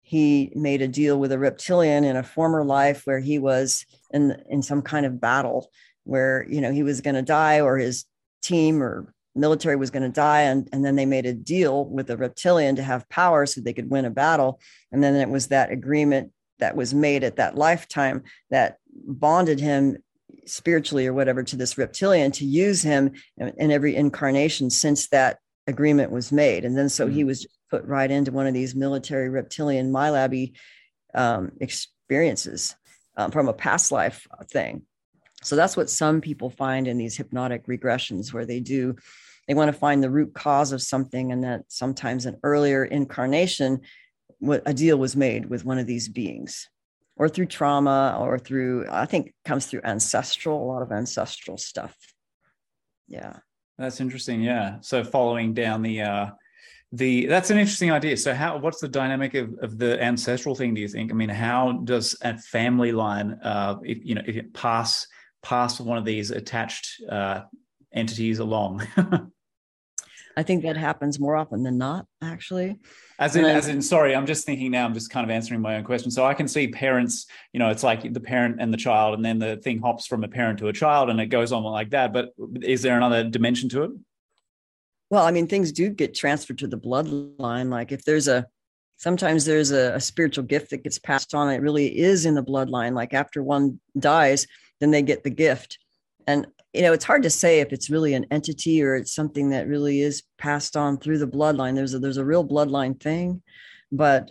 he 0.00 0.50
made 0.54 0.80
a 0.80 0.88
deal 0.88 1.18
with 1.18 1.30
a 1.30 1.38
reptilian 1.38 2.04
in 2.04 2.16
a 2.16 2.22
former 2.22 2.64
life 2.64 3.02
where 3.04 3.20
he 3.20 3.38
was 3.38 3.84
in 4.12 4.42
in 4.48 4.62
some 4.62 4.80
kind 4.80 5.04
of 5.04 5.20
battle 5.20 5.70
where 6.04 6.46
you 6.48 6.62
know 6.62 6.72
he 6.72 6.82
was 6.82 7.02
going 7.02 7.14
to 7.14 7.20
die 7.20 7.60
or 7.60 7.76
his 7.76 8.06
team 8.40 8.82
or 8.82 9.12
military 9.34 9.76
was 9.76 9.90
going 9.90 10.04
to 10.04 10.08
die. 10.08 10.42
And, 10.42 10.66
and 10.72 10.82
then 10.82 10.96
they 10.96 11.04
made 11.04 11.26
a 11.26 11.34
deal 11.34 11.84
with 11.84 12.08
a 12.08 12.16
reptilian 12.16 12.76
to 12.76 12.82
have 12.82 13.08
power 13.10 13.44
so 13.44 13.60
they 13.60 13.74
could 13.74 13.90
win 13.90 14.06
a 14.06 14.10
battle. 14.10 14.58
And 14.90 15.02
then 15.04 15.14
it 15.14 15.28
was 15.28 15.48
that 15.48 15.70
agreement 15.70 16.32
that 16.60 16.76
was 16.76 16.94
made 16.94 17.24
at 17.24 17.36
that 17.36 17.56
lifetime 17.56 18.22
that 18.50 18.78
bonded 19.06 19.60
him 19.60 19.98
spiritually 20.46 21.06
or 21.06 21.12
whatever 21.12 21.42
to 21.42 21.56
this 21.56 21.76
reptilian 21.76 22.32
to 22.32 22.46
use 22.46 22.82
him 22.82 23.12
in, 23.36 23.48
in 23.58 23.70
every 23.70 23.96
incarnation 23.96 24.70
since 24.70 25.08
that 25.08 25.38
agreement 25.66 26.10
was 26.10 26.32
made. 26.32 26.64
And 26.64 26.76
then 26.76 26.88
so 26.88 27.06
mm-hmm. 27.06 27.14
he 27.14 27.24
was 27.24 27.46
put 27.70 27.84
right 27.84 28.10
into 28.10 28.32
one 28.32 28.46
of 28.46 28.54
these 28.54 28.74
military 28.74 29.28
reptilian 29.28 29.92
MILABy 29.92 30.52
um, 31.14 31.52
experiences 31.60 32.74
um, 33.16 33.30
from 33.30 33.48
a 33.48 33.52
past 33.52 33.92
life 33.92 34.26
thing. 34.50 34.82
So 35.42 35.56
that's 35.56 35.76
what 35.76 35.90
some 35.90 36.20
people 36.20 36.50
find 36.50 36.86
in 36.86 36.98
these 36.98 37.16
hypnotic 37.16 37.66
regressions, 37.66 38.32
where 38.32 38.46
they 38.46 38.60
do, 38.60 38.96
they 39.48 39.54
want 39.54 39.72
to 39.72 39.78
find 39.78 40.02
the 40.02 40.10
root 40.10 40.34
cause 40.34 40.70
of 40.72 40.80
something, 40.80 41.32
and 41.32 41.42
that 41.42 41.62
sometimes 41.68 42.26
an 42.26 42.38
earlier 42.44 42.84
incarnation, 42.84 43.80
what 44.38 44.62
a 44.66 44.72
deal 44.72 44.96
was 44.96 45.16
made 45.16 45.50
with 45.50 45.64
one 45.64 45.78
of 45.78 45.86
these 45.86 46.08
beings, 46.08 46.68
or 47.16 47.28
through 47.28 47.46
trauma, 47.46 48.16
or 48.20 48.38
through, 48.38 48.86
I 48.88 49.06
think, 49.06 49.34
comes 49.44 49.66
through 49.66 49.80
ancestral, 49.82 50.62
a 50.62 50.68
lot 50.70 50.82
of 50.82 50.92
ancestral 50.92 51.58
stuff. 51.58 51.96
Yeah. 53.08 53.38
That's 53.78 54.00
interesting. 54.00 54.42
Yeah. 54.42 54.78
So 54.80 55.02
following 55.02 55.54
down 55.54 55.82
the 55.82 56.02
uh, 56.02 56.26
the 56.92 57.26
that's 57.26 57.50
an 57.50 57.58
interesting 57.58 57.90
idea. 57.90 58.16
So 58.16 58.34
how 58.34 58.58
what's 58.58 58.80
the 58.80 58.88
dynamic 58.88 59.34
of, 59.34 59.54
of 59.60 59.78
the 59.78 60.00
ancestral 60.02 60.54
thing? 60.54 60.74
Do 60.74 60.80
you 60.80 60.88
think? 60.88 61.10
I 61.10 61.14
mean, 61.14 61.30
how 61.30 61.72
does 61.84 62.16
a 62.22 62.36
family 62.36 62.92
line, 62.92 63.38
uh, 63.42 63.76
if, 63.82 63.98
you 64.04 64.14
know, 64.14 64.22
if 64.26 64.36
it 64.36 64.52
pass 64.52 65.06
pass 65.42 65.80
one 65.80 65.98
of 65.98 66.04
these 66.04 66.30
attached 66.30 67.02
uh, 67.08 67.42
entities 67.92 68.38
along? 68.38 68.86
I 70.36 70.42
think 70.42 70.62
that 70.62 70.76
happens 70.76 71.20
more 71.20 71.36
often 71.36 71.62
than 71.62 71.78
not, 71.78 72.06
actually. 72.22 72.78
As 73.18 73.36
in, 73.36 73.44
as 73.44 73.68
in, 73.68 73.82
sorry, 73.82 74.14
I'm 74.16 74.26
just 74.26 74.46
thinking 74.46 74.70
now. 74.70 74.84
I'm 74.84 74.94
just 74.94 75.10
kind 75.10 75.24
of 75.24 75.30
answering 75.30 75.60
my 75.60 75.76
own 75.76 75.84
question. 75.84 76.10
So 76.10 76.24
I 76.24 76.34
can 76.34 76.48
see 76.48 76.68
parents. 76.68 77.26
You 77.52 77.60
know, 77.60 77.68
it's 77.68 77.82
like 77.82 78.12
the 78.12 78.20
parent 78.20 78.56
and 78.58 78.72
the 78.72 78.78
child, 78.78 79.14
and 79.14 79.24
then 79.24 79.38
the 79.38 79.56
thing 79.56 79.80
hops 79.80 80.06
from 80.06 80.24
a 80.24 80.28
parent 80.28 80.58
to 80.60 80.68
a 80.68 80.72
child, 80.72 81.10
and 81.10 81.20
it 81.20 81.26
goes 81.26 81.52
on 81.52 81.62
like 81.64 81.90
that. 81.90 82.12
But 82.12 82.30
is 82.62 82.82
there 82.82 82.96
another 82.96 83.24
dimension 83.24 83.68
to 83.70 83.82
it? 83.84 83.90
Well, 85.10 85.24
I 85.24 85.30
mean, 85.30 85.46
things 85.46 85.72
do 85.72 85.90
get 85.90 86.14
transferred 86.14 86.58
to 86.58 86.66
the 86.66 86.78
bloodline. 86.78 87.68
Like 87.68 87.92
if 87.92 88.02
there's 88.04 88.28
a, 88.28 88.46
sometimes 88.96 89.44
there's 89.44 89.70
a, 89.70 89.94
a 89.94 90.00
spiritual 90.00 90.44
gift 90.44 90.70
that 90.70 90.84
gets 90.84 90.98
passed 90.98 91.34
on. 91.34 91.50
It 91.50 91.60
really 91.60 91.98
is 91.98 92.24
in 92.24 92.34
the 92.34 92.42
bloodline. 92.42 92.94
Like 92.94 93.12
after 93.12 93.42
one 93.42 93.78
dies, 93.98 94.46
then 94.80 94.90
they 94.90 95.02
get 95.02 95.22
the 95.22 95.30
gift. 95.30 95.78
And 96.26 96.46
you 96.72 96.82
know, 96.82 96.92
it's 96.92 97.04
hard 97.04 97.22
to 97.24 97.30
say 97.30 97.60
if 97.60 97.72
it's 97.72 97.90
really 97.90 98.14
an 98.14 98.26
entity 98.30 98.82
or 98.82 98.94
it's 98.94 99.14
something 99.14 99.50
that 99.50 99.68
really 99.68 100.00
is 100.00 100.22
passed 100.38 100.76
on 100.76 100.98
through 100.98 101.18
the 101.18 101.26
bloodline. 101.26 101.74
There's 101.74 101.94
a 101.94 101.98
there's 101.98 102.16
a 102.16 102.24
real 102.24 102.46
bloodline 102.46 102.98
thing, 102.98 103.42
but 103.90 104.30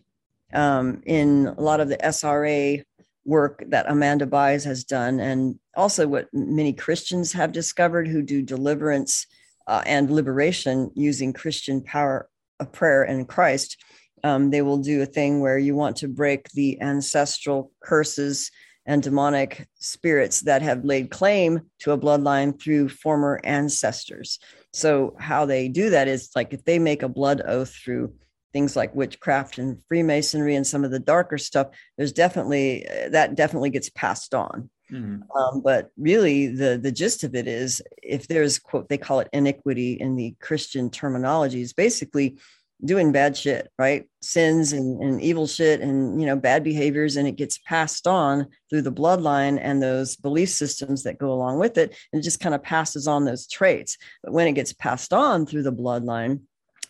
um, 0.53 1.01
in 1.05 1.47
a 1.47 1.61
lot 1.61 1.80
of 1.80 1.88
the 1.88 1.97
SRA 1.97 2.84
work 3.26 3.63
that 3.68 3.89
Amanda 3.89 4.26
Buys 4.26 4.63
has 4.63 4.84
done, 4.84 5.19
and 5.19 5.59
also 5.76 6.07
what 6.07 6.27
many 6.34 6.73
Christians 6.73 7.31
have 7.34 7.51
discovered 7.51 8.07
who 8.07 8.23
do 8.23 8.41
deliverance 8.41 9.27
uh, 9.68 9.84
and 9.85 10.09
liberation 10.09 10.91
using 10.95 11.34
Christian 11.34 11.81
power 11.81 12.27
of 12.59 12.72
prayer 12.72 13.03
and 13.03 13.27
Christ, 13.27 13.77
um, 14.23 14.49
they 14.49 14.63
will 14.63 14.80
do 14.80 15.03
a 15.03 15.05
thing 15.05 15.41
where 15.41 15.59
you 15.59 15.76
want 15.76 15.95
to 15.97 16.07
break 16.07 16.49
the 16.51 16.81
ancestral 16.81 17.72
curses 17.84 18.51
and 18.86 19.03
demonic 19.03 19.68
spirits 19.76 20.41
that 20.41 20.62
have 20.62 20.86
laid 20.86 21.12
claim 21.12 21.62
to 21.80 21.91
a 21.91 21.98
bloodline 21.98 22.60
through 22.60 22.90
former 22.90 23.40
ancestors. 23.44 24.40
So, 24.74 25.16
how 25.20 25.45
they 25.45 25.68
do 25.68 25.91
that 25.91 26.08
is 26.08 26.32
like 26.36 26.53
if 26.53 26.64
they 26.64 26.80
make 26.80 27.03
a 27.03 27.10
blood 27.10 27.41
oath 27.45 27.74
through 27.74 28.14
things 28.53 28.76
like 28.76 28.95
witchcraft 28.95 29.58
and 29.58 29.82
Freemasonry 29.88 30.56
and 30.56 30.68
some 30.68 30.84
of 30.84 30.91
the 30.91 30.99
darker 30.99 31.38
stuff, 31.38 31.68
there's 31.98 32.14
definitely 32.14 32.86
that 33.10 33.36
definitely 33.36 33.70
gets 33.70 33.90
passed 33.90 34.34
on. 34.34 34.70
Mm-hmm. 34.91 35.38
Um, 35.38 35.62
but 35.62 35.90
really, 35.98 36.48
the 36.48 36.80
the 36.82 36.91
gist 36.91 37.24
of 37.24 37.36
it 37.36 37.48
is 37.48 37.82
if 38.02 38.28
there's 38.28 38.60
quote 38.60 38.90
they 38.90 38.98
call 38.98 39.20
it 39.20 39.30
iniquity 39.32 39.94
in 39.94 40.16
the 40.16 40.36
Christian 40.41 40.90
terminology 40.90 41.62
is 41.62 41.74
basically 41.74 42.38
doing 42.84 43.12
bad 43.12 43.38
shit, 43.38 43.70
right? 43.78 44.06
Sins 44.22 44.74
and, 44.74 45.02
and 45.02 45.22
evil 45.22 45.48
shit 45.48 45.82
and, 45.82 46.20
you 46.20 46.26
know, 46.26 46.36
bad 46.36 46.64
behaviors. 46.64 47.16
And 47.16 47.28
it 47.28 47.36
gets 47.36 47.58
passed 47.60 48.08
on 48.08 48.48
through 48.70 48.82
the 48.82 48.91
bloodline 48.91 49.60
and 49.62 49.82
those 49.82 50.16
belief 50.16 50.49
systems 50.49 51.03
that 51.03 51.20
go 51.20 51.32
along 51.32 51.60
with 51.60 51.78
it. 51.78 51.95
And 52.12 52.20
it 52.20 52.24
just 52.24 52.40
kind 52.40 52.56
of 52.56 52.64
passes 52.64 53.08
on 53.08 53.26
those 53.26 53.48
traits. 53.48 53.98
But 54.24 54.34
when 54.34 54.48
it 54.48 54.53
gets 54.53 54.74
passed 54.74 55.14
on 55.14 55.45
through 55.45 55.64
the 55.64 55.74
bloodline, 55.74 56.41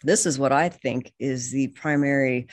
this 0.03 0.25
is 0.25 0.39
what 0.39 0.51
I 0.51 0.69
think 0.69 1.11
is 1.19 1.51
the 1.51 1.67
primary 1.67 2.47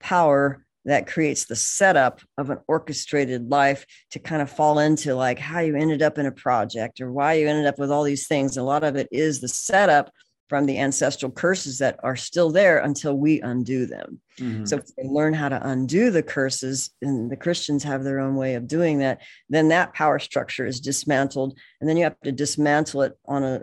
power 0.00 0.64
that 0.86 1.06
creates 1.06 1.46
the 1.46 1.56
setup 1.56 2.20
of 2.36 2.50
an 2.50 2.58
orchestrated 2.68 3.50
life 3.50 3.86
to 4.10 4.18
kind 4.18 4.42
of 4.42 4.50
fall 4.50 4.78
into 4.78 5.14
like 5.14 5.38
how 5.38 5.60
you 5.60 5.76
ended 5.76 6.02
up 6.02 6.18
in 6.18 6.26
a 6.26 6.32
project 6.32 7.00
or 7.00 7.10
why 7.10 7.34
you 7.34 7.48
ended 7.48 7.66
up 7.66 7.78
with 7.78 7.90
all 7.90 8.02
these 8.02 8.26
things. 8.26 8.56
A 8.56 8.62
lot 8.62 8.84
of 8.84 8.96
it 8.96 9.08
is 9.10 9.40
the 9.40 9.48
setup 9.48 10.10
from 10.48 10.66
the 10.66 10.78
ancestral 10.78 11.32
curses 11.32 11.78
that 11.78 11.98
are 12.02 12.16
still 12.16 12.50
there 12.50 12.78
until 12.78 13.16
we 13.16 13.40
undo 13.40 13.86
them. 13.86 14.20
Mm-hmm. 14.38 14.66
So 14.66 14.76
if 14.76 14.94
they 14.96 15.04
learn 15.04 15.32
how 15.32 15.48
to 15.48 15.68
undo 15.68 16.10
the 16.10 16.22
curses, 16.22 16.90
and 17.00 17.30
the 17.30 17.36
Christians 17.36 17.82
have 17.84 18.04
their 18.04 18.20
own 18.20 18.36
way 18.36 18.54
of 18.54 18.66
doing 18.66 18.98
that, 18.98 19.22
then 19.48 19.68
that 19.68 19.94
power 19.94 20.18
structure 20.18 20.66
is 20.66 20.80
dismantled. 20.80 21.58
And 21.80 21.88
then 21.88 21.96
you 21.96 22.04
have 22.04 22.20
to 22.24 22.32
dismantle 22.32 23.02
it 23.02 23.18
on 23.26 23.42
a 23.42 23.62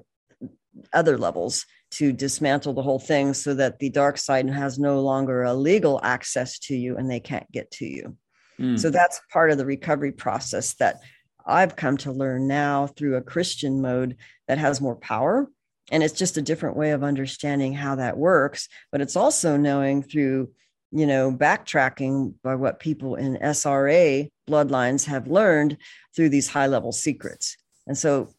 other 0.93 1.17
levels 1.17 1.65
to 1.91 2.13
dismantle 2.13 2.73
the 2.73 2.81
whole 2.81 2.99
thing 2.99 3.33
so 3.33 3.53
that 3.53 3.79
the 3.79 3.89
dark 3.89 4.17
side 4.17 4.49
has 4.49 4.79
no 4.79 5.01
longer 5.01 5.43
a 5.43 5.53
legal 5.53 5.99
access 6.03 6.57
to 6.57 6.75
you 6.75 6.97
and 6.97 7.11
they 7.11 7.19
can't 7.19 7.51
get 7.51 7.69
to 7.71 7.85
you. 7.85 8.15
Mm. 8.59 8.79
So 8.79 8.89
that's 8.89 9.19
part 9.31 9.51
of 9.51 9.57
the 9.57 9.65
recovery 9.65 10.13
process 10.13 10.73
that 10.75 11.01
I've 11.45 11.75
come 11.75 11.97
to 11.97 12.11
learn 12.11 12.47
now 12.47 12.87
through 12.87 13.17
a 13.17 13.21
Christian 13.21 13.81
mode 13.81 14.17
that 14.47 14.57
has 14.57 14.79
more 14.79 14.95
power 14.95 15.49
and 15.91 16.01
it's 16.01 16.17
just 16.17 16.37
a 16.37 16.41
different 16.41 16.75
way 16.75 16.91
of 16.91 17.03
understanding 17.03 17.73
how 17.73 17.95
that 17.95 18.17
works 18.17 18.67
but 18.91 19.01
it's 19.01 19.15
also 19.15 19.57
knowing 19.57 20.01
through 20.01 20.49
you 20.91 21.05
know 21.05 21.31
backtracking 21.31 22.33
by 22.43 22.55
what 22.55 22.79
people 22.79 23.15
in 23.15 23.37
sra 23.53 24.25
bloodlines 24.51 25.05
have 25.05 25.27
learned 25.27 25.77
through 26.15 26.29
these 26.29 26.49
high 26.49 26.67
level 26.67 26.91
secrets. 26.91 27.57
And 27.87 27.97
so 27.97 28.29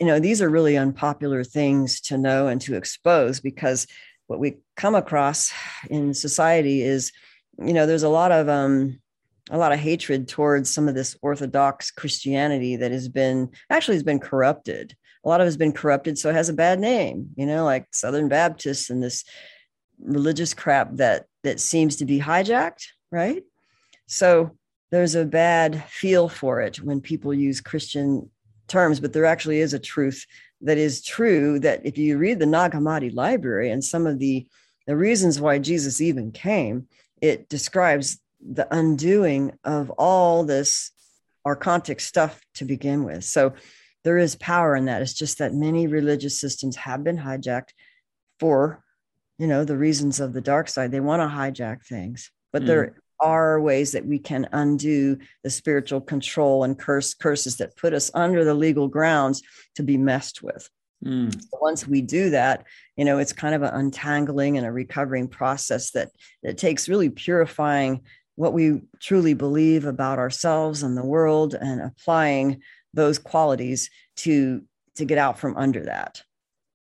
you 0.00 0.06
know 0.06 0.20
these 0.20 0.42
are 0.42 0.48
really 0.48 0.76
unpopular 0.76 1.44
things 1.44 2.00
to 2.02 2.18
know 2.18 2.46
and 2.46 2.60
to 2.62 2.76
expose 2.76 3.40
because 3.40 3.86
what 4.26 4.38
we 4.38 4.58
come 4.76 4.94
across 4.94 5.52
in 5.90 6.14
society 6.14 6.82
is 6.82 7.12
you 7.58 7.72
know 7.72 7.86
there's 7.86 8.04
a 8.04 8.08
lot 8.08 8.30
of 8.30 8.48
um 8.48 9.00
a 9.50 9.58
lot 9.58 9.72
of 9.72 9.78
hatred 9.78 10.28
towards 10.28 10.70
some 10.70 10.86
of 10.86 10.94
this 10.94 11.16
orthodox 11.20 11.90
christianity 11.90 12.76
that 12.76 12.92
has 12.92 13.08
been 13.08 13.50
actually 13.70 13.96
has 13.96 14.04
been 14.04 14.20
corrupted 14.20 14.94
a 15.28 15.30
lot 15.30 15.42
of 15.42 15.44
it 15.44 15.48
has 15.48 15.58
been 15.58 15.72
corrupted, 15.72 16.18
so 16.18 16.30
it 16.30 16.34
has 16.34 16.48
a 16.48 16.54
bad 16.54 16.80
name, 16.80 17.28
you 17.36 17.44
know, 17.44 17.66
like 17.66 17.86
Southern 17.92 18.28
Baptists 18.28 18.88
and 18.88 19.02
this 19.02 19.24
religious 20.02 20.54
crap 20.54 20.94
that 20.94 21.26
that 21.44 21.60
seems 21.60 21.96
to 21.96 22.06
be 22.06 22.18
hijacked, 22.18 22.86
right? 23.12 23.42
So 24.06 24.56
there's 24.90 25.14
a 25.14 25.26
bad 25.26 25.84
feel 25.84 26.30
for 26.30 26.62
it 26.62 26.80
when 26.80 27.02
people 27.02 27.34
use 27.34 27.60
Christian 27.60 28.30
terms, 28.68 29.00
but 29.00 29.12
there 29.12 29.26
actually 29.26 29.60
is 29.60 29.74
a 29.74 29.78
truth 29.78 30.24
that 30.62 30.78
is 30.78 31.04
true 31.04 31.58
that 31.60 31.84
if 31.84 31.98
you 31.98 32.16
read 32.16 32.38
the 32.38 32.46
Nag 32.46 32.72
Hammadi 32.72 33.14
library 33.14 33.70
and 33.70 33.84
some 33.84 34.06
of 34.06 34.18
the 34.18 34.46
the 34.86 34.96
reasons 34.96 35.38
why 35.38 35.58
Jesus 35.58 36.00
even 36.00 36.32
came, 36.32 36.88
it 37.20 37.50
describes 37.50 38.18
the 38.40 38.66
undoing 38.74 39.58
of 39.62 39.90
all 39.90 40.44
this 40.44 40.90
archontic 41.46 42.00
stuff 42.00 42.40
to 42.54 42.64
begin 42.64 43.04
with. 43.04 43.24
So 43.24 43.52
there 44.04 44.18
is 44.18 44.36
power 44.36 44.76
in 44.76 44.86
that. 44.86 45.02
It's 45.02 45.14
just 45.14 45.38
that 45.38 45.54
many 45.54 45.86
religious 45.86 46.40
systems 46.40 46.76
have 46.76 47.04
been 47.04 47.18
hijacked 47.18 47.70
for, 48.38 48.82
you 49.38 49.46
know, 49.46 49.64
the 49.64 49.76
reasons 49.76 50.20
of 50.20 50.32
the 50.32 50.40
dark 50.40 50.68
side. 50.68 50.90
They 50.90 51.00
want 51.00 51.22
to 51.22 51.36
hijack 51.36 51.84
things, 51.84 52.30
but 52.52 52.62
mm. 52.62 52.66
there 52.66 52.96
are 53.20 53.60
ways 53.60 53.92
that 53.92 54.06
we 54.06 54.18
can 54.18 54.48
undo 54.52 55.18
the 55.42 55.50
spiritual 55.50 56.00
control 56.00 56.64
and 56.64 56.78
curse 56.78 57.14
curses 57.14 57.56
that 57.56 57.76
put 57.76 57.92
us 57.92 58.10
under 58.14 58.44
the 58.44 58.54
legal 58.54 58.88
grounds 58.88 59.42
to 59.74 59.82
be 59.82 59.96
messed 59.96 60.42
with. 60.42 60.68
Mm. 61.04 61.32
So 61.32 61.58
once 61.60 61.86
we 61.86 62.00
do 62.00 62.30
that, 62.30 62.64
you 62.96 63.04
know, 63.04 63.18
it's 63.18 63.32
kind 63.32 63.54
of 63.54 63.62
an 63.62 63.74
untangling 63.74 64.56
and 64.56 64.66
a 64.66 64.72
recovering 64.72 65.28
process 65.28 65.92
that 65.92 66.10
that 66.42 66.58
takes 66.58 66.88
really 66.88 67.10
purifying 67.10 68.02
what 68.36 68.52
we 68.52 68.82
truly 69.00 69.34
believe 69.34 69.84
about 69.84 70.20
ourselves 70.20 70.84
and 70.84 70.96
the 70.96 71.04
world 71.04 71.54
and 71.54 71.80
applying 71.80 72.62
those 72.94 73.18
qualities 73.18 73.90
to 74.16 74.62
to 74.96 75.04
get 75.04 75.18
out 75.18 75.38
from 75.38 75.56
under 75.56 75.84
that. 75.84 76.22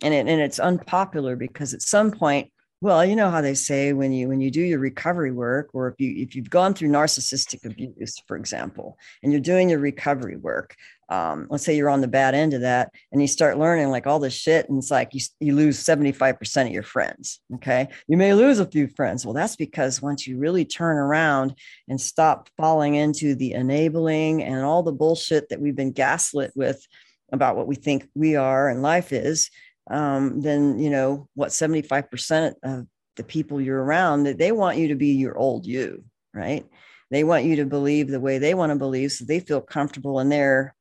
And 0.03 0.13
it, 0.13 0.27
and 0.27 0.41
it's 0.41 0.59
unpopular 0.59 1.35
because 1.35 1.73
at 1.73 1.81
some 1.81 2.11
point 2.11 2.51
well 2.83 3.05
you 3.05 3.15
know 3.15 3.31
how 3.31 3.39
they 3.39 3.53
say 3.53 3.93
when 3.93 4.11
you 4.11 4.27
when 4.27 4.41
you 4.41 4.51
do 4.51 4.61
your 4.61 4.79
recovery 4.79 5.31
work 5.31 5.69
or 5.73 5.87
if 5.87 5.95
you 5.99 6.13
if 6.21 6.35
you've 6.35 6.49
gone 6.49 6.73
through 6.73 6.89
narcissistic 6.89 7.63
abuse 7.65 8.21
for 8.27 8.35
example 8.35 8.97
and 9.23 9.31
you're 9.31 9.41
doing 9.41 9.69
your 9.69 9.79
recovery 9.79 10.35
work 10.35 10.75
um, 11.13 11.45
let's 11.49 11.63
say 11.63 11.75
you're 11.75 11.89
on 11.89 12.01
the 12.01 12.07
bad 12.07 12.33
end 12.33 12.53
of 12.53 12.61
that 12.61 12.91
and 13.11 13.21
you 13.21 13.27
start 13.27 13.59
learning 13.59 13.89
like 13.89 14.07
all 14.07 14.17
this 14.17 14.33
shit 14.33 14.67
and 14.67 14.79
it's 14.79 14.89
like 14.89 15.13
you, 15.13 15.21
you 15.39 15.55
lose 15.55 15.83
75% 15.83 16.65
of 16.65 16.71
your 16.71 16.81
friends 16.81 17.39
okay? 17.55 17.89
You 18.07 18.17
may 18.17 18.33
lose 18.33 18.59
a 18.59 18.65
few 18.65 18.87
friends. 18.87 19.23
Well 19.23 19.35
that's 19.35 19.55
because 19.55 20.01
once 20.01 20.25
you 20.25 20.39
really 20.39 20.65
turn 20.65 20.97
around 20.97 21.55
and 21.87 22.01
stop 22.01 22.49
falling 22.57 22.95
into 22.95 23.35
the 23.35 23.53
enabling 23.53 24.41
and 24.41 24.63
all 24.63 24.81
the 24.81 24.91
bullshit 24.91 25.49
that 25.49 25.61
we've 25.61 25.75
been 25.75 25.91
gaslit 25.91 26.51
with 26.55 26.83
about 27.31 27.55
what 27.55 27.67
we 27.67 27.75
think 27.75 28.09
we 28.15 28.35
are 28.35 28.67
and 28.69 28.81
life 28.81 29.13
is 29.13 29.51
um, 29.91 30.41
then 30.41 30.79
you 30.79 30.89
know 30.89 31.27
what 31.35 31.49
75% 31.49 32.53
of 32.63 32.87
the 33.17 33.23
people 33.23 33.61
you're 33.61 33.83
around 33.83 34.23
that 34.23 34.39
they 34.39 34.51
want 34.51 34.77
you 34.77 34.87
to 34.87 34.95
be 34.95 35.09
your 35.09 35.37
old 35.37 35.65
you 35.65 36.03
right? 36.33 36.65
They 37.11 37.23
want 37.23 37.45
you 37.45 37.57
to 37.57 37.65
believe 37.65 38.07
the 38.07 38.19
way 38.19 38.39
they 38.39 38.55
want 38.55 38.71
to 38.71 38.75
believe 38.75 39.11
so 39.11 39.25
they 39.25 39.39
feel 39.39 39.61
comfortable 39.61 40.19
in 40.19 40.29
their 40.29 40.73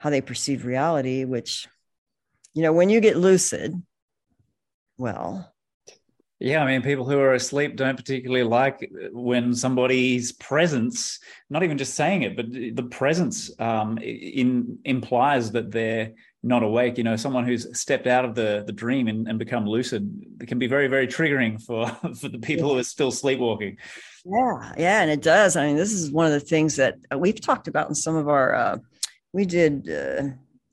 how 0.00 0.10
they 0.10 0.22
perceive 0.22 0.64
reality, 0.64 1.24
which, 1.24 1.68
you 2.54 2.62
know, 2.62 2.72
when 2.72 2.88
you 2.88 3.00
get 3.00 3.16
lucid, 3.16 3.74
well, 4.98 5.52
Yeah, 6.42 6.62
I 6.64 6.66
mean, 6.66 6.80
people 6.80 7.04
who 7.04 7.18
are 7.18 7.34
asleep 7.34 7.76
don't 7.76 7.98
particularly 7.98 8.44
like 8.44 8.90
when 9.12 9.54
somebody's 9.54 10.32
presence, 10.32 11.18
not 11.50 11.62
even 11.62 11.76
just 11.76 11.94
saying 11.94 12.22
it, 12.22 12.34
but 12.34 12.50
the 12.50 12.88
presence 12.90 13.50
um, 13.60 13.98
in 13.98 14.78
implies 14.86 15.52
that 15.52 15.70
they're 15.70 16.12
not 16.42 16.62
awake. 16.62 16.96
You 16.96 17.04
know, 17.04 17.16
someone 17.16 17.44
who's 17.44 17.78
stepped 17.78 18.06
out 18.06 18.24
of 18.24 18.34
the 18.34 18.64
the 18.66 18.72
dream 18.72 19.06
and, 19.06 19.28
and 19.28 19.38
become 19.38 19.66
lucid 19.66 20.10
can 20.46 20.58
be 20.58 20.66
very, 20.66 20.88
very 20.88 21.06
triggering 21.06 21.60
for 21.62 21.86
for 22.20 22.30
the 22.30 22.38
people 22.38 22.68
yeah. 22.68 22.74
who 22.74 22.80
are 22.80 22.84
still 22.84 23.10
sleepwalking. 23.10 23.76
Yeah, 24.24 24.72
yeah, 24.78 25.02
and 25.02 25.10
it 25.10 25.20
does. 25.20 25.56
I 25.56 25.66
mean, 25.66 25.76
this 25.76 25.92
is 25.92 26.10
one 26.10 26.24
of 26.24 26.32
the 26.32 26.40
things 26.40 26.76
that 26.76 26.96
we've 27.14 27.40
talked 27.40 27.68
about 27.68 27.90
in 27.90 27.94
some 27.94 28.16
of 28.16 28.28
our. 28.28 28.54
Uh, 28.54 28.78
we 29.32 29.44
did 29.44 29.88
uh, 29.88 30.22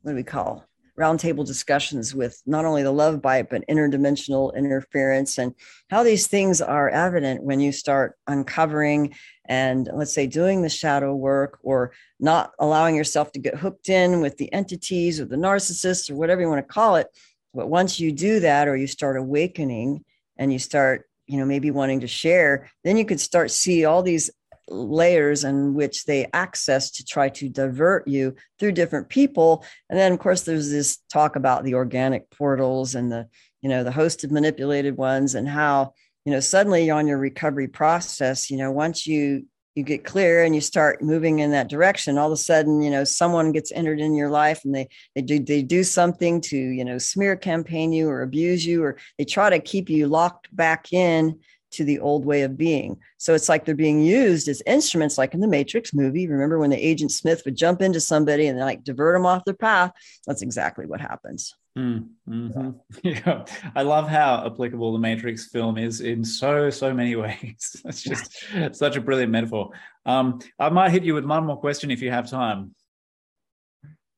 what 0.01 0.11
do 0.11 0.15
we 0.15 0.23
call 0.23 0.67
roundtable 0.99 1.45
discussions 1.45 2.15
with 2.15 2.41
not 2.45 2.65
only 2.65 2.81
the 2.81 2.91
love 2.91 3.21
bite 3.21 3.49
but 3.49 3.67
interdimensional 3.67 4.55
interference 4.55 5.38
and 5.38 5.53
how 5.89 6.03
these 6.03 6.27
things 6.27 6.59
are 6.59 6.89
evident 6.89 7.43
when 7.43 7.59
you 7.59 7.71
start 7.71 8.15
uncovering 8.25 9.13
and 9.45 9.89
let's 9.93 10.13
say 10.13 10.25
doing 10.25 10.61
the 10.61 10.69
shadow 10.69 11.13
work 11.13 11.59
or 11.61 11.91
not 12.19 12.51
allowing 12.59 12.95
yourself 12.95 13.31
to 13.31 13.39
get 13.39 13.55
hooked 13.55 13.89
in 13.89 14.21
with 14.21 14.38
the 14.38 14.51
entities 14.51 15.21
or 15.21 15.25
the 15.25 15.35
narcissists 15.35 16.09
or 16.09 16.15
whatever 16.15 16.41
you 16.41 16.49
want 16.49 16.67
to 16.67 16.73
call 16.73 16.95
it. 16.95 17.07
But 17.53 17.69
once 17.69 17.99
you 17.99 18.11
do 18.11 18.39
that 18.39 18.67
or 18.67 18.75
you 18.75 18.88
start 18.88 19.17
awakening 19.17 20.03
and 20.38 20.51
you 20.51 20.59
start 20.59 21.07
you 21.27 21.38
know 21.38 21.45
maybe 21.45 21.71
wanting 21.71 21.99
to 21.99 22.07
share 22.07 22.69
then 22.84 22.97
you 22.97 23.05
could 23.05 23.19
start 23.19 23.51
see 23.51 23.85
all 23.85 24.01
these 24.01 24.31
layers 24.69 25.44
in 25.44 25.73
which 25.73 26.06
they 26.06 26.27
access 26.34 26.91
to 26.91 27.06
try 27.06 27.30
to 27.30 27.49
divert 27.49 28.07
you 28.07 28.35
through 28.60 28.73
different 28.73 29.10
people. 29.10 29.64
And 29.89 29.98
then 29.98 30.14
of 30.14 30.19
course 30.19 30.41
there's 30.41 30.69
this 30.69 30.98
talk 31.11 31.35
about 31.35 31.64
the 31.64 31.76
organic 31.76 32.30
portals 32.30 32.95
and 32.95 33.11
the 33.11 33.27
you 33.61 33.69
know 33.69 33.84
the 33.84 33.91
hosted 33.91 34.31
manipulated 34.31 34.98
ones 34.98 35.35
and 35.35 35.48
how 35.48 35.94
you 36.26 36.31
know 36.31 36.39
suddenly 36.39 36.85
you're 36.85 36.98
on 36.98 37.07
your 37.07 37.18
recovery 37.18 37.68
process 37.68 38.49
you 38.49 38.57
know 38.57 38.72
once 38.72 39.07
you 39.07 39.45
you 39.76 39.84
get 39.84 40.03
clear 40.03 40.44
and 40.44 40.56
you 40.56 40.61
start 40.61 41.03
moving 41.03 41.39
in 41.39 41.52
that 41.52 41.69
direction 41.69 42.18
all 42.18 42.27
of 42.27 42.34
a 42.34 42.38
sudden 42.38 42.81
you 42.81 42.89
know 42.89 43.03
someone 43.03 43.52
gets 43.52 43.72
entered 43.72 43.99
in 43.99 44.15
your 44.15 44.30
life 44.30 44.61
and 44.64 44.73
they 44.73 44.88
they 45.15 45.22
do 45.22 45.39
they 45.39 45.61
do 45.61 45.84
something 45.84 46.41
to 46.41 46.57
you 46.57 46.84
know 46.84 46.98
smear 46.98 47.35
campaign 47.35 47.91
you 47.91 48.10
or 48.10 48.22
abuse 48.22 48.65
you 48.65 48.84
or 48.84 48.98
they 49.18 49.26
try 49.26 49.49
to 49.49 49.60
keep 49.60 49.89
you 49.89 50.07
locked 50.07 50.53
back 50.56 50.94
in 50.94 51.39
to 51.77 51.83
the 51.83 51.99
old 51.99 52.25
way 52.25 52.41
of 52.41 52.57
being. 52.57 52.97
So 53.17 53.33
it's 53.33 53.47
like 53.47 53.65
they're 53.65 53.75
being 53.75 54.03
used 54.03 54.47
as 54.47 54.61
instruments, 54.65 55.17
like 55.17 55.33
in 55.33 55.39
the 55.39 55.47
Matrix 55.47 55.93
movie. 55.93 56.27
Remember 56.27 56.59
when 56.59 56.71
the 56.71 56.85
agent 56.85 57.11
Smith 57.11 57.43
would 57.45 57.55
jump 57.55 57.81
into 57.81 58.01
somebody 58.01 58.47
and 58.47 58.59
like 58.59 58.83
divert 58.83 59.15
them 59.15 59.25
off 59.25 59.45
their 59.45 59.53
path? 59.53 59.91
That's 60.25 60.41
exactly 60.41 60.85
what 60.85 60.99
happens. 60.99 61.55
Mm, 61.77 62.07
hmm 62.27 62.69
Yeah, 63.03 63.45
I 63.75 63.83
love 63.83 64.09
how 64.09 64.43
applicable 64.47 64.93
the 64.93 64.99
Matrix 64.99 65.47
film 65.49 65.77
is 65.77 66.01
in 66.01 66.25
so 66.25 66.71
so 66.71 66.93
many 66.93 67.15
ways. 67.23 67.81
It's 67.85 68.01
just 68.01 68.43
such 68.75 68.95
a 68.95 69.01
brilliant 69.01 69.31
metaphor. 69.31 69.69
Um, 70.05 70.39
I 70.57 70.69
might 70.69 70.91
hit 70.91 71.03
you 71.03 71.13
with 71.13 71.25
one 71.25 71.45
more 71.45 71.57
question 71.57 71.91
if 71.91 72.01
you 72.01 72.09
have 72.09 72.29
time. 72.29 72.73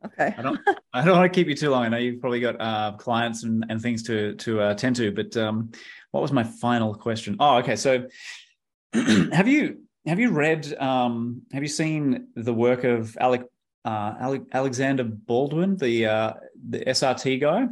Okay. 0.06 0.34
I 0.38 0.42
don't. 0.42 0.60
I 0.94 1.04
don't 1.04 1.18
want 1.18 1.32
to 1.32 1.38
keep 1.38 1.48
you 1.48 1.56
too 1.56 1.70
long. 1.70 1.84
I 1.84 1.90
know 1.90 1.98
you've 1.98 2.22
probably 2.22 2.40
got 2.40 2.60
uh, 2.60 2.94
clients 2.94 3.44
and, 3.44 3.66
and 3.70 3.82
things 3.82 4.04
to 4.04 4.34
to 4.36 4.62
uh, 4.62 4.74
tend 4.74 4.96
to. 4.96 5.12
But 5.12 5.36
um, 5.36 5.72
what 6.12 6.22
was 6.22 6.32
my 6.32 6.44
final 6.44 6.96
question? 6.96 7.36
Oh, 7.40 7.58
okay. 7.58 7.76
So, 7.76 8.08
have 8.94 9.48
you 9.48 9.84
have 10.06 10.20
you 10.20 10.32
read? 10.32 10.74
Um, 10.80 11.44
have 11.54 11.62
you 11.62 11.70
seen 11.70 12.28
the 12.36 12.54
work 12.54 12.84
of 12.84 13.16
Alec, 13.20 13.44
uh, 13.86 14.16
Alec 14.20 14.44
Alexander 14.54 15.04
Baldwin, 15.04 15.78
the 15.78 16.08
uh, 16.08 16.34
the 16.68 16.80
SRT 16.80 17.42
guy? 17.42 17.68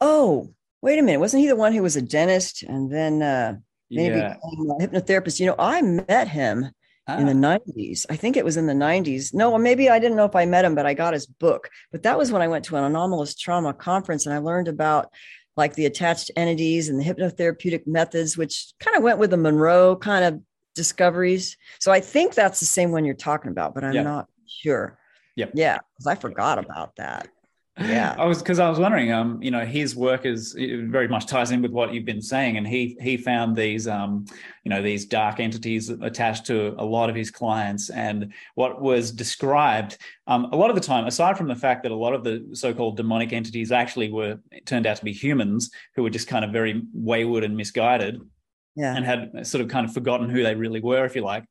Oh, 0.00 0.52
wait 0.82 0.98
a 0.98 1.02
minute! 1.02 1.20
Wasn't 1.20 1.40
he 1.40 1.48
the 1.48 1.56
one 1.56 1.72
who 1.72 1.82
was 1.82 1.96
a 1.96 2.02
dentist 2.02 2.62
and 2.62 2.90
then 2.90 3.22
uh, 3.22 3.56
maybe 3.90 4.16
yeah. 4.16 4.36
a 4.42 4.86
hypnotherapist? 4.86 5.40
You 5.40 5.46
know, 5.46 5.56
I 5.58 5.82
met 5.82 6.28
him 6.28 6.70
ah. 7.06 7.18
in 7.18 7.26
the 7.26 7.32
90s. 7.32 8.06
I 8.08 8.16
think 8.16 8.36
it 8.36 8.44
was 8.44 8.56
in 8.56 8.66
the 8.66 8.72
90s. 8.72 9.34
No, 9.34 9.56
maybe 9.58 9.90
I 9.90 9.98
didn't 9.98 10.16
know 10.16 10.24
if 10.24 10.36
I 10.36 10.46
met 10.46 10.64
him, 10.64 10.74
but 10.74 10.86
I 10.86 10.94
got 10.94 11.12
his 11.12 11.26
book. 11.26 11.68
But 11.92 12.02
that 12.04 12.16
was 12.16 12.32
when 12.32 12.42
I 12.42 12.48
went 12.48 12.64
to 12.66 12.76
an 12.76 12.84
anomalous 12.84 13.34
trauma 13.34 13.74
conference 13.74 14.26
and 14.26 14.34
I 14.34 14.38
learned 14.38 14.68
about 14.68 15.12
like 15.56 15.74
the 15.74 15.86
attached 15.86 16.30
entities 16.36 16.88
and 16.88 17.00
the 17.00 17.04
hypnotherapeutic 17.04 17.86
methods, 17.86 18.36
which 18.36 18.72
kind 18.80 18.96
of 18.96 19.02
went 19.02 19.18
with 19.18 19.30
the 19.30 19.36
Monroe 19.36 19.96
kind 19.96 20.24
of 20.24 20.40
discoveries. 20.74 21.56
So 21.80 21.92
I 21.92 22.00
think 22.00 22.34
that's 22.34 22.60
the 22.60 22.66
same 22.66 22.92
one 22.92 23.04
you're 23.04 23.14
talking 23.14 23.50
about, 23.50 23.74
but 23.74 23.84
I'm 23.84 23.94
yeah. 23.94 24.02
not 24.02 24.28
sure. 24.46 24.98
Yep. 25.36 25.52
Yeah, 25.54 25.78
because 25.94 26.06
I 26.06 26.14
forgot 26.14 26.58
about 26.58 26.96
that 26.96 27.28
yeah 27.78 28.14
i 28.18 28.24
was 28.24 28.38
because 28.38 28.58
i 28.58 28.68
was 28.68 28.78
wondering 28.78 29.12
um 29.12 29.40
you 29.42 29.50
know 29.50 29.64
his 29.64 29.94
work 29.94 30.24
is 30.24 30.54
very 30.54 31.08
much 31.08 31.26
ties 31.26 31.50
in 31.50 31.60
with 31.60 31.70
what 31.70 31.92
you've 31.92 32.06
been 32.06 32.22
saying 32.22 32.56
and 32.56 32.66
he 32.66 32.96
he 33.00 33.16
found 33.16 33.54
these 33.54 33.86
um 33.86 34.24
you 34.64 34.70
know 34.70 34.80
these 34.80 35.04
dark 35.04 35.40
entities 35.40 35.90
attached 35.90 36.46
to 36.46 36.74
a 36.78 36.84
lot 36.84 37.10
of 37.10 37.16
his 37.16 37.30
clients 37.30 37.90
and 37.90 38.32
what 38.54 38.80
was 38.80 39.12
described 39.12 39.98
um, 40.26 40.46
a 40.52 40.56
lot 40.56 40.70
of 40.70 40.74
the 40.74 40.82
time 40.82 41.06
aside 41.06 41.36
from 41.36 41.48
the 41.48 41.54
fact 41.54 41.82
that 41.82 41.92
a 41.92 41.96
lot 41.96 42.14
of 42.14 42.24
the 42.24 42.48
so-called 42.52 42.96
demonic 42.96 43.32
entities 43.32 43.70
actually 43.70 44.10
were 44.10 44.38
turned 44.64 44.86
out 44.86 44.96
to 44.96 45.04
be 45.04 45.12
humans 45.12 45.70
who 45.94 46.02
were 46.02 46.10
just 46.10 46.28
kind 46.28 46.44
of 46.44 46.52
very 46.52 46.82
wayward 46.94 47.44
and 47.44 47.56
misguided 47.56 48.20
yeah. 48.74 48.96
and 48.96 49.04
had 49.04 49.46
sort 49.46 49.62
of 49.62 49.68
kind 49.68 49.86
of 49.86 49.92
forgotten 49.92 50.30
who 50.30 50.42
they 50.42 50.54
really 50.54 50.80
were 50.80 51.04
if 51.04 51.14
you 51.14 51.22
like 51.22 51.44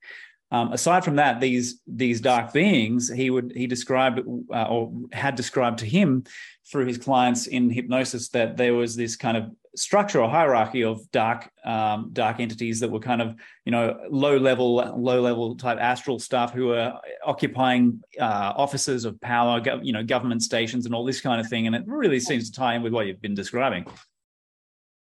um, 0.52 0.74
aside 0.74 1.04
from 1.04 1.16
that, 1.16 1.42
these 1.42 1.82
these 1.88 2.22
dark 2.22 2.54
beings, 2.54 3.12
he 3.12 3.30
would 3.30 3.52
he 3.56 3.68
described 3.68 4.20
uh, 4.54 4.64
or 4.64 4.94
had 5.12 5.36
described 5.36 5.80
to 5.80 5.86
him 5.86 6.24
through 6.72 6.86
his 6.86 6.98
clients 6.98 7.48
in 7.48 7.70
hypnosis 7.70 8.30
that 8.30 8.56
there 8.58 8.74
was 8.74 8.96
this 8.96 9.16
kind 9.16 9.38
of 9.38 9.52
structure 9.76 10.22
or 10.22 10.30
hierarchy 10.30 10.84
of 10.84 11.10
dark 11.12 11.50
um, 11.66 12.10
dark 12.14 12.40
entities 12.40 12.80
that 12.80 12.90
were 12.90 13.00
kind 13.00 13.22
of 13.22 13.36
you 13.66 13.72
know 13.72 14.00
low 14.10 14.38
level 14.38 14.76
low 14.98 15.20
level 15.20 15.56
type 15.56 15.80
astral 15.80 16.20
stuff 16.20 16.54
who 16.54 16.68
were 16.68 16.94
occupying 17.26 18.02
uh, 18.20 18.54
offices 18.56 19.04
of 19.04 19.20
power, 19.22 19.60
go, 19.60 19.80
you 19.82 19.94
know 19.94 20.04
government 20.04 20.44
stations 20.44 20.86
and 20.86 20.94
all 20.94 21.04
this 21.04 21.22
kind 21.22 21.42
of 21.42 21.48
thing, 21.48 21.66
and 21.66 21.76
it 21.76 21.84
really 21.88 22.20
seems 22.20 22.50
to 22.50 22.56
tie 22.56 22.76
in 22.76 22.84
with 22.84 22.94
what 22.94 23.08
you've 23.08 23.22
been 23.22 23.36
describing. 23.36 23.86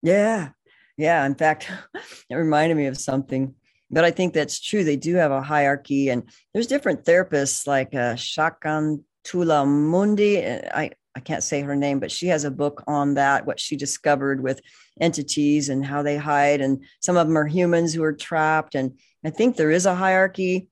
Yeah, 0.01 0.49
yeah. 0.97 1.25
In 1.25 1.35
fact, 1.35 1.71
it 2.29 2.35
reminded 2.35 2.75
me 2.75 2.87
of 2.87 2.97
something 2.97 3.55
but 3.91 4.05
I 4.05 4.11
think 4.11 4.33
that's 4.33 4.59
true. 4.59 4.83
They 4.83 4.95
do 4.95 5.15
have 5.15 5.31
a 5.31 5.41
hierarchy, 5.41 6.09
and 6.09 6.23
there's 6.53 6.67
different 6.67 7.05
therapists 7.05 7.67
like 7.67 7.93
uh, 7.93 8.15
Shakantula 8.15 9.67
Mundi. 9.67 10.45
Uh, 10.45 10.61
I 10.73 10.91
I 11.15 11.19
can't 11.19 11.43
say 11.43 11.61
her 11.61 11.75
name, 11.75 11.99
but 11.99 12.11
she 12.11 12.27
has 12.27 12.45
a 12.45 12.51
book 12.51 12.83
on 12.87 13.15
that, 13.15 13.45
what 13.45 13.59
she 13.59 13.75
discovered 13.75 14.41
with 14.41 14.61
entities 15.01 15.67
and 15.67 15.85
how 15.85 16.01
they 16.01 16.15
hide, 16.15 16.61
and 16.61 16.83
some 17.01 17.17
of 17.17 17.27
them 17.27 17.37
are 17.37 17.47
humans 17.47 17.93
who 17.93 18.03
are 18.03 18.13
trapped. 18.13 18.75
And 18.75 18.97
I 19.25 19.29
think 19.29 19.55
there 19.57 19.71
is 19.71 19.85
a 19.85 19.95
hierarchy 19.95 20.68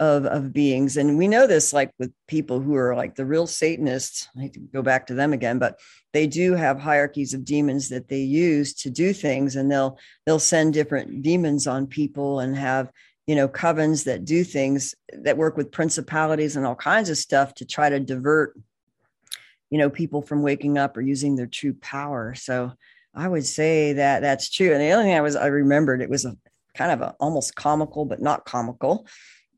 of 0.00 0.26
of 0.26 0.52
beings, 0.52 0.96
and 0.96 1.16
we 1.16 1.28
know 1.28 1.46
this 1.46 1.72
like 1.72 1.92
with 2.00 2.12
people 2.26 2.58
who 2.58 2.74
are 2.74 2.96
like 2.96 3.14
the 3.14 3.24
real 3.24 3.46
Satanists. 3.46 4.28
I 4.36 4.42
hate 4.42 4.54
to 4.54 4.60
go 4.60 4.82
back 4.82 5.06
to 5.06 5.14
them 5.14 5.32
again, 5.32 5.60
but 5.60 5.78
they 6.12 6.26
do 6.26 6.54
have 6.54 6.80
hierarchies 6.80 7.34
of 7.34 7.44
demons 7.44 7.88
that 7.90 8.08
they 8.08 8.20
use 8.20 8.74
to 8.74 8.90
do 8.90 9.12
things 9.12 9.56
and 9.56 9.70
they'll 9.70 9.98
they'll 10.26 10.38
send 10.38 10.74
different 10.74 11.22
demons 11.22 11.66
on 11.66 11.86
people 11.86 12.40
and 12.40 12.56
have 12.56 12.90
you 13.26 13.34
know 13.34 13.48
covens 13.48 14.04
that 14.04 14.24
do 14.24 14.42
things 14.42 14.94
that 15.12 15.36
work 15.36 15.56
with 15.56 15.70
principalities 15.70 16.56
and 16.56 16.66
all 16.66 16.74
kinds 16.74 17.10
of 17.10 17.16
stuff 17.16 17.54
to 17.54 17.64
try 17.64 17.88
to 17.88 18.00
divert 18.00 18.58
you 19.70 19.78
know 19.78 19.90
people 19.90 20.22
from 20.22 20.42
waking 20.42 20.78
up 20.78 20.96
or 20.96 21.00
using 21.00 21.36
their 21.36 21.46
true 21.46 21.74
power 21.74 22.34
so 22.34 22.72
i 23.14 23.28
would 23.28 23.46
say 23.46 23.92
that 23.92 24.20
that's 24.20 24.50
true 24.50 24.72
and 24.72 24.80
the 24.80 24.90
only 24.90 25.04
thing 25.04 25.14
i 25.14 25.20
was 25.20 25.36
i 25.36 25.46
remembered 25.46 26.02
it 26.02 26.10
was 26.10 26.24
a 26.24 26.36
kind 26.74 26.92
of 26.92 27.00
a 27.00 27.14
almost 27.20 27.54
comical 27.54 28.04
but 28.04 28.20
not 28.20 28.44
comical 28.44 29.06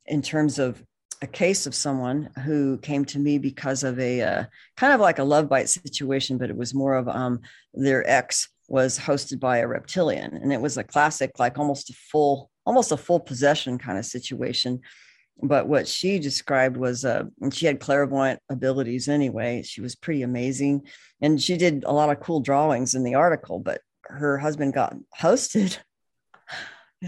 in 0.06 0.22
terms 0.22 0.58
of 0.58 0.82
a 1.22 1.26
case 1.26 1.66
of 1.66 1.74
someone 1.74 2.28
who 2.44 2.78
came 2.78 3.04
to 3.04 3.18
me 3.18 3.38
because 3.38 3.84
of 3.84 3.98
a 4.00 4.20
uh, 4.20 4.44
kind 4.76 4.92
of 4.92 5.00
like 5.00 5.20
a 5.20 5.24
love 5.24 5.48
bite 5.48 5.68
situation, 5.68 6.36
but 6.36 6.50
it 6.50 6.56
was 6.56 6.74
more 6.74 6.94
of 6.94 7.08
um, 7.08 7.40
their 7.72 8.08
ex 8.08 8.48
was 8.68 8.98
hosted 8.98 9.38
by 9.38 9.58
a 9.58 9.68
reptilian, 9.68 10.34
and 10.36 10.52
it 10.52 10.60
was 10.60 10.76
a 10.76 10.84
classic, 10.84 11.38
like 11.38 11.58
almost 11.58 11.90
a 11.90 11.92
full, 11.92 12.50
almost 12.66 12.90
a 12.90 12.96
full 12.96 13.20
possession 13.20 13.78
kind 13.78 13.98
of 13.98 14.04
situation. 14.04 14.80
But 15.42 15.68
what 15.68 15.86
she 15.86 16.18
described 16.18 16.76
was, 16.76 17.04
uh, 17.04 17.24
and 17.40 17.54
she 17.54 17.66
had 17.66 17.80
clairvoyant 17.80 18.40
abilities 18.50 19.08
anyway. 19.08 19.62
She 19.62 19.80
was 19.80 19.94
pretty 19.94 20.22
amazing, 20.22 20.86
and 21.20 21.40
she 21.40 21.56
did 21.56 21.84
a 21.84 21.92
lot 21.92 22.10
of 22.10 22.20
cool 22.20 22.40
drawings 22.40 22.94
in 22.94 23.04
the 23.04 23.14
article. 23.14 23.60
But 23.60 23.80
her 24.04 24.38
husband 24.38 24.74
got 24.74 24.96
hosted 25.20 25.78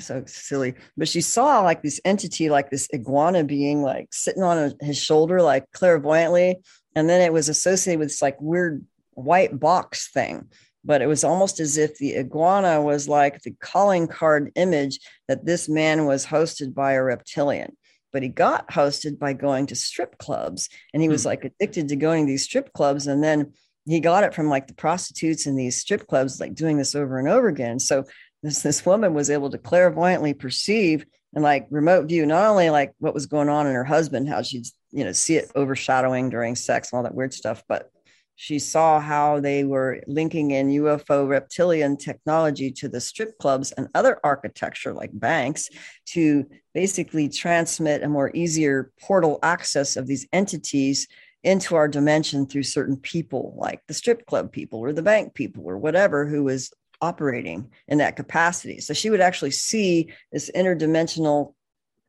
so 0.01 0.25
silly. 0.27 0.75
But 0.97 1.09
she 1.09 1.21
saw 1.21 1.61
like 1.61 1.83
this 1.83 2.01
entity, 2.05 2.51
like 2.51 2.71
this 2.71 2.89
iguana 2.93 3.45
being 3.45 3.83
like 3.83 4.09
sitting 4.13 4.43
on 4.43 4.75
his 4.81 4.99
shoulder, 4.99 5.43
like 5.43 5.71
clairvoyantly. 5.73 6.57
And 6.97 7.09
then 7.09 7.21
it 7.21 7.33
was 7.33 7.49
associated 7.49 7.99
with 7.99 8.09
this 8.09 8.23
like 8.23 8.41
weird 8.41 8.85
white 9.13 9.59
box 9.59 10.11
thing. 10.11 10.49
But 10.85 11.01
it 11.01 11.07
was 11.07 11.25
almost 11.25 11.61
as 11.61 11.79
if 11.79 11.97
the 11.97 12.19
iguana 12.19 12.83
was 12.83 13.09
like 13.09 13.41
the 13.43 13.53
calling 13.53 14.07
card 14.07 14.53
image 14.55 15.01
that 15.29 15.47
this 15.47 15.69
man 15.69 16.05
was 16.05 16.27
hosted 16.27 16.75
by 16.75 16.93
a 16.93 17.03
reptilian. 17.03 17.77
But 18.13 18.23
he 18.23 18.29
got 18.29 18.71
hosted 18.71 19.19
by 19.19 19.33
going 19.33 19.67
to 19.67 19.75
strip 19.75 20.19
clubs 20.19 20.69
and 20.93 21.03
he 21.03 21.09
was 21.09 21.23
hmm. 21.23 21.29
like 21.29 21.45
addicted 21.45 21.89
to 21.89 21.97
going 21.97 22.27
to 22.27 22.31
these 22.31 22.45
strip 22.45 22.73
clubs. 22.73 23.07
And 23.07 23.25
then 23.25 23.53
he 23.87 24.01
got 24.01 24.25
it 24.25 24.35
from 24.35 24.49
like 24.49 24.67
the 24.67 24.75
prostitutes 24.75 25.47
in 25.47 25.57
these 25.57 25.81
strip 25.81 26.07
clubs, 26.07 26.41
like 26.41 26.55
doing 26.55 26.79
this 26.79 26.95
over 26.95 27.19
and 27.19 27.29
over 27.29 27.49
again. 27.49 27.79
So 27.79 28.05
this 28.45 28.63
this 28.63 28.85
woman 28.85 29.15
was 29.15 29.31
able 29.31 29.51
to 29.51 29.59
clairvoyantly 29.59 30.35
perceive 30.35 31.07
and 31.35 31.43
like 31.43 31.67
remote 31.71 32.07
view 32.07 32.27
not 32.27 32.49
only 32.49 32.71
like 32.71 32.93
what 32.99 33.15
was 33.15 33.27
going 33.27 33.49
on 33.49 33.67
in 33.67 33.75
her 33.75 33.85
husband, 33.85 34.29
how 34.29 34.43
she'd 34.43 34.67
you 34.93 35.03
know 35.05 35.13
see 35.13 35.37
it 35.37 35.51
overshadowing 35.57 36.29
during 36.29 36.55
sex 36.55 36.93
and 36.93 36.99
all 36.99 37.03
that 37.03 37.15
weird 37.15 37.33
stuff, 37.33 37.63
but 37.69 37.91
she 38.37 38.59
saw 38.59 39.01
how 39.01 39.41
they 39.41 39.65
were 39.65 40.01
linking 40.07 40.51
in 40.51 40.69
UFO 40.69 41.29
reptilian 41.29 41.97
technology 41.97 42.71
to 42.73 42.89
the 42.89 43.01
strip 43.01 43.39
clubs 43.39 43.73
and 43.73 43.89
other 43.95 44.19
architecture 44.25 44.93
like 44.93 45.11
banks 45.13 45.71
to 46.07 46.45
basically 46.75 47.29
transmit 47.29 48.03
a 48.03 48.09
more 48.09 48.33
easier 48.35 48.91
portal 49.01 49.39
access 49.43 49.97
of 49.97 50.07
these 50.07 50.27
entities 50.33 51.07
into 51.45 51.77
our 51.77 51.87
dimension 51.87 52.47
through 52.47 52.65
certain 52.65 52.97
people 52.97 53.55
like 53.57 53.81
the 53.87 53.95
strip 53.95 54.27
club 54.27 54.51
people 54.51 54.81
or 54.81 54.93
the 54.93 55.03
bank 55.03 55.35
people 55.35 55.63
or 55.67 55.79
whatever 55.79 56.27
who 56.27 56.43
was 56.43 56.73
operating 57.05 57.71
in 57.87 57.99
that 57.99 58.17
capacity. 58.17 58.81
So 58.81 58.95
she 58.95 59.11
would 59.11 59.21
actually 59.21 59.51
see 59.51 60.13
this 60.33 60.51
interdimensional 60.55 61.53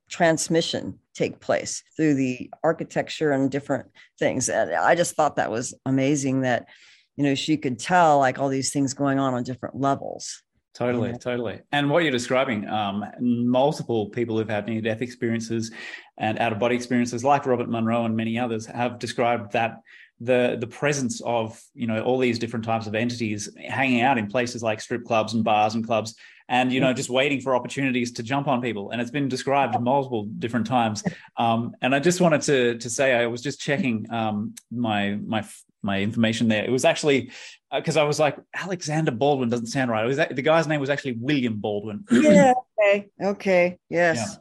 transmission 0.09 0.99
take 1.13 1.39
place 1.39 1.83
through 1.95 2.13
the 2.15 2.49
architecture 2.63 3.31
and 3.31 3.51
different 3.51 3.87
things. 4.19 4.49
And 4.49 4.73
I 4.73 4.95
just 4.95 5.15
thought 5.15 5.35
that 5.35 5.51
was 5.51 5.73
amazing 5.85 6.41
that, 6.41 6.67
you 7.15 7.23
know, 7.23 7.35
she 7.35 7.57
could 7.57 7.79
tell 7.79 8.19
like 8.19 8.39
all 8.39 8.49
these 8.49 8.71
things 8.71 8.93
going 8.93 9.19
on 9.19 9.33
on 9.33 9.43
different 9.43 9.75
levels. 9.79 10.43
Totally, 10.73 11.11
yeah. 11.11 11.17
totally. 11.17 11.61
And 11.71 11.89
what 11.89 12.03
you're 12.03 12.11
describing, 12.11 12.67
um, 12.67 13.05
multiple 13.21 14.09
people 14.09 14.37
who've 14.37 14.49
had 14.49 14.67
near 14.67 14.81
death 14.81 15.01
experiences 15.01 15.71
and 16.17 16.37
out 16.37 16.51
of 16.51 16.59
body 16.59 16.75
experiences, 16.75 17.23
like 17.23 17.45
Robert 17.45 17.69
Monroe 17.69 18.03
and 18.03 18.15
many 18.15 18.37
others, 18.37 18.65
have 18.65 18.99
described 18.99 19.53
that 19.53 19.77
the 20.21 20.57
the 20.59 20.67
presence 20.67 21.21
of 21.21 21.61
you 21.73 21.87
know 21.87 22.01
all 22.03 22.17
these 22.17 22.39
different 22.39 22.63
types 22.63 22.87
of 22.87 22.95
entities 22.95 23.49
hanging 23.67 24.01
out 24.01 24.17
in 24.17 24.27
places 24.27 24.63
like 24.63 24.79
strip 24.79 25.03
clubs 25.03 25.33
and 25.33 25.43
bars 25.43 25.75
and 25.75 25.85
clubs 25.85 26.15
and 26.47 26.71
you 26.71 26.79
know 26.79 26.93
just 26.93 27.09
waiting 27.09 27.41
for 27.41 27.55
opportunities 27.55 28.11
to 28.13 28.23
jump 28.23 28.47
on 28.47 28.61
people. 28.61 28.91
And 28.91 29.01
it's 29.01 29.11
been 29.11 29.27
described 29.27 29.79
multiple 29.79 30.25
different 30.25 30.67
times. 30.67 31.03
Um, 31.37 31.75
and 31.81 31.93
i 31.93 31.99
just 31.99 32.21
wanted 32.21 32.41
to 32.43 32.77
to 32.77 32.89
say 32.89 33.13
i 33.13 33.27
was 33.27 33.41
just 33.41 33.59
checking 33.59 34.09
um, 34.11 34.55
my 34.71 35.15
my 35.25 35.43
my 35.81 36.01
information 36.01 36.47
there. 36.47 36.63
It 36.63 36.71
was 36.71 36.85
actually 36.85 37.31
because 37.73 37.97
uh, 37.97 38.01
i 38.01 38.03
was 38.03 38.19
like 38.19 38.37
alexander 38.53 39.11
baldwin 39.11 39.49
doesn't 39.49 39.67
sound 39.67 39.91
right. 39.91 40.03
It 40.03 40.07
was 40.07 40.17
the 40.17 40.41
guy's 40.41 40.67
name 40.67 40.79
was 40.79 40.89
actually 40.89 41.13
william 41.13 41.57
baldwin. 41.59 42.05
Yeah 42.11 42.53
okay 42.79 43.07
okay 43.21 43.77
yes. 43.89 44.17
Yeah. 44.17 44.37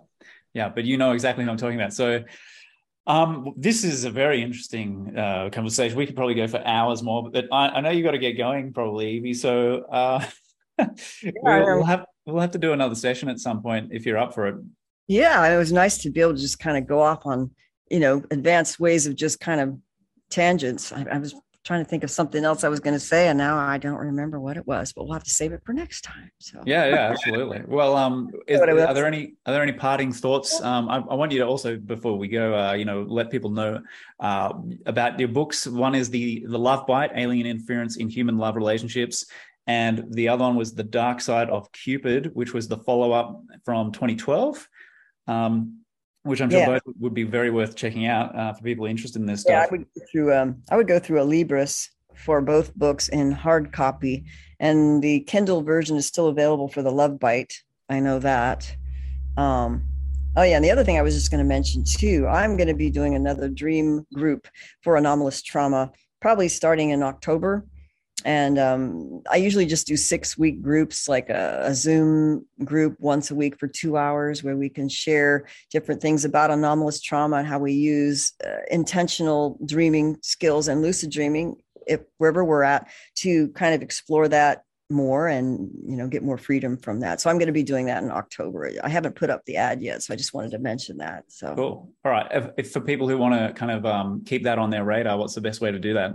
yeah 0.55 0.69
but 0.69 0.85
you 0.85 0.97
know 0.99 1.13
exactly 1.13 1.45
who 1.45 1.51
i'm 1.51 1.57
talking 1.57 1.81
about. 1.81 1.93
So 1.93 2.25
um, 3.07 3.53
this 3.57 3.85
is 3.85 4.05
a 4.05 4.11
very 4.11 4.43
interesting 4.43 5.17
uh, 5.17 5.51
conversation. 5.53 5.97
We 5.97 6.07
could 6.07 6.17
probably 6.17 6.35
go 6.35 6.47
for 6.47 6.67
hours 6.67 7.03
more, 7.03 7.31
but 7.31 7.47
I, 7.53 7.69
I 7.69 7.81
know 7.81 7.91
you 7.91 8.03
got 8.03 8.13
to 8.13 8.19
get 8.19 8.33
going 8.33 8.73
probably, 8.73 9.11
Evie. 9.11 9.35
So 9.35 9.85
uh, 9.93 10.25
we'll, 11.43 11.85
have 11.85 12.07
we'll 12.27 12.41
have 12.41 12.53
to 12.53 12.59
do 12.59 12.73
another 12.73 12.95
session 12.95 13.29
at 13.29 13.39
some 13.39 13.63
point 13.63 13.91
if 13.93 14.07
you're 14.07 14.19
up 14.19 14.35
for 14.35 14.47
it. 14.47 14.57
Yeah, 15.07 15.47
it 15.47 15.59
was 15.59 15.73
nice 15.73 15.99
to 15.99 16.11
be 16.11 16.21
able 16.21 16.35
to 16.35 16.41
just 16.41 16.59
kind 16.59 16.79
of 16.79 16.87
go 16.87 17.01
off 17.01 17.27
on 17.27 17.51
you 17.91 18.01
know 18.01 18.23
advanced 18.31 18.81
ways 18.81 19.07
of 19.07 19.17
just 19.17 19.39
kind 19.39 19.61
of 19.61 19.79
tangents. 20.31 20.91
I, 20.91 21.05
I 21.13 21.19
was 21.19 21.35
trying 21.65 21.83
to 21.83 21.89
think 21.89 22.05
of 22.05 22.11
something 22.11 22.45
else 22.45 22.63
I 22.63 22.69
was 22.69 22.79
going 22.79 22.95
to 22.95 23.01
say, 23.01 23.29
and 23.29 23.39
now 23.39 23.57
I 23.57 23.79
don't 23.79 23.97
remember 23.97 24.39
what 24.39 24.57
it 24.57 24.67
was. 24.67 24.93
But 24.93 25.05
we'll 25.05 25.15
have 25.15 25.25
to 25.25 25.31
save 25.31 25.53
it 25.53 25.63
for 25.65 25.73
next 25.73 26.03
time. 26.03 26.31
So 26.39 26.63
yeah, 26.67 26.87
yeah, 26.87 27.11
absolutely. 27.11 27.63
Well, 27.75 27.97
um, 27.97 28.31
is, 28.47 28.61
are 28.61 28.95
there 28.95 29.07
any 29.07 29.35
are 29.47 29.53
there 29.53 29.63
any 29.63 29.73
parting 29.73 30.13
thoughts? 30.13 30.61
Um, 30.61 30.89
I, 30.89 30.97
I 30.99 31.15
want 31.15 31.33
you 31.33 31.39
to 31.41 31.47
also 31.47 31.77
before 31.77 32.17
we 32.17 32.29
go, 32.29 32.55
uh, 32.57 32.73
you 32.75 32.85
know, 32.85 33.03
let 33.09 33.31
people 33.31 33.51
know 33.51 33.81
uh, 34.21 34.53
about 34.87 35.19
your 35.19 35.29
books. 35.29 35.67
One 35.67 35.95
is 35.95 36.11
the 36.11 36.45
the 36.47 36.59
Love 36.59 36.87
Bite: 36.87 37.11
Alien 37.17 37.47
Interference 37.47 37.97
in 37.97 38.09
Human 38.09 38.39
Love 38.39 38.57
Relationships. 38.57 39.27
And 39.67 40.05
the 40.11 40.29
other 40.29 40.45
one 40.45 40.57
was 40.57 40.75
The 40.75 40.85
Dark 40.85 41.23
Side 41.23 41.49
of 41.49 41.73
Cupid, 41.73 42.31
which 42.35 42.53
was 42.53 42.69
the 42.69 42.77
follow 42.77 43.13
up 43.13 43.43
from 43.65 43.93
2012. 43.93 44.69
Um, 45.27 45.84
which 46.25 46.41
I'm 46.41 46.51
sure 46.51 46.59
yeah. 46.59 46.67
both 46.67 46.83
would 46.99 47.15
be 47.15 47.23
very 47.23 47.51
worth 47.51 47.77
checking 47.77 48.07
out 48.07 48.35
uh, 48.37 48.53
for 48.53 48.63
people 48.63 48.87
interested 48.87 49.21
in 49.21 49.27
this 49.27 49.43
stuff. 49.43 49.53
Yeah, 49.53 49.63
I 49.63 49.69
would 49.71 49.83
go 49.83 50.01
through. 50.11 50.35
Um, 50.35 50.63
I 50.71 50.77
would 50.77 50.89
go 50.89 50.99
through 50.99 51.23
a 51.23 51.27
Libris 51.27 51.89
for 52.17 52.41
both 52.41 52.75
books 52.75 53.09
in 53.09 53.31
hard 53.31 53.73
copy, 53.73 54.25
and 54.59 55.03
the 55.03 55.21
Kindle 55.21 55.63
version 55.63 55.97
is 55.97 56.07
still 56.07 56.29
available 56.29 56.69
for 56.69 56.83
the 56.83 56.91
Love 56.91 57.21
Bite. 57.21 57.55
I 57.89 58.01
know 58.01 58.19
that. 58.21 58.75
Um, 59.37 59.85
oh 60.37 60.43
yeah, 60.43 60.57
and 60.57 60.65
the 60.65 60.71
other 60.71 60.85
thing 60.85 60.99
I 60.99 61.03
was 61.03 61.15
just 61.15 61.31
going 61.31 61.43
to 61.43 61.49
mention 61.49 61.85
too, 61.85 62.27
I'm 62.27 62.57
going 62.57 62.69
to 62.69 62.75
be 62.75 62.91
doing 62.91 63.15
another 63.15 63.49
dream 63.49 64.07
group 64.15 64.49
for 64.83 64.97
anomalous 64.97 65.43
trauma, 65.43 65.93
probably 66.21 66.49
starting 66.49 66.91
in 66.91 67.03
October 67.03 67.67
and 68.25 68.59
um, 68.59 69.23
i 69.31 69.37
usually 69.37 69.67
just 69.67 69.87
do 69.87 69.97
six 69.97 70.37
week 70.37 70.63
groups 70.63 71.09
like 71.09 71.29
a, 71.29 71.61
a, 71.65 71.75
zoom 71.75 72.45
group 72.65 72.97
once 72.99 73.31
a 73.31 73.35
week 73.35 73.59
for 73.59 73.69
two 73.69 73.97
hours 73.97 74.43
where 74.43 74.57
we 74.57 74.69
can 74.69 74.89
share 74.89 75.47
different 75.71 76.01
things 76.01 76.25
about 76.25 76.51
anomalous 76.51 77.01
trauma 77.01 77.37
and 77.37 77.47
how 77.47 77.59
we 77.59 77.73
use 77.73 78.33
uh, 78.45 78.63
intentional 78.71 79.59
dreaming 79.65 80.17
skills 80.23 80.69
and 80.69 80.83
lucid 80.83 81.11
dreaming 81.11 81.57
if 81.87 82.01
wherever 82.19 82.45
we're 82.45 82.63
at 82.63 82.89
to 83.15 83.49
kind 83.49 83.75
of 83.75 83.83
explore 83.83 84.29
that 84.29 84.65
more 84.91 85.29
and 85.29 85.71
you 85.87 85.97
know 85.97 86.07
get 86.07 86.23
more 86.23 86.37
freedom 86.37 86.77
from 86.77 87.01
that. 87.01 87.21
So 87.21 87.31
i'm 87.31 87.39
going 87.39 87.47
to 87.47 87.53
be 87.53 87.63
doing 87.63 87.87
that 87.87 88.03
in 88.03 88.11
october. 88.11 88.71
I 88.83 88.89
haven't 88.89 89.17
put 89.17 89.31
up 89.31 89.45
the 89.47 89.57
ad 89.57 89.83
yet 89.83 90.03
so 90.03 90.13
i 90.13 90.17
just 90.17 90.35
wanted 90.35 90.51
to 90.53 90.59
mention 90.59 90.99
that 90.99 91.25
so. 91.29 91.55
Cool. 91.55 91.93
All 92.05 92.13
right. 92.13 92.27
If, 92.31 92.51
if 92.59 92.73
for 92.73 92.81
people 92.81 93.09
who 93.09 93.17
want 93.17 93.35
to 93.35 93.53
kind 93.55 93.73
of 93.73 93.87
um, 93.87 94.25
keep 94.25 94.45
that 94.45 94.59
on 94.59 94.71
their 94.71 94.85
radar 94.85 95.17
what's 95.19 95.35
the 95.35 95.41
best 95.41 95.61
way 95.61 95.73
to 95.73 95.79
do 95.79 95.95
that? 95.95 96.13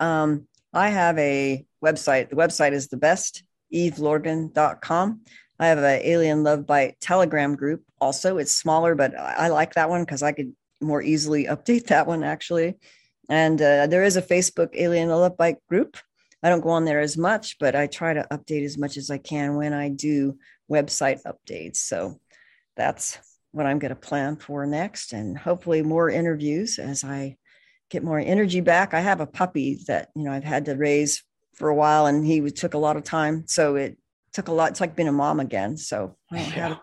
Um, 0.00 0.46
I 0.72 0.88
have 0.88 1.18
a 1.18 1.64
website. 1.84 2.30
The 2.30 2.36
website 2.36 2.72
is 2.72 2.88
the 2.88 2.96
best, 2.96 3.42
evelorgen.com. 3.74 5.20
I 5.58 5.66
have 5.66 5.78
an 5.78 6.00
Alien 6.02 6.42
Love 6.42 6.66
Bite 6.66 6.98
Telegram 7.00 7.54
group 7.54 7.82
also. 8.00 8.38
It's 8.38 8.52
smaller, 8.52 8.94
but 8.94 9.16
I 9.18 9.48
like 9.48 9.74
that 9.74 9.90
one 9.90 10.02
because 10.02 10.22
I 10.22 10.32
could 10.32 10.52
more 10.80 11.02
easily 11.02 11.44
update 11.50 11.86
that 11.86 12.06
one 12.06 12.24
actually. 12.24 12.76
And 13.28 13.60
uh, 13.60 13.86
there 13.86 14.04
is 14.04 14.16
a 14.16 14.22
Facebook 14.22 14.70
Alien 14.74 15.08
Love 15.08 15.36
Bite 15.36 15.58
group. 15.68 15.96
I 16.42 16.48
don't 16.48 16.60
go 16.60 16.70
on 16.70 16.84
there 16.84 17.00
as 17.00 17.16
much, 17.16 17.58
but 17.60 17.76
I 17.76 17.86
try 17.86 18.14
to 18.14 18.26
update 18.32 18.64
as 18.64 18.76
much 18.76 18.96
as 18.96 19.10
I 19.10 19.18
can 19.18 19.54
when 19.54 19.72
I 19.72 19.90
do 19.90 20.38
website 20.70 21.22
updates. 21.22 21.76
So 21.76 22.18
that's 22.76 23.18
what 23.52 23.66
I'm 23.66 23.78
going 23.78 23.90
to 23.90 23.96
plan 23.96 24.36
for 24.36 24.66
next, 24.66 25.12
and 25.12 25.38
hopefully 25.38 25.82
more 25.82 26.10
interviews 26.10 26.78
as 26.78 27.04
I 27.04 27.36
get 27.92 28.02
more 28.02 28.18
energy 28.18 28.60
back. 28.60 28.94
I 28.94 29.00
have 29.00 29.20
a 29.20 29.26
puppy 29.26 29.78
that, 29.86 30.08
you 30.16 30.24
know, 30.24 30.32
I've 30.32 30.42
had 30.42 30.64
to 30.64 30.74
raise 30.74 31.22
for 31.54 31.68
a 31.68 31.74
while 31.74 32.06
and 32.06 32.26
he 32.26 32.40
took 32.50 32.72
a 32.72 32.78
lot 32.78 32.96
of 32.96 33.04
time. 33.04 33.44
So 33.46 33.76
it 33.76 33.98
took 34.32 34.48
a 34.48 34.52
lot. 34.52 34.70
It's 34.70 34.80
like 34.80 34.96
being 34.96 35.08
a 35.08 35.12
mom 35.12 35.38
again. 35.38 35.76
So 35.76 36.16
I 36.32 36.38
yeah. 36.38 36.44
have 36.44 36.80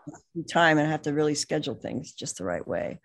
time 0.50 0.78
and 0.78 0.88
I 0.88 0.92
have 0.92 1.02
to 1.02 1.14
really 1.14 1.34
schedule 1.34 1.74
things 1.74 2.14
just 2.14 2.38
the 2.38 2.46
right 2.46 2.66
way. 2.66 3.00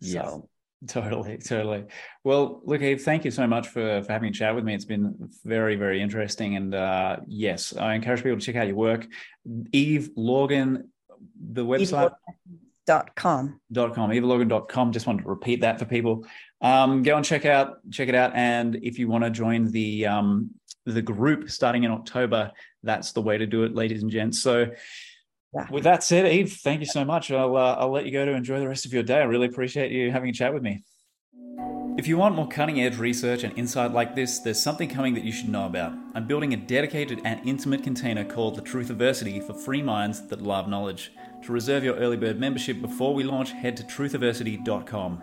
Yeah. 0.00 0.24
So 0.24 0.48
Totally, 0.86 1.38
totally. 1.38 1.84
Well, 2.22 2.60
look, 2.64 2.82
Eve, 2.82 3.02
thank 3.02 3.24
you 3.24 3.30
so 3.30 3.46
much 3.46 3.68
for, 3.68 4.02
for 4.02 4.12
having 4.12 4.28
a 4.28 4.32
chat 4.32 4.54
with 4.54 4.62
me. 4.62 4.74
It's 4.74 4.84
been 4.84 5.30
very, 5.42 5.74
very 5.74 6.02
interesting. 6.02 6.54
And 6.54 6.74
uh, 6.74 7.16
yes, 7.26 7.74
I 7.74 7.94
encourage 7.94 8.22
people 8.22 8.38
to 8.38 8.44
check 8.44 8.56
out 8.56 8.66
your 8.66 8.76
work. 8.76 9.06
Eve 9.72 10.10
Lorgen 10.16 10.88
the 11.40 11.64
website. 11.64 12.12
Dot 12.86 13.16
com. 13.16 13.60
Dot 13.72 13.94
com. 13.94 14.10
EveLorgen.com. 14.10 14.92
Just 14.92 15.08
wanted 15.08 15.22
to 15.22 15.28
repeat 15.28 15.62
that 15.62 15.78
for 15.78 15.86
people 15.86 16.24
um, 16.60 17.02
go 17.02 17.16
and 17.16 17.24
check 17.24 17.44
out 17.44 17.78
check 17.90 18.08
it 18.08 18.14
out. 18.14 18.32
And 18.34 18.76
if 18.82 18.98
you 18.98 19.08
want 19.08 19.24
to 19.24 19.30
join 19.30 19.70
the 19.70 20.06
um, 20.06 20.50
the 20.84 21.02
group 21.02 21.50
starting 21.50 21.84
in 21.84 21.90
October, 21.90 22.52
that's 22.82 23.12
the 23.12 23.22
way 23.22 23.38
to 23.38 23.46
do 23.46 23.64
it, 23.64 23.74
ladies 23.74 24.02
and 24.02 24.10
gents. 24.10 24.42
So. 24.42 24.66
Yeah. 25.54 25.68
With 25.70 25.84
that 25.84 26.02
said, 26.02 26.30
Eve, 26.30 26.52
thank 26.52 26.80
you 26.80 26.86
so 26.86 27.02
much. 27.02 27.30
I'll 27.30 27.56
uh, 27.56 27.76
I'll 27.76 27.90
let 27.90 28.04
you 28.04 28.12
go 28.12 28.26
to 28.26 28.32
enjoy 28.32 28.58
the 28.58 28.68
rest 28.68 28.84
of 28.84 28.92
your 28.92 29.04
day. 29.04 29.20
I 29.20 29.24
really 29.24 29.46
appreciate 29.46 29.90
you 29.90 30.10
having 30.10 30.28
a 30.28 30.32
chat 30.32 30.52
with 30.52 30.62
me. 30.62 30.82
If 31.96 32.06
you 32.06 32.18
want 32.18 32.34
more 32.34 32.46
cutting 32.46 32.78
edge 32.82 32.98
research 32.98 33.42
and 33.42 33.56
insight 33.56 33.90
like 33.92 34.14
this, 34.14 34.40
there's 34.40 34.60
something 34.60 34.86
coming 34.86 35.14
that 35.14 35.24
you 35.24 35.32
should 35.32 35.48
know 35.48 35.64
about. 35.64 35.94
I'm 36.14 36.26
building 36.26 36.52
a 36.52 36.56
dedicated 36.58 37.22
and 37.24 37.40
intimate 37.48 37.82
container 37.82 38.22
called 38.22 38.56
the 38.56 38.60
Truthiversity 38.60 39.42
for 39.42 39.54
free 39.54 39.80
minds 39.80 40.26
that 40.28 40.42
love 40.42 40.68
knowledge. 40.68 41.12
To 41.44 41.52
reserve 41.52 41.84
your 41.84 41.96
early 41.96 42.18
bird 42.18 42.38
membership 42.38 42.82
before 42.82 43.14
we 43.14 43.24
launch, 43.24 43.52
head 43.52 43.78
to 43.78 43.82
truthiversity.com. 43.82 45.22